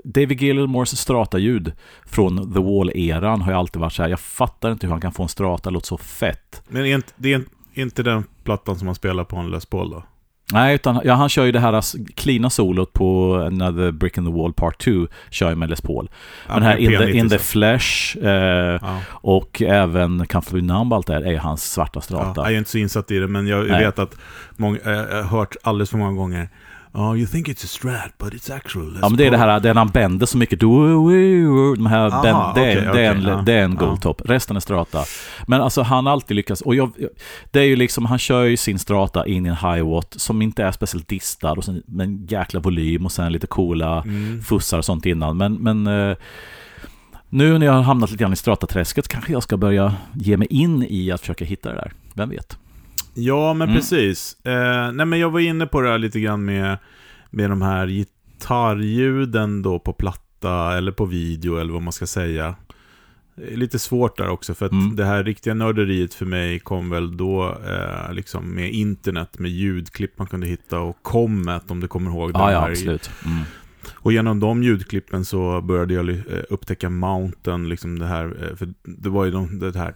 David 0.04 0.42
Gilmores 0.42 0.98
strata-ljud 0.98 1.72
från 2.04 2.52
The 2.52 2.60
Wall-eran 2.60 3.40
har 3.40 3.52
ju 3.52 3.58
alltid 3.58 3.80
varit 3.80 3.92
så 3.92 4.02
här. 4.02 4.10
Jag 4.10 4.20
fattar 4.20 4.72
inte 4.72 4.86
hur 4.86 4.92
han 4.92 5.00
kan 5.00 5.12
få 5.12 5.22
en 5.22 5.28
strata 5.28 5.70
låta 5.70 5.86
så 5.86 5.98
fett. 5.98 6.62
Men 6.68 7.02
det 7.16 7.32
är 7.32 7.44
inte 7.74 8.02
den 8.02 8.24
plattan 8.44 8.78
som 8.78 8.86
man 8.86 8.94
spelar 8.94 9.24
på 9.24 9.36
en 9.36 9.50
Les 9.50 9.66
Paul 9.66 9.90
då? 9.90 10.02
Nej, 10.52 10.74
utan 10.74 11.00
ja, 11.04 11.14
han 11.14 11.28
kör 11.28 11.44
ju 11.44 11.52
det 11.52 11.60
här 11.60 11.82
cleana 12.14 12.50
solot 12.50 12.92
på 12.92 13.34
Another 13.46 13.90
Brick 13.90 14.18
in 14.18 14.24
the 14.26 14.32
Wall 14.32 14.52
Part 14.52 14.78
2, 14.84 14.90
kör 15.30 15.50
ju 15.50 15.56
med 15.56 15.70
Les 15.70 15.80
Paul. 15.80 16.10
Ja, 16.48 16.54
Men 16.54 16.62
här 16.62 16.76
In 16.76 16.90
P90 16.90 16.98
the, 16.98 17.18
in 17.18 17.28
the. 17.28 17.38
Flesh 17.38 18.16
eh, 18.22 18.78
Ja. 18.82 19.00
och 19.10 19.62
även 19.62 20.18
Be 20.52 20.60
Numb, 20.60 20.92
allt 20.92 21.06
det 21.06 21.12
här 21.12 21.26
är 21.26 21.38
hans 21.38 21.72
svarta 21.72 22.00
strata. 22.00 22.40
jag 22.40 22.52
är 22.52 22.58
inte 22.58 22.70
så 22.70 22.78
insatt 22.78 23.10
i 23.10 23.18
det, 23.18 23.28
men 23.28 23.46
jag, 23.46 23.68
Nej. 23.68 23.84
vet 23.84 23.98
att 23.98 24.16
många, 24.56 24.78
eh, 24.78 24.92
jag 24.92 25.14
har 25.16 25.22
hört 25.22 25.56
alldeles 25.62 25.90
för 25.90 25.98
många 25.98 26.12
gånger 26.12 26.48
Oh, 26.94 27.16
you 27.18 27.26
think 27.26 27.48
it's 27.48 27.64
a 27.64 27.68
strat, 27.68 28.18
but 28.18 28.32
it's 28.34 28.54
actual 28.56 28.98
Ja 29.02 29.08
men 29.08 29.16
det 29.16 29.26
är 29.26 29.30
det 29.30 29.36
Paul." 29.38 29.48
här, 29.50 29.60
när 29.60 29.74
han 29.74 29.88
bänder 29.88 30.26
så 30.26 30.38
mycket. 30.38 30.60
De 30.60 31.86
här 31.86 32.06
Aha, 32.10 32.22
bänd, 32.22 32.38
det, 32.54 32.72
är, 32.72 32.92
det, 32.92 33.06
en, 33.06 33.22
ja. 33.22 33.42
det 33.46 33.52
är 33.52 33.64
en 33.64 33.76
Ja. 33.80 33.86
goldtop. 33.86 34.22
Resten 34.24 34.56
är 34.56 34.60
strata. 34.60 35.04
Men 35.46 35.60
alltså 35.60 35.82
han 35.82 36.06
alltid 36.06 36.34
lyckats. 36.36 36.60
Och 36.60 36.74
jag, 36.74 36.92
det 37.50 37.60
är 37.60 37.64
ju 37.64 37.76
liksom, 37.76 38.06
han 38.06 38.18
kör 38.18 38.44
ju 38.44 38.56
sin 38.56 38.78
strata 38.78 39.26
in 39.26 39.46
i 39.46 39.48
en 39.48 39.54
high-watt 39.54 40.18
som 40.18 40.42
inte 40.42 40.64
är 40.64 40.72
speciellt 40.72 41.08
distad. 41.08 41.52
Och 41.52 41.64
sen, 41.64 41.82
med 41.86 42.04
en 42.04 42.26
jäkla 42.26 42.60
volym 42.60 43.04
och 43.04 43.12
sen 43.12 43.32
lite 43.32 43.46
coola 43.46 44.02
Mm. 44.02 44.42
fussar 44.42 44.78
och 44.78 44.84
sånt 44.84 45.06
innan. 45.06 45.36
Men, 45.36 45.54
men 45.54 45.86
eh, 45.86 46.16
nu 47.28 47.58
när 47.58 47.66
jag 47.66 47.72
har 47.72 47.82
hamnat 47.82 48.10
lite 48.10 48.22
grann 48.22 48.32
i 48.32 48.36
strataträsket 48.36 49.08
kanske 49.08 49.32
jag 49.32 49.42
ska 49.42 49.56
börja 49.56 49.94
ge 50.14 50.36
mig 50.36 50.48
in 50.50 50.86
i 50.88 51.10
att 51.10 51.20
försöka 51.20 51.44
hitta 51.44 51.68
det 51.68 51.74
där. 51.74 51.92
Vem 52.14 52.28
vet? 52.28 52.58
Ja, 53.14 53.54
men 53.54 53.68
Mm. 53.68 53.80
precis. 53.80 54.36
Eh, 54.44 54.92
nej, 54.92 55.06
men 55.06 55.18
jag 55.18 55.30
var 55.30 55.40
inne 55.40 55.66
på 55.66 55.80
det 55.80 55.88
här 55.90 55.98
lite 55.98 56.20
grann 56.20 56.44
med, 56.44 56.78
med 57.30 57.50
de 57.50 57.62
här 57.62 57.86
gitarrljuden 57.86 59.62
då 59.62 59.78
på 59.78 59.92
platta 59.92 60.76
eller 60.76 60.92
på 60.92 61.04
video 61.04 61.56
eller 61.56 61.72
vad 61.72 61.82
man 61.82 61.92
ska 61.92 62.06
säga. 62.06 62.54
Det 63.36 63.52
är 63.52 63.56
Lite 63.56 63.78
svårt 63.78 64.16
där 64.16 64.28
också 64.28 64.54
för 64.54 64.66
att 64.66 64.72
Mm. 64.72 64.96
det 64.96 65.04
här 65.04 65.24
riktiga 65.24 65.54
nörderiet 65.54 66.14
för 66.14 66.26
mig 66.26 66.58
kom 66.58 66.90
väl 66.90 67.16
då 67.16 67.56
eh, 67.66 68.12
liksom 68.14 68.54
med 68.54 68.72
internet, 68.72 69.38
med 69.38 69.50
ljudklipp 69.50 70.18
man 70.18 70.26
kunde 70.26 70.46
hitta 70.46 70.78
och 70.78 71.02
Comet 71.02 71.70
om 71.70 71.80
du 71.80 71.88
kommer 71.88 72.10
ihåg. 72.10 72.30
Ja, 72.34 72.52
ja, 72.52 72.60
här 72.60 72.70
absolut. 72.70 73.10
Mm. 73.26 73.38
Och 73.94 74.12
genom 74.12 74.40
de 74.40 74.62
ljudklippen 74.62 75.24
så 75.24 75.60
började 75.60 75.94
jag 75.94 76.08
eh, 76.08 76.16
upptäcka 76.50 76.90
Mountain, 76.90 77.68
liksom 77.68 77.98
det 77.98 78.06
här, 78.06 78.24
eh, 78.50 78.56
för 78.56 78.68
det 78.84 79.08
var 79.08 79.24
ju 79.24 79.30
de, 79.30 79.58
det 79.58 79.78
här... 79.78 79.94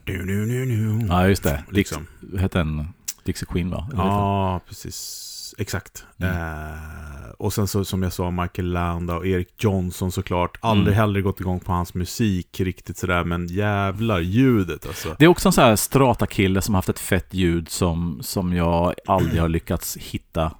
Ja, 1.08 1.28
just 1.28 1.42
det. 1.42 1.64
Liksom. 1.70 2.06
Hette 2.38 2.58
den 2.58 2.84
Dixie 3.26 3.46
Queen, 3.50 3.70
va? 3.70 3.88
Eller 3.92 4.02
Ja, 4.04 4.60
precis. 4.68 5.22
Exakt. 5.58 6.04
Mm. 6.20 6.32
Eh, 6.36 7.30
och 7.38 7.52
sen 7.52 7.66
så 7.68 7.84
som 7.84 8.02
jag 8.02 8.12
sa, 8.12 8.30
Michael 8.30 8.72
Landa 8.72 9.16
och 9.16 9.26
Erik 9.26 9.64
Johnson 9.64 10.12
såklart. 10.12 10.58
Aldrig 10.60 10.94
Mm. 10.96 11.00
heller 11.00 11.20
gått 11.20 11.40
igång 11.40 11.60
på 11.60 11.72
hans 11.72 11.94
musik 11.94 12.60
riktigt 12.60 12.98
sådär, 12.98 13.24
men 13.24 13.46
jävlar 13.46 14.20
ljudet 14.20 14.86
alltså. 14.86 15.16
Det 15.18 15.24
är 15.24 15.28
också 15.28 15.48
en 15.48 15.52
sån 15.52 15.64
här 15.64 15.76
strata-kille 15.76 16.62
som 16.62 16.74
haft 16.74 16.88
ett 16.88 16.98
fett 16.98 17.34
ljud 17.34 17.68
som, 17.68 18.18
som 18.22 18.52
jag 18.52 18.94
aldrig 19.06 19.40
har 19.40 19.48
lyckats 19.48 19.96
hitta 19.96 20.52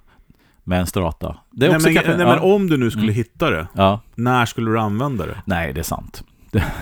med 0.63 0.79
en 0.79 0.87
strata. 0.87 1.37
Det 1.51 1.65
är 1.65 1.69
nej, 1.69 1.75
också 1.75 1.87
men, 1.87 1.95
kanske, 1.95 2.11
nej, 2.17 2.21
ja, 2.27 2.33
men 2.35 2.39
om 2.39 2.69
du 2.69 2.77
nu 2.77 2.91
skulle 2.91 3.03
Mm. 3.03 3.15
hitta 3.15 3.49
det, 3.49 3.67
ja, 3.73 4.01
när 4.15 4.45
skulle 4.45 4.71
du 4.71 4.79
använda 4.79 5.25
det? 5.25 5.41
nej 5.45 5.73
det 5.73 5.79
är 5.79 5.83
sant. 5.83 6.23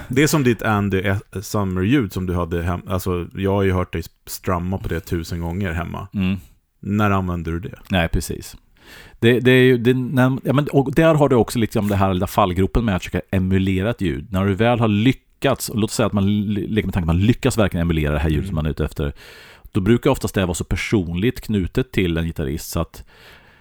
Det 0.07 0.23
är 0.23 0.27
som 0.27 0.43
ditt 0.43 0.61
Andy 0.61 1.01
S- 1.01 1.47
Summer-ljud 1.51 2.13
som 2.13 2.25
du 2.25 2.33
hade 2.33 2.63
hemma. 2.63 2.81
Alltså, 2.87 3.27
jag 3.35 3.51
har 3.51 3.63
ju 3.63 3.71
hört 3.71 3.93
dig 3.93 4.03
strumma 4.25 4.77
på 4.77 4.87
det 4.87 4.99
tusen 4.99 5.39
gånger 5.41 5.71
hemma. 5.71 6.07
Mm. 6.13 6.37
När 6.79 7.11
använder 7.11 7.51
du 7.51 7.59
det? 7.59 7.79
Nej, 7.89 8.07
precis. 8.09 8.55
Det, 9.19 9.39
det 9.39 9.51
är 9.51 9.63
ju, 9.63 9.77
det, 9.77 9.93
när, 9.93 10.37
ja, 10.43 10.53
men, 10.53 10.67
och 10.67 10.93
där 10.93 11.15
har 11.15 11.29
du 11.29 11.35
också 11.35 11.59
lite 11.59 11.79
om 11.79 11.87
det 11.87 11.95
här 11.95 12.13
lilla 12.13 12.27
fallgropen 12.27 12.85
med 12.85 12.95
att 12.95 13.03
försöka 13.03 13.21
emulera 13.31 13.89
ett 13.89 14.01
ljud. 14.01 14.27
När 14.31 14.45
du 14.45 14.53
väl 14.53 14.79
har 14.79 14.87
lyckats, 14.87 15.69
och 15.69 15.79
låt 15.79 15.91
säga 15.91 16.07
att 16.07 16.13
man 16.13 16.53
le- 16.53 16.67
leker 16.67 16.87
med 16.87 16.93
tanken 16.93 17.09
att 17.09 17.15
man 17.15 17.25
lyckas 17.25 17.57
verkligen 17.57 17.81
emulera 17.81 18.13
det 18.13 18.19
här 18.19 18.29
ljudet 18.29 18.43
Mm. 18.43 18.47
som 18.49 18.55
man 18.55 18.65
är 18.65 18.69
ute 18.69 18.85
efter, 18.85 19.13
då 19.71 19.81
brukar 19.81 20.09
oftast 20.09 20.35
det 20.35 20.45
vara 20.45 20.53
så 20.53 20.63
personligt 20.63 21.41
knutet 21.41 21.91
till 21.91 22.17
en 22.17 22.25
gitarrist 22.25 22.69
så 22.69 22.79
att 22.79 23.03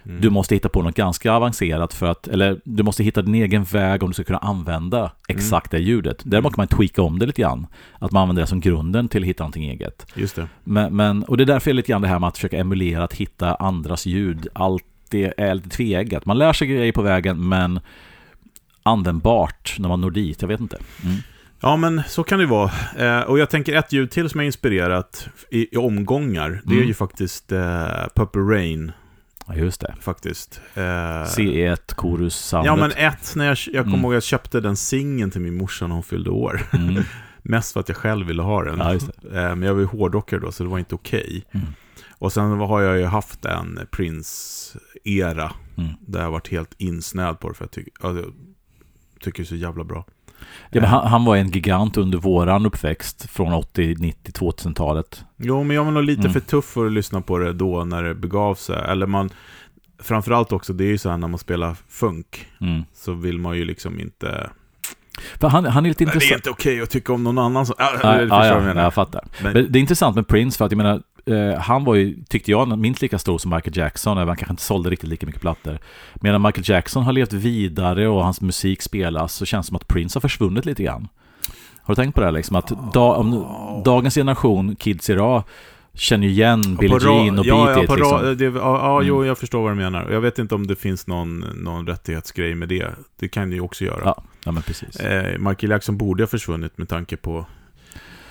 Mm. 0.05 0.21
du 0.21 0.29
måste 0.29 0.55
hitta 0.55 0.69
på 0.69 0.81
något 0.81 0.95
ganska 0.95 1.33
avancerat 1.33 1.93
för 1.93 2.05
att, 2.05 2.27
eller 2.27 2.61
du 2.63 2.83
måste 2.83 3.03
hitta 3.03 3.21
din 3.21 3.35
egen 3.35 3.63
väg 3.63 4.03
om 4.03 4.09
du 4.09 4.13
ska 4.13 4.23
kunna 4.23 4.39
använda 4.39 5.11
exakt 5.27 5.71
det 5.71 5.79
ljudet. 5.79 6.21
Däremot 6.25 6.53
kan 6.55 6.61
man 6.61 6.67
tweaka 6.67 7.01
om 7.01 7.19
det 7.19 7.25
lite 7.25 7.41
grann. 7.41 7.67
Att 7.99 8.11
man 8.11 8.21
använder 8.21 8.43
det 8.43 8.47
som 8.47 8.59
grunden 8.59 9.07
till 9.07 9.23
att 9.23 9.27
hitta 9.27 9.43
någonting 9.43 9.69
eget. 9.69 10.05
Just 10.15 10.35
det. 10.35 10.47
Men, 10.63 10.95
men, 10.95 11.23
och 11.23 11.37
det 11.37 11.43
är 11.43 11.45
därför 11.45 11.69
är 11.71 11.73
lite 11.73 11.91
grann 11.91 12.01
det 12.01 12.07
här 12.07 12.19
med 12.19 12.27
att 12.27 12.35
försöka 12.37 12.57
emulera, 12.57 13.03
att 13.03 13.13
hitta 13.13 13.55
andras 13.55 14.05
ljud. 14.05 14.47
Allt 14.53 14.83
det 15.09 15.33
är 15.37 15.55
lite 15.55 15.69
tveeggat. 15.69 16.25
Man 16.25 16.37
lär 16.37 16.53
sig 16.53 16.67
grejer 16.67 16.91
på 16.91 17.01
vägen, 17.01 17.49
men 17.49 17.79
användbart 18.83 19.75
när 19.79 19.89
man 19.89 20.01
når 20.01 20.11
dit. 20.11 20.41
Jag 20.41 20.47
vet 20.49 20.59
inte. 20.59 20.77
Mm. 21.03 21.15
Ja, 21.61 21.77
men 21.77 22.01
så 22.07 22.23
kan 22.23 22.39
det 22.39 22.45
vara. 22.45 22.71
Eh, 22.97 23.21
och 23.21 23.39
jag 23.39 23.49
tänker 23.49 23.73
ett 23.75 23.93
ljud 23.93 24.11
till 24.11 24.29
som 24.29 24.39
är 24.39 24.43
inspirerat 24.43 25.27
i, 25.51 25.75
i 25.75 25.77
omgångar. 25.77 26.61
Det 26.65 26.73
är 26.73 26.75
Mm. 26.77 26.87
ju 26.87 26.93
faktiskt 26.93 27.51
eh, 27.51 27.85
Purple 28.15 28.41
Rain, 28.41 28.91
Ja, 29.47 29.55
just 29.55 29.81
det. 29.81 29.95
faktiskt. 30.01 30.61
Eh, 30.73 30.81
C1, 30.81 31.95
Chorus, 31.95 32.35
soundet. 32.35 32.65
Ja, 32.67 32.75
men 32.75 32.91
ett, 32.91 33.33
när 33.35 33.45
jag, 33.45 33.57
jag 33.67 33.83
kommer 33.83 33.87
Mm. 33.97 34.01
ihåg 34.01 34.11
att 34.13 34.15
jag 34.15 34.23
köpte 34.23 34.61
den 34.61 34.75
singeln 34.77 35.31
till 35.31 35.41
min 35.41 35.57
morsa 35.57 35.87
när 35.87 35.93
hon 35.93 36.03
fyllde 36.03 36.29
år. 36.29 36.61
Mm. 36.73 37.03
Mest 37.41 37.73
för 37.73 37.79
att 37.79 37.89
jag 37.89 37.97
själv 37.97 38.27
ville 38.27 38.41
ha 38.41 38.63
den. 38.63 38.79
Ja. 38.79 38.93
Eh, 38.93 39.55
Men 39.55 39.61
jag 39.61 39.73
var 39.73 39.81
ju 39.81 39.87
hårdrockare 39.87 40.39
då, 40.39 40.51
så 40.51 40.63
det 40.63 40.69
var 40.69 40.79
inte 40.79 40.95
okej. 40.95 41.43
Mm. 41.51 41.67
Och 42.17 42.33
sen 42.33 42.51
har 42.51 42.81
jag 42.81 42.97
ju 42.97 43.05
haft 43.05 43.45
en 43.45 43.79
Prince-era, 43.91 45.51
Mm. 45.77 45.89
där 46.07 46.21
jag 46.21 46.31
varit 46.31 46.47
helt 46.51 46.73
insnöad 46.77 47.39
på 47.39 47.49
det, 47.49 47.55
för 47.55 47.63
jag 47.63 47.71
tycker, 47.71 47.93
ja, 48.01 48.15
jag 48.15 48.33
tycker 49.21 49.37
det 49.37 49.43
är 49.43 49.47
så 49.47 49.55
jävla 49.55 49.83
bra. 49.83 50.05
Ja, 50.69 50.81
men 50.81 50.89
han, 50.89 51.07
han 51.07 51.25
var 51.25 51.35
en 51.35 51.49
gigant 51.49 51.97
under 51.97 52.17
våran 52.17 52.65
uppväxt 52.65 53.29
från 53.31 53.53
80, 53.53 53.95
90, 53.99 54.31
2000-talet. 54.31 55.23
Jo, 55.37 55.63
men 55.63 55.75
jag 55.75 55.83
var 55.83 55.91
nog 55.91 56.03
lite 56.03 56.19
Mm. 56.21 56.33
för 56.33 56.39
tuff 56.39 56.65
för 56.65 56.85
att 56.85 56.91
lyssna 56.91 57.21
på 57.21 57.37
det 57.37 57.53
då, 57.53 57.83
när 57.85 58.03
det 58.03 58.15
begav 58.15 58.55
sig. 58.55 58.75
Eller 58.87 59.07
man, 59.07 59.29
framförallt 59.99 60.51
också, 60.51 60.73
det 60.73 60.83
är 60.83 60.87
ju 60.87 60.97
så 60.97 61.09
här 61.09 61.17
när 61.17 61.27
man 61.27 61.39
spelar 61.39 61.75
funk, 61.89 62.47
Mm. 62.61 62.83
så 62.93 63.13
vill 63.13 63.37
man 63.39 63.57
ju 63.57 63.65
liksom 63.65 63.99
inte... 63.99 64.49
För 65.39 65.47
han, 65.47 65.65
han 65.65 65.85
är 65.85 65.89
lite 65.89 66.03
Nej, 66.05 66.11
det 66.11 66.11
är 66.11 66.15
intressant. 66.15 66.37
inte 66.39 66.49
okej 66.49 66.81
att 66.81 66.89
tycka 66.89 67.13
om 67.13 67.23
någon 67.23 67.37
annan 67.37 67.65
som... 67.65 67.75
Ja, 67.77 67.91
du 67.91 67.97
förstår 67.97 68.37
ja, 68.39 68.67
jag 68.67 68.77
jag 68.77 68.93
fattar. 68.93 69.27
Men- 69.43 69.53
Men 69.53 69.71
det 69.71 69.79
är 69.79 69.81
intressant 69.81 70.15
med 70.15 70.27
Prince 70.27 70.57
för 70.57 70.65
att 70.65 70.71
jag 70.71 70.77
menar, 70.77 71.01
eh, 71.25 71.59
han 71.59 71.83
var 71.83 71.95
ju, 71.95 72.23
tyckte 72.29 72.51
jag, 72.51 72.77
minst 72.79 73.01
lika 73.01 73.19
stor 73.19 73.37
som 73.37 73.51
Michael 73.51 73.77
Jackson, 73.77 74.17
även 74.17 74.23
om 74.23 74.27
han 74.27 74.37
kanske 74.37 74.53
inte 74.53 74.63
sålde 74.63 74.89
riktigt 74.89 75.09
lika 75.09 75.25
mycket 75.25 75.41
plattor. 75.41 75.79
Medan 76.15 76.41
Michael 76.41 76.69
Jackson 76.69 77.03
har 77.03 77.13
levt 77.13 77.33
vidare 77.33 78.07
och 78.07 78.23
hans 78.23 78.41
musik 78.41 78.81
spelas 78.81 79.33
så 79.33 79.45
känns 79.45 79.65
det 79.65 79.67
som 79.67 79.75
att 79.75 79.87
Prince 79.87 80.17
har 80.17 80.21
försvunnit 80.21 80.65
lite 80.65 80.83
grann. 80.83 81.07
Har 81.81 81.95
du 81.95 82.01
tänkt 82.01 82.15
på 82.15 82.21
det 82.21 82.27
här, 82.27 82.33
liksom? 82.33 82.55
Att 82.55 82.93
da, 82.93 83.15
om, 83.15 83.45
dagens 83.85 84.15
generation, 84.15 84.75
kids 84.75 85.09
idag, 85.09 85.43
känner 85.93 86.27
ju 86.27 86.33
igen 86.33 86.75
Billie 86.79 86.97
Jean 87.01 87.39
och 87.39 87.45
ja, 87.45 87.65
Beat 87.65 87.77
ja, 87.77 87.83
It 87.83 87.89
på 87.89 87.95
liksom. 87.95 88.37
det, 88.37 88.45
ja, 88.45 88.51
ja 88.55 88.95
Mm. 88.95 89.07
jo, 89.07 89.25
jag 89.25 89.37
förstår 89.37 89.61
vad 89.61 89.71
du 89.71 89.75
menar. 89.75 90.09
Jag 90.11 90.21
vet 90.21 90.39
inte 90.39 90.55
om 90.55 90.67
det 90.67 90.75
finns 90.75 91.07
någon, 91.07 91.39
någon 91.39 91.87
rättighetsgrej 91.87 92.55
med 92.55 92.69
det. 92.69 92.87
Det 93.19 93.27
kan 93.27 93.49
det 93.49 93.55
ju 93.55 93.61
också 93.61 93.85
göra. 93.85 94.01
Ja, 94.05 94.23
ja, 94.45 94.51
men 94.51 94.63
precis. 94.63 94.95
Eh, 94.95 95.39
Michael 95.39 95.71
Jackson 95.71 95.97
borde 95.97 96.23
ha 96.23 96.27
försvunnit 96.27 96.77
med 96.77 96.89
tanke 96.89 97.17
på 97.17 97.45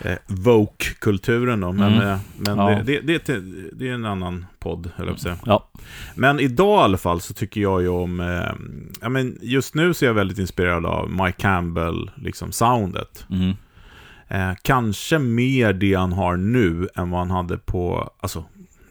eh, 0.01 0.17
Vogue-kulturen 0.27 1.61
då. 1.61 1.73
Men, 1.73 1.93
Mm. 1.93 2.09
eh, 2.09 2.19
men 2.37 2.59
Ja. 2.59 2.83
det, 2.87 3.01
det, 3.01 3.27
det, 3.27 3.41
det 3.73 3.89
är 3.89 3.93
en 3.95 4.05
annan 4.05 4.47
podd, 4.59 4.91
höll 4.97 5.07
jag 5.07 5.19
säga. 5.21 5.37
Ja, 5.47 5.69
Men 6.15 6.41
idag 6.41 6.81
i 6.81 6.85
alla 6.85 6.99
fall 6.99 7.21
så 7.21 7.35
tycker 7.35 7.61
jag 7.61 7.83
ju 7.83 7.89
om... 7.89 8.21
Eh, 8.21 8.53
ja, 9.01 9.09
men 9.09 9.39
just 9.43 9.75
nu 9.75 9.95
så 9.95 10.05
är 10.05 10.07
jag 10.07 10.15
väldigt 10.15 10.39
inspirerad 10.39 10.87
av 10.87 11.11
Mike 11.11 11.33
Campbell, 11.39 12.11
liksom 12.17 12.53
soundet. 12.53 13.27
mm, 13.31 13.53
Eh, 14.29 14.53
kanske 14.63 15.19
mer 15.19 15.73
det 15.73 15.95
han 15.95 16.13
har 16.13 16.37
nu 16.37 16.89
än 16.95 17.11
vad 17.11 17.21
han 17.21 17.31
hade 17.31 17.59
på... 17.59 18.11
Alltså, 18.21 18.45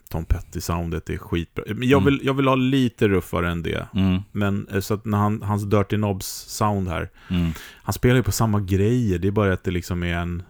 Tom 0.09 0.25
Petty-soundet 0.25 1.09
är 1.13 1.17
skitbra. 1.17 1.63
Men 1.67 1.87
jag 1.89 2.01
Mm. 2.01 2.05
vill, 2.13 2.25
jag 2.25 2.33
vill 2.33 2.47
ha 2.47 2.55
lite 2.55 3.07
ruffare 3.07 3.51
än 3.51 3.63
det. 3.63 3.87
mm, 3.95 4.21
Men 4.31 4.67
eh, 4.67 4.79
så 4.79 4.93
att 4.93 5.05
när 5.05 5.17
han, 5.17 5.41
hans 5.41 5.63
Dirty 5.63 5.95
Knobs-sound 5.95 6.89
här, 6.89 7.09
mm. 7.29 7.51
han 7.83 7.93
spelar 7.93 8.15
ju 8.15 8.23
på 8.23 8.31
samma 8.31 8.59
grejer, 8.59 9.19
det 9.19 9.27
är 9.27 9.31
bara 9.31 9.53
att 9.53 9.63
det 9.63 9.71
liksom 9.71 10.03
är 10.03 10.15
en 10.17 10.43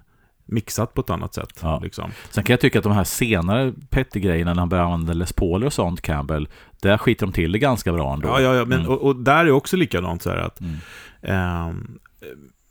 mixat 0.45 0.93
på 0.93 1.01
ett 1.01 1.09
annat 1.09 1.33
sätt. 1.33 1.59
Ja. 1.61 1.79
Liksom. 1.83 2.11
Sen 2.29 2.43
kan 2.43 2.53
jag 2.53 2.59
tycka 2.59 2.79
att 2.79 2.83
de 2.83 2.93
här 2.93 3.03
senare 3.03 3.73
Petty-grejerna, 3.89 4.53
när 4.53 4.59
han 4.59 4.69
börjar 4.69 4.83
använda 4.83 5.13
Les 5.13 5.33
Paul 5.33 5.63
och 5.63 5.73
sånt, 5.73 6.01
Campbell, 6.01 6.47
där 6.81 6.97
skiter 6.97 7.25
de 7.25 7.31
till 7.33 7.51
det 7.51 7.59
ganska 7.59 7.93
bra 7.93 8.13
ändå. 8.13 8.27
Ja, 8.27 8.41
ja, 8.41 8.55
ja 8.55 8.65
men, 8.65 8.79
Mm. 8.79 8.91
och, 8.91 9.01
och 9.01 9.15
där 9.15 9.45
är 9.45 9.51
också 9.51 9.77
likadant 9.77 10.21
så 10.21 10.29
här 10.29 10.37
att 10.37 10.59
Mm. 10.61 10.75
ehm, 11.21 11.99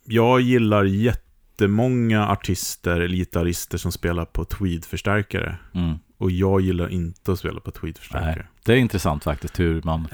jag 0.04 0.40
gillar 0.40 0.84
jättemånga 0.84 2.28
artister 2.28 3.00
eller 3.00 3.16
gitarrister 3.16 3.78
som 3.78 3.92
spelar 3.92 4.24
på 4.24 4.44
tweed-förstärkare. 4.44 5.54
Mm. 5.74 5.94
Och 6.18 6.30
jag 6.30 6.60
gillar 6.60 6.88
inte 6.88 7.32
att 7.32 7.38
spela 7.38 7.60
på 7.60 7.70
tweed-förstärkare. 7.70 8.46
Det 8.64 8.72
är 8.72 8.76
intressant 8.76 9.24
faktiskt 9.24 9.60
hur 9.60 9.82
man... 9.82 10.00
Eh, 10.00 10.08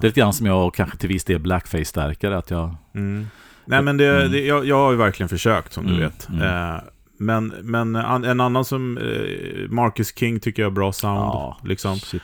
Det 0.00 0.06
är 0.06 0.08
lite 0.08 0.20
grann 0.20 0.32
som 0.32 0.46
jag 0.46 0.66
och 0.66 0.74
kanske 0.74 0.96
till 0.98 1.08
viss 1.08 1.24
del 1.24 1.40
blackface-stärkare, 1.40 2.38
att 2.38 2.50
jag... 2.50 2.74
Nej, 3.68 3.82
men 3.82 3.96
det, 3.96 4.06
Mm. 4.20 4.32
det, 4.32 4.40
jag, 4.46 4.66
jag 4.66 4.76
har 4.76 4.90
ju 4.90 4.96
verkligen 4.96 5.28
försökt, 5.28 5.72
som 5.72 5.84
du 5.86 5.90
Mm, 5.94 6.02
vet. 6.04 6.28
mm. 6.28 6.42
Eh, 6.42 6.80
men, 7.18 7.46
men 7.62 7.96
en 7.96 8.40
annan 8.40 8.64
som 8.64 8.98
eh, 8.98 9.70
Marcus 9.70 10.16
King 10.18 10.40
tycker 10.40 10.62
jag 10.62 10.66
har 10.70 10.74
bra 10.74 10.92
sound. 10.92 11.16
Ja, 11.18 11.58
liksom. 11.64 11.96
shit. 11.98 12.22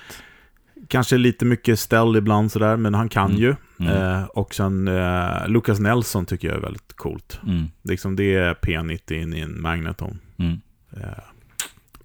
Kanske 0.88 1.16
lite 1.16 1.44
mycket 1.44 1.78
ställ 1.80 2.16
ibland 2.16 2.52
sådär, 2.52 2.76
men 2.76 2.94
han 2.94 3.08
kan 3.08 3.30
Mm. 3.30 3.42
ju. 3.42 3.54
Mm. 3.80 3.92
Eh, 3.92 4.24
och 4.24 4.54
sen 4.54 4.88
eh, 4.88 5.48
Lucas 5.48 5.78
Nelson 5.80 6.26
tycker 6.26 6.48
jag 6.48 6.56
är 6.56 6.60
väldigt 6.60 6.92
coolt. 6.96 7.40
Mm. 7.46 7.64
Liksom 7.82 8.16
det 8.16 8.34
är 8.34 8.54
P90 8.54 9.12
in 9.22 9.34
i 9.34 9.40
en 9.40 9.62
Magneton. 9.62 10.18
Mm. 10.38 10.60
Eh, 10.96 11.08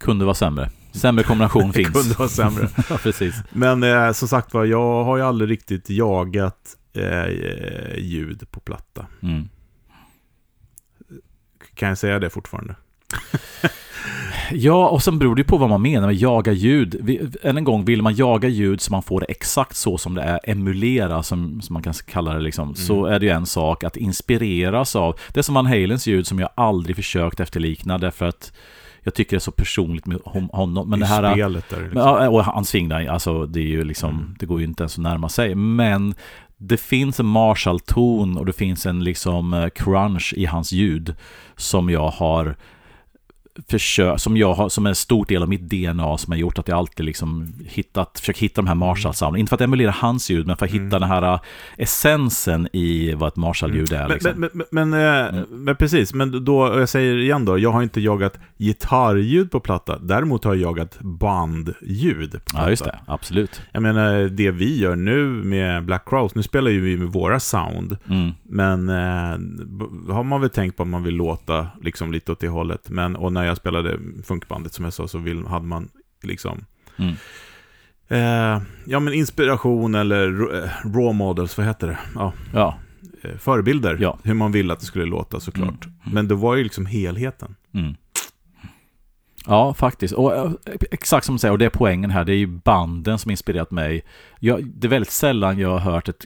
Kunde 0.00 0.24
vara 0.24 0.34
sämre. 0.34 0.70
Sämre 0.92 1.24
kombination 1.24 1.72
finns. 1.72 1.88
kunde 1.92 2.14
vara 2.18 2.28
sämre. 2.28 2.68
ja, 2.90 2.98
precis. 3.02 3.34
Men 3.52 3.82
eh, 3.82 4.12
som 4.12 4.28
sagt 4.28 4.54
var, 4.54 4.64
jag 4.64 5.04
har 5.04 5.16
ju 5.16 5.22
aldrig 5.22 5.50
riktigt 5.50 5.90
jagat 5.90 6.76
eh, 6.92 7.98
ljud 7.98 8.50
på 8.50 8.60
platta. 8.60 9.06
Mm. 9.22 9.48
Kan 11.74 11.88
jag 11.88 11.98
säga 11.98 12.18
det 12.18 12.30
fortfarande? 12.30 12.74
Ja, 14.52 14.88
och 14.88 15.02
sen 15.02 15.18
beror 15.18 15.34
det 15.34 15.44
på 15.44 15.56
vad 15.56 15.68
man 15.68 15.82
menar 15.82 16.06
med 16.06 16.16
jaga 16.16 16.52
ljud. 16.52 17.36
Än 17.42 17.56
en 17.56 17.64
gång, 17.64 17.84
vill 17.84 18.02
man 18.02 18.14
jaga 18.14 18.48
ljud 18.48 18.80
så 18.80 18.92
man 18.92 19.02
får 19.02 19.20
det 19.20 19.26
exakt 19.26 19.76
så 19.76 19.98
som 19.98 20.14
det 20.14 20.22
är, 20.22 20.40
emulera 20.44 21.22
som, 21.22 21.62
som 21.62 21.72
man 21.74 21.82
kan 21.82 21.94
kalla 22.06 22.34
det 22.34 22.40
liksom, 22.40 22.74
så 22.74 23.06
är 23.06 23.18
det 23.18 23.26
ju 23.26 23.32
en 23.32 23.46
sak 23.46 23.84
att 23.84 23.96
inspireras 23.96 24.96
av. 24.96 25.16
Det 25.34 25.40
är 25.40 25.42
som 25.42 25.54
Van 25.54 25.66
Halens 25.66 26.06
ljud 26.06 26.26
som 26.26 26.38
jag 26.38 26.50
aldrig 26.54 26.96
försökt 26.96 27.40
efterlikna 27.40 27.98
därför 27.98 28.26
att 28.28 28.52
jag 29.02 29.14
tycker 29.14 29.30
det 29.30 29.38
är 29.38 29.40
så 29.40 29.52
personligt 29.52 30.06
med 30.06 30.18
hon- 30.24 30.50
honom. 30.52 30.90
Men 30.90 30.98
I 30.98 31.00
det 31.00 31.06
här... 31.06 31.32
spelet 31.32 31.68
där. 31.70 31.82
Liksom. 31.82 32.02
Men, 32.18 32.28
och 32.28 32.44
hans 32.44 32.70
fingrar, 32.70 33.06
alltså 33.06 33.46
det 33.46 33.60
är 33.60 33.66
ju 33.66 33.84
liksom, 33.84 34.10
Mm. 34.10 34.36
det 34.38 34.46
går 34.46 34.60
ju 34.60 34.66
inte 34.66 34.82
ens 34.82 34.98
att 34.98 35.02
närma 35.02 35.28
sig. 35.28 35.54
Men 35.54 36.14
det 36.62 36.76
finns 36.76 37.20
en 37.20 37.26
Marshall-ton 37.26 38.36
och 38.36 38.46
det 38.46 38.52
finns 38.52 38.86
en 38.86 39.04
liksom 39.04 39.54
eh, 39.54 39.68
crunch 39.68 40.34
i 40.36 40.44
hans 40.44 40.72
ljud 40.72 41.14
som 41.56 41.90
jag 41.90 42.08
har 42.08 42.56
försök, 43.68 44.20
som 44.20 44.36
jag 44.36 44.54
har, 44.54 44.68
som 44.68 44.86
är 44.86 44.90
en 44.90 44.94
stor 44.94 45.24
del 45.26 45.42
av 45.42 45.48
mitt 45.48 45.60
DNA 45.70 46.18
som 46.18 46.32
har 46.32 46.38
gjort 46.38 46.58
att 46.58 46.68
jag 46.68 46.78
alltid 46.78 47.06
liksom 47.06 47.52
hittat, 47.66 48.18
försökt 48.20 48.38
hitta 48.38 48.60
de 48.62 48.66
här 48.68 48.74
Marshall-soundsen. 48.74 49.36
Inte 49.40 49.48
för 49.50 49.54
att 49.56 49.60
emulera 49.60 49.90
hans 49.90 50.30
ljud, 50.30 50.46
men 50.46 50.56
för 50.56 50.66
att 50.66 50.72
hitta 50.72 50.98
den 50.98 51.08
här 51.08 51.22
äh, 51.34 51.40
essensen 51.78 52.68
i 52.72 53.14
vad 53.14 53.28
ett 53.28 53.36
Marshall-ljud 53.36 53.92
är. 53.92 54.08
Liksom. 54.08 54.32
Men, 54.36 54.50
men, 54.54 54.64
men, 54.70 54.90
men, 54.90 55.34
eh, 55.36 55.42
men 55.50 55.76
precis, 55.76 56.14
men 56.14 56.44
då, 56.44 56.78
jag 56.78 56.88
säger 56.88 57.16
igen 57.16 57.44
då, 57.44 57.58
jag 57.58 57.72
har 57.72 57.82
inte 57.82 58.00
jagat 58.00 58.38
gitarrljud 58.58 59.50
på 59.50 59.60
platta, 59.60 59.98
däremot 59.98 60.44
har 60.44 60.54
jag 60.54 60.62
jagat 60.62 60.98
bandljud 61.00 62.32
på 62.32 62.38
platta. 62.38 62.64
Ja, 62.64 62.70
just 62.70 62.84
det, 62.84 62.98
absolut. 63.06 63.60
Jag 63.72 63.82
menar, 63.82 64.22
det 64.28 64.50
vi 64.50 64.78
gör 64.80 64.96
nu 64.96 65.24
med 65.26 65.84
Black 65.84 66.08
Crowes, 66.08 66.34
nu 66.34 66.42
spelar 66.42 66.70
ju 66.70 66.80
vi 66.80 66.96
med 66.96 67.08
våra 67.08 67.40
sound, 67.40 67.96
Mm. 68.08 68.30
men 68.42 68.86
b- 69.78 70.12
har 70.12 70.22
man 70.24 70.40
väl 70.40 70.50
tänkt 70.50 70.76
på 70.76 70.82
att 70.82 70.88
man 70.88 71.02
vill 71.02 71.14
låta 71.14 71.66
liksom 71.82 72.12
lite 72.12 72.32
åt 72.32 72.40
det 72.40 72.48
hållet. 72.48 72.90
Men, 72.90 73.16
och 73.16 73.32
när 73.32 73.39
jag 73.46 73.56
spelade 73.56 73.98
funkbandet 74.24 74.72
som 74.74 74.84
jag 74.84 74.94
sa 74.94 75.08
så 75.08 75.18
vill, 75.18 75.46
hade 75.46 75.66
man 75.66 75.88
liksom 76.22 76.64
Mm. 76.98 77.14
eh, 78.08 78.62
ja, 78.86 79.00
men 79.00 79.14
inspiration 79.14 79.94
eller 79.94 80.54
eh, 80.56 80.70
raw 80.84 81.12
models, 81.12 81.56
vad 81.58 81.66
heter 81.66 81.86
det? 81.86 81.98
Ja, 82.14 82.32
Ja, 82.54 82.78
eh, 83.22 83.36
förebilder, 83.36 83.98
Ja. 84.00 84.18
hur 84.22 84.34
man 84.34 84.52
vill 84.52 84.70
att 84.70 84.80
det 84.80 84.86
skulle 84.86 85.04
låta 85.04 85.40
såklart. 85.40 85.84
Mm. 85.86 85.96
Men 86.12 86.28
det 86.28 86.34
var 86.34 86.56
ju 86.56 86.62
liksom 86.62 86.86
helheten. 86.86 87.56
Mm. 87.74 87.94
Ja, 89.46 89.74
faktiskt. 89.74 90.14
Och 90.14 90.36
eh, 90.36 90.52
exakt 90.90 91.26
som 91.26 91.34
du 91.34 91.38
säger, 91.38 91.52
och 91.52 91.58
det 91.58 91.64
är 91.64 91.70
poängen 91.70 92.10
här, 92.10 92.24
det 92.24 92.32
är 92.32 92.36
ju 92.36 92.46
banden 92.46 93.18
som 93.18 93.30
inspirerat 93.30 93.70
mig. 93.70 94.02
Jag, 94.38 94.64
det 94.66 94.86
är 94.86 94.90
väldigt 94.90 95.10
sällan 95.12 95.58
jag 95.58 95.70
har 95.78 95.92
hört 95.92 96.08
ett, 96.08 96.24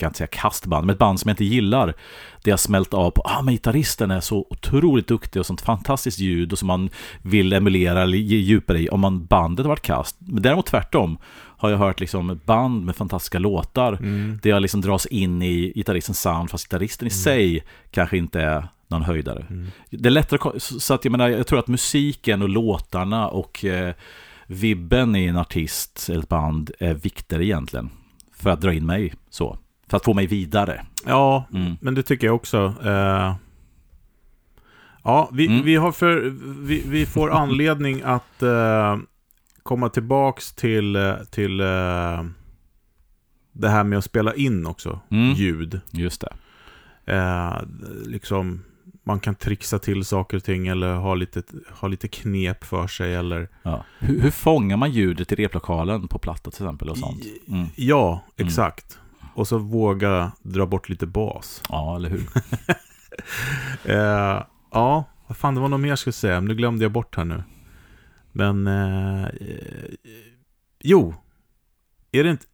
jag 0.00 0.06
kan 0.06 0.08
inte 0.08 0.18
säga 0.18 0.42
kastband, 0.42 0.86
men 0.86 0.92
ett 0.92 0.98
band 0.98 1.20
som 1.20 1.28
jag 1.28 1.32
inte 1.32 1.44
gillar. 1.44 1.94
Det 2.42 2.50
har 2.50 2.58
smält 2.58 2.94
av 2.94 3.10
på, 3.10 3.22
ah 3.24 3.42
men 3.42 3.54
gitarristen 3.54 4.10
är 4.10 4.20
så 4.20 4.46
otroligt 4.50 5.06
duktig 5.06 5.40
och 5.40 5.46
sånt 5.46 5.60
fantastiskt 5.60 6.18
ljud 6.18 6.52
och 6.52 6.58
som 6.58 6.66
man 6.66 6.90
vill 7.22 7.52
emulera 7.52 8.02
eller 8.02 8.18
ge 8.18 8.36
djupare 8.36 8.78
i 8.78 8.88
om 8.88 9.00
man 9.00 9.24
bandet 9.24 9.66
varit 9.66 9.82
kast. 9.82 10.16
Men 10.18 10.42
däremot 10.42 10.66
tvärtom 10.66 11.18
har 11.32 11.70
jag 11.70 11.78
hört 11.78 12.00
liksom 12.00 12.40
band 12.44 12.84
med 12.84 12.96
fantastiska 12.96 13.38
låtar 13.38 13.98
där 14.42 14.50
jag 14.50 14.62
liksom 14.62 14.80
dras 14.80 15.06
in 15.06 15.42
i 15.42 15.72
gitarristens 15.74 16.20
sound 16.20 16.50
fast 16.50 16.64
gitarristen 16.64 17.08
i 17.08 17.10
sig 17.10 17.64
kanske 17.90 18.16
inte 18.16 18.40
är 18.40 18.68
någon 18.88 19.02
höjdare. 19.02 19.46
Det 19.90 20.08
är 20.08 20.10
lättare, 20.10 20.60
så 20.60 20.94
att 20.94 21.04
jag 21.04 21.12
menar, 21.12 21.28
jag 21.28 21.46
tror 21.46 21.58
att 21.58 21.68
musiken 21.68 22.42
och 22.42 22.48
låtarna 22.48 23.28
och 23.28 23.64
eh, 23.64 23.94
vibben 24.46 25.16
i 25.16 25.26
en 25.26 25.36
artist 25.36 26.06
eller 26.08 26.20
ett 26.22 26.28
band 26.28 26.70
är 26.78 26.94
viktigare 26.94 27.44
egentligen. 27.44 27.90
För 28.32 28.50
att 28.50 28.60
dra 28.60 28.72
in 28.72 28.86
mig 28.86 29.14
så. 29.30 29.58
För 29.90 29.96
att 29.96 30.04
få 30.04 30.14
mig 30.14 30.26
vidare. 30.26 30.84
Ja, 31.06 31.44
Mm. 31.54 31.76
men 31.80 31.94
det 31.94 32.02
tycker 32.02 32.26
jag 32.26 32.36
också. 32.36 32.74
Eh, 32.84 33.34
ja, 35.04 35.28
vi, 35.32 35.46
Mm. 35.46 35.62
vi, 35.64 35.76
har 35.76 35.92
för, 35.92 36.20
vi, 36.66 36.82
vi 36.86 37.06
får 37.06 37.30
anledning 37.42 38.02
att 38.04 38.42
eh, 38.42 38.96
komma 39.62 39.88
tillbaks 39.88 40.52
till, 40.52 40.96
eh, 40.96 41.14
till 41.30 41.60
eh, 41.60 42.24
det 43.52 43.68
här 43.68 43.84
med 43.84 43.98
att 43.98 44.04
spela 44.04 44.34
in 44.34 44.66
också, 44.66 45.00
Mm. 45.10 45.32
ljud. 45.32 45.80
Just 45.90 46.20
det. 46.20 46.32
Eh, 47.16 47.56
liksom, 48.06 48.62
man 49.04 49.20
kan 49.20 49.34
trixa 49.34 49.78
till 49.78 50.04
saker 50.04 50.36
och 50.36 50.44
ting 50.44 50.66
eller 50.66 50.94
ha 50.94 51.14
lite, 51.14 51.42
ha 51.70 51.88
lite 51.88 52.08
knep 52.08 52.64
för 52.64 52.86
sig 52.86 53.14
eller... 53.14 53.48
Ja. 53.62 53.84
Hur, 53.98 54.20
hur 54.20 54.30
fångar 54.30 54.76
man 54.76 54.90
ljudet 54.90 55.32
i 55.32 55.34
replokalen 55.34 56.08
på 56.08 56.18
platta 56.18 56.50
till 56.50 56.62
exempel 56.64 56.88
och 56.88 56.98
sånt? 56.98 57.22
Mm. 57.48 57.66
Ja, 57.76 58.20
exakt. 58.36 58.98
Och 59.40 59.48
så 59.48 59.58
våga 59.58 60.32
dra 60.42 60.66
bort 60.66 60.88
lite 60.88 61.06
bas. 61.06 61.62
Ja, 61.68 61.96
eller 61.96 62.08
hur? 62.10 62.22
Eh, 63.84 64.42
ja, 64.70 65.04
vad 65.26 65.36
fan, 65.36 65.54
det 65.54 65.60
var 65.60 65.68
något 65.68 65.80
mer 65.80 65.88
jag 65.88 65.98
skulle 65.98 66.12
säga, 66.12 66.40
men 66.40 66.48
nu 66.48 66.54
glömde 66.54 66.84
jag 66.84 66.92
bort 66.92 67.16
här 67.16 67.24
nu. 67.24 67.42
Men, 68.32 68.66
eh, 68.66 69.24
eh, 69.24 69.90
jo, 70.80 71.14
är 72.12 72.24
det, 72.24 72.30
inte, 72.30 72.46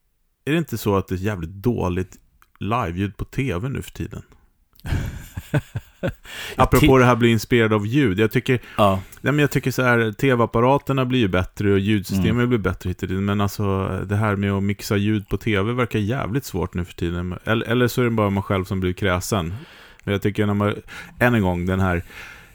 är 0.44 0.52
det 0.52 0.58
inte 0.58 0.78
så 0.78 0.96
att 0.96 1.08
det 1.08 1.14
är 1.14 1.18
jävligt 1.18 1.50
dåligt 1.50 2.16
live-ljud 2.58 3.16
på 3.16 3.24
tv 3.24 3.68
nu 3.68 3.82
för 3.82 3.90
tiden? 3.90 4.22
Apropå 6.56 6.98
det 6.98 7.04
här 7.04 7.16
bli 7.16 7.28
inspirerad 7.28 7.72
av 7.72 7.86
ljud. 7.86 8.18
Jag 8.20 8.30
tycker, 8.32 8.60
Ja, 8.76 9.00
nej 9.20 9.32
men 9.32 9.38
jag 9.38 9.50
tycker 9.50 9.70
så 9.70 9.82
här, 9.82 10.12
tv-apparaterna 10.12 11.04
blir 11.04 11.18
ju 11.20 11.28
bättre 11.28 11.72
och 11.72 11.78
ljudsystemen 11.78 12.30
Mm. 12.36 12.48
blir 12.48 12.58
bättre 12.58 12.90
hit. 12.90 13.02
Men 13.10 13.40
alltså 13.40 13.88
det 14.06 14.16
här 14.16 14.36
med 14.36 14.52
att 14.52 14.62
mixa 14.62 14.96
ljud 14.96 15.28
på 15.28 15.36
tv 15.36 15.72
verkar 15.72 15.98
jävligt 15.98 16.44
svårt 16.44 16.74
nu 16.74 16.84
för 16.84 16.92
tiden. 16.94 17.34
Eller, 17.44 17.66
eller 17.66 17.88
så 17.88 18.00
är 18.00 18.04
det 18.04 18.10
bara 18.10 18.30
man 18.30 18.42
själv 18.42 18.64
som 18.64 18.80
blir 18.80 18.92
kräsen. 18.92 19.54
Men 20.04 20.12
jag 20.12 20.22
tycker 20.22 20.46
när 20.46 20.54
man, 20.54 20.74
än 21.18 21.34
en 21.34 21.42
gång, 21.42 21.66
den 21.66 21.80
här 21.80 22.02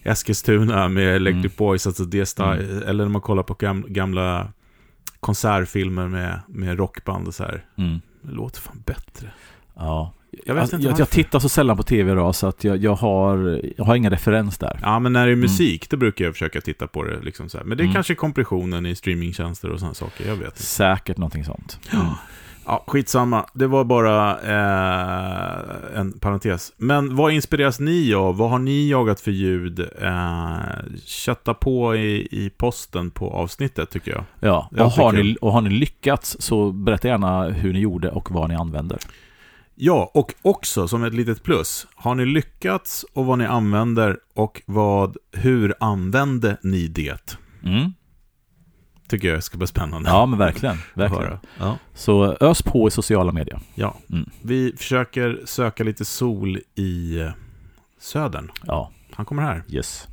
Eskilstuna 0.04 0.88
med 0.90 1.16
Electric 1.16 1.44
Mm. 1.46 1.52
Boys, 1.58 1.88
alltså 1.88 2.04
det 2.06 2.24
sta- 2.24 2.84
eller 2.90 3.04
när 3.04 3.12
man 3.12 3.22
kollar 3.22 3.44
på 3.44 3.54
gam, 3.54 3.86
gamla 3.88 4.48
konsertfilmer 5.20 6.08
med, 6.08 6.40
med 6.48 6.78
rockband 6.78 7.28
och 7.28 7.34
så 7.36 7.44
här. 7.44 7.66
mm. 7.78 8.00
Det 8.22 8.32
låter 8.32 8.62
fan 8.62 8.84
bättre. 8.86 9.28
ja. 9.76 10.14
Jag 10.46 10.54
vet 10.54 10.62
Alltså, 10.62 10.76
inte 10.76 10.88
jag, 10.88 11.00
jag 11.00 11.10
tittar 11.10 11.40
så 11.40 11.50
sällan 11.50 11.78
på 11.78 11.84
tv 11.84 12.12
idag 12.12 12.36
så 12.36 12.48
att 12.48 12.64
jag, 12.64 12.78
jag, 12.78 12.96
har, 12.96 13.62
jag 13.78 13.86
har 13.86 13.96
ingen 13.96 14.12
referens 14.12 14.58
där. 14.58 14.80
Ja, 14.82 15.00
men 15.00 15.14
när 15.14 15.26
det 15.26 15.32
är 15.32 15.36
musik, 15.36 15.90
då 15.90 15.98
brukar 15.98 16.26
jag 16.26 16.34
försöka 16.34 16.62
titta 16.62 16.88
på 16.88 17.04
det. 17.04 17.20
Liksom 17.22 17.50
så 17.50 17.58
här. 17.58 17.66
Men 17.66 17.78
det 17.78 17.82
är 17.82 17.86
Mm. 17.86 17.94
kanske 17.94 18.16
kompressionen 18.16 18.86
i 18.86 18.96
streamingtjänster 18.96 19.70
och 19.70 19.80
sådana 19.80 19.94
saker. 19.94 20.28
Jag 20.28 20.36
vet 20.36 20.48
inte. 20.48 20.64
Säkert 20.64 21.18
någonting 21.18 21.44
sånt. 21.46 21.80
Mm. 21.94 22.06
Ja, 22.66 22.84
skitsamma. 22.88 23.46
Det 23.54 23.68
var 23.68 23.84
bara 23.84 24.32
eh, 24.32 26.00
en 26.00 26.12
parentes. 26.20 26.74
Men 26.78 27.16
vad 27.16 27.32
inspireras 27.34 27.80
ni 27.80 28.14
av? 28.14 28.38
Vad 28.38 28.50
har 28.50 28.60
ni 28.60 28.90
jagat 28.90 29.20
för 29.22 29.32
ljud? 29.32 29.80
Eh, 30.02 30.58
kötta 31.06 31.54
på 31.54 31.96
i, 31.96 32.28
i 32.32 32.50
posten 32.58 33.12
på 33.12 33.32
avsnittet, 33.32 33.90
tycker 33.90 34.12
jag. 34.12 34.24
Ja, 34.40 34.70
Jag 34.72 34.86
och 34.86 34.92
har, 34.92 35.12
ni, 35.12 35.38
och 35.42 35.52
har 35.52 35.62
ni 35.62 35.70
lyckats 35.70 36.38
så 36.40 36.72
berätta 36.72 37.08
gärna 37.08 37.44
hur 37.44 37.74
ni 37.74 37.80
gjorde 37.80 38.10
och 38.10 38.32
vad 38.32 38.50
ni 38.50 38.56
använder. 38.56 38.98
Ja, 39.76 40.12
och 40.14 40.34
också 40.42 40.88
som 40.88 41.04
ett 41.04 41.14
litet 41.14 41.44
plus. 41.44 41.88
Har 41.96 42.16
ni 42.16 42.26
lyckats 42.26 43.06
och 43.14 43.26
vad 43.26 43.38
ni 43.38 43.46
använder 43.46 44.18
och 44.34 44.62
vad, 44.66 45.18
hur 45.32 45.74
använde 45.80 46.58
ni 46.64 46.88
det? 46.88 47.38
Mm. 47.64 47.94
Tycker 49.08 49.28
jag 49.34 49.44
ska 49.44 49.58
bli 49.58 49.68
spännande. 49.68 50.10
Ja, 50.10 50.26
men 50.26 50.40
verkligen. 50.40 50.78
verkligen. 50.94 51.38
Ja. 51.60 51.78
Så 51.94 52.38
ös 52.40 52.62
på 52.62 52.88
i 52.88 52.92
sociala 52.92 53.32
medier. 53.32 53.60
ja. 53.76 53.96
Mm. 54.10 54.30
Vi 54.42 54.74
försöker 54.78 55.42
söka 55.46 55.84
lite 55.84 56.06
sol 56.06 56.60
i 56.76 57.20
eh, 57.20 57.32
södern. 58.00 58.52
Ja, 58.64 58.92
Han 59.12 59.26
kommer 59.26 59.44
här. 59.44 59.64
yes. 59.70 60.08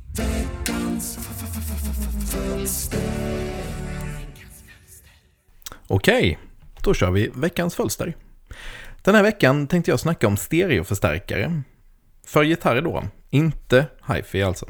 Okej, 5.87 6.39
då 6.83 6.93
kör 6.93 7.11
vi 7.11 7.31
veckans 7.35 7.75
fölster. 7.75 8.15
Den 9.09 9.15
här 9.15 9.23
veckan 9.23 9.67
tänkte 9.67 9.91
jag 9.91 9.99
snacka 9.99 10.27
om 10.27 10.37
stereoförstärkare. 10.37 11.61
För 12.27 12.43
gitarrer 12.43 12.81
då, 12.81 13.03
inte 13.29 13.85
hifi 14.13 14.43
alltså. 14.43 14.65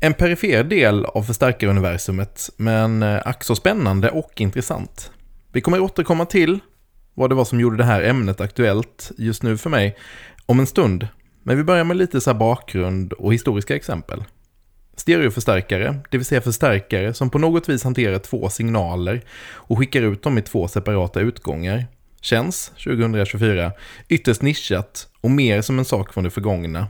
En 0.00 0.14
perifer 0.14 0.64
del 0.64 1.04
av 1.04 1.22
förstärkaruniversumet, 1.22 2.50
men 2.56 3.02
eh, 3.02 3.20
ack 3.24 3.44
så 3.44 3.56
spännande 3.56 4.10
och 4.10 4.40
intressant. 4.40 5.10
Vi 5.52 5.60
kommer 5.60 5.80
återkomma 5.80 6.26
till 6.26 6.58
vad 7.14 7.30
det 7.30 7.34
var 7.34 7.44
som 7.44 7.60
gjorde 7.60 7.76
det 7.76 7.84
här 7.84 8.02
ämnet 8.02 8.40
aktuellt 8.40 9.12
just 9.18 9.42
nu 9.42 9.56
för 9.56 9.70
mig 9.70 9.96
om 10.46 10.60
en 10.60 10.66
stund. 10.66 11.08
Men 11.42 11.56
vi 11.56 11.64
börjar 11.64 11.84
med 11.84 11.96
lite 11.96 12.20
så 12.20 12.30
här 12.30 12.38
bakgrund 12.38 13.12
och 13.12 13.34
historiska 13.34 13.76
exempel. 13.76 14.24
Stereoförstärkare, 14.96 16.00
det 16.10 16.18
vill 16.18 16.26
säga 16.26 16.40
förstärkare 16.40 17.14
som 17.14 17.30
på 17.30 17.38
något 17.38 17.68
vis 17.68 17.84
hanterar 17.84 18.18
två 18.18 18.48
signaler 18.48 19.22
och 19.52 19.78
skickar 19.78 20.02
ut 20.02 20.22
dem 20.22 20.38
i 20.38 20.42
två 20.42 20.68
separata 20.68 21.20
utgångar, 21.20 21.86
känns 22.24 22.68
2024 22.68 23.72
ytterst 24.08 24.42
nischat 24.42 25.08
och 25.20 25.30
mer 25.30 25.62
som 25.62 25.78
en 25.78 25.84
sak 25.84 26.12
från 26.12 26.24
det 26.24 26.30
förgångna. 26.30 26.86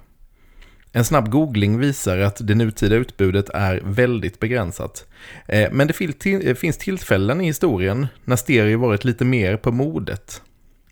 En 0.93 1.05
snabb 1.05 1.31
googling 1.31 1.79
visar 1.79 2.19
att 2.19 2.47
det 2.47 2.55
nutida 2.55 2.97
utbudet 2.97 3.49
är 3.49 3.81
väldigt 3.85 4.41
begränsat. 4.41 5.07
Eh, 5.49 5.73
men 5.73 5.87
det 5.89 6.25
eh, 6.27 6.55
finns 6.55 6.79
tillfällen 6.79 7.41
i 7.41 7.45
historien 7.45 8.07
när 8.25 8.37
stereo 8.37 8.79
varit 8.79 9.05
lite 9.05 9.25
mer 9.25 9.57
på 9.57 9.73
modet. 9.73 10.43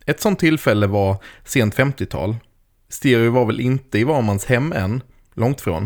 Ett 0.07 0.21
sånt 0.21 0.39
tillfälle 0.39 0.87
var 0.87 1.17
sent 1.45 1.77
50-tal. 1.77 2.37
Stereo 2.89 3.31
var 3.31 3.45
väl 3.45 3.61
inte 3.61 3.99
i 3.99 4.05
var 4.05 4.23
mans 4.23 4.45
hem 4.45 4.73
än, 4.73 5.03
långt 5.35 5.61
från. 5.61 5.83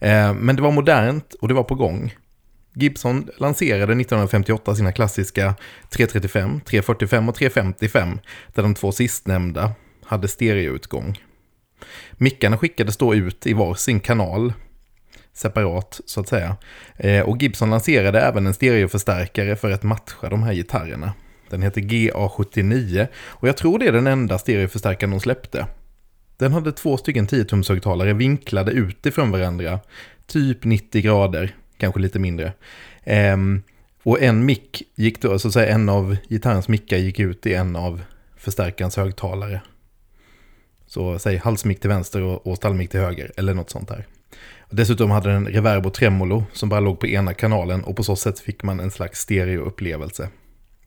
Eh, 0.00 0.34
men 0.34 0.56
det 0.56 0.62
var 0.62 0.72
modernt 0.72 1.34
och 1.34 1.48
det 1.48 1.54
var 1.54 1.64
på 1.64 1.74
gång. 1.74 2.14
Gibson 2.78 3.28
lanserade 3.36 3.92
1958 3.92 4.74
sina 4.74 4.92
klassiska 4.92 5.54
335, 5.90 6.60
345 6.60 7.28
och 7.28 7.34
355, 7.34 8.18
där 8.54 8.62
de 8.62 8.74
två 8.74 8.92
sistnämnda 8.92 9.72
hade 10.04 10.28
stereoutgång. 10.28 11.18
Mickarna 12.12 12.58
skickades 12.58 12.96
då 12.96 13.14
ut 13.14 13.46
i 13.46 13.52
var 13.52 13.74
sin 13.74 14.00
kanal, 14.00 14.52
separat 15.32 16.00
så 16.06 16.20
att 16.20 16.28
säga. 16.28 16.56
Eh, 16.96 17.20
och 17.20 17.42
Gibson 17.42 17.70
lanserade 17.70 18.20
även 18.20 18.46
en 18.46 18.54
stereoförstärkare 18.54 19.56
för 19.56 19.70
att 19.70 19.82
matcha 19.82 20.28
de 20.28 20.42
här 20.42 20.52
gitarrerna. 20.54 21.12
Den 21.50 21.62
heter 21.62 21.80
GA79 21.80 23.06
och 23.16 23.48
jag 23.48 23.56
tror 23.56 23.78
det 23.78 23.86
är 23.86 23.92
den 23.92 24.06
enda 24.06 24.38
stereoförstärkaren 24.38 25.10
de 25.10 25.20
släppte. 25.20 25.66
Den 26.36 26.52
hade 26.52 26.72
två 26.72 26.96
stycken 26.96 27.26
10-tumshögtalare 27.26 28.12
vinklade 28.12 28.72
utifrån 28.72 29.30
varandra 29.30 29.80
typ 30.26 30.64
90 30.64 31.02
grader, 31.02 31.54
kanske 31.78 32.00
lite 32.00 32.18
mindre. 32.18 32.52
Um, 33.06 33.62
och 34.02 34.22
en 34.22 34.44
mick 34.44 34.82
gick 34.94 35.22
då, 35.22 35.38
så 35.38 35.48
att 35.48 35.54
säga 35.54 35.74
en 35.74 35.88
av 35.88 36.16
gitarrens 36.28 36.68
mickar 36.68 36.96
gick 36.96 37.20
ut 37.20 37.46
i 37.46 37.54
en 37.54 37.76
av 37.76 38.02
förstärkarens 38.36 38.96
högtalare. 38.96 39.60
Så 40.86 41.18
säg 41.18 41.36
halsmick 41.36 41.80
till 41.80 41.90
vänster 41.90 42.22
och, 42.22 42.46
och 42.46 42.56
stallmick 42.56 42.90
till 42.90 43.00
höger, 43.00 43.32
eller 43.36 43.54
något 43.54 43.70
sånt 43.70 43.88
där. 43.88 44.06
Dessutom 44.70 45.10
hade 45.10 45.32
den 45.32 45.46
reverb 45.46 45.86
och 45.86 45.94
tremolo 45.94 46.44
som 46.52 46.68
bara 46.68 46.80
låg 46.80 47.00
på 47.00 47.06
ena 47.06 47.34
kanalen 47.34 47.84
och 47.84 47.96
på 47.96 48.02
så 48.02 48.16
sätt 48.16 48.40
fick 48.40 48.62
man 48.62 48.80
en 48.80 48.90
slags 48.90 49.20
stereoupplevelse. 49.20 50.28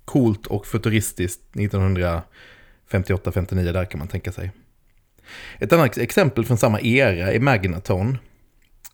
Coolt 0.06 0.48
och 0.48 0.68
futuristiskt 0.68 1.42
1958-59 1.54 2.24
där 3.74 3.86
kan 3.86 4.00
man 4.00 4.08
tänka 4.08 4.32
sig. 4.32 4.52
Ett 5.60 5.74
annat 5.74 5.98
exempel 5.98 6.46
från 6.46 6.58
samma 6.58 6.82
era 6.82 7.32
är 7.32 7.40
Magnatone. 7.40 8.18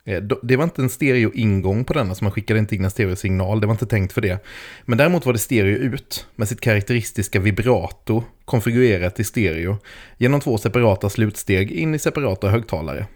Eh, 0.08 0.24
det 0.44 0.56
var 0.56 0.64
inte 0.64 0.82
en 0.82 0.90
stereo-ingång 0.90 1.84
på 1.84 1.94
denna, 1.94 2.16
så 2.16 2.24
man 2.24 2.32
skickade 2.32 2.60
inte 2.60 2.76
in 2.76 2.86
en 2.86 2.92
stereosignal, 2.92 3.62
det 3.62 3.68
var 3.68 3.74
inte 3.74 3.86
tänkt 3.86 4.14
för 4.14 4.22
det. 4.22 4.44
Men 4.86 4.98
däremot 4.98 5.26
var 5.26 5.34
det 5.34 5.40
stereo 5.40 5.78
ut, 5.78 6.28
med 6.36 6.48
sitt 6.48 6.62
karaktäristiska 6.62 7.40
vibrato 7.40 8.24
konfigurerat 8.46 9.20
i 9.20 9.24
stereo, 9.24 9.78
genom 10.18 10.40
två 10.40 10.58
separata 10.58 11.10
slutsteg 11.10 11.72
in 11.72 11.96
i 11.96 12.00
separata 12.00 12.50
högtalare. 12.50 13.08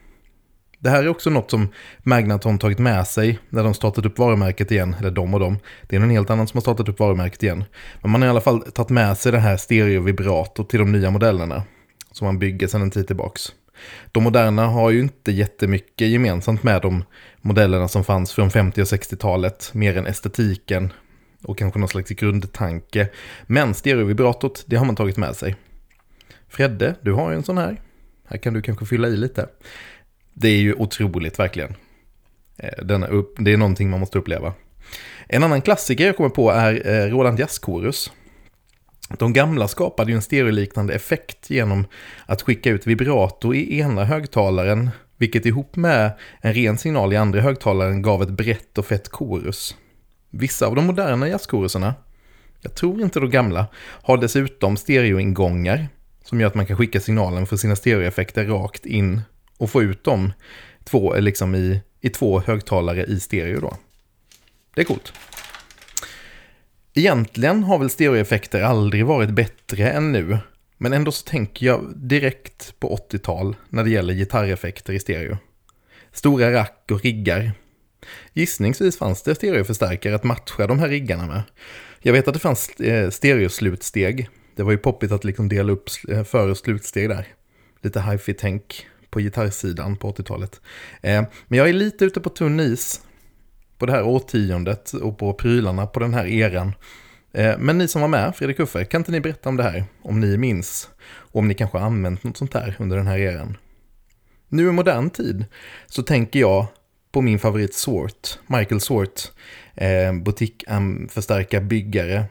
Det 0.80 0.90
här 0.90 1.04
är 1.04 1.08
också 1.08 1.30
något 1.30 1.52
som 1.52 1.68
Magnaton 2.04 2.60
tagit 2.60 2.80
med 2.80 3.08
sig 3.08 3.40
när 3.50 3.64
de 3.64 3.74
startat 3.74 4.06
upp 4.06 4.20
varumärket 4.20 4.72
igen, 4.72 4.96
eller 5.00 5.12
de 5.12 5.34
och 5.34 5.40
de. 5.40 5.60
Det 5.82 5.96
är 5.96 6.00
någon 6.00 6.10
helt 6.10 6.30
annan 6.30 6.48
som 6.48 6.58
har 6.58 6.62
startat 6.62 6.90
upp 6.90 7.00
varumärket 7.00 7.44
igen. 7.44 7.64
Men 8.02 8.12
man 8.12 8.22
har 8.22 8.28
i 8.28 8.30
alla 8.30 8.42
fall 8.42 8.62
tagit 8.62 8.90
med 8.90 9.18
sig 9.18 9.32
det 9.32 9.40
här 9.40 9.58
stereo-vibrato 9.58 10.64
till 10.64 10.80
de 10.80 10.92
nya 10.92 11.12
modellerna, 11.12 11.64
som 12.12 12.26
man 12.26 12.40
bygger 12.40 12.68
sedan 12.68 12.82
en 12.82 12.92
tid 12.92 13.08
tillbaks. 13.08 13.52
De 14.12 14.24
moderna 14.24 14.68
har 14.68 14.90
ju 14.90 15.00
inte 15.00 15.32
jättemycket 15.32 16.08
gemensamt 16.08 16.64
med 16.64 16.82
de 16.82 17.04
modellerna 17.42 17.88
som 17.88 18.04
fanns 18.04 18.34
från 18.34 18.52
50 18.52 18.82
och 18.82 18.86
60-talet, 18.86 19.72
mer 19.74 19.98
än 19.98 20.08
estetiken 20.08 20.94
och 21.44 21.58
kanske 21.58 21.80
någon 21.80 21.90
slags 21.90 22.10
grundtanke. 22.10 23.10
Men 23.44 23.74
stereovibratot, 23.74 24.64
det 24.68 24.76
har 24.76 24.86
man 24.86 24.96
tagit 24.96 25.18
med 25.18 25.36
sig. 25.36 25.56
Fredde, 26.50 26.96
du 27.02 27.14
har 27.14 27.32
ju 27.32 27.36
en 27.36 27.44
sån 27.44 27.58
här. 27.58 27.82
Här 28.28 28.38
kan 28.38 28.54
du 28.54 28.62
kanske 28.62 28.86
fylla 28.86 29.08
i 29.08 29.18
lite. 29.18 29.50
Det 30.34 30.48
är 30.48 30.58
ju 30.58 30.74
otroligt 30.74 31.40
verkligen. 31.40 31.76
Eh, 32.58 32.86
denna 32.86 33.08
upp, 33.08 33.36
det 33.40 33.54
är 33.54 33.58
någonting 33.58 33.90
man 33.90 34.00
måste 34.00 34.20
uppleva. 34.20 34.54
En 35.28 35.44
annan 35.44 35.62
klassiker 35.62 36.06
jag 36.06 36.18
kommer 36.18 36.30
på 36.30 36.52
är 36.52 36.88
eh, 36.88 37.10
Roland 37.10 37.40
Jazzchorus. 37.40 38.12
De 39.20 39.34
gamla 39.34 39.68
skapade 39.68 40.12
ju 40.12 40.16
en 40.16 40.22
stereoliknande 40.22 40.94
effekt 40.94 41.50
genom 41.50 41.86
att 42.26 42.42
skicka 42.42 42.70
ut 42.70 42.88
vibrato 42.88 43.54
i 43.54 43.80
ena 43.80 44.06
högtalaren, 44.06 44.90
vilket 45.18 45.46
ihop 45.46 45.76
med 45.76 46.12
en 46.42 46.54
ren 46.54 46.78
signal 46.78 47.14
i 47.14 47.18
andra 47.18 47.42
högtalaren 47.42 48.02
gav 48.02 48.24
ett 48.24 48.30
brett 48.30 48.78
och 48.78 48.86
fett 48.86 49.10
korus. 49.10 49.76
Vissa 50.30 50.68
av 50.68 50.76
de 50.76 50.86
moderna 50.86 51.28
jazzkoruserna, 51.28 51.96
jag 52.62 52.76
tror 52.76 53.02
inte 53.02 53.20
de 53.20 53.30
gamla, 53.30 53.68
har 53.78 54.18
dessutom 54.18 54.78
stereoingångar 54.78 55.88
som 56.24 56.40
gör 56.40 56.48
att 56.48 56.56
man 56.56 56.66
kan 56.66 56.78
skicka 56.78 57.00
signalen 57.00 57.48
för 57.48 57.58
sina 57.58 57.76
stereoeffekter 57.76 58.46
rakt 58.46 58.86
in 58.86 59.22
och 59.58 59.70
få 59.70 59.84
ut 59.84 60.04
dem 60.04 60.34
två, 60.84 61.16
liksom 61.16 61.56
i, 61.56 61.82
i 62.02 62.10
två 62.10 62.40
högtalare 62.40 63.06
i 63.06 63.20
stereo 63.20 63.60
då. 63.60 63.78
Det 64.76 64.82
är 64.82 64.86
coolt. 64.86 65.14
Egentligen 66.94 67.64
har 67.64 67.80
väl 67.80 67.90
stereoeffekter 67.90 68.62
aldrig 68.62 69.06
varit 69.06 69.30
bättre 69.30 69.90
än 69.90 70.12
nu. 70.12 70.38
Men 70.78 70.94
ändå 70.94 71.12
så 71.12 71.26
tänker 71.26 71.66
jag 71.66 71.94
direkt 71.96 72.80
på 72.80 72.98
80-tal 73.12 73.56
när 73.70 73.84
det 73.84 73.90
gäller 73.90 74.14
gitarreffekter 74.14 74.94
i 74.94 75.00
stereo. 75.00 75.38
Stora 76.12 76.54
rack 76.54 76.86
och 76.92 77.02
riggar. 77.02 77.52
Gissningsvis 78.34 78.98
fanns 78.98 79.24
det 79.24 79.36
stereoförstärkare 79.36 80.16
att 80.16 80.24
matcha 80.24 80.68
de 80.68 80.80
här 80.80 80.90
riggarna 80.90 81.28
med. 81.28 81.42
Jag 82.00 82.14
vet 82.14 82.28
att 82.28 82.34
det 82.34 82.40
fanns 82.40 82.70
eh, 82.70 83.10
stereoslutsteg. 83.10 84.30
Det 84.56 84.64
var 84.64 84.72
ju 84.72 84.78
poppigt 84.78 85.12
att 85.12 85.24
liksom 85.24 85.50
dela 85.50 85.72
upp 85.72 85.90
före 85.90 86.24
för 86.24 86.50
och 86.50 86.58
slutsteg 86.58 87.10
där. 87.10 87.28
Lite 87.82 88.02
hifi-tänk 88.02 88.88
på 89.10 89.20
gitarrsidan 89.20 89.98
på 89.98 90.12
80-talet. 90.12 90.62
Eh, 91.02 91.24
men 91.48 91.58
jag 91.58 91.70
är 91.70 91.74
lite 91.74 92.06
ute 92.06 92.22
på 92.22 92.30
tunn 92.30 92.60
is 92.60 93.02
på 93.82 93.86
det 93.86 93.92
här 93.92 94.04
årtiondet 94.04 94.94
och 94.94 95.18
på 95.18 95.34
prylarna 95.34 95.88
på 95.88 96.00
den 96.00 96.14
här 96.14 96.26
eran. 96.26 96.74
Eh, 97.34 97.58
men 97.58 97.78
ni 97.78 97.88
som 97.88 98.02
var 98.02 98.08
med, 98.08 98.36
Fredrik 98.36 98.60
Uffe, 98.60 98.86
kan 98.86 99.02
inte 99.02 99.12
ni 99.12 99.20
berätta 99.20 99.50
om 99.50 99.58
det 99.58 99.64
här? 99.64 99.84
Om 100.02 100.20
ni 100.20 100.38
minns? 100.38 100.90
Och 101.04 101.36
om 101.36 101.48
ni 101.48 101.54
kanske 101.54 101.78
har 101.78 101.86
använt 101.86 102.24
något 102.24 102.38
sånt 102.38 102.54
här 102.54 102.76
under 102.80 102.98
den 102.98 103.08
här 103.08 103.18
eran? 103.18 103.58
Nu 104.48 104.70
i 104.70 104.72
modern 104.72 105.10
tid 105.10 105.46
så 105.88 106.04
tänker 106.04 106.40
jag 106.40 106.66
på 107.12 107.22
min 107.22 107.40
favorit 107.40 107.74
Sort, 107.74 108.40
Michael 108.48 108.82
Sort, 108.82 109.22
eh, 109.76 110.14
butikförstärkarbyggare 110.14 112.24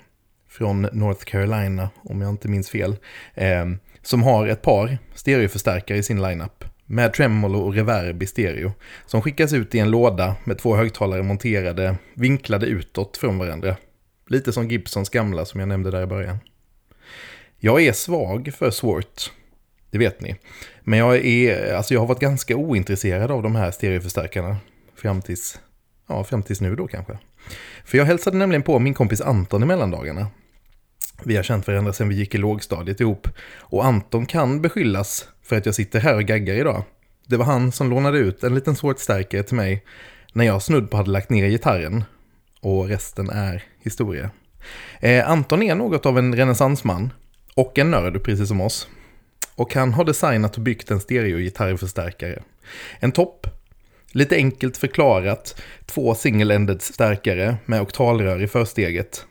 från 0.49 0.89
North 0.93 1.25
Carolina, 1.25 1.91
om 2.03 2.21
jag 2.21 2.31
inte 2.31 2.49
minns 2.49 2.71
fel, 2.71 2.97
eh, 3.35 3.67
som 4.03 4.23
har 4.23 4.47
ett 4.47 4.63
par 4.63 4.99
stereoförstärkare 5.15 5.99
i 5.99 6.03
sin 6.03 6.23
lineup 6.23 6.65
med 6.91 7.13
tremolo 7.13 7.59
och 7.59 7.75
reverb 7.75 8.23
i 8.23 8.27
stereo 8.27 8.73
som 9.07 9.23
skickas 9.23 9.53
ut 9.53 9.75
i 9.75 9.79
en 9.79 9.91
låda 9.91 10.37
med 10.45 10.59
två 10.59 10.77
högtalare 10.77 11.23
monterade 11.23 11.97
vinklade 12.15 12.67
utåt 12.67 13.17
från 13.17 13.39
varandra. 13.39 13.77
Lite 14.29 14.53
som 14.53 14.69
Gibsons 14.69 15.09
gamla 15.09 15.45
som 15.45 15.61
jag 15.61 15.69
nämnde 15.69 15.91
där 15.91 16.03
i 16.03 16.07
början. 16.07 16.39
Jag 17.59 17.83
är 17.83 17.93
svag 17.93 18.53
för 18.59 18.71
Swart, 18.71 19.31
det 19.91 19.99
vet 19.99 20.21
ni. 20.21 20.37
Men 20.81 20.99
jag, 20.99 21.27
är, 21.27 21.75
alltså 21.75 21.95
jag 21.95 22.01
har 22.01 22.07
varit 22.07 22.21
ganska 22.21 22.57
ointresserad 22.57 23.31
av 23.31 23.43
de 23.43 23.57
här 23.57 23.71
stereoförstärkarna 23.71 24.57
fram 24.97 25.23
tills, 25.23 25.59
ja, 26.07 26.25
fram 26.25 26.43
tills 26.43 26.61
nu 26.61 26.77
då 26.77 26.87
kanske. 26.87 27.19
För 27.85 27.99
jag 27.99 28.05
hälsade 28.05 28.37
nämligen 28.37 28.63
på 28.63 28.79
min 28.79 28.95
kompis 28.95 29.21
Anton 29.21 29.63
i 29.63 29.67
mellandagarna. 29.67 30.27
Vi 31.25 31.37
har 31.37 31.43
känt 31.43 31.67
varandra 31.67 31.93
sedan 31.93 32.09
vi 32.09 32.15
gick 32.15 32.35
i 32.35 32.39
lågstadiet 32.39 33.01
ihop. 33.01 33.29
Och 33.59 33.85
Anton 33.85 34.27
kan 34.27 34.63
beskyllas 34.63 35.29
för 35.43 35.57
att 35.57 35.67
jag 35.67 35.75
sitter 35.75 36.01
här 36.01 36.15
och 36.15 36.25
gaggar 36.25 36.55
idag. 36.55 36.83
Det 37.27 37.37
var 37.37 37.45
han 37.45 37.73
som 37.73 37.91
lånade 37.91 38.19
ut 38.19 38.45
en 38.45 38.55
liten 38.55 38.77
stärkare 38.97 39.43
till 39.43 39.57
mig 39.57 39.85
när 40.33 40.45
jag 40.45 40.63
snudd 40.63 40.91
på 40.91 40.97
hade 40.97 41.11
lagt 41.11 41.31
ner 41.31 41.49
gitarren. 41.49 42.05
Och 42.61 42.89
resten 42.89 43.31
är 43.31 43.65
historia. 43.83 44.31
Eh, 45.01 45.31
Anton 45.31 45.63
är 45.63 45.75
något 45.75 46.07
av 46.07 46.19
en 46.19 46.37
renässansman 46.37 47.13
och 47.55 47.79
en 47.79 47.91
nörd 47.91 48.25
precis 48.25 48.49
som 48.49 48.61
oss. 48.61 48.89
Och 49.55 49.75
han 49.75 49.93
har 49.93 50.05
designat 50.05 50.57
och 50.57 50.63
byggt 50.63 50.91
en 50.91 51.01
stereogitarrförstärkare. 51.01 52.43
En 53.01 53.13
topp, 53.13 53.47
lite 54.13 54.37
enkelt 54.37 54.77
förklarat, 54.77 55.63
två 55.87 56.15
single-ended 56.15 56.79
stärkare 56.79 57.57
med 57.67 57.81
oktalrör 57.81 58.43
i 58.43 58.47
försteget. 58.47 59.27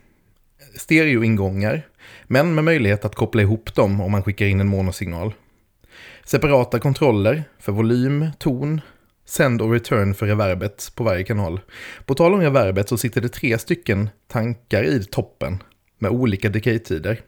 Stereoingångar, 0.76 1.86
men 2.24 2.54
med 2.54 2.64
möjlighet 2.64 3.04
att 3.04 3.14
koppla 3.14 3.42
ihop 3.42 3.74
dem 3.74 4.00
om 4.00 4.12
man 4.12 4.22
skickar 4.22 4.46
in 4.46 4.60
en 4.60 4.68
monosignal. 4.68 5.34
Separata 6.24 6.78
kontroller 6.78 7.44
för 7.58 7.72
volym, 7.72 8.26
ton, 8.38 8.80
send 9.24 9.62
och 9.62 9.72
return 9.72 10.14
för 10.14 10.26
reverbet 10.26 10.92
på 10.94 11.04
varje 11.04 11.24
kanal. 11.24 11.60
På 12.06 12.14
tal 12.14 12.34
om 12.34 12.40
reverbet 12.40 12.88
så 12.88 12.98
sitter 12.98 13.20
det 13.20 13.28
tre 13.28 13.58
stycken 13.58 14.10
tankar 14.28 14.84
i 14.84 15.04
toppen 15.04 15.62
med 15.98 16.10
olika 16.10 16.48
decay-tider. 16.48 17.20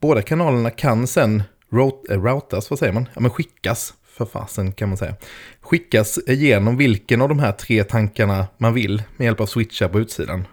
Båda 0.00 0.22
kanalerna 0.22 0.70
kan 0.70 1.06
sen 1.06 1.42
eh, 2.10 2.22
routas, 2.22 2.70
vad 2.70 2.78
säger 2.78 2.92
man? 2.92 3.08
Ja, 3.14 3.20
men 3.20 3.30
skickas, 3.30 3.94
för 4.06 4.26
fasen 4.26 4.72
kan 4.72 4.88
man 4.88 4.98
säga. 4.98 5.14
Skickas 5.60 6.18
igenom 6.26 6.76
vilken 6.76 7.22
av 7.22 7.28
de 7.28 7.38
här 7.38 7.52
tre 7.52 7.84
tankarna 7.84 8.46
man 8.58 8.74
vill 8.74 9.02
med 9.16 9.24
hjälp 9.24 9.40
av 9.40 9.46
switchar 9.46 9.88
på 9.88 10.00
utsidan. 10.00 10.44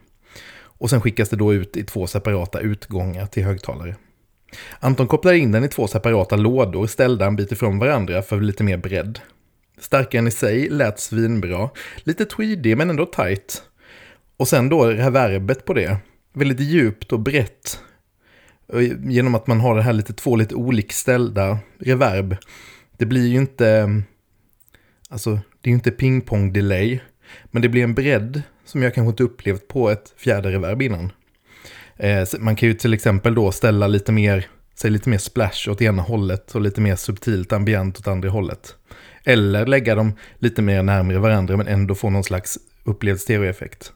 Och 0.82 0.90
sen 0.90 1.02
skickas 1.02 1.30
det 1.30 1.36
då 1.36 1.54
ut 1.54 1.78
i 1.78 1.84
två 1.84 2.08
separata 2.08 2.60
utgångar 2.60 3.26
till 3.26 3.44
högtalare. 3.44 3.96
Anton 4.80 5.08
kopplar 5.08 5.34
in 5.34 5.52
den 5.52 5.64
i 5.64 5.68
två 5.68 5.88
separata 5.88 6.36
lådor 6.36 6.88
ställda 6.88 7.26
en 7.26 7.36
bit 7.36 7.52
ifrån 7.52 7.80
varandra 7.80 8.22
för 8.22 8.42
lite 8.42 8.64
mer 8.64 8.78
bredd. 8.78 9.20
Starkaren 9.80 10.28
i 10.28 10.32
sig 10.32 10.70
lät 10.70 11.00
svinbra, 11.00 11.70
lite 11.98 12.26
tweedy 12.26 12.76
men 12.76 12.90
ändå 12.90 13.06
tight. 13.06 13.64
Och 14.38 14.48
sen 14.48 14.70
då 14.70 14.86
reverbet 14.86 15.66
på 15.66 15.74
det, 15.74 15.98
väldigt 16.34 16.60
djupt 16.60 17.12
och 17.12 17.20
brett. 17.20 17.80
Genom 19.00 19.36
att 19.36 19.48
man 19.48 19.60
har 19.60 19.76
det 19.76 19.82
här 19.82 19.94
lite 19.94 20.14
två 20.14 20.36
lite 20.36 20.56
olikställda 20.56 21.60
reverb. 21.80 22.38
Det 22.98 23.06
blir 23.06 23.28
ju 23.28 23.38
inte, 23.38 24.02
alltså 25.10 25.32
det 25.32 25.70
är 25.70 25.72
ju 25.72 25.76
inte 25.76 25.92
pingpong 25.92 26.54
delay, 26.54 27.00
men 27.52 27.62
det 27.62 27.70
blir 27.70 27.84
en 27.84 27.94
bredd 27.94 28.42
som 28.66 28.84
jag 28.84 28.94
kanske 28.94 29.10
inte 29.10 29.24
upplevt 29.24 29.68
på 29.68 29.90
ett 29.90 30.14
fjärde 30.18 30.52
reverb 30.52 30.82
innan. 30.82 31.12
Eh, 31.98 32.28
man 32.40 32.56
kan 32.56 32.70
ju 32.70 32.76
till 32.76 32.94
exempel 32.94 33.36
då 33.36 33.52
ställa 33.52 33.88
lite 33.88 34.12
mer, 34.12 34.48
säg 34.76 34.92
lite 34.92 35.10
mer 35.10 35.18
splash 35.18 35.70
åt 35.70 35.82
ena 35.82 36.02
hållet 36.02 36.56
och 36.56 36.62
lite 36.62 36.82
mer 36.82 36.96
subtilt 36.96 37.54
ambient 37.54 38.00
åt 38.00 38.08
andra 38.08 38.30
hållet. 38.30 38.76
Eller 39.24 39.66
lägga 39.66 39.96
dem 39.96 40.14
lite 40.40 40.62
mer 40.62 40.84
närmare 40.84 41.20
varandra 41.20 41.58
men 41.58 41.68
ändå 41.68 41.96
få 41.96 42.10
någon 42.10 42.24
slags 42.24 42.60
upplevd 42.84 43.20
stereoeffekt. 43.20 43.94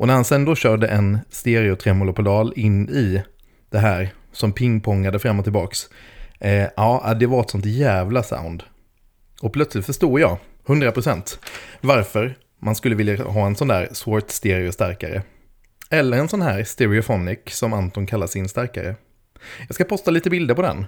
Och 0.00 0.06
när 0.06 0.14
han 0.14 0.24
sen 0.24 0.44
då 0.44 0.54
körde 0.54 0.88
en 0.88 1.18
stereotremolopedal 1.30 2.52
in 2.56 2.88
i 2.88 3.22
det 3.70 3.78
här 3.78 4.14
som 4.32 4.52
pingpongade 4.52 5.18
fram 5.18 5.38
och 5.38 5.44
tillbaks. 5.44 5.88
Eh, 6.38 6.66
ja, 6.76 7.16
det 7.20 7.26
var 7.26 7.40
ett 7.40 7.50
sånt 7.50 7.66
jävla 7.66 8.22
sound. 8.22 8.62
Och 9.42 9.52
plötsligt 9.52 9.86
förstod 9.86 10.20
jag 10.20 10.38
100%. 10.66 11.38
Varför 11.80 12.36
man 12.58 12.76
skulle 12.76 12.94
vilja 12.94 13.24
ha 13.24 13.46
en 13.46 13.56
sån 13.56 13.68
där 13.68 13.88
Swart 13.92 14.30
Stereo 14.30 14.72
stärkare. 14.72 15.22
Eller 15.90 16.18
en 16.18 16.28
sån 16.28 16.42
här 16.42 16.64
stereophonic 16.64 17.38
som 17.46 17.72
Anton 17.72 18.06
kallar 18.06 18.26
sin 18.26 18.48
stärkare. 18.48 18.96
Jag 19.66 19.74
ska 19.74 19.84
posta 19.84 20.10
lite 20.10 20.30
bilder 20.30 20.54
på 20.54 20.62
den. 20.62 20.86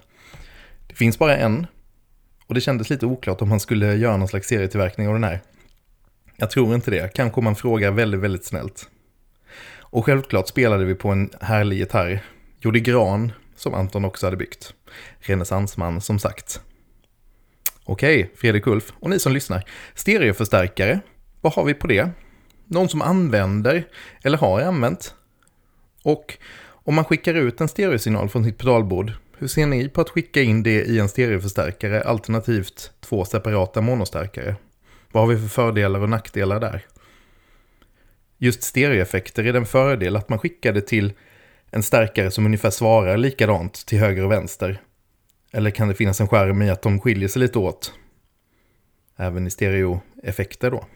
Det 0.87 0.95
finns 0.95 1.19
bara 1.19 1.37
en. 1.37 1.67
Och 2.47 2.55
det 2.55 2.61
kändes 2.61 2.91
lite 2.91 3.07
oklart 3.07 3.43
om 3.43 3.49
man 3.49 3.61
skulle 3.61 3.95
göra 3.95 4.17
någon 4.17 4.29
slags 4.29 4.49
serietillverkning 4.49 5.09
av 5.09 5.13
den 5.13 5.25
här. 5.25 5.41
Jag 6.37 6.51
tror 6.51 6.75
inte 6.75 6.91
det. 6.91 7.15
Kanske 7.15 7.39
om 7.39 7.45
man 7.45 7.57
frågar 7.57 7.91
väldigt, 7.91 8.21
väldigt 8.21 8.45
snällt. 8.45 8.89
Och 9.79 10.05
självklart 10.05 10.49
spelade 10.49 10.85
vi 10.85 10.95
på 10.95 11.09
en 11.09 11.31
härlig 11.41 11.79
gitarr. 11.79 12.25
Gjorde 12.61 12.81
gran, 12.81 13.33
som 13.57 13.75
Anton 13.75 14.05
också 14.05 14.27
hade 14.27 14.37
byggt. 14.37 14.75
Renässansman, 15.21 16.01
som 16.01 16.19
sagt. 16.19 16.61
Okej, 17.85 18.31
Fredrik 18.37 18.67
Ulf 18.67 18.93
och 19.01 19.11
ni 19.11 19.19
som 19.19 19.33
lyssnar. 19.33 19.65
Stereoförstärkare, 19.95 21.01
vad 21.41 21.53
har 21.53 21.65
vi 21.65 21.75
på 21.75 21.87
det? 21.87 22.11
Någon 22.67 22.89
som 22.89 23.03
använder 23.03 23.85
eller 24.23 24.39
har 24.39 24.61
använt? 24.61 25.15
Och 26.03 26.39
om 26.69 26.95
man 26.95 27.05
skickar 27.05 27.35
ut 27.35 27.61
en 27.61 27.69
stereosignal 27.69 28.29
från 28.29 28.45
sitt 28.45 28.59
pedalbord, 28.59 29.13
hur 29.39 29.49
ser 29.49 29.67
ni 29.67 29.89
på 29.89 30.01
att 30.01 30.11
skicka 30.11 30.43
in 30.43 30.63
det 30.63 30.85
i 30.85 30.99
en 30.99 31.09
stereoförstärkare 31.09 32.03
alternativt 32.03 32.91
två 33.01 33.25
separata 33.25 33.81
monostärkare? 33.81 34.57
Vad 35.13 35.23
har 35.23 35.35
vi 35.35 35.41
för 35.41 35.49
fördelar 35.49 36.01
och 36.01 36.11
nackdelar 36.11 36.61
där? 36.61 36.87
Just 38.39 38.63
stereoeffekter 38.63 39.45
är 39.45 39.53
den 39.53 39.67
fördel 39.67 40.17
att 40.17 40.29
man 40.29 40.39
skickar 40.39 40.73
det 40.73 40.81
till 40.81 41.13
en 41.71 41.83
stärkare 41.83 42.31
som 42.31 42.47
ungefär 42.47 42.71
svarar 42.71 43.17
likadant 43.17 43.87
till 43.87 43.99
höger 43.99 44.25
och 44.25 44.33
vänster. 44.33 44.81
Eller 45.53 45.71
kan 45.71 45.89
det 45.89 45.95
finnas 45.95 46.21
en 46.21 46.29
skärm 46.29 46.63
i 46.63 46.71
att 46.71 46.83
de 46.83 47.01
skiljer 47.01 47.29
sig 47.29 47.41
lite 47.41 47.59
åt? 47.59 47.95
Även 49.17 49.47
i 49.47 49.51
stereoeffekter 49.51 50.71
då. 50.71 50.87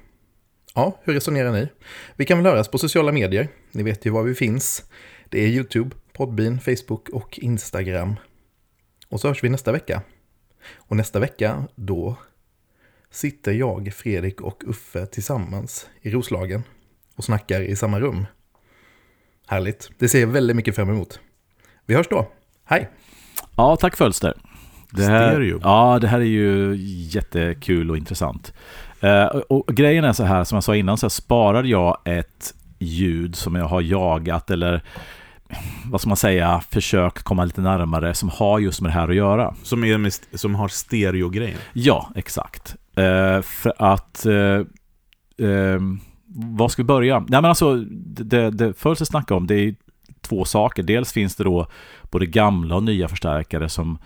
Ja, 0.75 1.01
hur 1.03 1.15
resonerar 1.15 1.53
ni? 1.53 1.69
Vi 2.17 2.25
kan 2.25 2.39
väl 2.39 2.47
höras 2.53 2.69
på 2.69 2.79
sociala 2.79 3.13
medier. 3.13 3.49
Ni 3.73 3.83
vet 3.83 4.07
ju 4.07 4.11
var 4.11 4.23
vi 4.23 4.35
finns. 4.35 4.85
Det 5.29 5.41
är 5.41 5.49
YouTube, 5.49 5.97
Podbean, 6.13 6.61
Facebook 6.61 7.09
och 7.09 7.39
Instagram. 7.39 8.17
Och 9.09 9.21
så 9.21 9.29
hörs 9.29 9.45
vi 9.45 9.49
nästa 9.49 9.73
vecka. 9.73 10.03
Och 10.77 10.97
nästa 10.97 11.19
vecka, 11.19 11.65
då 11.75 12.17
sitter 13.11 13.53
jag, 13.53 13.93
Fredrik 13.95 14.41
och 14.41 14.63
Uffe 14.67 15.07
tillsammans 15.07 15.89
i 16.01 16.11
Roslagen 16.11 16.63
och 17.17 17.25
snackar 17.25 17.61
i 17.61 17.77
samma 17.77 18.01
rum. 18.01 18.27
Härligt. 19.47 19.91
Det 19.99 20.09
ser 20.09 20.21
jag 20.21 20.27
väldigt 20.27 20.57
mycket 20.57 20.75
fram 20.75 20.91
emot. 20.91 21.21
Vi 21.87 21.95
hörs 21.95 22.09
då. 22.09 22.33
Hej! 22.65 22.91
Ja, 23.57 23.77
tack 23.77 23.97
Fölster. 23.97 24.46
Det 24.91 25.05
här, 25.05 25.31
Stereo. 25.31 25.61
Ja, 25.63 25.99
det 26.01 26.09
här 26.09 26.21
är 26.21 26.25
ju 26.25 26.77
jättekul 27.13 27.91
och 27.91 27.97
intressant. 27.97 28.53
Eh, 29.01 29.25
och, 29.25 29.67
grejen 29.67 30.05
är 30.05 30.13
så 30.13 30.25
här, 30.25 30.45
som 30.45 30.57
jag 30.57 30.65
sa 30.65 30.77
innan, 30.77 30.99
så 30.99 31.11
sparar 31.11 31.65
jag 31.65 31.99
ett 32.05 32.55
ljud 32.79 33.37
som 33.37 33.55
jag 33.55 33.65
har 33.65 33.81
jagat 33.81 34.51
eller 34.51 34.83
vad 35.85 36.01
ska 36.01 36.09
man 36.09 36.17
säga, 36.17 36.63
försökt 36.71 37.23
komma 37.23 37.45
lite 37.45 37.61
närmare 37.61 38.15
som 38.15 38.29
har 38.29 38.59
just 38.59 38.81
med 38.81 38.91
det 38.91 38.95
här 38.95 39.09
att 39.09 39.15
göra. 39.15 39.55
Som, 39.63 39.85
är 39.85 39.99
med, 39.99 40.13
som 40.35 40.55
har 40.55 40.69
stereogrejen. 40.69 41.59
Ja, 41.73 42.11
exakt. 42.15 42.77
Eh, 42.97 43.43
för 43.43 43.75
att... 43.79 44.27
Eh, 44.27 44.61
eh, 45.49 45.81
vad 46.39 46.71
ska 46.71 46.83
vi 46.83 46.87
börja? 46.87 47.19
Nej, 47.19 47.27
men 47.29 47.45
alltså, 47.45 47.77
det, 47.77 48.51
det 48.51 48.79
först 48.79 49.03
att 49.03 49.09
snacka 49.09 49.35
om 49.35 49.47
det 49.47 49.55
är 49.55 49.75
två 50.21 50.45
saker. 50.45 50.83
Dels 50.83 51.13
finns 51.13 51.37
det 51.37 51.45
då 51.45 51.67
både 52.03 52.27
gamla 52.27 52.75
och 52.77 52.83
nya 52.83 53.09
förstärkare 53.09 53.69
som 53.69 53.99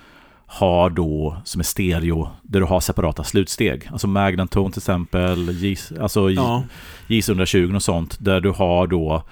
har 0.52 0.90
då, 0.90 1.36
som 1.44 1.60
är 1.60 1.64
stereo, 1.64 2.28
där 2.42 2.60
du 2.60 2.66
har 2.66 2.80
separata 2.80 3.24
slutsteg. 3.24 3.88
Alltså 3.92 4.06
Magnatone 4.06 4.72
till 4.72 4.80
exempel, 4.80 5.50
J, 5.50 5.76
alltså 6.00 6.30
Ja. 6.30 6.64
JS120 7.08 7.74
och 7.74 7.82
sånt, 7.82 8.16
där 8.20 8.40
du 8.40 8.50
har 8.50 8.86
då 8.86 9.22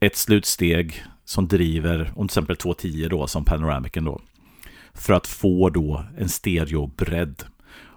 ett 0.00 0.16
slutsteg 0.16 1.02
som 1.24 1.48
driver, 1.48 2.12
om 2.16 2.28
till 2.28 2.32
exempel 2.32 2.56
210 2.56 3.08
då, 3.10 3.26
som 3.26 3.44
Panoramicen 3.44 4.04
då, 4.04 4.20
för 4.94 5.12
att 5.12 5.26
få 5.26 5.70
då 5.70 6.04
en 6.18 6.28
stereobredd. 6.28 7.42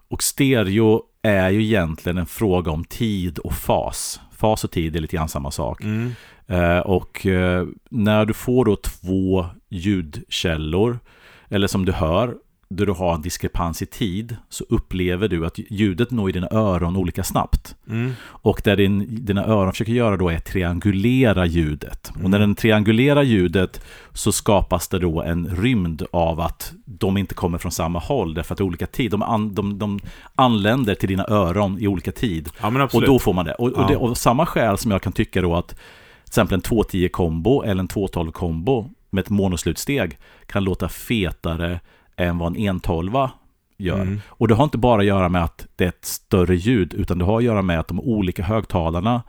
Och 0.08 0.24
stereo 0.24 1.02
är 1.22 1.50
ju 1.50 1.64
egentligen 1.64 2.18
en 2.18 2.26
fråga 2.26 2.72
om 2.72 2.86
tid 2.86 3.40
och 3.40 3.54
fas. 3.54 4.20
Fas 4.32 4.64
och 4.64 4.72
tid 4.72 4.96
är 4.96 5.00
lite 5.00 5.16
grann 5.16 5.30
samma 5.30 5.52
sak. 5.52 5.84
Mm. 5.84 6.12
Eh, 6.48 6.80
och 6.80 7.26
eh, 7.26 7.68
när 7.90 8.26
du 8.26 8.34
får 8.34 8.66
då 8.66 8.76
två 8.76 9.46
ljudkällor, 9.70 11.00
eller 11.50 11.68
som 11.68 11.86
du 11.86 11.92
hör, 11.92 12.36
där 12.70 12.86
du 12.86 12.92
har 12.92 13.16
en 13.16 13.22
diskrepans 13.22 13.82
i 13.82 13.86
tid, 13.86 14.38
så 14.50 14.66
upplever 14.70 15.28
du 15.28 15.46
att 15.46 15.60
ljudet 15.70 16.12
når 16.12 16.30
i 16.30 16.32
dina 16.32 16.48
öron 16.52 16.96
olika 16.96 17.24
snabbt. 17.24 17.76
Mm. 17.90 18.12
Och 18.24 18.62
det 18.64 18.76
din, 18.76 19.26
dina 19.26 19.46
öron 19.46 19.72
försöker 19.72 19.94
göra 19.94 20.18
då 20.18 20.30
är 20.30 20.38
att 20.38 20.46
triangulera 20.46 21.46
ljudet. 21.46 22.12
Och 22.24 22.30
när 22.30 22.40
den 22.40 22.56
triangulerar 22.56 23.24
ljudet 23.24 23.82
så 24.14 24.32
skapas 24.32 24.88
det 24.88 25.00
då 25.00 25.22
en 25.22 25.56
rymd 25.56 26.04
av 26.12 26.40
att 26.40 26.74
de 26.86 27.18
inte 27.18 27.36
kommer 27.36 27.58
från 27.58 27.72
samma 27.72 28.00
håll, 28.00 28.34
därför 28.34 28.54
att 28.54 28.58
det 28.58 28.62
är 28.62 28.66
olika 28.66 28.88
tid. 28.88 29.12
De, 29.12 29.24
an, 29.24 29.56
de, 29.56 29.80
de 29.80 30.00
anländer 30.36 30.96
till 30.96 31.10
dina 31.10 31.26
öron 31.28 31.80
i 31.80 31.88
olika 31.88 32.12
tid. 32.12 32.50
Ja, 32.62 32.90
Och 32.94 33.02
då 33.02 33.20
får 33.20 33.34
man 33.34 33.46
det. 33.46 33.54
Och, 33.54 33.68
och, 33.68 33.84
Ja. 33.84 33.88
det. 33.88 33.96
och 33.96 34.18
samma 34.18 34.46
skäl 34.46 34.78
som 34.78 34.92
jag 34.92 35.02
kan 35.02 35.14
tycka 35.14 35.42
då 35.42 35.56
att 35.56 35.68
till 35.68 35.78
exempel 36.28 36.56
en 36.56 36.62
210-kombo 36.62 37.64
eller 37.64 37.80
en 37.80 37.88
212-kombo 37.88 38.90
med 39.10 39.22
ett 39.22 39.30
monoslutsteg 39.30 40.18
kan 40.46 40.64
låta 40.64 40.90
fetare 40.90 41.80
än 42.18 42.38
vad 42.38 42.56
en 42.58 42.64
112 42.66 43.14
gör. 43.78 44.02
Mm. 44.02 44.22
Och 44.28 44.48
det 44.48 44.56
har 44.56 44.64
inte 44.64 44.78
bara 44.78 45.00
att 45.02 45.08
göra 45.08 45.30
med 45.30 45.44
att 45.44 45.68
det 45.76 45.84
är 45.84 45.90
ett 45.90 46.06
större 46.06 46.56
ljud, 46.56 46.94
utan 46.94 47.18
det 47.18 47.26
har 47.26 47.38
att 47.38 47.44
göra 47.44 47.62
med 47.62 47.80
att 47.80 47.88
de 47.88 48.00
olika 48.00 48.44
högtalarna, 48.44 49.24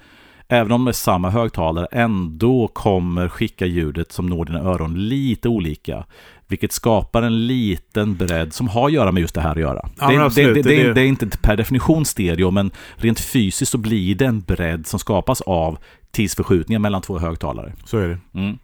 även 0.48 0.72
om 0.72 0.84
det 0.84 0.90
är 0.90 0.92
samma 0.92 1.30
högtalare, 1.30 1.86
ändå 1.92 2.68
kommer 2.68 3.28
skicka 3.28 3.66
ljudet 3.66 4.12
som 4.12 4.26
når 4.26 4.44
dina 4.44 4.60
öron 4.60 5.08
lite 5.08 5.48
olika. 5.48 6.04
Vilket 6.48 6.72
skapar 6.72 7.22
en 7.22 7.46
liten 7.46 8.16
bredd 8.16 8.52
som 8.52 8.68
har 8.68 8.86
att 8.86 8.92
göra 8.92 9.12
med 9.12 9.20
just 9.20 9.34
det 9.34 9.40
här 9.40 9.50
att 9.50 9.60
göra. 9.60 9.88
Ja, 10.00 10.08
det, 10.10 10.24
absolut, 10.24 10.54
det- 10.54 10.76
det, 10.76 10.92
det 10.92 11.00
är 11.00 11.06
inte 11.06 11.26
per 11.42 11.56
definition 11.56 12.04
stereo, 12.04 12.50
men 12.50 12.70
rent 12.96 13.20
fysiskt 13.20 13.72
så 13.72 13.78
blir 13.78 14.14
det 14.14 14.24
en 14.26 14.40
bredd 14.40 14.86
som 14.86 14.98
skapas 14.98 15.40
av 15.40 15.78
tidsförskjutningar 16.10 16.78
mellan 16.80 17.02
två 17.02 17.18
högtalare. 17.18 17.72
Så 17.84 17.98
är 17.98 18.08
det. 18.08 18.18
Mm. 18.40 18.58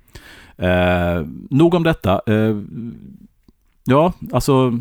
Eh, 0.59 1.27
nog 1.51 1.75
om 1.75 1.83
detta. 1.83 2.13
Eh, 2.27 2.57
ja, 3.85 4.13
alltså... 4.33 4.79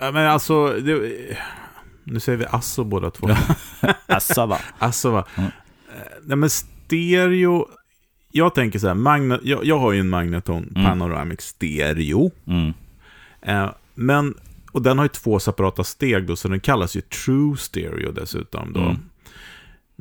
Men 0.00 0.16
alltså, 0.16 0.68
det, 0.68 1.00
nu 2.04 2.20
säger 2.20 2.38
vi 2.38 2.46
alltså 2.46 2.84
båda 2.84 3.10
två. 3.10 3.28
Assa 4.06 4.46
va? 4.46 4.58
Alltså 4.78 5.10
va. 5.10 5.24
Mm. 5.34 5.50
Eh, 5.88 6.02
Nej 6.22 6.36
men 6.36 6.50
stereo, 6.50 7.68
jag 8.32 8.54
tänker 8.54 8.78
så 8.78 8.86
här, 8.86 8.94
magna, 8.94 9.38
jag, 9.42 9.64
jag 9.64 9.78
har 9.78 9.92
ju 9.92 10.00
en 10.00 10.08
Magneton 10.08 10.72
Mm. 10.76 10.84
Panoramic 10.84 11.40
Stereo. 11.40 12.30
Mm. 12.46 12.72
Eh, 13.42 13.70
men, 13.94 14.34
och 14.72 14.82
den 14.82 14.98
har 14.98 15.04
ju 15.04 15.08
två 15.08 15.38
separata 15.38 15.84
steg 15.84 16.26
då, 16.26 16.36
så 16.36 16.48
den 16.48 16.60
kallas 16.60 16.96
ju 16.96 17.00
True 17.00 17.56
Stereo 17.56 18.12
dessutom 18.12 18.72
då. 18.72 18.80
Mm. 18.80 18.96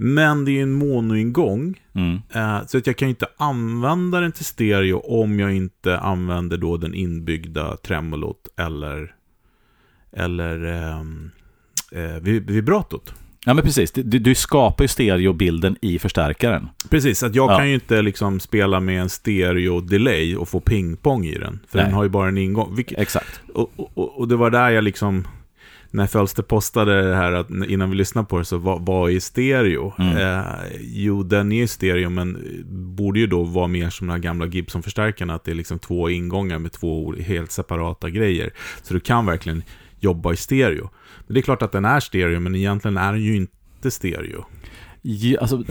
Men 0.03 0.45
det 0.45 0.51
är 0.51 0.53
ju 0.53 0.61
en 0.61 0.71
monoingång, 0.71 1.79
Mm. 1.95 2.19
eh, 2.33 2.65
så 2.67 2.77
att 2.77 2.87
jag 2.87 2.97
kan 2.97 3.07
ju 3.07 3.09
inte 3.09 3.27
använda 3.37 4.19
den 4.19 4.31
till 4.31 4.45
stereo 4.45 4.97
om 4.99 5.39
jag 5.39 5.53
inte 5.55 5.97
använder 5.99 6.57
då 6.57 6.77
den 6.77 6.93
inbyggda 6.93 7.77
tremolot 7.77 8.47
eller, 8.57 9.15
eller 10.13 10.65
ehm, 10.65 11.31
eh, 11.91 11.99
vib- 11.99 12.51
vibratot. 12.51 13.13
Ja 13.45 13.53
men 13.53 13.63
precis, 13.63 13.91
du, 13.91 14.03
du 14.03 14.35
skapar 14.35 14.83
ju 14.83 14.87
stereobilden 14.87 15.75
i 15.81 15.99
förstärkaren. 15.99 16.69
Precis, 16.89 17.23
att 17.23 17.35
jag 17.35 17.51
Ja. 17.51 17.57
kan 17.57 17.67
ju 17.67 17.73
inte 17.73 18.01
liksom 18.01 18.39
spela 18.39 18.79
med 18.79 19.01
en 19.01 19.09
stereo-delay 19.09 20.35
och 20.35 20.49
få 20.49 20.59
pingpong 20.59 21.25
i 21.25 21.35
den. 21.37 21.59
För 21.67 21.77
Nej. 21.77 21.85
den 21.85 21.93
har 21.95 22.03
ju 22.03 22.09
bara 22.09 22.27
en 22.27 22.37
ingång. 22.37 22.75
Vilket, 22.75 22.99
Exakt. 22.99 23.41
och, 23.53 23.71
och, 23.93 24.19
och 24.19 24.27
det 24.27 24.35
var 24.35 24.49
där 24.49 24.69
jag 24.69 24.83
liksom, 24.83 25.27
när 25.91 26.07
Fölster 26.07 26.43
postade 26.43 27.09
det 27.09 27.15
här, 27.15 27.31
att 27.31 27.49
innan 27.49 27.89
vi 27.89 27.95
lyssnade 27.95 28.27
på 28.27 28.37
det, 28.37 28.45
så 28.45 28.57
vad, 28.57 28.85
vad 28.85 29.11
är 29.11 29.19
stereo? 29.19 29.93
Mm. 29.99 30.17
Eh, 30.17 30.45
jo, 30.79 31.23
den 31.23 31.51
är 31.51 31.57
ju 31.57 31.67
stereo, 31.67 32.09
men 32.09 32.37
borde 32.95 33.19
ju 33.19 33.27
då 33.27 33.43
vara 33.43 33.67
mer 33.67 33.89
som 33.89 34.07
de 34.07 34.13
här 34.13 34.19
gamla 34.19 34.45
Gibson-förstärkarna, 34.45 35.33
att 35.35 35.43
det 35.43 35.51
är 35.51 35.55
liksom 35.55 35.79
två 35.79 36.09
ingångar 36.09 36.59
med 36.59 36.71
två 36.71 37.13
helt 37.15 37.51
separata 37.51 38.09
grejer. 38.09 38.53
Så 38.81 38.93
du 38.93 38.99
kan 38.99 39.25
verkligen 39.25 39.63
jobba 39.99 40.33
i 40.33 40.35
stereo. 40.35 40.89
Men 41.27 41.33
det 41.33 41.39
är 41.39 41.41
klart 41.41 41.61
att 41.61 41.71
den 41.71 41.85
är 41.85 41.99
stereo, 41.99 42.39
men 42.39 42.55
egentligen 42.55 42.97
är 42.97 43.11
den 43.11 43.21
ju 43.21 43.35
inte 43.35 43.91
stereo. 43.91 44.45
Alltså, 45.41 45.63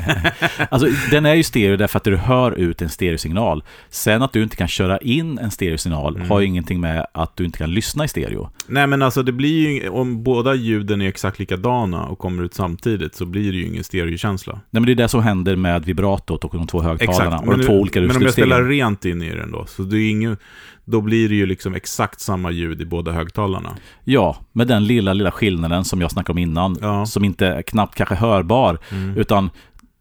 alltså, 0.70 0.88
den 1.10 1.26
är 1.26 1.34
ju 1.34 1.42
stereo 1.42 1.76
därför 1.76 1.96
att 1.96 2.04
du 2.04 2.16
hör 2.16 2.52
ut 2.52 2.82
en 2.82 2.88
stereosignal. 2.88 3.62
Sen 3.90 4.22
att 4.22 4.32
du 4.32 4.42
inte 4.42 4.56
kan 4.56 4.68
köra 4.68 4.98
in 4.98 5.38
en 5.38 5.50
stereosignal 5.50 6.16
Mm. 6.16 6.30
har 6.30 6.40
ju 6.40 6.46
ingenting 6.46 6.80
med 6.80 7.06
att 7.12 7.36
du 7.36 7.44
inte 7.44 7.58
kan 7.58 7.74
lyssna 7.74 8.04
i 8.04 8.08
stereo. 8.08 8.50
Nej 8.66 8.86
men 8.86 9.02
alltså 9.02 9.22
det 9.22 9.32
blir 9.32 9.68
ju, 9.68 9.88
om 9.88 10.22
båda 10.22 10.54
ljuden 10.54 11.00
är 11.00 11.08
exakt 11.08 11.38
likadana 11.38 12.04
och 12.06 12.18
kommer 12.18 12.42
ut 12.42 12.54
samtidigt 12.54 13.14
så 13.14 13.26
blir 13.26 13.52
det 13.52 13.58
ju 13.58 13.66
ingen 13.66 13.84
stereokänsla. 13.84 14.52
Nej, 14.52 14.60
men 14.80 14.86
det 14.86 14.92
är 14.92 14.94
det 14.94 15.08
som 15.08 15.22
händer 15.22 15.56
med 15.56 15.84
vibratot 15.84 16.44
och 16.44 16.56
de 16.56 16.66
två 16.66 16.82
högtalarna 16.82 17.38
och 17.38 17.46
men, 17.46 17.58
de 17.58 17.64
två 17.66 17.72
olika 17.72 18.00
men 18.00 18.16
om 18.16 18.22
jag 18.22 18.32
spelar 18.32 18.62
rent 18.64 19.04
in 19.04 19.22
i 19.22 19.30
den 19.30 19.52
då, 19.52 19.66
så 19.66 19.82
det 19.82 19.96
är 19.98 20.10
ingen, 20.10 20.36
då 20.84 21.00
blir 21.00 21.28
det 21.28 21.34
ju 21.34 21.46
liksom 21.46 21.74
exakt 21.74 22.20
samma 22.20 22.50
ljud 22.50 22.80
i 22.80 22.84
båda 22.84 23.12
högtalarna. 23.12 23.76
Ja, 24.04 24.36
med 24.52 24.66
den 24.68 24.86
lilla, 24.86 25.12
lilla 25.12 25.30
skillnaden 25.30 25.84
som 25.84 26.00
jag 26.00 26.10
snackade 26.10 26.32
om 26.32 26.38
innan, 26.38 26.76
Ja. 26.80 27.06
som 27.06 27.24
inte 27.24 27.62
knappt 27.66 27.94
kanske 27.94 28.14
hörbar, 28.14 28.78
Mm. 28.90 29.16
utan 29.18 29.50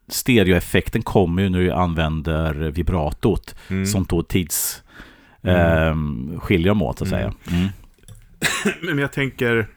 stereoeffekten 0.07 1.01
kommer 1.01 1.41
ju 1.43 1.49
när 1.49 1.59
du 1.59 1.71
använder 1.71 2.53
vibratot, 2.53 3.55
Mm. 3.69 3.85
som 3.85 4.03
då 4.03 4.23
tids 4.23 4.81
ehm, 5.41 6.39
skiljer 6.39 6.67
dem 6.67 6.81
åt, 6.81 6.97
så 6.97 7.03
att 7.05 7.11
Mm. 7.11 7.21
säga. 7.21 7.57
Mm. 7.57 7.69
Men 8.81 8.97
jag 8.97 9.11
tänker... 9.11 9.67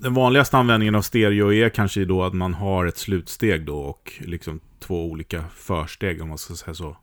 Den 0.00 0.14
vanligaste 0.14 0.56
användningen 0.58 0.94
av 0.94 1.02
stereo 1.02 1.52
är 1.52 1.68
kanske 1.68 2.04
då 2.04 2.24
att 2.24 2.34
man 2.34 2.54
har 2.54 2.86
ett 2.86 2.98
slutsteg 2.98 3.66
då 3.66 3.78
och 3.78 4.12
liksom 4.20 4.60
två 4.80 5.04
olika 5.10 5.44
försteg 5.56 6.22
om 6.22 6.28
man 6.28 6.38
ska 6.38 6.54
säga 6.54 6.74
så. 6.74 6.96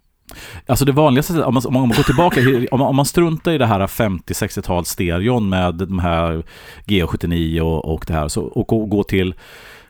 Alltså 0.68 0.86
det 0.86 0.92
vanligaste, 0.92 1.44
om 1.44 1.54
man, 1.54 1.64
om 1.66 1.74
man 1.74 1.88
går 1.88 2.04
tillbaka, 2.04 2.40
om 2.72 2.80
man, 2.80 2.88
om 2.88 2.96
man 2.96 3.06
struntar 3.06 3.52
i 3.52 3.58
det 3.58 3.66
här 3.66 3.88
50-60-tals 3.88 4.90
stereon 4.90 5.50
med 5.50 5.76
de 5.76 6.00
här 6.00 6.44
G79 6.86 7.60
och, 7.60 7.94
och 7.94 8.04
det 8.08 8.14
här, 8.14 8.28
så, 8.28 8.44
och 8.44 8.68
gå- 8.68 8.86
gå 8.86 9.04
till 9.04 9.34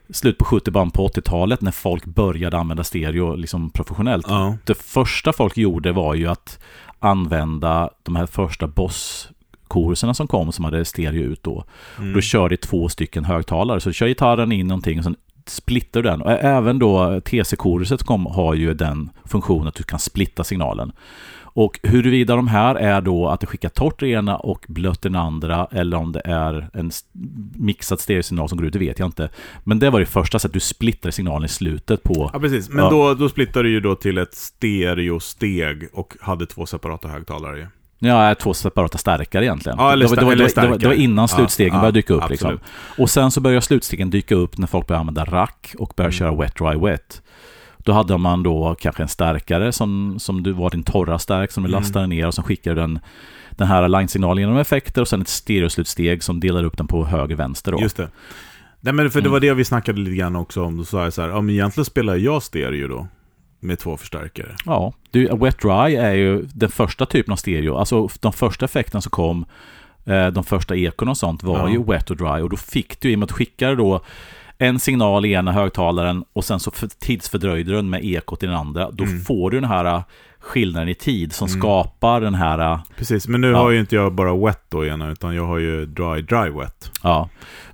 slut 0.09 0.37
på 0.37 0.45
70-band 0.45 0.93
på 0.93 1.07
80-talet 1.07 1.61
när 1.61 1.71
folk 1.71 2.05
började 2.05 2.57
använda 2.57 2.83
stereo 2.83 3.35
liksom 3.35 3.69
professionellt. 3.69 4.25
Ja. 4.29 4.57
Det 4.65 4.75
första 4.75 5.33
folk 5.33 5.57
gjorde 5.57 5.91
var 5.91 6.13
ju 6.13 6.27
att 6.27 6.59
använda 6.99 7.89
de 8.03 8.15
här 8.15 8.25
första 8.25 8.67
Boss-kurserna 8.67 10.13
som 10.13 10.27
kom 10.27 10.51
som 10.51 10.65
hade 10.65 10.85
stereo 10.85 11.23
ut 11.23 11.43
då. 11.43 11.63
Mm. 11.97 12.13
Då 12.13 12.21
kör 12.21 12.49
det 12.49 12.57
två 12.57 12.89
stycken 12.89 13.25
högtalare. 13.25 13.79
Så 13.81 13.89
du 13.89 13.93
kör 13.93 14.07
gitarren 14.07 14.51
in 14.51 14.67
någonting 14.67 14.97
och 14.97 15.03
sen 15.03 15.15
splittar 15.49 16.01
du 16.01 16.09
den. 16.09 16.21
Och 16.21 16.31
även 16.31 16.79
då 16.79 17.21
TC-kurset 17.21 18.03
kom, 18.03 18.25
har 18.25 18.53
ju 18.53 18.73
den 18.73 19.09
funktionen 19.25 19.67
att 19.67 19.75
du 19.75 19.83
kan 19.83 19.99
splitta 19.99 20.43
signalen. 20.43 20.91
Och 21.57 21.79
huruvida 21.83 22.35
de 22.35 22.47
här 22.47 22.75
är 22.75 23.01
då 23.01 23.27
att 23.27 23.39
det 23.39 23.47
skickar 23.47 23.69
torrt 23.69 23.99
det 23.99 24.07
ena 24.07 24.37
och 24.37 24.65
blött 24.67 25.01
den 25.01 25.15
andra 25.15 25.67
eller 25.71 25.97
om 25.97 26.11
det 26.11 26.21
är 26.25 26.69
en 26.73 26.91
mixad 27.55 27.99
stereosignal 27.99 28.49
som 28.49 28.57
går 28.57 28.67
ut, 28.67 28.73
det 28.73 28.79
vet 28.79 28.99
jag 28.99 29.07
inte. 29.07 29.29
Men 29.63 29.79
det 29.79 29.89
var 29.89 29.99
det 29.99 30.05
första 30.05 30.39
sättet, 30.39 30.53
du 30.53 30.59
splittar 30.59 31.11
signalen 31.11 31.45
i 31.45 31.47
slutet 31.47 32.03
på... 32.03 32.29
Ja, 32.33 32.39
precis. 32.39 32.69
Men 32.69 32.83
Ja. 32.85 32.89
då, 32.89 33.13
då 33.13 33.29
splittar 33.29 33.63
du 33.63 33.69
ju 33.69 33.79
då 33.79 33.95
till 33.95 34.17
ett 34.17 34.33
stereosteg 34.33 35.87
och 35.93 36.13
hade 36.21 36.45
två 36.45 36.65
separata 36.65 37.07
högtalare 37.07 37.57
ju. 37.57 37.67
Ja, 37.99 38.35
två 38.35 38.53
separata 38.53 38.97
stärkare 38.97 39.45
egentligen. 39.45 39.77
Ja, 39.79 39.95
det, 39.95 40.07
var, 40.07 40.15
det, 40.15 40.25
var, 40.25 40.35
det, 40.35 40.67
var, 40.69 40.77
det, 40.77 40.87
var, 40.87 40.93
innan 40.93 41.27
slutstegen 41.27 41.73
Ja, 41.73 41.79
började 41.79 41.97
dyka 41.97 42.13
upp. 42.13 42.29
Liksom. 42.29 42.59
Och 42.97 43.09
sen 43.09 43.31
så 43.31 43.41
började 43.41 43.61
slutstegen 43.61 44.09
dyka 44.09 44.35
upp 44.35 44.57
när 44.57 44.67
folk 44.67 44.87
började 44.87 44.99
använda 44.99 45.25
rack 45.25 45.75
och 45.79 45.93
började 45.95 46.15
Mm. 46.15 46.19
köra 46.19 46.41
wet, 46.41 46.55
dry, 46.55 46.89
wet. 46.91 47.21
Då 47.77 47.91
hade 47.91 48.17
man 48.17 48.43
då 48.43 48.75
kanske 48.79 49.03
en 49.03 49.09
stärkare 49.09 49.71
som, 49.71 50.15
som 50.19 50.43
du 50.43 50.51
var 50.51 50.69
din 50.69 50.83
torra 50.83 51.19
stärk 51.19 51.51
som 51.51 51.63
du 51.63 51.69
Mm. 51.69 51.79
lastade 51.81 52.07
ner 52.07 52.27
och 52.27 52.33
som 52.33 52.43
skickade 52.43 52.81
den, 52.81 52.99
den 53.51 53.67
här 53.67 53.87
line-signalen 53.87 54.41
genom 54.41 54.57
effekter 54.57 55.01
och 55.01 55.07
sen 55.07 55.21
ett 55.21 55.27
stereoslutsteg 55.27 56.23
som 56.23 56.39
delar 56.39 56.63
upp 56.63 56.77
den 56.77 56.87
på 56.87 57.05
höger 57.05 57.35
vänster 57.35 57.71
då. 57.71 57.81
Just 57.81 57.97
det. 57.97 58.09
Nej 58.79 58.93
men 58.93 59.11
för 59.11 59.19
det 59.21 59.23
Mm. 59.25 59.31
var 59.31 59.39
det 59.39 59.53
vi 59.53 59.65
snackade 59.65 59.99
lite 59.99 60.15
grann 60.15 60.35
också 60.35 60.63
om. 60.63 60.77
Då 60.77 60.83
sa 60.85 61.03
jag 61.03 61.13
så 61.13 61.21
här, 61.21 61.29
ja 61.29 61.41
men 61.41 61.55
egentligen 61.55 61.85
spelar 61.85 62.15
jag 62.15 62.43
stereo 62.43 62.87
då. 62.87 63.07
Med 63.65 63.79
två 63.79 63.97
förstärkare. 63.97 64.55
Ja, 64.65 64.93
du, 65.11 65.27
wet 65.37 65.59
dry 65.61 65.95
är 65.95 66.13
ju 66.13 66.41
den 66.53 66.69
första 66.69 67.05
typen 67.05 67.31
av 67.31 67.35
stereo. 67.35 67.75
Alltså 67.77 68.09
de 68.19 68.33
första 68.33 68.65
effekterna 68.65 69.01
som 69.01 69.09
kom, 69.09 69.45
eh, 70.05 70.27
de 70.27 70.43
första 70.43 70.75
ekon 70.75 71.07
och 71.09 71.17
sånt 71.17 71.43
var 71.43 71.59
Ja. 71.59 71.69
ju 71.69 71.83
wet 71.83 72.09
och 72.09 72.17
dry. 72.17 72.41
Och 72.41 72.49
då 72.49 72.57
fick 72.57 72.99
du, 73.01 73.11
i 73.11 73.15
och 73.15 73.19
med 73.19 73.23
att 73.23 73.29
du 73.29 73.35
skickade 73.35 73.75
då 73.75 74.01
en 74.57 74.79
signal 74.79 75.25
i 75.25 75.31
ena 75.33 75.51
högtalaren 75.51 76.23
och 76.33 76.45
sen 76.45 76.59
så 76.59 76.71
för, 76.71 76.87
tidsfördröjde 76.87 77.69
du 77.71 77.75
den 77.75 77.89
med 77.89 78.05
ekot 78.05 78.43
i 78.43 78.45
den 78.45 78.55
andra. 78.55 78.91
Då 78.91 79.03
Mm. 79.03 79.19
får 79.21 79.51
du 79.51 79.59
den 79.59 79.69
här 79.69 79.85
eh, 79.85 80.01
skillnaden 80.39 80.89
i 80.89 80.95
tid 80.95 81.33
som 81.33 81.47
Mm. 81.47 81.59
skapar 81.59 82.21
den 82.21 82.35
här, 82.35 82.59
eh, 82.59 82.79
Precis, 82.97 83.27
men 83.27 83.41
nu 83.41 83.47
Ja. 83.51 83.57
har 83.57 83.69
ju 83.71 83.79
inte 83.79 83.95
jag 83.95 84.13
bara 84.13 84.35
wet 84.45 84.61
då 84.69 84.85
ena, 84.85 85.11
utan 85.11 85.35
jag 85.35 85.45
har 85.45 85.57
ju 85.57 85.85
dry, 85.85 86.21
dry 86.21 86.49
wet. 86.49 86.91
ja. 87.03 87.29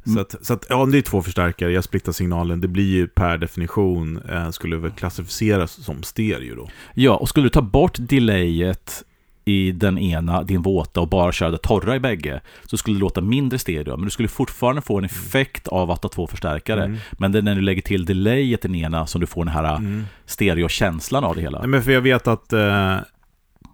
Mm. 0.05 0.15
Så 0.15 0.21
att, 0.21 0.45
så 0.45 0.53
att, 0.53 0.65
ja, 0.69 0.85
det 0.85 0.97
är 0.97 1.01
två 1.01 1.21
förstärkare, 1.21 1.71
jag 1.71 1.83
splittar 1.83 2.11
signalen, 2.11 2.61
det 2.61 2.67
blir 2.67 2.89
ju 2.95 3.07
per 3.07 3.37
definition, 3.37 4.21
eh, 4.29 4.49
skulle 4.49 4.77
väl 4.77 4.91
klassificeras 4.91 5.71
som 5.85 6.03
stereo 6.03 6.55
då. 6.55 6.69
Ja, 6.93 7.15
och 7.15 7.29
skulle 7.29 7.45
du 7.45 7.49
ta 7.49 7.61
bort 7.61 7.95
delayet 7.99 9.03
i 9.45 9.71
den 9.71 9.97
ena, 9.97 10.43
din 10.43 10.61
våta, 10.61 11.01
och 11.01 11.09
bara 11.09 11.31
köra 11.31 11.51
det 11.51 11.57
torra 11.57 11.95
i 11.95 11.99
bägge, 11.99 12.41
så 12.65 12.77
skulle 12.77 12.95
det 12.95 12.99
låta 12.99 13.21
mindre 13.21 13.59
stereo. 13.59 13.97
Men 13.97 14.05
du 14.05 14.09
skulle 14.09 14.27
fortfarande 14.27 14.81
få 14.81 14.97
en 14.97 15.03
effekt 15.03 15.67
av 15.67 15.91
att 15.91 16.03
ha 16.03 16.09
två 16.09 16.27
förstärkare. 16.27 16.83
Mm. 16.83 16.97
Men 17.11 17.31
det 17.31 17.37
är 17.37 17.41
när 17.43 17.55
du 17.55 17.61
lägger 17.61 17.81
till 17.81 18.05
delayet 18.05 18.65
i 18.65 18.67
den 18.67 18.75
ena 18.75 19.07
som 19.07 19.21
du 19.21 19.27
får 19.27 19.45
den 19.45 19.53
här 19.53 19.75
Mm. 19.75 20.03
stereokänslan 20.25 21.23
av 21.23 21.35
det 21.35 21.41
hela. 21.41 21.59
Nej, 21.59 21.67
men 21.67 21.83
för 21.83 21.91
jag 21.91 22.01
vet 22.01 22.27
att, 22.27 22.53
eh, 22.53 22.97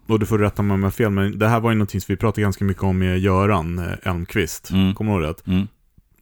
och 0.08 0.20
du 0.20 0.26
får 0.26 0.38
rätta 0.40 0.62
mig 0.62 0.74
om 0.74 0.80
jag 0.80 0.86
har 0.86 0.92
fel, 0.92 1.10
men 1.10 1.40
det 1.40 1.48
här 1.48 1.60
var 1.60 1.72
ju 1.72 1.76
någonting 1.76 2.02
som 2.02 2.14
vi 2.14 2.18
pratade 2.18 2.42
ganska 2.42 2.66
mycket 2.66 2.84
om 2.84 2.98
med 2.98 3.20
Göran 3.20 3.80
eh, 3.80 4.10
Elmqvist. 4.12 4.72
Mm. 4.72 4.94
Kommer 4.94 5.20
du 5.20 5.26
ihåg 5.26 5.36
det? 5.46 5.52
Mm. 5.52 5.68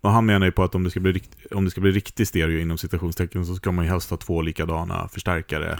Och 0.06 0.12
han 0.12 0.26
menar 0.26 0.46
ju 0.46 0.52
på 0.52 0.64
att 0.64 0.76
om 0.76 0.84
det, 0.84 0.90
ska 0.90 1.00
bli 1.00 1.12
rikt, 1.12 1.30
om 1.52 1.66
det 1.66 1.72
ska 1.72 1.82
bli 1.82 1.92
riktig 1.92 2.28
stereo 2.28 2.60
inom 2.60 2.78
citationstecken 2.78 3.46
så 3.46 3.56
ska 3.56 3.72
man 3.72 3.86
ju 3.86 3.92
helst 3.92 4.10
ha 4.10 4.18
två 4.18 4.42
likadana 4.42 5.08
förstärkare. 5.08 5.80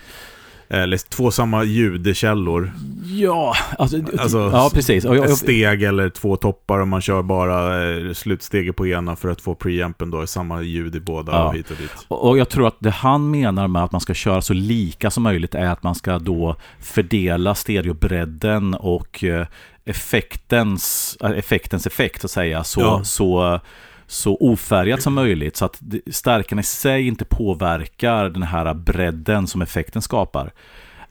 Eller 0.70 0.98
två 1.10 1.32
samma 1.32 1.64
ljudkällor. 1.64 2.72
Ja, 3.06 3.56
alltså, 3.80 3.98
Alltså, 4.20 4.38
ja 4.54 4.70
precis. 4.74 5.06
Och 5.06 5.16
Ett 5.16 5.38
steg 5.38 5.84
eller 5.84 6.10
två 6.10 6.36
toppar 6.36 6.80
och 6.80 6.88
man 6.88 7.02
kör 7.02 7.22
bara 7.22 7.90
eh, 7.92 8.14
slutsteget 8.14 8.76
på 8.76 8.88
ena 8.88 9.16
för 9.16 9.30
att 9.30 9.42
få 9.42 9.56
preampen 9.56 10.12
då 10.12 10.28
samma 10.28 10.62
ljud 10.62 10.96
i 10.96 11.00
båda 11.00 11.32
Ja. 11.32 11.48
och 11.48 11.56
hit 11.56 11.72
och 11.72 11.78
dit. 11.78 11.92
och 12.08 12.38
jag 12.38 12.50
tror 12.50 12.68
att 12.68 12.78
det 12.80 12.90
han 12.90 13.32
menar 13.32 13.68
med 13.68 13.84
att 13.84 13.92
man 13.92 14.02
ska 14.02 14.14
köra 14.14 14.42
så 14.42 14.54
lika 14.54 15.12
som 15.12 15.24
möjligt 15.24 15.56
är 15.56 15.66
att 15.66 15.84
man 15.84 15.96
ska 15.96 16.20
då 16.20 16.56
fördela 16.80 17.56
stereobredden 17.56 18.74
och 18.74 19.24
eh, 19.24 19.48
effektens, 19.86 21.18
effektens 21.22 21.88
effekt 21.88 22.22
så 22.22 22.26
att 22.28 22.32
säga 22.32 22.64
så, 22.64 22.82
Ja. 22.82 23.04
så, 23.04 23.60
så 24.08 24.38
ofärgat 24.40 25.02
som 25.02 25.14
möjligt 25.14 25.56
så 25.56 25.66
att 25.66 25.82
stärkan 26.12 26.60
i 26.60 26.64
sig 26.64 27.08
inte 27.08 27.26
påverkar 27.26 28.30
den 28.30 28.44
här 28.44 28.74
bredden 28.74 29.48
som 29.48 29.62
effekten 29.62 30.02
skapar. 30.02 30.52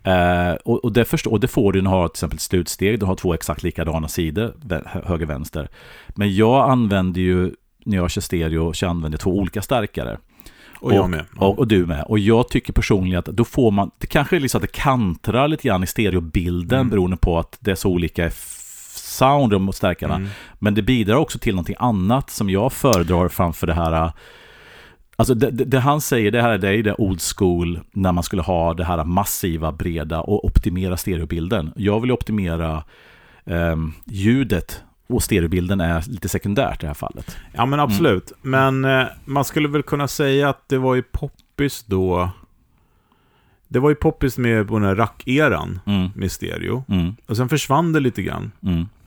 Eh, 0.03 0.53
och, 0.65 0.85
och, 0.85 0.93
det 0.93 1.05
förstår, 1.05 1.31
och 1.31 1.41
det 1.41 1.49
får 1.49 1.73
du 1.73 1.83
när 1.83 1.91
du 1.91 1.97
har 1.97 2.09
till 2.09 2.15
exempel 2.15 2.37
ett 2.37 2.41
slutsteg, 2.41 3.01
du 3.01 3.07
har 3.07 3.15
två 3.15 3.35
exakt 3.35 3.63
likadana 3.63 4.09
sidor, 4.09 4.55
höger 5.07 5.27
vänster. 5.27 5.69
Men 6.09 6.35
jag 6.35 6.71
använder 6.71 7.21
ju, 7.21 7.53
när 7.85 7.97
jag 7.97 8.11
kör 8.11 8.21
stereo, 8.21 8.73
så 8.73 8.87
använder 8.87 9.17
jag 9.17 9.21
två 9.21 9.39
olika 9.39 9.63
stärkare. 9.63 10.19
Och 10.81 10.95
jag 10.95 11.11
med. 11.11 11.25
Och, 11.37 11.59
och 11.59 11.69
du 11.69 11.87
med. 11.87 12.05
Och 12.09 12.19
jag 12.19 12.49
tycker 12.49 12.73
personligen 12.73 13.19
att 13.19 13.25
då 13.25 13.45
får 13.45 13.71
man, 13.71 13.91
det 13.99 14.07
kanske 14.07 14.37
är 14.37 14.41
liksom 14.41 14.59
att 14.59 14.63
det 14.63 14.81
kantrar 14.81 15.49
lite 15.49 15.69
grann 15.69 15.83
i 15.83 15.87
stereobilden 15.87 16.81
Mm. 16.81 16.91
beroende 16.91 17.17
på 17.17 17.39
att 17.39 17.59
det 17.61 17.71
är 17.71 17.75
så 17.75 17.89
olika 17.89 18.27
sound 19.15 19.61
mot 19.61 19.77
stärkarna. 19.77 20.15
Mm. 20.15 20.29
Men 20.59 20.75
det 20.75 20.83
bidrar 20.83 21.17
också 21.17 21.39
till 21.39 21.55
någonting 21.55 21.77
annat 21.79 22.31
som 22.31 22.51
jag 22.51 22.73
föredrar 22.73 23.29
framför 23.29 23.67
det 23.67 23.75
här 23.75 24.13
Alltså 25.17 25.35
det, 25.35 25.51
det, 25.51 25.65
det 25.65 25.81
han 25.81 26.01
säger, 26.01 26.31
det 26.31 26.43
här 26.43 26.51
är 26.51 26.59
det, 26.59 26.69
är 26.77 26.83
det 26.83 26.95
old 26.99 27.21
school 27.37 27.81
när 27.93 28.13
man 28.13 28.25
skulle 28.25 28.43
ha 28.43 28.75
det 28.75 28.85
här 28.85 29.05
massiva, 29.05 29.73
breda 29.73 30.21
och 30.21 30.45
optimera 30.45 30.97
stereobilden. 30.97 31.73
Jag 31.77 32.01
vill 32.01 32.13
optimera 32.13 32.85
ehm, 33.45 33.93
ljudet 34.05 34.83
och 35.07 35.23
stereobilden 35.23 35.81
är 35.81 36.03
lite 36.11 36.29
sekundärt 36.29 36.79
i 36.79 36.81
det 36.81 36.87
här 36.87 36.95
fallet. 36.95 37.37
Ja 37.53 37.67
men 37.67 37.81
absolut. 37.81 38.33
Men 38.43 38.85
eh, 38.85 39.05
man 39.25 39.45
skulle 39.45 39.69
väl 39.69 39.83
kunna 39.83 40.09
säga 40.09 40.49
att 40.49 40.69
det 40.69 40.79
var 40.79 40.95
ju 40.95 41.03
poppis 41.03 41.85
då. 41.87 42.31
Det 43.69 43.79
var 43.79 43.89
ju 43.89 43.95
poppis 43.95 44.39
med 44.39 44.69
på 44.69 44.79
den 44.79 44.89
här 44.89 44.95
rack-eran 44.95 45.81
Mm, 45.87 46.09
med 46.15 46.33
stereo. 46.33 46.85
mm, 46.89 47.17
Och 47.27 47.37
sen 47.37 47.49
försvann 47.49 47.93
det 47.93 48.01
lite 48.01 48.23
grann. 48.23 48.53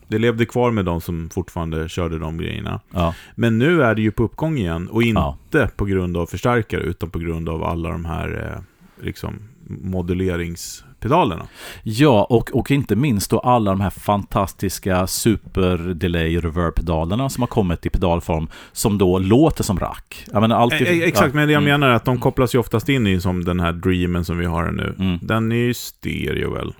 Mm, 0.08 0.20
Det 0.20 0.26
levde 0.26 0.46
kvar 0.46 0.70
med 0.70 0.84
de 0.84 1.00
som 1.00 1.30
fortfarande 1.30 1.88
körde 1.88 2.18
de 2.18 2.38
grejerna. 2.38 2.80
ja, 2.90 3.14
Men 3.34 3.58
nu 3.58 3.82
är 3.82 3.94
det 3.94 4.02
ju 4.02 4.10
på 4.10 4.22
uppgång 4.22 4.58
igen. 4.58 4.88
Och 4.88 5.02
inte 5.02 5.20
Ja. 5.50 5.68
på 5.76 5.84
grund 5.84 6.16
av 6.16 6.26
förstärkare, 6.26 6.80
utan 6.82 7.10
på 7.10 7.18
grund 7.18 7.48
av 7.48 7.64
alla 7.64 7.88
de 7.90 8.04
här 8.04 8.52
eh, 8.54 9.04
liksom, 9.04 9.34
moduleringspedalerna. 9.68 11.46
Ja, 11.82 12.26
och, 12.30 12.50
och 12.54 12.70
inte 12.70 12.96
minst 12.96 13.30
då 13.30 13.38
alla 13.38 13.70
de 13.70 13.80
här 13.80 13.90
fantastiska 13.90 15.06
super 15.06 15.78
delay 15.78 16.38
reverb-pedalerna 16.38 17.28
som 17.28 17.42
har 17.42 17.46
kommit 17.48 17.86
i 17.86 17.90
pedalform 17.90 18.48
som 18.72 18.98
då 18.98 19.18
låter 19.18 19.64
som 19.64 19.78
rack. 19.78 20.26
Alltid, 20.32 20.86
Eh, 20.86 20.92
eh, 20.92 21.02
exakt, 21.02 21.28
ja, 21.28 21.34
men 21.34 21.46
det 21.48 21.52
jag 21.52 21.62
mm, 21.62 21.80
menar 21.80 21.88
är 21.88 21.94
att 21.94 22.04
de 22.04 22.20
kopplas 22.20 22.54
ju 22.54 22.58
oftast 22.58 22.88
in 22.88 23.06
i 23.06 23.20
som 23.20 23.44
den 23.44 23.60
här 23.60 23.72
Dreamen 23.72 24.24
som 24.24 24.38
vi 24.38 24.46
har 24.46 24.70
nu. 24.70 24.94
Mm. 24.98 25.18
Den 25.22 25.52
är 25.52 25.56
ju 25.56 25.74
stereo 25.74 26.54
väl? 26.54 26.72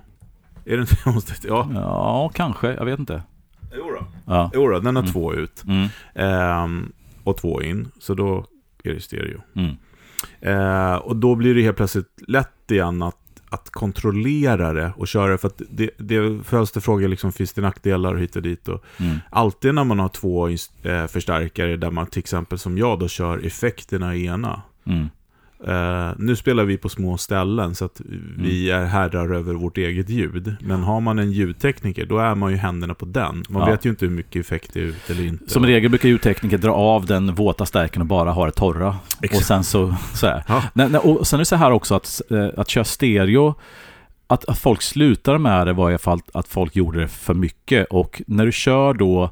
Är 0.69 0.75
det 0.77 0.81
inte 0.81 0.95
konstigt? 1.03 1.45
Ja. 1.47 1.69
Ja, 1.73 2.31
kanske. 2.33 2.73
Jag 2.73 2.85
vet 2.85 2.99
inte. 2.99 3.23
Jo 3.77 3.83
då. 3.99 4.05
Ja. 4.25 4.51
Jo 4.53 4.67
då, 4.69 4.79
den 4.79 4.95
har 4.95 5.03
Mm. 5.03 5.13
två 5.13 5.33
ut. 5.33 5.63
Mm, 5.67 5.87
Ehm, 6.15 6.91
och 7.23 7.37
två 7.37 7.61
in, 7.61 7.87
så 7.99 8.13
då 8.13 8.45
är 8.83 8.93
det 8.93 8.99
stereo. 9.01 9.41
mm, 9.55 9.75
Eh, 10.41 10.95
och 10.95 11.15
då 11.15 11.35
blir 11.35 11.55
det 11.55 11.61
helt 11.61 11.77
plötsligt 11.77 12.21
lätt 12.27 12.71
igen 12.71 13.01
att, 13.01 13.15
att 13.49 13.69
kontrollera 13.69 14.73
det 14.73 14.93
och 14.97 15.07
köra. 15.07 15.37
För 15.37 15.47
att 15.47 15.61
det, 15.69 15.89
det 15.97 16.43
följs 16.43 16.71
det 16.71 16.81
frågor, 16.81 17.07
liksom, 17.07 17.31
finns 17.31 17.53
det 17.53 17.61
nackdelar 17.61 18.13
och 18.13 18.19
hit 18.19 18.35
och 18.35 18.41
dit. 18.41 18.67
Och 18.67 18.83
mm, 18.99 19.17
alltid 19.29 19.73
när 19.75 19.83
man 19.83 19.99
har 19.99 20.09
två 20.09 20.47
eh, 20.47 21.07
förstärkare 21.07 21.77
där 21.77 21.91
man 21.91 22.05
till 22.07 22.19
exempel 22.19 22.59
som 22.59 22.77
jag 22.77 22.99
då 22.99 23.07
kör 23.07 23.45
effekterna 23.45 24.15
i 24.15 24.25
ena. 24.25 24.61
Mm, 25.65 26.07
Eh, 26.09 26.13
nu 26.17 26.35
spelar 26.35 26.63
vi 26.63 26.77
på 26.77 26.89
små 26.89 27.17
ställen 27.17 27.75
så 27.75 27.85
att 27.85 28.01
vi 28.37 28.69
är 28.71 28.85
herrar 28.85 29.33
över 29.35 29.53
vårt 29.53 29.77
eget 29.77 30.09
ljud. 30.09 30.55
Men 30.61 30.83
har 30.83 31.01
man 31.01 31.19
en 31.19 31.31
ljudtekniker, 31.31 32.05
då 32.05 32.17
är 32.17 32.35
man 32.35 32.51
ju 32.51 32.57
händerna 32.57 32.93
på 32.93 33.05
den. 33.05 33.43
Man 33.49 33.61
Ja. 33.61 33.71
vet 33.71 33.85
ju 33.85 33.89
inte 33.89 34.05
hur 34.05 34.13
mycket 34.13 34.39
effekt 34.45 34.73
det 34.73 34.79
är 34.79 34.83
ut 34.83 35.09
eller 35.09 35.23
inte. 35.27 35.49
Som 35.49 35.65
regel 35.65 35.89
brukar 35.89 36.09
ljudtekniker 36.09 36.57
dra 36.57 36.71
av 36.73 37.05
den 37.05 37.35
våta 37.35 37.65
stärken 37.65 38.01
och 38.01 38.07
bara 38.07 38.31
ha 38.31 38.45
det 38.45 38.51
torra. 38.51 38.95
Exakt. 39.21 39.41
Och 39.41 39.45
sen 39.47 39.63
så, 39.63 39.95
så 40.13 40.27
här. 40.27 40.43
Ja. 40.47 40.63
Nej, 40.73 40.89
nej, 40.89 41.01
och 41.01 41.27
sen 41.27 41.37
är 41.37 41.41
det 41.41 41.45
så 41.45 41.55
här 41.55 41.71
också 41.71 41.95
att, 41.95 42.21
eh, 42.31 42.47
att 42.57 42.69
köra 42.69 42.83
stereo, 42.83 43.55
att, 44.27 44.45
att 44.49 44.57
folk 44.59 44.81
slutade 44.81 45.39
med 45.39 45.67
det 45.67 45.73
var 45.73 45.89
i 45.89 45.93
alla 45.93 45.97
fall 45.99 46.19
att 46.33 46.47
folk 46.47 46.75
gjorde 46.75 46.99
det 46.99 47.07
för 47.07 47.33
mycket. 47.33 47.87
Och 47.89 48.21
när 48.27 48.45
du 48.45 48.51
kör 48.51 48.93
då, 48.93 49.29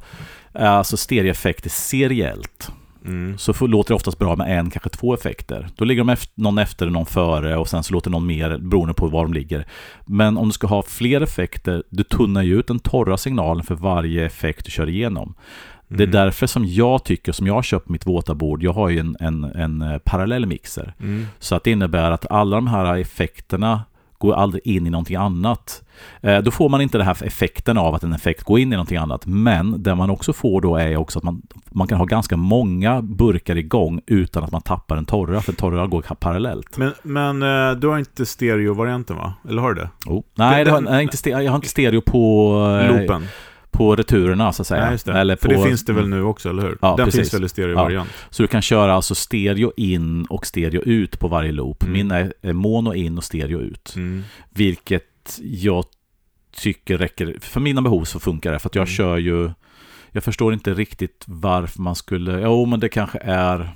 eh, 0.54 0.72
alltså 0.72 0.98
stereoeffekter 0.98 1.70
seriellt, 1.70 2.72
Mm. 3.08 3.38
så 3.38 3.54
får, 3.54 3.68
låter 3.68 3.90
det 3.90 3.96
oftast 3.96 4.20
bra 4.20 4.36
med 4.36 4.60
en, 4.60 4.70
kanske 4.70 4.90
två 4.90 5.14
effekter. 5.14 5.68
Då 5.76 5.86
ligger 5.86 6.02
de 6.02 6.10
efter, 6.10 6.42
någon 6.42 6.58
efter 6.58 6.86
någon 6.86 7.06
före 7.06 7.58
och 7.58 7.68
sen 7.70 7.84
så 7.84 7.94
låter 7.94 8.10
någon 8.10 8.26
mer 8.26 8.58
beroende 8.58 8.94
på 8.94 9.08
var 9.08 9.24
de 9.24 9.34
ligger. 9.34 9.66
Men 10.06 10.38
om 10.38 10.48
du 10.48 10.54
ska 10.54 10.68
ha 10.68 10.84
fler 10.84 11.22
effekter, 11.22 11.84
du 11.90 12.04
tunnar 12.04 12.44
ju 12.44 12.60
ut 12.60 12.68
den 12.68 12.80
torra 12.80 13.18
signalen 13.18 13.64
för 13.64 13.76
varje 13.76 14.26
effekt 14.26 14.66
du 14.66 14.72
kör 14.72 14.90
igenom. 14.90 15.34
Det 15.88 16.04
är 16.04 16.08
Mm. 16.08 16.12
därför 16.12 16.48
som 16.48 16.66
jag 16.66 17.04
tycker, 17.04 17.32
som 17.32 17.48
jag 17.48 17.54
har 17.54 17.62
köpt 17.62 17.90
mitt 17.90 18.08
våta 18.08 18.36
bord, 18.36 18.64
jag 18.64 18.74
har 18.74 18.90
ju 18.90 19.00
en, 19.00 19.18
en, 19.20 19.44
en 19.44 19.82
eh, 19.82 19.98
parallell 19.98 20.46
mixer. 20.46 20.94
Mm. 21.00 21.26
Så 21.40 21.56
att 21.56 21.64
det 21.64 21.72
innebär 21.72 22.12
att 22.12 22.32
alla 22.32 22.56
de 22.56 22.68
här 22.68 22.98
effekterna 22.98 23.82
går 24.18 24.34
aldrig 24.34 24.68
in 24.68 24.88
i 24.88 24.90
någonting 24.90 25.16
annat. 25.16 25.84
Eh, 26.22 26.38
då 26.40 26.52
får 26.52 26.70
man 26.70 26.82
inte 26.82 26.98
den 26.98 27.08
här 27.08 27.24
effekten 27.26 27.78
av 27.78 27.96
att 27.96 28.04
en 28.04 28.14
effekt 28.14 28.44
går 28.44 28.60
in 28.60 28.68
i 28.74 28.76
någonting 28.76 28.98
annat. 28.98 29.26
Men 29.26 29.84
det 29.84 29.96
man 29.96 30.10
också 30.10 30.34
får 30.34 30.62
då 30.62 30.76
är 30.78 30.98
också 30.98 31.20
att 31.20 31.24
man, 31.24 31.42
man 31.72 31.88
kan 31.88 31.98
ha 31.98 32.06
ganska 32.06 32.38
många 32.38 33.02
burkar 33.02 33.56
igång 33.56 34.02
utan 34.08 34.44
att 34.44 34.52
man 34.52 34.62
tappar 34.62 34.96
den 34.96 35.06
torra, 35.06 35.42
för 35.42 35.52
den 35.52 35.58
torra 35.60 35.88
går 35.88 36.02
parallellt. 36.02 36.78
Men, 36.78 36.92
men 37.04 37.42
eh, 37.70 37.80
du 37.80 37.88
har 37.88 37.98
inte 37.98 38.26
stereo-varianten 38.26 39.16
va? 39.16 39.34
Eller 39.50 39.62
har 39.62 39.74
du 39.74 39.82
det? 39.82 39.90
Oh. 40.06 40.24
Nej, 40.36 40.66
det 40.66 40.72
har, 40.72 40.82
Den- 40.82 40.92
nej 40.94 41.04
inte 41.04 41.30
jag 41.30 41.52
har 41.52 41.56
inte 41.56 41.70
stereo 41.70 42.02
på, 42.02 42.54
eh, 42.82 42.98
Loopen? 42.98 43.26
På 43.72 43.96
returerna 43.96 44.54
så 44.54 44.62
att 44.62 44.68
säga. 44.68 44.90
Nej, 44.90 44.98
det. 45.06 45.12
Eller 45.12 45.36
För 45.36 45.48
på, 45.48 45.52
Mm. 45.54 45.64
det 45.64 45.70
finns 45.70 45.86
det 45.86 45.94
väl 45.94 46.08
nu 46.10 46.24
också, 46.24 46.50
eller 46.50 46.62
hur? 46.64 46.78
Ja, 46.82 46.96
Den 46.96 47.06
precis. 47.06 47.20
finns 47.22 47.34
väl 47.34 47.44
i 47.46 47.50
stereo-variant? 47.50 48.10
Så 48.30 48.44
du 48.44 48.48
kan 48.48 48.62
köra 48.62 48.94
alltså 48.94 49.16
stereo 49.16 49.74
in 49.78 50.26
och 50.26 50.46
stereo 50.46 50.82
ut 50.82 51.20
på 51.20 51.28
varje 51.28 51.52
loop. 51.52 51.84
Mm. 51.84 51.94
Min 51.94 52.12
är 52.12 52.54
mono 52.54 52.94
in 52.94 53.18
och 53.18 53.24
stereo 53.24 53.60
ut. 53.60 53.94
Mm. 53.96 54.24
Vilket 54.50 55.40
jag 55.42 55.86
tycker 56.58 56.98
räcker. 56.98 57.36
För 57.42 57.60
mina 57.60 57.82
behov 57.82 58.04
så 58.04 58.20
funkar 58.20 58.52
det. 58.52 58.60
För 58.60 58.70
att 58.70 58.76
jag 58.76 58.82
Mm. 58.88 58.94
kör 58.94 59.18
ju... 59.18 59.52
Jag 60.12 60.24
förstår 60.24 60.54
inte 60.54 60.74
riktigt 60.74 61.24
varför 61.28 61.82
man 61.82 61.96
skulle... 61.96 62.42
Jo, 62.42 62.66
men 62.66 62.80
det 62.80 62.90
kanske 62.90 63.20
är... 63.20 63.70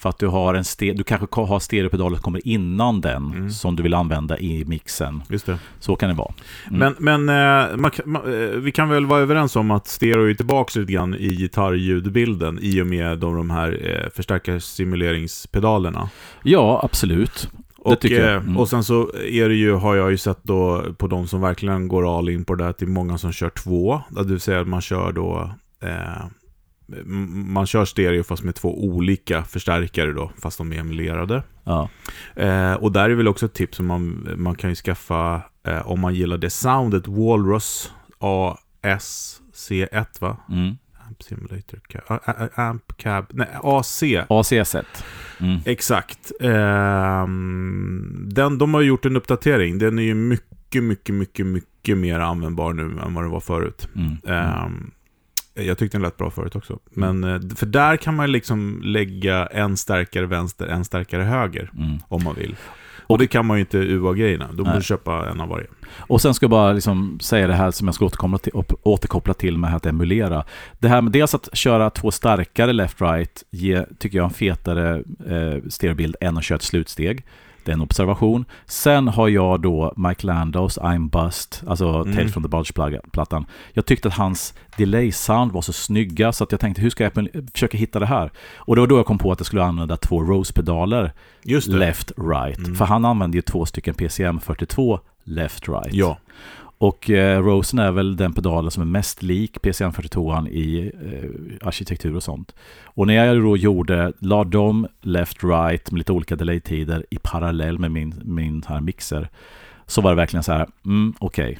För 0.00 0.08
att 0.08 0.18
du 0.18 0.26
har 0.26 0.54
en 0.54 0.64
stereo... 0.64 0.94
Du 0.94 1.04
kanske 1.04 1.40
har 1.40 1.60
stereopedaler 1.60 2.16
som 2.16 2.22
kommer 2.22 2.48
innan 2.48 3.00
den. 3.00 3.24
Mm. 3.26 3.50
Som 3.50 3.76
du 3.76 3.82
vill 3.82 3.94
använda 3.94 4.38
i 4.38 4.64
mixen. 4.64 5.22
Just 5.28 5.46
det. 5.46 5.58
Så 5.80 5.96
kan 5.96 6.08
det 6.08 6.14
vara. 6.14 6.32
Mm. 6.70 6.78
Men, 6.78 7.24
men 7.26 7.28
eh, 7.70 7.76
man, 7.76 7.90
man, 8.04 8.22
eh, 8.42 8.48
vi 8.48 8.72
kan 8.72 8.88
väl 8.88 9.06
vara 9.06 9.20
överens 9.20 9.56
om 9.56 9.70
att 9.70 9.86
stereo 9.86 10.30
är 10.30 10.34
tillbaka 10.34 10.80
lite 10.80 10.92
grann 10.92 11.14
i 11.14 11.28
gitarrljudbilden 11.28 12.58
i 12.62 12.82
och 12.82 12.86
med 12.86 13.18
de, 13.18 13.36
de 13.36 13.50
här 13.50 13.78
eh, 14.04 14.10
förstärkarsimuleringspedalerna. 14.90 16.10
Ja, 16.42 16.80
absolut. 16.84 17.50
Och, 17.78 18.00
tycker 18.00 18.20
jag. 18.20 18.34
eh, 18.34 18.42
Mm. 18.42 18.56
och 18.56 18.68
sen 18.68 18.84
så 18.84 19.10
är 19.14 19.48
det 19.48 19.54
ju, 19.54 19.72
har 19.74 19.94
jag 19.96 20.10
ju 20.10 20.16
sett 20.16 20.38
då 20.42 20.82
på 20.98 21.06
de 21.06 21.26
som 21.26 21.40
verkligen 21.40 21.88
går 21.88 22.18
all 22.18 22.28
in 22.28 22.44
på 22.44 22.54
det, 22.54 22.68
att 22.68 22.78
det 22.78 22.84
är 22.84 22.88
många 22.88 23.18
som 23.18 23.32
kör 23.32 23.50
två. 23.50 24.00
Det 24.10 24.24
vill 24.24 24.40
säga 24.40 24.60
att 24.60 24.68
man 24.68 24.80
kör 24.80 25.12
då 25.12 25.50
eh, 25.82 26.24
man 27.44 27.66
kör 27.66 27.84
stereo 27.84 28.22
fast 28.22 28.42
med 28.42 28.54
två 28.54 28.84
olika 28.84 29.44
förstärkare 29.44 30.12
då, 30.12 30.32
fast 30.38 30.58
de 30.58 30.72
är 30.72 30.78
emulerade. 30.78 31.42
Ja. 31.64 31.88
Eh, 32.36 32.72
och 32.72 32.92
där 32.92 33.10
är 33.10 33.14
väl 33.14 33.28
också 33.28 33.46
ett 33.46 33.54
tips 33.54 33.76
som 33.76 33.86
man, 33.86 34.28
man 34.36 34.54
kan 34.54 34.70
ju 34.70 34.76
skaffa 34.76 35.42
eh, 35.66 35.90
om 35.90 36.00
man 36.00 36.14
gillar 36.14 36.38
det 36.38 36.50
soundet 36.50 37.08
Walrus 37.08 37.92
ASC1 38.20 40.06
va? 40.20 40.36
Mm. 40.50 40.76
Amp 41.08 41.22
Simulator 41.22 41.80
Amp 42.54 42.96
Cab, 42.96 43.24
nej 43.30 43.48
AC. 43.62 44.02
ACS1. 44.02 44.84
Mm. 45.40 45.58
Exakt. 45.64 46.32
Ehm, 46.40 48.28
den, 48.32 48.58
de 48.58 48.74
har 48.74 48.80
gjort 48.80 49.06
en 49.06 49.16
uppdatering. 49.16 49.78
Den 49.78 49.98
är 49.98 50.02
ju 50.02 50.14
mycket, 50.14 50.82
mycket, 50.82 51.14
mycket, 51.14 51.46
mycket 51.46 51.98
mer 51.98 52.20
användbar 52.20 52.72
nu 52.72 52.82
än 52.82 53.14
vad 53.14 53.24
den 53.24 53.30
var 53.30 53.40
förut. 53.40 53.88
Mm. 53.96 54.16
Jag 55.54 55.78
tyckte 55.78 55.98
den 55.98 56.02
lät 56.02 56.16
bra 56.16 56.30
förut 56.30 56.56
också. 56.56 56.78
Men, 56.90 57.24
eh, 57.24 57.40
för 57.56 57.66
där 57.66 57.96
kan 57.96 58.16
man 58.16 58.32
liksom 58.32 58.80
lägga 58.84 59.46
en 59.46 59.76
starkare 59.76 60.26
vänster, 60.26 60.66
en 60.66 60.84
starkare 60.84 61.22
höger. 61.22 61.70
Mm. 61.76 61.98
Om 62.08 62.24
man 62.24 62.34
vill. 62.34 62.56
Och 63.10 63.18
det 63.18 63.26
kan 63.26 63.46
man 63.46 63.56
ju 63.56 63.60
inte 63.60 63.78
UA-grejerna. 63.78 64.48
Då 64.52 64.62
Nej. 64.62 64.76
du 64.76 64.82
köpa 64.82 65.28
en 65.30 65.40
av 65.40 65.48
varje. 65.48 65.66
Och 65.96 66.20
sen 66.20 66.34
ska 66.34 66.44
jag 66.44 66.50
bara 66.50 66.72
liksom 66.72 67.18
säga 67.20 67.46
det 67.46 67.54
här 67.54 67.70
som 67.70 67.88
jag 67.88 67.94
ska 67.94 68.04
återkomma 68.04 68.38
till, 68.38 68.52
återkoppla 68.82 69.34
till 69.34 69.58
med 69.58 69.76
att 69.76 69.86
emulera. 69.86 70.44
Det 70.78 70.88
här 70.88 71.02
med 71.02 71.12
dels 71.12 71.34
att 71.34 71.48
köra 71.52 71.90
två 71.90 72.10
starkare 72.10 72.72
left-right 72.72 73.44
ge, 73.50 73.84
tycker 73.98 74.18
jag, 74.18 74.24
en 74.24 74.30
fetare 74.30 75.02
eh, 75.26 75.68
stereobild 75.68 76.16
än 76.20 76.36
att 76.36 76.44
köra 76.44 76.56
ett 76.56 76.62
slutsteg. 76.62 77.24
Det 77.70 77.74
är 77.74 77.76
en 77.76 77.82
observation. 77.82 78.44
Sen 78.66 79.08
har 79.08 79.28
jag 79.28 79.60
då 79.62 79.92
Mike 79.96 80.26
Landos 80.26 80.78
I'm 80.78 81.10
Bust, 81.10 81.62
alltså 81.66 81.88
Mm. 81.88 82.16
Tales 82.16 82.32
from 82.32 82.42
the 82.42 82.48
Bulge-plattan. 82.48 83.46
Jag 83.72 83.86
tyckte 83.86 84.08
att 84.08 84.14
hans 84.14 84.54
delay-sound 84.76 85.52
var 85.52 85.62
så 85.62 85.72
snygga 85.72 86.32
så 86.32 86.44
att 86.44 86.52
jag 86.52 86.60
tänkte 86.60 86.82
hur 86.82 86.90
ska 86.90 87.04
jag 87.04 87.28
försöka 87.52 87.78
hitta 87.78 87.98
det 87.98 88.06
här? 88.06 88.30
Och 88.56 88.74
det 88.76 88.80
var 88.80 88.86
då 88.88 88.96
jag 88.96 89.06
kom 89.06 89.18
på 89.18 89.32
att 89.32 89.40
jag 89.40 89.46
skulle 89.46 89.64
använda 89.64 89.96
två 89.96 90.22
Rose-pedaler, 90.22 91.12
Just 91.42 91.70
det. 91.70 91.76
left, 91.76 92.12
right. 92.16 92.58
Mm. 92.58 92.74
För 92.74 92.84
han 92.84 93.04
använde 93.04 93.36
ju 93.38 93.42
två 93.42 93.66
stycken 93.66 93.94
PCM 93.94 94.40
42 94.40 95.00
left, 95.24 95.68
right. 95.68 95.92
Ja. 95.94 96.18
Och 96.80 97.10
eh, 97.10 97.42
Rosen 97.42 97.78
är 97.78 97.92
väl 97.92 98.16
den 98.16 98.32
pedalen 98.32 98.70
som 98.70 98.82
är 98.82 98.86
mest 98.86 99.22
lik 99.22 99.62
PCM 99.62 99.92
42 99.92 100.46
i 100.48 100.92
eh, 101.04 101.66
arkitektur 101.68 102.16
och 102.16 102.22
sånt. 102.22 102.54
Och 102.84 103.06
när 103.06 103.14
jag 103.14 103.42
då 103.42 103.56
gjorde, 103.56 104.12
la 104.18 104.44
dem 104.44 104.86
left, 105.00 105.44
right 105.44 105.90
med 105.90 105.98
lite 105.98 106.12
olika 106.12 106.36
delay-tider 106.36 107.04
i 107.10 107.18
parallell 107.22 107.78
med 107.78 107.90
min, 107.90 108.14
min 108.24 108.62
här 108.66 108.80
mixer, 108.80 109.28
så 109.86 110.00
var 110.00 110.10
det 110.10 110.16
verkligen 110.16 110.42
så 110.42 110.52
här, 110.52 110.66
mm, 110.84 111.14
okej, 111.18 111.58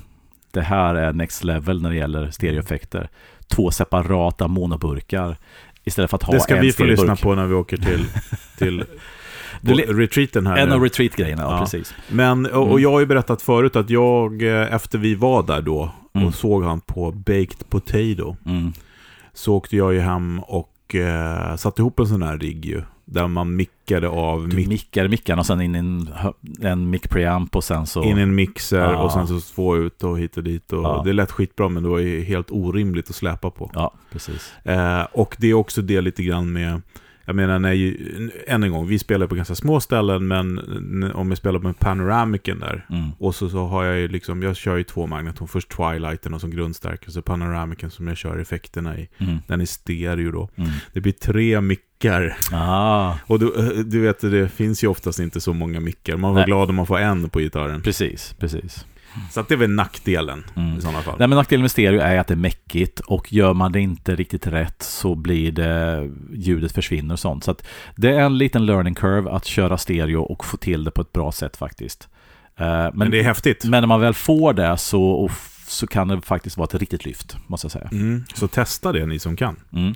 det 0.50 0.62
här 0.62 0.94
är 0.94 1.12
next 1.12 1.44
level 1.44 1.82
när 1.82 1.90
det 1.90 1.96
gäller 1.96 2.30
stereoeffekter. 2.30 3.08
Två 3.48 3.70
separata 3.70 4.48
monoburkar 4.48 5.36
istället 5.84 6.10
för 6.10 6.16
att 6.16 6.22
ha 6.22 6.32
Det 6.32 6.40
ska 6.40 6.56
en 6.56 6.62
vi 6.62 6.72
få 6.72 6.84
lyssna 6.84 7.16
stereoburk. 7.16 7.22
på 7.22 7.34
när 7.34 7.46
vi 7.46 7.54
åker 7.54 7.76
till, 7.76 8.04
till 8.58 8.84
på 9.66 9.72
retreaten 9.92 10.46
här 10.46 10.56
En 10.56 10.72
av 10.72 10.82
retreat-grejerna, 10.82 11.42
ja, 11.42 11.52
Ja. 11.54 11.60
precis. 11.60 11.94
Men, 12.08 12.46
och, 12.46 12.62
och 12.62 12.68
Mm. 12.68 12.82
jag 12.82 12.90
har 12.90 13.00
ju 13.00 13.06
berättat 13.06 13.42
förut 13.42 13.76
att 13.76 13.90
jag, 13.90 14.42
eh, 14.42 14.74
efter 14.74 14.98
vi 14.98 15.14
var 15.14 15.42
där 15.42 15.62
då, 15.62 15.90
och 16.12 16.20
Mm. 16.20 16.32
såg 16.32 16.64
han 16.64 16.80
på 16.80 17.12
Baked 17.12 17.68
Potato, 17.68 18.36
Mm. 18.46 18.72
så 19.32 19.54
åkte 19.54 19.76
jag 19.76 19.94
ju 19.94 20.00
hem 20.00 20.40
och 20.40 20.94
eh, 20.94 21.56
satte 21.56 21.82
ihop 21.82 21.98
en 22.00 22.06
sån 22.06 22.22
här 22.22 22.38
rigg 22.38 22.64
ju. 22.64 22.82
Där 23.04 23.28
man 23.28 23.56
mickade 23.56 24.08
av 24.08 24.48
Du 24.48 24.56
mitt 24.56 24.68
mickar 24.68 25.08
mickan 25.08 25.38
och 25.38 25.46
sen 25.46 25.60
in 25.60 25.74
i 25.74 25.78
en, 25.78 26.08
en 26.62 26.90
mic 26.90 27.02
preamp 27.02 27.56
och 27.56 27.64
sen 27.64 27.86
så... 27.86 28.02
in 28.02 28.18
i 28.18 28.20
en 28.20 28.34
mixer 28.34 28.78
Ja. 28.92 28.96
och 29.02 29.12
sen 29.12 29.26
så 29.26 29.40
två 29.40 29.76
ut 29.76 30.04
och 30.04 30.18
hit 30.18 30.36
och 30.36 30.42
dit. 30.42 30.72
Och 30.72 30.84
Ja. 30.84 31.02
Det 31.04 31.12
lät 31.12 31.30
skitbra 31.32 31.68
men 31.68 31.82
det 31.82 31.88
var 31.88 31.98
ju 31.98 32.22
helt 32.22 32.50
orimligt 32.50 33.10
att 33.10 33.16
släpa 33.16 33.50
på. 33.50 33.70
Ja, 33.74 33.94
precis. 34.12 34.52
Eh, 34.64 35.02
och 35.12 35.36
det 35.38 35.46
är 35.50 35.54
också 35.54 35.82
det 35.82 36.00
lite 36.00 36.22
grann 36.22 36.52
med, 36.52 36.82
jag 37.30 37.36
menar, 37.36 37.58
när 37.58 37.96
än 38.46 38.62
en 38.62 38.70
gång, 38.70 38.86
vi 38.86 38.98
spelar 38.98 39.26
på 39.26 39.34
ganska 39.34 39.54
små 39.54 39.80
ställen, 39.80 40.28
men 40.28 40.58
om 41.14 41.28
jag 41.28 41.38
spelar 41.38 41.58
med 41.60 41.78
Panoramicen 41.78 42.58
där, 42.60 42.86
Mm. 42.90 43.10
och 43.18 43.34
så, 43.34 43.48
så 43.48 43.66
har 43.66 43.84
jag 43.84 43.98
ju 44.00 44.08
liksom, 44.08 44.42
jag 44.42 44.56
kör 44.56 44.76
ju 44.76 44.84
två 44.84 45.06
Magneton, 45.06 45.48
först 45.48 45.68
Twilighten 45.76 46.34
och 46.34 46.40
som 46.40 46.50
grundstärkare, 46.50 47.10
så 47.10 47.22
Panoramicen 47.22 47.90
som 47.90 48.08
jag 48.08 48.16
kör 48.16 48.38
effekterna 48.38 48.98
i, 48.98 49.08
Mm. 49.18 49.36
den 49.46 49.60
är 49.60 49.64
stereo 49.66 50.30
då. 50.32 50.48
Mm. 50.56 50.70
Det 50.92 51.00
blir 51.00 51.12
tre 51.12 51.60
mickar, 52.04 52.36
Ah, 52.52 53.14
och 53.26 53.38
du, 53.38 53.82
du 53.86 54.00
vet, 54.00 54.20
det 54.20 54.48
finns 54.48 54.84
ju 54.84 54.88
oftast 54.88 55.18
inte 55.18 55.40
så 55.40 55.52
många 55.52 55.80
mickar, 55.80 56.16
man 56.16 56.30
var 56.30 56.40
Nej. 56.40 56.46
glad 56.46 56.68
om 56.70 56.74
man 56.76 56.86
får 56.86 56.98
en 56.98 57.28
på 57.30 57.38
gitarren. 57.40 57.82
precis, 57.82 58.34
precis. 58.38 58.86
Så 59.30 59.40
att 59.40 59.48
det 59.48 59.54
är 59.54 59.58
väl 59.58 59.70
nackdelen 59.70 60.44
Mm. 60.56 60.78
i 60.78 60.80
sådana 60.80 61.00
fall. 61.02 61.16
Nej, 61.18 61.28
men 61.28 61.36
nackdelen 61.36 61.60
med 61.62 61.70
stereo 61.70 62.00
är 62.00 62.18
att 62.18 62.26
det 62.26 62.34
är 62.34 62.36
mäckigt 62.36 63.00
och 63.00 63.32
gör 63.32 63.54
man 63.54 63.72
det 63.72 63.80
inte 63.80 64.16
riktigt 64.16 64.46
rätt 64.46 64.82
så 64.82 65.14
blir 65.14 65.52
det 65.52 66.10
ljudet 66.32 66.72
försvinner 66.72 67.12
och 67.14 67.18
sånt. 67.18 67.44
Så 67.44 67.54
det 67.96 68.08
är 68.10 68.20
en 68.20 68.38
liten 68.38 68.66
learning 68.66 68.94
curve 68.94 69.30
att 69.30 69.44
köra 69.44 69.78
stereo 69.78 70.20
och 70.22 70.44
få 70.44 70.56
till 70.56 70.84
det 70.84 70.90
på 70.90 71.00
ett 71.00 71.12
bra 71.12 71.32
sätt 71.32 71.56
faktiskt. 71.56 72.08
Eh, 72.56 72.66
Men, 72.66 72.90
Men 72.94 73.10
det 73.10 73.18
är 73.20 73.24
häftigt. 73.24 73.64
men 73.64 73.82
när 73.82 73.86
man 73.88 74.00
väl 74.00 74.14
får 74.14 74.52
det 74.52 74.76
så, 74.78 75.30
så 75.66 75.86
kan 75.86 76.08
det 76.08 76.20
faktiskt 76.20 76.56
vara 76.56 76.64
ett 76.64 76.74
riktigt 76.74 77.04
lyft, 77.04 77.36
måste 77.46 77.64
jag 77.64 77.72
säga. 77.72 77.88
Mm. 77.92 78.24
Så 78.34 78.48
testa 78.48 78.92
det 78.92 79.06
ni 79.06 79.18
som 79.18 79.36
kan. 79.36 79.56
Mm. 79.72 79.94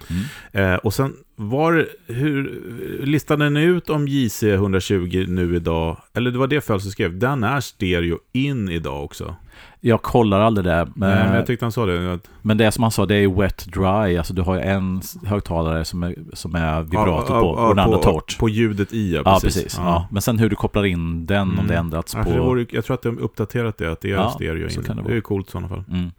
Mm. 0.52 0.72
Eh, 0.72 0.76
och 0.78 0.94
sen 0.94 1.12
var, 1.36 1.86
hur, 2.06 2.60
listade 3.06 3.50
ni 3.50 3.62
ut 3.62 3.90
om 3.90 4.08
JC 4.08 4.42
120 4.42 5.24
nu 5.28 5.56
idag? 5.56 5.96
Eller 6.14 6.30
det 6.30 6.38
var 6.38 6.46
det 6.46 6.60
Fölse 6.60 6.90
skrev, 6.90 7.18
den 7.18 7.44
är 7.44 7.60
stereo 7.60 8.18
in 8.32 8.68
idag 8.68 9.04
också. 9.04 9.36
Jag 9.80 10.02
kollar 10.02 10.40
aldrig 10.40 10.64
det. 10.64 10.88
Men, 10.94 11.10
Nej, 11.10 11.24
men 11.26 11.36
jag 11.36 11.46
tyckte 11.46 11.64
han 11.64 11.72
sa 11.72 11.86
det. 11.86 12.18
Men 12.42 12.58
det 12.58 12.72
som 12.72 12.82
han 12.82 12.90
sa, 12.90 13.06
det 13.06 13.14
är 13.16 13.28
wet 13.40 13.66
dry. 13.66 14.16
Alltså 14.16 14.34
du 14.34 14.42
har 14.42 14.54
ju 14.54 14.60
en 14.60 15.00
högtalare 15.26 15.84
som 15.84 16.02
är, 16.02 16.14
som 16.32 16.54
är 16.54 16.82
vibrato 16.82 17.34
Ja, 17.34 17.40
på 17.40 17.46
ja, 17.46 17.68
och 17.68 17.76
den 17.76 17.84
andra 17.84 17.98
torrt. 17.98 18.38
På 18.38 18.48
ljudet 18.48 18.92
i, 18.92 19.14
ja. 19.14 19.22
Ja, 19.24 19.38
Precis. 19.42 19.62
precis. 19.62 19.78
Ja. 19.78 20.08
Men 20.10 20.22
sen 20.22 20.38
hur 20.38 20.50
du 20.50 20.56
kopplar 20.56 20.84
in 20.84 21.26
den, 21.26 21.42
om 21.42 21.52
Mm. 21.54 21.66
det 21.66 21.76
ändrats 21.76 22.14
Ja, 22.14 22.24
för 22.24 22.30
det 22.30 22.36
på... 22.38 22.44
vore, 22.44 22.66
jag 22.70 22.84
tror 22.84 22.94
att 22.94 23.02
de 23.02 23.18
uppdaterat 23.18 23.78
det, 23.78 23.92
att 23.92 24.00
det 24.00 24.12
är 24.12 24.28
stereo 24.28 24.68
in. 24.68 24.82
det 24.86 25.02
Det, 25.06 25.16
är 25.16 25.20
coolt 25.20 25.48
i 25.48 25.50
sådana 25.50 25.68
fall. 25.68 25.84
Mm. 25.90 26.10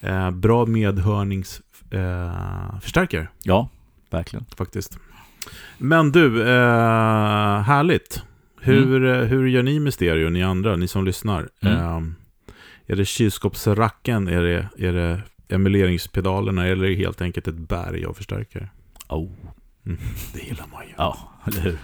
Eh, 0.00 0.30
bra 0.30 0.66
medhörningsförstärkare, 0.66 3.20
eh, 3.22 3.26
Ja, 3.42 3.68
verkligen. 4.16 4.44
faktiskt. 4.56 4.98
Men 5.78 6.12
du, 6.12 6.42
eh, 6.42 7.60
härligt. 7.62 8.22
Hur, 8.60 8.96
Mm. 9.04 9.20
eh, 9.22 9.26
hur 9.28 9.46
gör 9.46 9.62
ni 9.62 9.80
med 9.80 9.94
stereo, 9.94 10.28
ni 10.28 10.42
andra, 10.42 10.76
ni 10.76 10.88
som 10.88 11.04
lyssnar? 11.04 11.48
Mm. 11.62 11.76
Eh, 11.78 12.00
är 12.86 12.96
det 12.96 13.04
kylskåpsracken, 13.04 14.28
är 14.28 14.42
det, 14.42 14.68
är 14.88 14.92
det 14.92 15.20
emuleringspedalen 15.48 16.58
eller 16.58 16.84
är 16.84 16.88
det 16.90 16.94
helt 16.94 17.20
enkelt 17.22 17.48
ett 17.48 17.54
berg 17.54 18.04
av 18.04 18.12
förstärkare? 18.12 18.68
Oh. 19.08 19.30
Mm, 19.86 19.98
det 20.34 20.40
gillar 20.40 20.64
man 20.72 20.82
ju. 20.86 20.92
Ja, 20.96 21.18
eller 21.46 21.60
hur? 21.60 21.78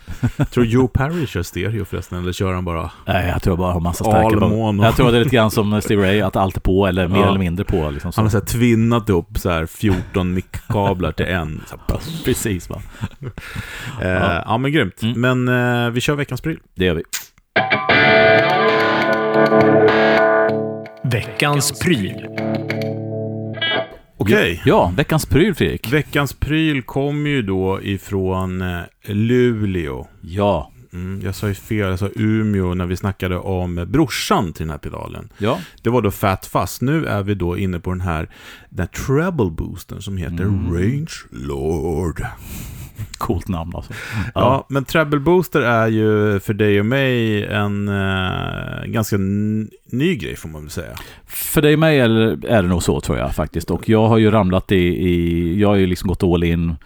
Tror 0.45 0.67
Joe 0.67 0.89
Perry 0.89 1.27
kör 1.27 1.43
stereo 1.43 1.85
förresten, 1.85 2.19
eller 2.19 2.33
kör 2.33 2.53
han 2.55 2.65
bara 2.65 2.91
Nej, 3.07 3.29
jag 3.29 3.43
tror 3.43 3.53
jag 3.53 3.59
bara 3.59 3.73
har 3.73 3.81
massa 3.81 4.05
starka. 4.05 4.27
Almono? 4.27 4.85
Jag 4.85 4.97
tror 4.97 5.13
det 5.13 5.19
är 5.19 5.25
lite 5.25 5.37
grann 5.37 5.51
som 5.51 5.83
Steve 5.83 6.03
Ray, 6.03 6.21
att 6.21 6.37
allt 6.37 6.57
är 6.57 6.61
på 6.61 6.87
eller 6.87 7.09
mer 7.09 7.17
Ja. 7.21 7.29
eller 7.29 7.39
mindre 7.39 7.65
på. 7.65 7.91
Liksom 7.91 8.13
så. 8.13 8.21
Han 8.21 8.25
har 8.25 8.31
så 8.31 8.39
här 8.39 8.45
tvinnat 8.45 9.11
upp 9.11 9.39
så 9.39 9.51
här 9.51 9.67
14 9.67 10.35
mickkablar 10.35 11.13
till 11.13 11.27
en. 11.27 11.63
Så 11.67 11.77
här. 11.89 11.99
Precis, 12.25 12.71
va? 12.71 12.83
Eh, 14.03 14.09
ja. 14.47 14.59
men 14.59 14.73
grymt. 14.73 15.03
Mm. 15.03 15.21
Men 15.45 15.85
eh, 15.85 15.91
vi 15.91 16.01
kör 16.01 16.15
veckans 16.15 16.41
pryl. 16.41 16.59
Det 16.75 16.85
gör 16.85 16.95
vi. 16.95 17.03
Veckans 21.05 21.81
pryl. 21.81 22.27
Okej. 24.23 24.63
Ja, 24.65 24.93
veckans 24.97 25.27
pryl, 25.27 25.55
Fredrik. 25.55 25.93
Veckans 25.93 26.33
pryl 26.33 26.83
kommer 26.83 27.31
ju 27.31 27.43
då 27.43 27.83
ifrån 27.83 28.63
eh, 28.63 28.81
Luleå. 29.05 30.07
Ja, 30.21 30.69
Mm, 30.95 31.21
jag 31.25 31.35
sa 31.35 31.49
ju 31.49 31.55
fel, 31.55 31.79
jag 31.91 31.99
sa 31.99 32.09
Umeå 32.15 32.75
när 32.75 32.87
vi 32.87 32.97
snackade 32.97 33.37
om 33.39 33.85
brorsan 33.89 34.53
till 34.53 34.63
den 34.63 34.71
här 34.71 34.79
pedalen. 34.79 35.29
ja. 35.39 35.59
Det 35.83 35.91
var 35.91 36.03
då 36.03 36.11
Fat 36.11 36.47
Fuzz. 36.47 36.81
Nu 36.81 37.07
är 37.07 37.23
vi 37.23 37.35
då 37.35 37.59
inne 37.59 37.81
på 37.81 37.91
den 37.91 38.01
här, 38.01 38.29
den 38.71 38.79
här 38.79 38.87
treble 39.05 39.51
boostern 39.51 40.03
som 40.03 40.17
heter 40.17 40.45
Mm. 40.45 40.75
Range 40.75 41.13
Lord. 41.31 42.23
Coolt 43.19 43.49
namn 43.49 43.73
alltså. 43.75 43.93
Ja. 44.35 44.67
men 44.69 44.85
treble 44.85 45.21
booster 45.21 45.61
är 45.61 45.87
ju 45.87 46.41
för 46.41 46.55
dig 46.55 46.81
och 46.81 46.87
mig 46.87 47.45
en 47.45 47.89
eh, 47.89 48.85
ganska 48.87 49.17
ny 49.87 50.17
grej 50.17 50.37
får 50.37 50.49
man 50.49 50.63
väl 50.63 50.71
säga. 50.71 50.97
För 51.27 51.63
dig 51.63 51.73
och 51.73 51.81
mig 51.81 52.01
är 52.01 52.09
det, 52.09 52.49
är 52.49 52.63
det 52.63 52.69
nog 52.69 52.83
så 52.83 53.01
tror 53.01 53.19
jag 53.19 53.35
faktiskt. 53.35 53.71
Och 53.71 53.89
jag 53.89 54.09
har 54.09 54.19
ju 54.19 54.31
ramlat 54.31 54.73
i, 54.73 54.77
i 54.77 55.61
jag 55.61 55.69
har 55.69 55.77
ju 55.77 55.87
liksom 55.87 56.09
gått 56.09 56.23
all 56.23 56.45
in 56.45 56.77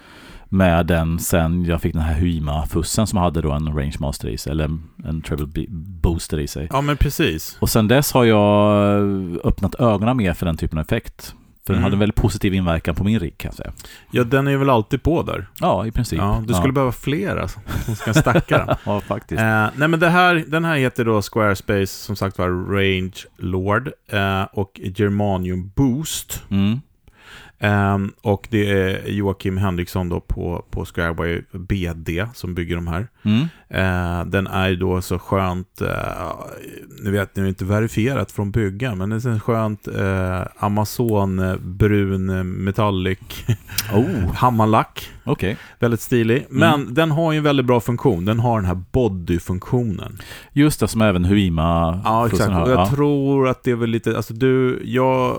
med 0.49 0.87
den 0.87 1.19
sen 1.19 1.65
jag 1.65 1.83
fick 1.83 1.93
den 1.93 2.03
här 2.03 2.15
Hyma-fussen 2.15 3.07
som 3.07 3.19
hade 3.19 3.43
då 3.43 3.53
en 3.53 3.67
Range 3.67 3.97
Master 3.99 4.29
i 4.29 4.39
sig, 4.39 4.53
eller 4.53 4.65
en, 5.05 5.23
Treble 5.23 5.67
Booster 6.03 6.41
i 6.41 6.47
sig. 6.47 6.69
Ja, 6.71 6.81
men 6.81 6.97
precis. 6.97 7.57
Och 7.61 7.71
sen 7.71 7.89
dess 7.89 8.13
har 8.13 8.25
jag 8.25 9.03
öppnat 9.45 9.75
ögonen 9.75 10.17
mer 10.17 10.35
för 10.35 10.47
den 10.47 10.57
typen 10.57 10.79
av 10.79 10.85
effekt. 10.85 11.35
För 11.67 11.73
den 11.73 11.79
Mm. 11.79 11.83
hade 11.85 11.95
en 11.95 11.99
väldigt 11.99 12.17
positiv 12.17 12.55
inverkan 12.55 12.95
på 12.95 13.05
min 13.05 13.19
rigg 13.19 13.39
kan 13.39 13.49
jag 13.49 13.55
säga. 13.55 13.73
Ja, 14.11 14.25
den 14.25 14.47
är 14.49 14.57
väl 14.57 14.71
alltid 14.71 15.03
på 15.03 15.23
där. 15.23 15.47
Ja, 15.61 15.87
i 15.87 15.91
princip. 15.91 16.19
Ja, 16.19 16.43
du 16.47 16.55
skulle 16.55 16.73
behöva 16.73 16.93
flera 16.93 17.49
som 17.49 17.97
ska 17.97 18.15
stacka 18.15 18.59
den. 18.67 18.77
Ja, 18.85 19.01
faktiskt. 19.01 19.41
Eh, 19.41 19.67
nej 19.77 19.89
men 19.89 20.01
det 20.01 20.09
här, 20.09 20.45
den 20.49 20.65
här 20.65 20.77
heter 20.77 21.05
då 21.05 21.23
Squarespace, 21.23 21.87
som 21.87 22.17
sagt 22.17 22.39
var 22.39 22.49
Range 22.49 23.13
Lord 23.39 23.91
eh, 24.09 24.43
och 24.43 24.81
Germanium 24.85 25.71
Boost. 25.77 26.43
Mm. 26.51 26.81
Ehm, 27.59 28.13
och 28.23 28.47
det 28.51 28.71
är 28.73 29.09
Joakim 29.11 29.57
Henriksson 29.57 30.09
då 30.09 30.21
på, 30.21 30.65
på 30.71 30.85
Squareway 30.85 31.43
BD 31.53 32.11
som 32.35 32.55
bygger 32.55 32.77
de 32.77 32.87
här. 32.87 33.09
Mm. 33.23 33.41
Eh, 33.69 34.27
den 34.27 34.47
är 34.47 34.69
ju 34.69 34.77
då 34.77 35.01
så 35.03 35.19
skönt, 35.19 35.81
eh, 35.81 36.33
ni 37.03 37.11
vet, 37.11 37.39
är 37.39 37.47
inte 37.47 37.65
verifierat 37.65 38.33
från 38.33 38.51
byggan, 38.51 38.99
men 38.99 39.11
det 39.11 39.17
är 39.17 39.21
så 39.21 39.39
skönt 39.41 39.89
eh, 39.89 40.41
Amazon 40.59 41.43
brun 41.63 42.27
metallic 42.65 43.19
Oh, 43.95 44.33
hammarlack. 44.35 45.11
okej. 45.25 45.57
Väldigt 45.79 46.01
stilig. 46.01 46.47
Men 46.51 46.95
den 46.95 47.11
har 47.11 47.33
ju 47.33 47.39
en 47.39 47.45
väldigt 47.45 47.67
bra 47.67 47.81
funktion. 47.81 48.25
Den 48.25 48.39
har 48.41 48.57
den 48.61 48.65
här 48.69 48.83
body-funktionen. 48.93 50.19
Just 50.53 50.81
det, 50.81 50.89
som 50.89 51.01
även 51.03 51.25
Hyma 51.25 52.01
Ja, 52.05 52.27
exakt. 52.27 52.49
Och 52.49 52.55
jag 52.71 52.81
Ja. 52.81 52.91
tror 52.91 53.49
att 53.49 53.65
det 53.65 53.71
är 53.71 53.75
väl 53.77 53.91
lite, 53.91 54.17
alltså 54.17 54.35
du, 54.35 54.81
jag 54.85 55.37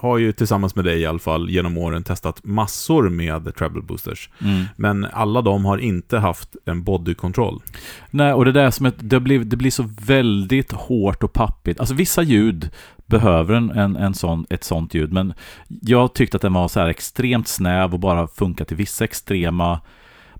har 0.00 0.18
ju 0.18 0.32
tillsammans 0.32 0.76
med 0.76 0.84
dig 0.84 1.00
i 1.00 1.06
alla 1.06 1.18
fall 1.18 1.50
genom 1.50 1.78
åren 1.78 2.04
testat 2.04 2.44
massor 2.44 3.08
med 3.08 3.54
treble 3.54 3.82
boosters. 3.82 4.30
Mm. 4.40 4.64
Men 4.76 5.06
alla 5.12 5.42
de 5.42 5.64
har 5.64 5.78
inte 5.78 6.18
haft 6.18 6.56
en 6.64 6.82
bodykontroll. 6.82 7.62
Nej, 8.10 8.32
och 8.32 8.44
det 8.44 8.52
där 8.52 8.70
som 8.70 8.86
ett, 8.86 8.94
det, 8.98 9.20
blir, 9.20 9.38
det 9.38 9.56
blir 9.56 9.70
så 9.70 9.84
väldigt 10.06 10.72
hårt 10.72 11.22
och 11.22 11.32
pappigt. 11.32 11.80
Alltså 11.80 11.94
vissa 11.94 12.22
ljud 12.22 12.70
behöver 13.06 13.54
en, 13.54 13.70
en, 13.70 13.96
en 13.96 14.14
sån, 14.14 14.46
ett 14.50 14.64
sånt 14.64 14.94
ljud, 14.94 15.12
men 15.12 15.34
jag 15.68 16.14
tyckte 16.14 16.36
att 16.36 16.42
den 16.42 16.52
var 16.52 16.68
så 16.68 16.80
här 16.80 16.88
extremt 16.88 17.48
snäv 17.48 17.92
och 17.92 18.00
bara 18.00 18.28
funkar 18.28 18.64
till 18.64 18.76
vissa 18.76 19.04
extrema 19.04 19.80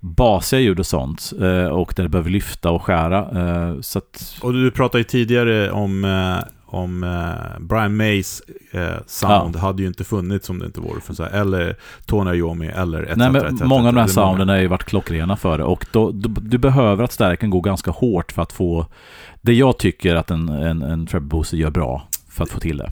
basiga 0.00 0.61
ljud 0.61 0.78
och 0.78 0.86
sånt. 0.86 1.32
Eh, 1.40 1.66
och 1.66 1.92
där 1.96 2.02
det 2.02 2.08
behöver 2.08 2.30
lyfta 2.30 2.70
och 2.70 2.82
skära. 2.82 3.18
Eh, 3.18 3.80
så 3.80 3.98
att, 3.98 4.38
Och 4.42 4.52
du 4.52 4.70
pratade 4.70 4.98
ju 4.98 5.04
tidigare 5.04 5.70
om, 5.70 6.04
eh, 6.04 6.48
om 6.71 7.05
eh, 7.05 7.61
Brian 7.61 7.97
Mays 7.97 8.43
eh, 8.73 8.89
sound 9.07 9.57
hade 9.57 9.83
ju 9.83 9.89
inte 9.89 10.05
funnits 10.05 10.51
om 10.51 10.59
det 10.59 10.66
inte 10.66 10.81
vore 10.81 11.01
för 11.01 11.14
så 11.14 11.23
här, 11.23 11.31
eller 11.31 11.77
Tony 12.07 12.31
Iommi 12.37 12.66
eller 12.66 13.03
etc. 13.03 13.16
nej, 13.16 13.31
men 13.31 13.47
etc, 13.47 13.62
många 13.64 13.89
av 13.89 13.95
de 13.95 14.01
här 14.01 14.07
sounden 14.09 14.49
har 14.49 14.57
ju 14.57 14.66
varit 14.66 14.85
klockrena 14.85 15.37
för 15.37 15.59
det. 15.59 15.64
Och 15.64 15.87
då, 15.93 16.11
du, 16.11 16.29
du 16.29 16.59
behöver 16.59 17.05
att 17.05 17.12
stärken 17.12 17.51
går 17.51 17.61
ganska 17.62 17.91
hårt 17.91 18.33
för 18.33 18.43
att 18.43 18.53
få 18.53 18.87
det 19.41 19.53
jag 19.55 19.79
tycker 19.79 20.14
att 20.14 20.31
en, 20.31 20.49
en, 20.49 20.83
en 20.83 21.07
booster 21.21 21.57
gör 21.57 21.71
bra 21.71 22.09
för 22.29 22.45
att 22.45 22.51
få 22.51 22.61
till 22.61 22.77
det. 22.77 22.91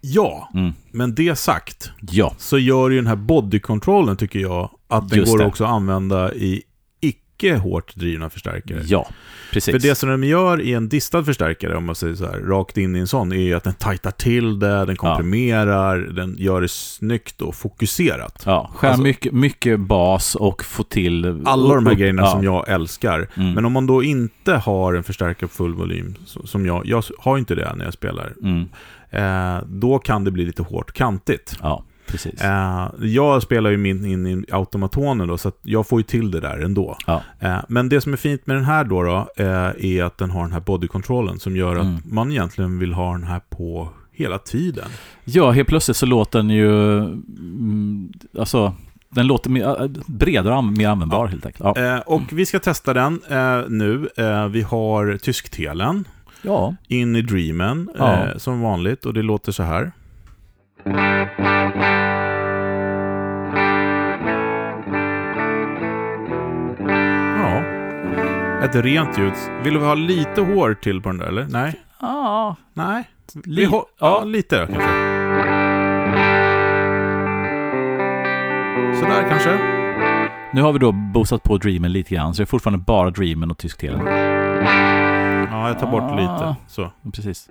Ja, 0.00 0.48
Mm. 0.54 0.72
men 0.90 1.14
det 1.14 1.38
sagt 1.38 1.90
Ja, 2.00 2.34
så 2.38 2.58
gör 2.58 2.90
ju 2.90 2.96
den 2.96 3.06
här 3.06 3.16
bodykontrollen 3.16 4.16
tycker 4.16 4.38
jag 4.38 4.70
att 4.88 5.08
den 5.08 5.18
Just 5.18 5.32
går 5.32 5.38
det. 5.38 5.46
också 5.46 5.64
att 5.64 5.70
använda 5.70 6.34
i 6.34 6.62
icke 7.46 7.56
hårt 7.56 7.94
drivna 7.94 8.30
förstärkare. 8.30 8.82
ja, 8.86 9.08
precis. 9.52 9.72
För 9.72 9.78
det 9.88 9.94
som 9.94 10.08
de 10.08 10.24
gör 10.24 10.60
i 10.60 10.72
en 10.74 10.88
distad 10.88 11.24
förstärkare, 11.24 11.76
om 11.76 11.84
man 11.84 11.94
säger 11.94 12.14
så 12.14 12.26
här, 12.26 12.38
rakt 12.40 12.78
in 12.78 12.96
i 12.96 12.98
en 12.98 13.06
sån, 13.06 13.32
är 13.32 13.36
ju 13.36 13.54
att 13.54 13.64
den 13.64 13.74
tajtar 13.74 14.10
till 14.10 14.58
det, 14.58 14.84
den 14.84 14.96
komprimerar, 14.96 15.98
den 15.98 16.34
gör 16.38 16.60
det 16.60 16.68
snyggt 16.70 17.42
och 17.42 17.54
fokuserat. 17.54 18.42
Ja, 18.46 18.70
skär 18.74 18.88
Alltså- 18.88 19.02
mycket, 19.02 19.32
mycket 19.32 19.80
bas 19.80 20.34
och 20.34 20.64
få 20.64 20.82
till... 20.82 21.42
Alla 21.44 21.74
de 21.74 21.86
här 21.86 21.94
grejerna 21.94 22.22
ja. 22.22 22.30
som 22.30 22.44
jag 22.44 22.68
älskar. 22.68 23.28
Mm. 23.34 23.52
Men 23.52 23.64
om 23.64 23.72
man 23.72 23.86
då 23.86 24.02
inte 24.02 24.52
har 24.54 24.94
en 24.94 25.02
förstärkare 25.02 25.48
på 25.48 25.54
full 25.54 25.74
volym, 25.74 26.14
som 26.24 26.66
jag, 26.66 26.86
jag 26.86 27.04
har 27.18 27.38
inte 27.38 27.54
det 27.54 27.74
när 27.76 27.84
jag 27.84 27.94
spelar, 27.94 28.32
Mm. 28.42 28.68
eh, 29.10 29.64
då 29.66 29.98
kan 29.98 30.24
det 30.24 30.30
bli 30.30 30.44
lite 30.44 30.62
hårt 30.62 30.92
kantigt. 30.92 31.56
Ja, 31.62 31.84
precis. 32.06 32.40
Eh, 32.42 32.88
jag 33.00 33.42
spelar 33.42 33.70
ju 33.70 33.76
min 33.76 34.04
in 34.04 34.26
i 34.26 34.44
automatonen 34.52 35.28
då, 35.28 35.38
så 35.38 35.52
jag 35.62 35.86
får 35.86 36.00
ju 36.00 36.02
till 36.02 36.30
det 36.30 36.40
där 36.40 36.58
ändå. 36.58 36.96
Ja. 37.06 37.22
Eh, 37.40 37.58
men 37.68 37.88
det 37.88 38.00
som 38.00 38.12
är 38.12 38.16
fint 38.16 38.46
med 38.46 38.56
den 38.56 38.64
här 38.64 38.84
då, 38.84 39.02
då 39.02 39.28
eh, 39.36 39.46
är 39.78 40.04
att 40.04 40.18
den 40.18 40.30
har 40.30 40.42
den 40.42 40.52
här 40.52 40.60
bodykontrollen 40.60 41.38
som 41.38 41.56
gör 41.56 41.76
att 41.76 41.82
Mm. 41.82 41.96
man 42.04 42.30
egentligen 42.30 42.78
vill 42.78 42.92
ha 42.92 43.12
den 43.12 43.24
här 43.24 43.40
på 43.50 43.88
hela 44.12 44.38
tiden. 44.38 44.88
Ja, 45.24 45.50
helt 45.50 45.68
plötsligt 45.68 45.96
så 45.96 46.06
låter 46.06 46.38
den 46.38 46.50
ju... 46.50 46.98
Mm, 46.98 48.12
alltså, 48.38 48.74
den 49.08 49.26
låter 49.26 49.50
mer, 49.50 49.82
äh, 49.82 49.88
bredare 50.06 50.54
och 50.56 50.64
mer 50.64 50.88
användbar 50.88 51.26
helt 51.26 51.46
enkelt. 51.46 51.64
Ja. 51.76 52.00
Och 52.00 52.22
vi 52.32 52.46
ska 52.46 52.58
testa 52.58 52.94
den 52.94 53.20
nu. 53.68 54.08
Vi 54.50 54.62
har 54.62 55.16
tysktelen 55.18 56.04
ja. 56.42 56.74
in 56.88 57.16
i 57.16 57.22
Dreamen 57.22 57.90
Ja. 57.98 58.26
som 58.36 58.60
vanligt 58.60 59.06
och 59.06 59.14
det 59.14 59.22
låter 59.22 59.52
så 59.52 59.62
här. 59.62 59.92
Ett 68.64 68.74
rent 68.74 69.18
ljud. 69.18 69.32
Vill 69.64 69.74
du 69.74 69.80
ha 69.80 69.94
lite 69.94 70.40
hår 70.40 70.74
till 70.74 71.00
på 71.02 71.08
den 71.08 71.18
där 71.18 71.26
eller? 71.26 71.46
Nej? 71.50 71.80
Ja, 72.00 72.56
Nej? 72.74 73.04
Vi 73.44 73.50
li- 73.50 73.70
ja, 74.00 74.24
lite 74.24 74.56
kanske. 74.72 74.88
Sådär 79.00 79.26
kanske. 79.28 79.58
Nu 80.54 80.62
har 80.62 80.72
vi 80.72 80.78
då 80.78 80.92
boostat 80.92 81.42
på 81.42 81.56
Dreamen 81.58 81.92
lite 81.92 82.14
grann, 82.14 82.34
så 82.34 82.42
det 82.42 82.44
är 82.44 82.46
fortfarande 82.46 82.84
bara 82.86 83.10
Dreamen 83.10 83.50
och 83.50 83.58
tysktelen. 83.58 84.00
Ja, 85.50 85.68
jag 85.68 85.78
tar 85.78 85.90
bort 85.90 86.02
Ah. 86.02 86.14
lite. 86.16 86.56
Så. 86.68 86.90
Precis. 87.14 87.50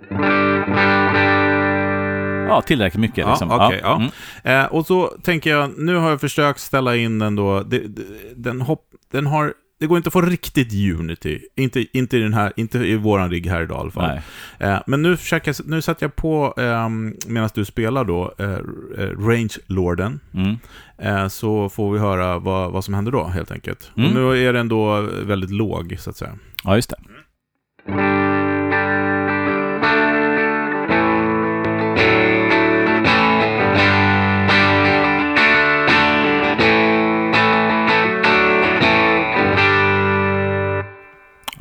Ja, 2.48 2.62
tillräckligt 2.66 3.00
mycket. 3.00 3.18
Ja, 3.18 3.30
Liksom. 3.30 3.50
okej, 3.50 3.80
ja. 3.82 3.96
Mm. 3.96 4.60
Eh, 4.64 4.66
och 4.72 4.86
så 4.86 5.06
tänker 5.22 5.50
jag, 5.50 5.70
nu 5.78 5.96
har 5.96 6.10
jag 6.10 6.20
försökt 6.20 6.60
ställa 6.60 6.96
in 6.96 7.18
den 7.18 7.36
då, 7.36 7.62
det, 7.62 7.78
det, 7.78 8.02
den, 8.36 8.60
hopp, 8.60 8.82
den 9.12 9.26
har, 9.26 9.54
det 9.82 9.86
går 9.86 9.96
inte 9.96 10.08
att 10.08 10.12
få 10.12 10.20
riktigt 10.20 10.72
Unity, 10.72 11.40
inte, 11.56 11.98
inte, 11.98 12.16
i, 12.16 12.20
den 12.20 12.34
här, 12.34 12.52
inte 12.56 12.78
i 12.78 12.96
våran 12.96 13.30
rigg 13.30 13.46
här 13.46 13.62
idag 13.62 13.76
i 13.76 13.80
alla 13.80 13.90
fall. 13.90 14.20
Eh, 14.58 14.78
men 14.86 15.02
nu, 15.02 15.16
försöker, 15.16 15.56
nu 15.68 15.82
sätter 15.82 16.04
jag 16.04 16.16
på, 16.16 16.54
eh, 16.56 16.88
medan 17.26 17.50
du 17.54 17.64
spelar 17.64 18.04
då, 18.04 18.34
eh, 18.38 18.52
eh, 18.98 19.18
Range 19.18 19.54
Lorden. 19.66 20.20
Mm. 20.34 20.56
Eh, 20.98 21.28
så 21.28 21.68
får 21.68 21.92
vi 21.92 21.98
höra 21.98 22.38
vad, 22.38 22.72
vad 22.72 22.84
som 22.84 22.94
händer 22.94 23.12
då, 23.12 23.24
helt 23.24 23.50
enkelt. 23.50 23.90
Mm. 23.96 24.08
Och 24.08 24.14
nu 24.14 24.48
är 24.48 24.52
den 24.52 24.68
då 24.68 25.00
väldigt 25.22 25.50
låg, 25.50 25.96
så 25.98 26.10
att 26.10 26.16
säga. 26.16 26.38
Ja, 26.64 26.76
just 26.76 26.90
det. 26.90 26.96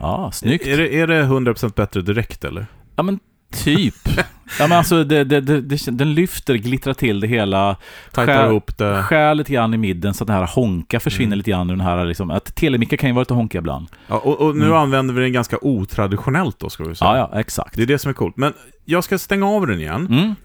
Ja, 0.02 0.32
snyggt. 0.32 0.68
Är 0.68 0.78
det, 0.78 0.96
är 1.00 1.08
det 1.08 1.24
100% 1.24 1.74
bättre 1.76 2.02
direkt, 2.02 2.44
eller? 2.44 2.66
Ja, 2.96 3.04
men 3.04 3.20
typ. 3.64 3.96
Ja, 4.60 4.68
men 4.68 4.78
alltså, 4.78 5.04
det, 5.04 5.24
det, 5.24 5.42
det, 5.42 5.78
den 5.98 6.14
lyfter, 6.14 6.56
glittrar 6.56 6.94
till 6.94 7.20
det 7.20 7.28
hela. 7.28 7.76
Tajtar 8.12 8.48
ihop 8.50 8.78
det. 8.78 9.04
Skär 9.04 9.36
lite 9.36 9.54
grann 9.54 9.74
i 9.74 9.78
midden 9.78 10.14
så 10.14 10.24
att 10.24 10.28
den 10.28 10.36
här 10.36 10.50
honka 10.56 11.00
försvinner 11.00 11.28
Mm. 11.28 11.38
lite 11.38 11.52
grann 11.52 11.68
den 11.68 11.82
här 11.82 12.06
liksom, 12.06 12.32
att 12.32 12.56
telemickar 12.56 12.98
kan 12.98 13.10
ju 13.10 13.14
vara 13.14 13.22
lite 13.22 13.34
honkiga 13.34 13.60
ibland. 13.60 13.88
Ja, 14.08 14.16
och, 14.18 14.42
och 14.42 14.56
nu 14.56 14.66
Mm. 14.66 14.78
använder 14.78 15.14
vi 15.14 15.22
den 15.22 15.34
ganska 15.34 15.58
otraditionellt 15.62 16.60
då, 16.60 16.70
ska 16.70 16.84
vi 16.84 16.96
säga. 16.96 17.12
Ja, 17.18 17.30
ja, 17.34 17.40
exakt. 17.40 17.76
Det 17.76 17.82
är 17.82 17.86
det 17.86 18.00
som 18.00 18.10
är 18.10 18.14
coolt. 18.14 18.38
Men 18.38 18.54
jag 18.86 19.04
ska 19.04 19.18
stänga 19.18 19.48
av 19.48 19.68
den 19.68 19.80
igen. 19.80 20.08
Mm. 20.10 20.36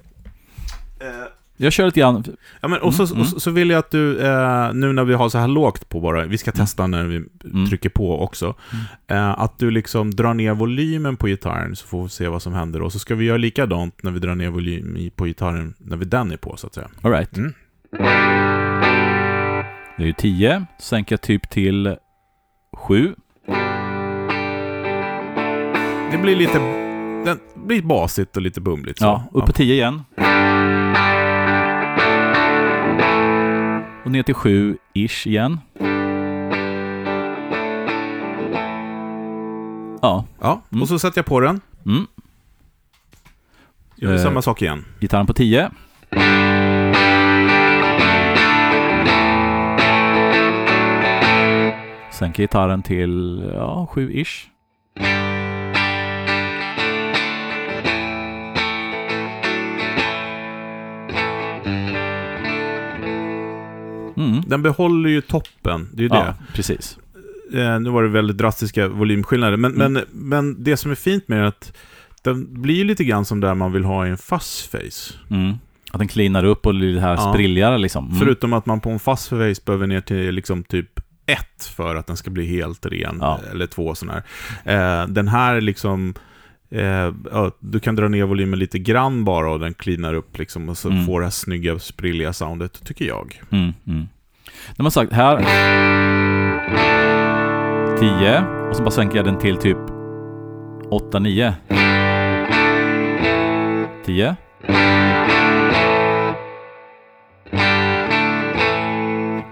Jag 1.56 1.72
kör 1.72 1.86
lite 1.86 2.00
grann. 2.00 2.24
Ja, 2.60 2.68
men, 2.68 2.80
och, 2.80 2.94
så, 2.94 3.06
Mm, 3.06 3.20
och 3.20 3.26
så, 3.26 3.40
så 3.40 3.50
vill 3.50 3.70
jag 3.70 3.78
att 3.78 3.90
du, 3.90 4.20
eh, 4.20 4.72
nu 4.74 4.92
när 4.92 5.04
vi 5.04 5.14
har 5.14 5.28
så 5.28 5.38
här 5.38 5.48
lågt 5.48 5.88
på 5.88 6.00
bara, 6.00 6.24
vi 6.24 6.38
ska 6.38 6.52
testa 6.52 6.86
när 6.86 7.04
vi 7.04 7.16
Mm. 7.44 7.66
trycker 7.68 7.88
på 7.88 8.22
också, 8.22 8.54
eh, 9.10 9.40
att 9.40 9.58
du 9.58 9.70
liksom 9.70 10.10
drar 10.14 10.34
ner 10.34 10.54
volymen 10.54 11.16
på 11.16 11.26
gitarren 11.26 11.76
så 11.76 11.86
får 11.86 12.02
vi 12.02 12.08
se 12.08 12.28
vad 12.28 12.42
som 12.42 12.52
händer. 12.54 12.82
Och 12.82 12.92
så 12.92 12.98
ska 12.98 13.14
vi 13.14 13.24
göra 13.24 13.36
likadant 13.38 14.02
när 14.02 14.10
vi 14.10 14.18
drar 14.18 14.34
ner 14.34 14.48
volym 14.50 14.96
i- 14.96 15.10
på 15.10 15.24
gitarren, 15.24 15.74
när 15.78 15.96
vi 15.96 16.04
den 16.04 16.32
är 16.32 16.36
på 16.36 16.56
så 16.56 16.66
att 16.66 16.74
säga. 16.74 16.88
All 17.02 17.10
right. 17.12 17.36
Mm. 17.36 17.52
Det 19.96 20.02
är 20.02 20.06
ju 20.06 20.12
10. 20.12 20.66
Sänker 20.80 21.12
jag 21.12 21.20
typ 21.20 21.50
till 21.50 21.96
7. 22.76 23.14
Det 26.12 26.18
blir 26.22 26.36
lite, 26.36 26.58
det 27.24 27.38
blir 27.66 27.82
basigt 27.82 28.36
och 28.36 28.42
lite 28.42 28.60
bumligt. 28.60 28.98
Så. 28.98 29.04
Ja, 29.04 29.24
upp 29.32 29.46
på 29.46 29.52
10 29.52 29.74
igen. 29.74 30.02
Och 34.06 34.12
ner 34.12 34.22
till 34.22 34.34
7-ish 34.34 35.26
igen. 35.28 35.58
Ja. 40.02 40.24
Ja, 40.40 40.62
Mm. 40.72 40.82
och 40.82 40.88
så 40.88 40.98
sätter 40.98 41.18
jag 41.18 41.26
på 41.26 41.40
den. 41.40 41.60
Mm. 41.86 42.06
Gör 43.96 44.12
Eh. 44.14 44.22
samma 44.22 44.42
sak 44.42 44.62
igen. 44.62 44.84
Gitarren 45.00 45.26
på 45.26 45.32
10. 45.32 45.70
Sänker 52.12 52.42
gitarren 52.42 52.82
till 52.82 53.44
ja, 53.54 53.88
7-ish. 53.92 54.44
Den 64.46 64.62
behåller 64.62 65.08
ju 65.10 65.20
toppen, 65.20 65.88
det 65.92 66.02
är 66.04 66.08
ju 66.08 66.14
Ja, 66.14 66.24
det. 66.24 66.34
precis. 66.54 66.98
Eh, 67.54 67.80
nu 67.80 67.90
var 67.90 68.02
det 68.02 68.08
väldigt 68.08 68.38
drastiska 68.38 68.88
volymskillnader, 68.88 69.56
men, 69.56 69.74
Mm. 69.74 69.92
men, 69.92 70.04
men 70.12 70.62
det 70.64 70.76
som 70.76 70.90
är 70.90 70.94
fint 70.94 71.28
med 71.28 71.38
det 71.38 71.42
är 71.42 71.46
att 71.48 71.72
den 72.22 72.62
blir 72.62 72.84
lite 72.84 73.04
grann 73.04 73.24
som 73.24 73.40
där 73.40 73.54
man 73.54 73.72
vill 73.72 73.84
ha 73.84 74.06
i 74.06 74.10
en 74.10 74.18
fast 74.18 74.70
face. 74.70 75.14
Mm. 75.30 75.54
Att 75.92 75.98
den 75.98 76.08
cleanar 76.08 76.44
upp 76.44 76.66
och 76.66 76.74
blir 76.74 76.94
det 76.94 77.00
här 77.00 77.14
Ja. 77.14 77.32
sprilligare 77.32 77.78
liksom. 77.78 78.06
Mm. 78.06 78.18
Förutom 78.18 78.52
att 78.52 78.66
man 78.66 78.80
på 78.80 78.90
en 78.90 78.98
fast 78.98 79.28
face 79.28 79.54
behöver 79.66 79.86
ner 79.86 80.00
till 80.00 80.34
liksom 80.34 80.64
typ 80.64 81.00
ett 81.26 81.64
för 81.76 81.96
att 81.96 82.06
den 82.06 82.16
ska 82.16 82.30
bli 82.30 82.46
helt 82.46 82.86
ren, 82.86 83.18
Ja. 83.20 83.40
eller 83.52 83.66
två 83.66 83.94
sådana 83.94 84.22
här. 84.64 85.02
Eh, 85.02 85.08
den 85.08 85.28
här 85.28 85.60
liksom, 85.60 86.14
eh, 86.70 87.12
ja, 87.32 87.50
du 87.60 87.80
kan 87.80 87.96
dra 87.96 88.08
ner 88.08 88.24
volymen 88.24 88.58
lite 88.58 88.78
grann 88.78 89.24
bara 89.24 89.50
och 89.50 89.60
den 89.60 89.74
cleanar 89.74 90.14
upp 90.14 90.38
liksom 90.38 90.68
och 90.68 90.78
så 90.78 90.90
Mm. 90.90 91.06
får 91.06 91.20
det 91.20 91.26
här 91.26 91.30
snygga, 91.30 91.78
sprilliga 91.78 92.32
soundet, 92.32 92.84
tycker 92.84 93.04
jag. 93.04 93.40
Mm, 93.50 93.72
mm. 93.86 94.06
De 94.76 94.82
har 94.86 94.90
sagt 94.90 95.12
här 95.12 95.36
10 97.98 98.44
och 98.70 98.76
så 98.76 98.82
bara 98.82 98.90
sänker 98.90 99.16
jag 99.16 99.24
den 99.24 99.38
till 99.38 99.56
typ 99.56 99.78
8, 100.90 101.18
9. 101.18 101.54
10. 104.04 104.36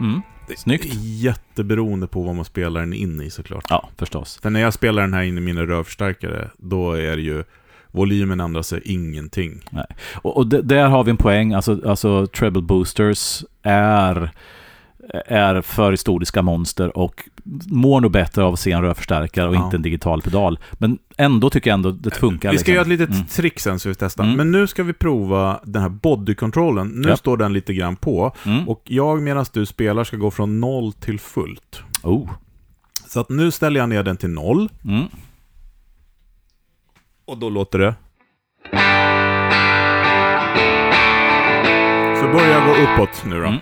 Mm, 0.01 0.23
snyggt. 0.57 0.95
Jätteberoende 1.03 2.07
på 2.07 2.23
vad 2.23 2.35
man 2.35 2.45
spelar 2.45 2.81
den 2.81 2.93
in 2.93 3.21
i 3.21 3.31
såklart. 3.31 3.65
Ja, 3.69 3.89
förstås. 3.99 4.39
För 4.43 4.51
när 4.51 4.61
jag 4.61 4.73
spelar 4.75 5.03
den 5.03 5.15
här 5.15 5.23
in 5.23 5.39
i 5.39 5.41
mina 5.41 5.63
rörförstärkare, 5.63 6.51
då 6.59 6.93
är 6.93 7.17
det 7.17 7.23
ju 7.23 7.45
volymen 7.91 8.41
ändrar 8.41 8.63
sig 8.63 8.81
ingenting. 8.85 9.61
Och, 10.15 10.37
och 10.37 10.47
d- 10.47 10.61
där 10.63 10.87
har 10.87 11.05
vi 11.05 11.11
en 11.11 11.17
poäng. 11.17 11.53
Alltså, 11.55 11.81
alltså 11.89 12.27
treble 12.27 12.63
boosters 12.63 13.45
är, 13.63 14.31
är 15.27 15.61
för 15.61 15.91
historiska 15.91 16.43
monster 16.43 16.99
och 16.99 17.29
mår 17.67 18.01
nog 18.01 18.11
bättre 18.13 18.45
av 18.45 18.53
att 18.53 18.61
se 18.61 18.73
en 18.73 18.83
rörförstärkare 18.83 19.49
och 19.49 19.55
Ja. 19.55 19.65
inte 19.65 19.77
en 19.77 19.83
digital 19.83 20.23
pedal. 20.23 20.59
Men 20.73 20.99
ändå 21.17 21.51
tycker 21.51 21.71
jag 21.71 21.75
ändå 21.75 21.91
det 21.91 22.11
funkar. 22.11 22.51
Vi 22.51 22.59
ska 22.59 22.63
liksom. 22.63 22.75
göra 22.75 22.83
ett 22.83 22.89
litet 22.89 23.09
Mm. 23.11 23.27
trick 23.27 23.61
sen 23.61 23.79
så 23.79 23.89
vi 23.89 23.95
testar. 23.95 24.25
Mm. 24.25 24.37
Men 24.37 24.51
nu 24.51 24.67
ska 24.67 24.83
vi 24.83 24.93
prova 24.93 25.61
den 25.65 25.83
här 25.83 25.89
bodykontrollen. 25.89 26.89
Nu 26.89 27.09
Ja. 27.09 27.17
står 27.17 27.37
den 27.37 27.53
lite 27.53 27.75
grann 27.75 27.97
på. 27.97 28.33
Mm. 28.47 28.69
Och 28.69 28.83
jag 28.85 29.23
medan 29.23 29.45
du 29.53 29.67
spelar 29.67 30.05
ska 30.05 30.17
gå 30.17 30.31
från 30.31 30.61
noll 30.61 30.93
till 30.93 31.21
fullt. 31.21 31.83
Oh. 32.03 32.31
Så 33.09 33.21
att 33.21 33.29
nu 33.29 33.51
ställer 33.51 33.81
jag 33.81 33.89
ner 33.89 34.03
den 34.03 34.17
till 34.17 34.31
noll. 34.31 34.69
Mm. 34.85 35.05
Och 37.27 37.39
då 37.39 37.51
låter 37.51 37.79
det. 37.79 37.95
Så 42.21 42.29
börjar 42.33 42.51
jag 42.51 42.67
gå 42.67 42.73
uppåt 42.93 43.25
nu 43.27 43.41
då. 43.41 43.55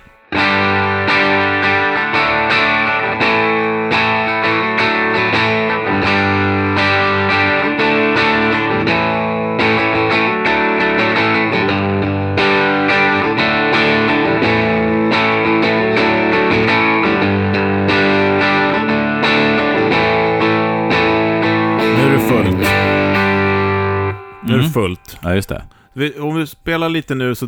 Fullt. 24.73 25.19
Ja, 25.23 25.35
just 25.35 25.49
det. 25.49 25.63
Vi, 25.95 26.19
om 26.19 26.37
vi 26.37 26.47
spelar 26.47 26.89
lite 26.89 27.15
nu 27.15 27.35
så, 27.35 27.47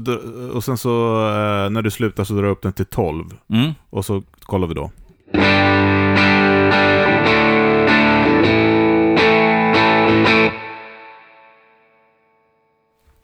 och 0.55 0.64
sen 0.64 0.79
så 0.79 1.16
eh, 1.29 1.70
när 1.70 1.83
du 1.83 1.91
slutar 1.91 2.25
så 2.25 2.35
drar 2.35 2.43
jag 2.43 2.51
upp 2.53 2.62
den 2.62 2.72
till 2.72 2.87
12. 2.87 3.25
Mm. 3.53 3.72
Och 3.91 4.05
så 4.05 4.22
kollar 4.43 4.66
vi 4.66 4.75
då. 4.75 4.91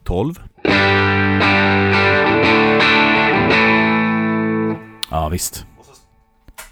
Tolv. 0.04 0.34
Ja, 5.10 5.28
visst. 5.28 5.66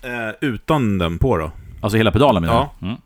Eh, 0.03 0.35
utan 0.49 0.99
den 0.99 1.19
på 1.19 1.37
då. 1.37 1.51
Alltså 1.81 1.97
hela 1.99 2.13
pedalen 2.13 2.43
menar 2.43 2.55
Ja. 2.55 2.73
du? 2.79 2.87
Mm. 2.87 2.99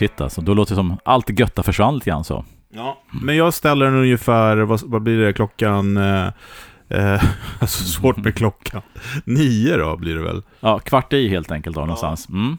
Shit 0.00 0.20
alltså, 0.20 0.40
då 0.40 0.54
låter 0.54 0.72
det 0.72 0.76
som 0.76 0.98
allt 1.04 1.38
götta 1.38 1.62
försvann 1.62 1.94
lite 1.94 2.10
grann 2.10 2.24
så. 2.24 2.44
Ja. 2.74 3.02
Men 3.22 3.36
jag 3.36 3.54
ställer 3.54 3.86
den 3.86 3.94
ungefär, 3.94 4.56
vad, 4.56 4.80
vad 4.84 5.02
blir 5.02 5.18
det, 5.18 5.32
klockan... 5.32 5.96
Eh, 5.96 6.26
eh, 6.88 7.22
alltså 7.60 7.84
svårt 7.84 8.16
med 8.16 8.34
klockan. 8.34 8.82
Nio 9.24 9.76
då 9.76 9.96
blir 9.96 10.14
det 10.14 10.22
väl? 10.22 10.42
Ja, 10.60 10.78
kvart 10.78 11.12
i 11.12 11.28
helt 11.28 11.50
enkelt 11.50 11.74
då 11.76 11.80
någonstans. 11.80 12.28
Mm. 12.28 12.58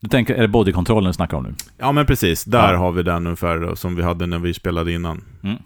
Du 0.00 0.08
tänker, 0.08 0.34
är 0.34 0.42
det 0.42 0.48
bodykontrollen 0.48 1.06
du 1.10 1.12
snackar 1.12 1.36
om 1.36 1.42
nu? 1.42 1.54
Ja 1.78 1.92
men 1.92 2.06
precis, 2.06 2.44
där 2.44 2.72
Ja. 2.72 2.78
har 2.78 2.92
vi 2.92 3.02
den 3.02 3.26
ungefär 3.26 3.58
då, 3.58 3.76
som 3.76 3.96
vi 3.96 4.02
hade 4.02 4.26
när 4.26 4.38
vi 4.38 4.54
spelade 4.54 4.92
innan. 4.92 5.24
Mm. 5.42 5.56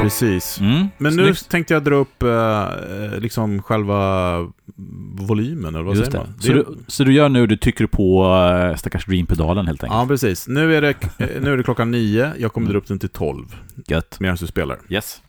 Precis. 0.00 0.60
Mm. 0.60 0.86
Men 0.98 1.16
nu 1.16 1.22
Snyggt. 1.24 1.48
tänkte 1.50 1.74
jag 1.74 1.84
dra 1.84 1.94
upp 1.94 2.22
eh, 2.22 3.18
liksom 3.20 3.62
själva 3.62 4.38
volymen, 5.14 5.74
eller 5.74 5.84
vad 5.84 5.96
Just 5.96 6.12
säger 6.12 6.24
det. 6.24 6.30
man? 6.30 6.40
Så, 6.40 6.52
Det 6.52 6.58
är- 6.58 6.64
du, 6.64 6.78
så 6.86 7.04
du 7.04 7.12
gör 7.12 7.28
nu, 7.28 7.46
du 7.46 7.56
trycker 7.56 7.86
på 7.86 8.24
äh, 8.70 8.76
stackars 8.76 9.06
Dream-pedalen 9.06 9.66
helt 9.66 9.84
enkelt? 9.84 9.98
Ja, 10.00 10.06
precis. 10.06 10.48
Nu 10.48 10.76
är, 10.76 10.80
det, 10.82 10.88
eh, 11.18 11.28
nu 11.42 11.52
är 11.52 11.56
det 11.56 11.62
klockan 11.62 11.90
nio, 11.90 12.32
jag 12.38 12.52
kommer 12.52 12.64
Mm. 12.66 12.72
dra 12.72 12.78
upp 12.78 12.86
den 12.88 12.98
till 12.98 13.08
tolv, 13.08 13.44
Gött. 13.86 14.16
medan 14.20 14.36
du 14.40 14.46
spelar. 14.46 14.78
Yes. 14.88 15.22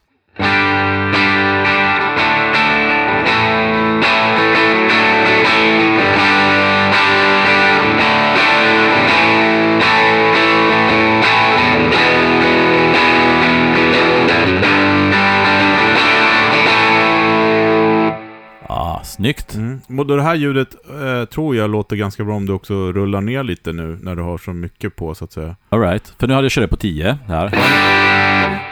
Snyggt. 19.20 19.56
Mm. 19.56 20.00
Och 20.00 20.06
det 20.06 20.24
här 20.24 20.36
ljudet 20.36 20.76
eh, 21.02 21.26
tror 21.26 21.56
jag 21.56 21.70
låter 21.70 21.96
ganska 21.96 22.24
bra 22.24 22.36
om 22.36 22.46
du 22.46 22.54
också 22.54 22.91
rullar 22.91 23.22
ner 23.22 23.44
lite 23.44 23.74
nu, 23.74 24.00
när 24.02 24.16
du 24.16 24.22
har 24.22 24.38
så 24.38 24.54
mycket 24.54 24.96
på, 24.96 25.16
så 25.16 25.26
att 25.26 25.32
säga. 25.32 25.56
Alright, 25.70 26.14
för 26.20 26.28
nu 26.28 26.34
hade 26.34 26.46
jag 26.46 26.52
kört 26.52 26.70
på 26.70 26.78
10 26.78 27.18
här. 27.28 27.46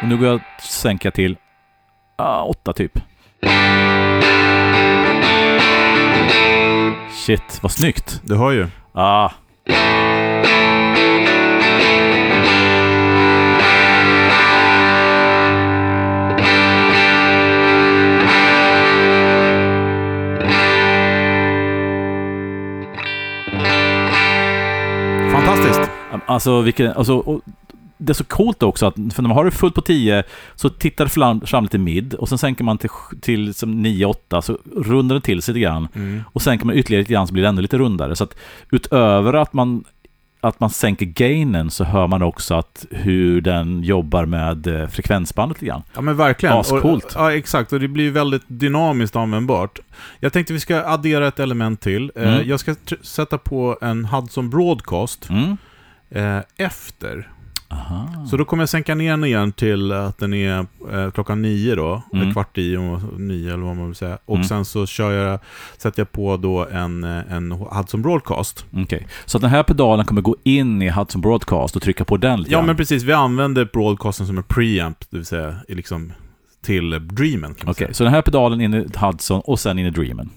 Och 0.01 0.07
nu 0.07 0.17
går 0.17 0.27
jag 0.27 0.35
att 0.35 0.63
sänka 0.63 1.11
till 1.11 1.37
ah, 2.17 2.43
8 2.43 2.73
typ. 2.73 2.99
Shit, 7.25 7.59
vad 7.61 7.71
snyggt. 7.71 8.21
Du 8.23 8.35
hör 8.35 8.51
ju. 8.51 8.67
Ah. 8.93 9.29
Alltså, 26.25 26.61
vilken, 26.61 26.91
alltså 26.93 27.41
det 27.97 28.11
är 28.11 28.13
så 28.13 28.23
coolt 28.23 28.63
också 28.63 28.85
att 28.85 28.95
för 28.95 29.21
när 29.21 29.27
man 29.27 29.37
har 29.37 29.45
det 29.45 29.51
fullt 29.51 29.75
på 29.75 29.81
10 29.81 30.23
så 30.55 30.69
tittar 30.69 31.05
det 31.05 31.09
fram, 31.11 31.41
fram 31.41 31.63
lite 31.63 31.77
mid 31.77 32.13
och 32.13 32.29
sen 32.29 32.37
sänker 32.37 32.63
man 32.63 32.77
till, 32.77 32.89
till 33.21 33.53
som 33.53 33.85
9-8 33.85 34.41
så 34.41 34.57
rundar 34.75 35.15
det 35.15 35.21
till 35.21 35.41
sig 35.41 35.53
lite 35.53 35.63
grann. 35.63 35.87
Mm. 35.95 36.23
Och 36.33 36.41
sänker 36.41 36.65
man 36.65 36.75
ytterligare 36.75 37.01
lite 37.01 37.13
grann 37.13 37.27
så 37.27 37.33
blir 37.33 37.43
det 37.43 37.49
ännu 37.49 37.61
lite 37.61 37.77
rundare. 37.77 38.15
Så 38.15 38.23
att 38.23 38.35
utöver 38.71 39.33
att 39.33 39.53
man, 39.53 39.83
att 40.41 40.59
man 40.59 40.69
sänker 40.69 41.05
gainen 41.05 41.69
så 41.71 41.83
hör 41.83 42.07
man 42.07 42.21
också 42.21 42.55
att 42.55 42.85
hur 42.91 43.41
den 43.41 43.83
jobbar 43.83 44.25
med 44.25 44.67
eh, 44.67 44.87
frekvensbandet 44.87 45.57
lite 45.57 45.65
grann. 45.65 45.83
Ja 45.95 46.01
men 46.01 46.17
verkligen. 46.17 46.55
Ascoolt. 46.57 47.05
Och, 47.05 47.11
ja 47.15 47.33
exakt, 47.33 47.73
och 47.73 47.79
det 47.79 47.87
blir 47.87 48.11
väldigt 48.11 48.43
dynamiskt 48.47 49.15
användbart. 49.15 49.79
Jag 50.19 50.33
tänkte 50.33 50.53
vi 50.53 50.59
ska 50.59 50.83
addera 50.85 51.27
ett 51.27 51.39
element 51.39 51.81
till. 51.81 52.11
Eh, 52.15 52.27
Mm. 52.33 52.49
Jag 52.49 52.59
ska 52.59 52.75
sätta 53.01 53.37
på 53.37 53.77
en 53.81 54.05
Hudson 54.05 54.49
Broadcast 54.49 55.29
Mm. 55.29 55.57
Eh, 56.09 56.39
efter. 56.57 57.31
Aha. 57.69 58.25
Så 58.29 58.37
då 58.37 58.45
kommer 58.45 58.61
jag 58.61 58.69
sänka 58.69 58.95
ner 58.95 59.11
den 59.11 59.23
igen 59.23 59.51
till 59.51 59.91
att 59.91 60.17
den 60.17 60.33
är 60.33 60.65
eh, 60.93 61.11
klockan 61.11 61.41
nio 61.41 61.75
då, 61.75 62.01
Mm. 62.13 62.33
kvart 62.33 62.57
i 62.57 62.77
och 62.77 63.19
nio 63.19 63.53
eller 63.53 63.63
vad 63.63 63.75
man 63.75 63.85
vill 63.87 63.95
säga. 63.95 64.17
Och 64.25 64.35
Mm. 64.35 64.47
sen 64.47 64.65
så 64.65 64.85
kör 64.85 65.11
jag, 65.11 65.39
sätter 65.77 65.99
jag 66.01 66.11
på 66.11 66.37
då 66.37 66.65
en, 66.67 67.03
eh, 67.03 67.33
en 67.33 67.51
Hudson 67.51 68.01
Broadcast. 68.01 68.65
Okej, 68.75 69.07
så 69.25 69.37
att 69.37 69.41
den 69.41 69.49
här 69.51 69.63
pedalen 69.63 70.05
kommer 70.05 70.21
gå 70.21 70.35
in 70.43 70.81
i 70.81 70.89
Hudson 70.89 71.21
Broadcast 71.21 71.75
och 71.75 71.81
trycka 71.81 72.05
på 72.05 72.17
den 72.17 72.39
lite 72.39 72.51
Ja 72.51 72.57
grann. 72.57 72.65
men 72.67 72.75
precis, 72.75 73.03
vi 73.03 73.13
använder 73.13 73.65
Broadcasten 73.73 74.27
som 74.27 74.37
en 74.37 74.43
preamp, 74.43 74.97
det 75.09 75.17
vill 75.17 75.25
säga 75.25 75.55
liksom 75.67 76.13
till 76.61 76.89
Dreamen 77.07 77.55
Okej, 77.61 77.73
säga. 77.75 77.93
så 77.93 78.03
den 78.03 78.13
här 78.13 78.21
pedalen 78.21 78.61
in 78.61 78.73
i 78.73 78.87
Hudson 78.97 79.41
och 79.45 79.59
sen 79.59 79.79
in 79.79 79.85
i 79.85 79.89
Dreamen. 79.89 80.29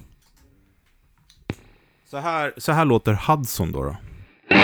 Så 2.11 2.19
här, 2.19 2.53
så 2.57 2.73
här 2.73 2.85
låter 2.85 3.13
Hudson 3.13 3.73
då. 3.73 3.83
då. 3.85 3.97
Och 4.51 4.57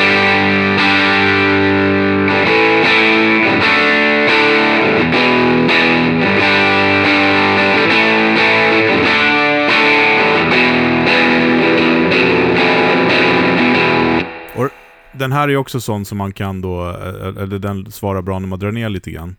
den 15.12 15.32
här 15.32 15.48
är 15.48 15.56
också 15.56 15.80
sån 15.80 16.04
som 16.04 16.18
man 16.18 16.32
kan 16.32 16.60
då, 16.60 16.88
eh, 16.90 16.94
eh, 17.08 17.42
eller 17.42 17.58
den 17.58 17.92
svarar 17.92 18.22
bra 18.22 18.38
när 18.38 18.48
man 18.48 18.58
drar 18.58 18.72
ner 18.72 18.88
lite 18.88 19.10
grann. 19.10 19.36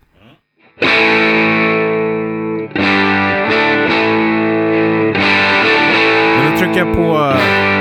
Men 6.35 6.51
nu 6.51 6.57
trycker 6.57 6.79
jag 6.79 6.93
på, 6.95 7.15
eh, 7.15 7.76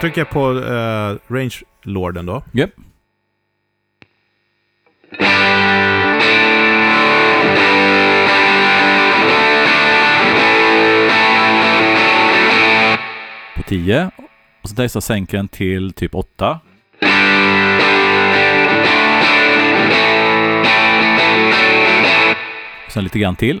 trycker 0.00 0.20
jag 0.20 0.30
på 0.30 0.50
uh, 0.50 1.18
Range 1.28 1.54
Lorden 1.82 2.26
då. 2.26 2.42
Yep. 2.54 2.70
På 13.54 13.62
10. 13.66 14.10
Och 14.62 14.68
så 14.68 14.74
testar 14.76 14.98
jag 14.98 15.02
sänker 15.02 15.36
den 15.36 15.48
till 15.48 15.92
typ 15.92 16.14
8. 16.14 16.60
Sen 22.88 23.04
lite 23.04 23.18
grann 23.18 23.36
till. 23.36 23.60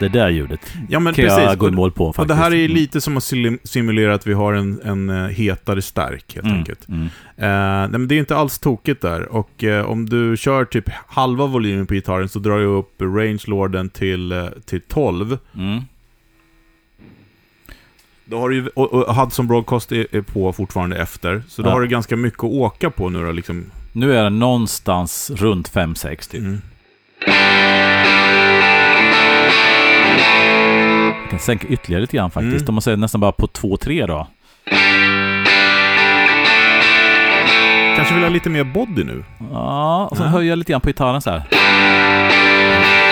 Det 0.00 0.08
där 0.08 0.28
ljudet 0.30 0.60
Ja 0.88 1.00
men 1.00 1.14
kan 1.14 1.24
precis. 1.24 1.44
jag 1.44 1.58
gå 1.58 1.68
i 1.68 1.70
mål 1.70 1.92
på 1.92 2.06
faktiskt. 2.12 2.20
Och 2.20 2.26
det 2.26 2.34
här 2.34 2.54
är 2.54 2.68
lite 2.68 3.00
som 3.00 3.16
att 3.16 3.22
sim- 3.22 3.58
simulera 3.64 4.14
att 4.14 4.26
vi 4.26 4.32
har 4.32 4.52
en, 4.52 4.80
en 4.84 5.10
eh, 5.10 5.28
hetare 5.28 5.82
stärk 5.82 6.34
helt 6.34 6.46
Mm, 6.46 6.58
enkelt. 6.58 6.88
mm. 6.88 7.02
Eh, 7.36 7.88
nej, 7.90 7.98
men 7.98 8.08
det 8.08 8.14
är 8.14 8.18
inte 8.18 8.36
alls 8.36 8.58
tokigt 8.58 9.02
där. 9.02 9.28
Och 9.32 9.64
eh, 9.64 9.84
om 9.86 10.08
du 10.08 10.36
kör 10.36 10.64
typ 10.64 10.84
halva 11.06 11.46
volymen 11.46 11.86
på 11.86 11.94
gitarren 11.94 12.28
så 12.28 12.38
drar 12.38 12.58
jag 12.60 12.78
upp 12.78 13.02
range 13.02 13.42
lorden 13.46 13.88
till, 13.88 14.32
eh, 14.32 14.46
till 14.66 14.80
12. 14.80 15.38
Mm. 15.56 15.80
Då 18.24 18.38
har 18.40 18.48
du 18.48 18.68
och, 18.68 18.92
och 18.92 19.14
Hudson 19.14 19.46
Broadcast 19.46 19.92
är, 19.92 20.06
är 20.16 20.20
på 20.22 20.52
fortfarande 20.52 20.96
efter. 20.98 21.42
Så 21.48 21.62
då 21.62 21.68
Ja. 21.68 21.72
har 21.72 21.80
du 21.80 21.86
ganska 21.88 22.16
mycket 22.16 22.38
att 22.38 22.50
åka 22.50 22.90
på 22.90 23.08
nu 23.08 23.24
då 23.24 23.32
liksom. 23.32 23.64
Nu 23.92 24.16
är 24.16 24.22
den 24.24 24.38
någonstans 24.38 25.30
runt 25.34 25.72
5-6 25.72 26.30
typ. 26.30 26.40
Mm. 26.40 26.58
Kan 31.30 31.38
sänka 31.38 31.66
ytterligare 31.68 32.00
lite 32.00 32.16
grann 32.16 32.30
faktiskt. 32.30 32.62
Mm. 32.62 32.74
Man 32.74 32.82
säger 32.82 32.96
nästan 32.96 33.20
bara 33.20 33.32
på 33.32 33.46
2-3 33.46 34.06
då. 34.06 34.26
Kanske 37.96 38.14
vill 38.14 38.22
ha 38.22 38.30
lite 38.30 38.50
mer 38.50 38.64
body 38.64 39.04
nu. 39.04 39.24
Ja, 39.52 40.08
och 40.10 40.16
så 40.16 40.22
Ja. 40.22 40.26
höjer 40.26 40.50
jag 40.50 40.58
lite 40.58 40.72
grann 40.72 40.80
på 40.80 40.86
gitarren 40.88 41.22
så 41.22 41.30
här. 41.30 41.42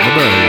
Det 0.05 0.15
börjar 0.15 0.31
vi. 0.31 0.47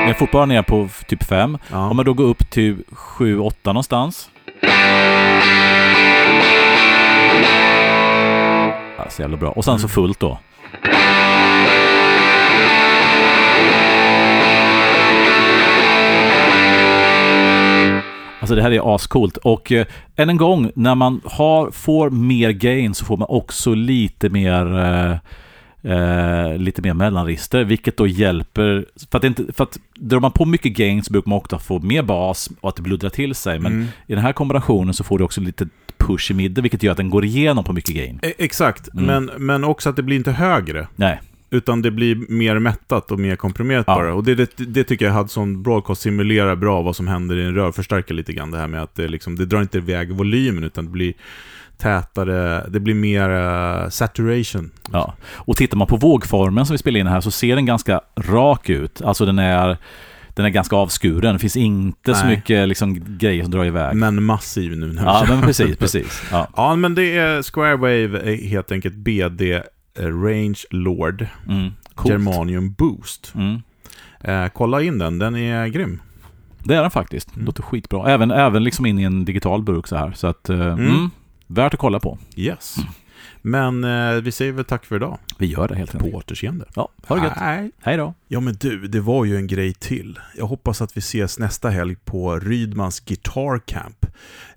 Jag 0.00 0.10
är 0.10 0.14
fortfarande 0.14 0.54
nere 0.54 0.62
på 0.62 0.88
typ 1.08 1.24
5. 1.24 1.58
Ja. 1.70 1.88
Om 1.90 1.98
jag 1.98 2.06
då 2.06 2.12
går 2.14 2.24
upp 2.24 2.50
till 2.50 2.76
7-8 3.18 3.54
någonstans. 3.64 4.30
Ja, 8.98 9.04
så 9.10 9.22
jävla 9.22 9.36
bra. 9.36 9.50
Och 9.50 9.64
sen 9.64 9.78
så 9.78 9.84
Mm. 9.86 9.88
fullt 9.94 10.20
då. 10.20 10.38
Alltså 18.44 18.54
det 18.54 18.62
här 18.62 18.70
är 18.70 18.94
ascoolt. 18.94 19.36
Och 19.36 19.72
eh, 19.72 19.86
än 20.16 20.28
en 20.30 20.36
gång, 20.36 20.70
när 20.74 20.94
man 20.94 21.20
har, 21.24 21.70
får 21.70 22.10
mer 22.10 22.50
gain 22.50 22.94
så 22.94 23.04
får 23.04 23.16
man 23.16 23.28
också 23.30 23.74
lite 23.74 24.28
mer 24.28 24.78
eh, 24.78 25.16
eh, 25.92 26.56
lite 26.58 26.82
mer 26.82 26.94
mellanregister, 26.94 27.64
vilket 27.64 27.96
då 27.96 28.06
hjälper. 28.06 28.84
För 29.10 29.18
att, 29.18 29.24
inte, 29.24 29.52
för 29.52 29.64
att 29.64 29.78
drar 29.94 30.20
man 30.20 30.32
på 30.32 30.44
mycket 30.44 30.72
gain 30.76 31.02
så 31.04 31.12
brukar 31.12 31.28
man 31.28 31.36
också 31.38 31.58
få 31.58 31.78
mer 31.78 32.02
bas 32.02 32.50
och 32.60 32.68
att 32.68 32.76
det 32.76 32.82
bluddrar 32.82 33.10
till 33.10 33.34
sig. 33.34 33.58
Men 33.58 33.72
Mm. 33.72 33.86
i 34.06 34.14
den 34.14 34.22
här 34.24 34.32
kombinationen 34.32 34.94
så 34.94 35.04
får 35.04 35.18
du 35.18 35.24
också 35.24 35.40
lite 35.40 35.68
push 35.98 36.30
i 36.30 36.34
mitten, 36.34 36.62
vilket 36.62 36.82
gör 36.82 36.90
att 36.92 36.96
den 36.96 37.10
går 37.10 37.24
igenom 37.24 37.64
på 37.64 37.72
mycket 37.72 37.94
gain. 37.94 38.18
E- 38.22 38.32
Exakt, 38.38 38.88
Mm. 38.94 39.04
men, 39.06 39.46
men 39.46 39.64
också 39.64 39.88
att 39.90 39.96
det 39.96 40.02
blir 40.02 40.16
inte 40.16 40.32
högre. 40.32 40.86
Nej, 40.96 41.20
Utan 41.54 41.82
det 41.82 41.90
blir 41.90 42.16
mer 42.28 42.58
mättat 42.58 43.10
och 43.10 43.18
mer 43.20 43.36
komprimerat 43.36 43.84
Ja. 43.88 43.94
bara. 43.94 44.14
Och 44.14 44.24
det, 44.24 44.34
det, 44.34 44.50
det 44.56 44.84
tycker 44.84 45.04
jag 45.04 45.12
Hudson 45.12 45.62
Broadcast 45.62 46.00
simulerar 46.02 46.56
bra 46.56 46.82
vad 46.82 46.96
som 46.96 47.08
händer 47.08 47.36
i 47.36 47.44
en 47.44 47.54
rörförstärkare 47.54 48.16
lite 48.16 48.32
grann. 48.32 48.50
Det 48.50 48.58
här 48.58 48.68
med 48.68 48.82
att 48.82 48.94
det, 48.94 49.08
liksom, 49.08 49.36
det 49.36 49.46
drar 49.46 49.60
inte 49.60 49.78
iväg 49.78 50.10
volymen 50.12 50.64
utan 50.64 50.84
det 50.84 50.90
blir 50.90 51.12
tätare, 51.78 52.66
det 52.68 52.80
blir 52.80 52.94
mer 52.94 53.30
eh, 53.30 53.88
saturation. 53.88 54.70
ja. 54.92 55.14
Och 55.34 55.56
tittar 55.56 55.76
man 55.76 55.86
på 55.86 55.96
vågformen 55.96 56.66
som 56.66 56.74
vi 56.74 56.78
spelar 56.78 57.00
in 57.00 57.06
här 57.06 57.20
så 57.20 57.30
ser 57.30 57.54
den 57.56 57.66
ganska 57.66 58.00
rak 58.16 58.70
ut. 58.70 59.02
Alltså 59.02 59.26
den 59.26 59.38
är, 59.38 59.76
den 60.34 60.44
är 60.46 60.50
ganska 60.50 60.76
avskuren. 60.76 61.32
Det 61.32 61.38
finns 61.38 61.56
inte 61.56 62.14
så 62.14 62.26
Nej. 62.26 62.36
mycket 62.36 62.68
liksom, 62.68 63.16
grejer 63.18 63.42
som 63.42 63.50
drar 63.50 63.64
iväg. 63.64 63.96
Men 63.96 64.22
massiv 64.22 64.76
nu. 64.76 64.86
När 64.86 64.92
vi 65.02 65.06
ja, 65.06 65.24
men 65.28 65.42
precis, 65.42 65.76
precis. 65.78 66.22
Ja. 66.32 66.48
Ja, 66.56 66.76
men 66.76 66.94
det 66.94 67.16
är 67.16 67.42
Square 67.42 67.76
Wave, 67.76 68.32
är 68.32 68.48
helt 68.48 68.72
enkelt 68.72 68.94
BD 68.94 69.42
eh, 69.42 69.60
Range 69.98 70.58
Lord 70.70 71.26
Mm. 71.48 71.70
Germanium 72.04 72.72
Boost. 72.72 73.32
Mm. 73.34 73.62
Eh, 74.20 74.48
kolla 74.54 74.82
in 74.82 74.98
den, 74.98 75.18
den 75.18 75.36
är 75.36 75.66
grym. 75.66 76.00
Det 76.64 76.74
är 76.74 76.82
den 76.82 76.90
faktiskt. 76.90 77.34
Mm. 77.34 77.46
Låter 77.46 77.62
skitbra. 77.62 78.10
Även, 78.10 78.30
även 78.30 78.64
liksom 78.64 78.86
in 78.86 78.98
i 78.98 79.02
en 79.02 79.24
digital 79.24 79.62
burk 79.62 79.86
så 79.86 79.96
här. 79.96 80.12
Så 80.12 80.26
att, 80.26 80.48
eh, 80.50 80.60
mm. 80.60 81.10
värt 81.46 81.74
att 81.74 81.80
kolla 81.80 82.00
på. 82.00 82.18
Yes. 82.36 82.76
Men 83.42 83.84
eh, 83.84 84.14
vi 84.22 84.32
säger 84.32 84.52
väl 84.52 84.64
tack 84.64 84.84
för 84.84 84.96
idag. 84.96 85.18
Vi 85.38 85.46
gör 85.46 85.68
det 85.68 85.74
helt 85.76 85.90
På 85.92 85.98
enkelt. 85.98 86.14
återseende. 86.14 86.64
Ja, 86.74 86.88
ha 87.06 87.16
det 87.16 87.22
gött. 87.22 87.32
Hej. 87.36 87.70
Hej 87.82 87.96
då. 87.96 88.14
Ja 88.28 88.40
men 88.40 88.54
du, 88.60 88.88
det 88.88 89.00
var 89.00 89.24
ju 89.24 89.36
en 89.36 89.46
grej 89.46 89.74
till. 89.74 90.18
Jag 90.36 90.46
hoppas 90.46 90.82
att 90.82 90.96
vi 90.96 90.98
ses 90.98 91.38
nästa 91.38 91.70
helg 91.70 91.96
på 92.04 92.38
Rydmans 92.40 93.00
Guitar 93.00 93.58
Camp. 93.58 94.06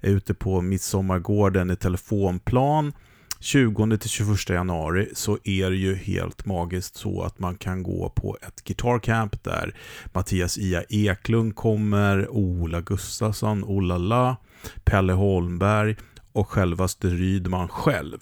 Ute 0.01 0.33
på 0.33 0.61
Midsommargården 0.61 1.71
i 1.71 1.75
Telefonplan. 1.75 2.93
20-21 3.39 4.53
januari 4.53 5.09
så 5.13 5.37
är 5.43 5.69
det 5.69 5.77
ju 5.77 5.95
helt 5.95 6.45
magiskt 6.45 6.95
så 6.95 7.21
att 7.21 7.39
man 7.39 7.55
kan 7.55 7.83
gå 7.83 8.09
på 8.09 8.37
ett 8.41 8.63
Guitar 8.63 8.99
Camp 8.99 9.43
där 9.43 9.75
Mattias 10.13 10.57
Ia 10.57 10.83
Eklund 10.89 11.55
kommer, 11.55 12.29
Ola 12.29 12.81
Gustafsson, 12.81 13.63
Olala, 13.63 14.37
Pelle 14.83 15.13
Holmberg 15.13 15.95
och 16.31 16.49
självaste 16.49 17.07
Rydman 17.07 17.67
själv. 17.67 18.17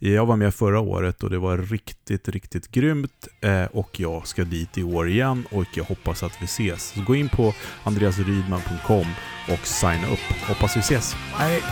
Jag 0.00 0.26
var 0.26 0.36
med 0.36 0.54
förra 0.54 0.80
året 0.80 1.22
och 1.22 1.30
det 1.30 1.38
var 1.38 1.58
riktigt, 1.58 2.28
riktigt 2.28 2.70
grymt 2.70 3.28
eh, 3.40 3.64
och 3.64 4.00
jag 4.00 4.26
ska 4.26 4.44
dit 4.44 4.78
i 4.78 4.82
år 4.82 5.08
igen 5.08 5.46
och 5.50 5.66
jag 5.74 5.84
hoppas 5.84 6.22
att 6.22 6.32
vi 6.40 6.44
ses. 6.44 6.82
Så 6.82 7.02
gå 7.02 7.14
in 7.14 7.28
på 7.28 7.54
andreasrydman.com 7.84 9.06
och 9.52 9.66
signa 9.66 10.06
upp. 10.12 10.48
Hoppas 10.48 10.76
vi 10.76 10.80
ses. 10.80 11.14
Hej! 11.14 11.62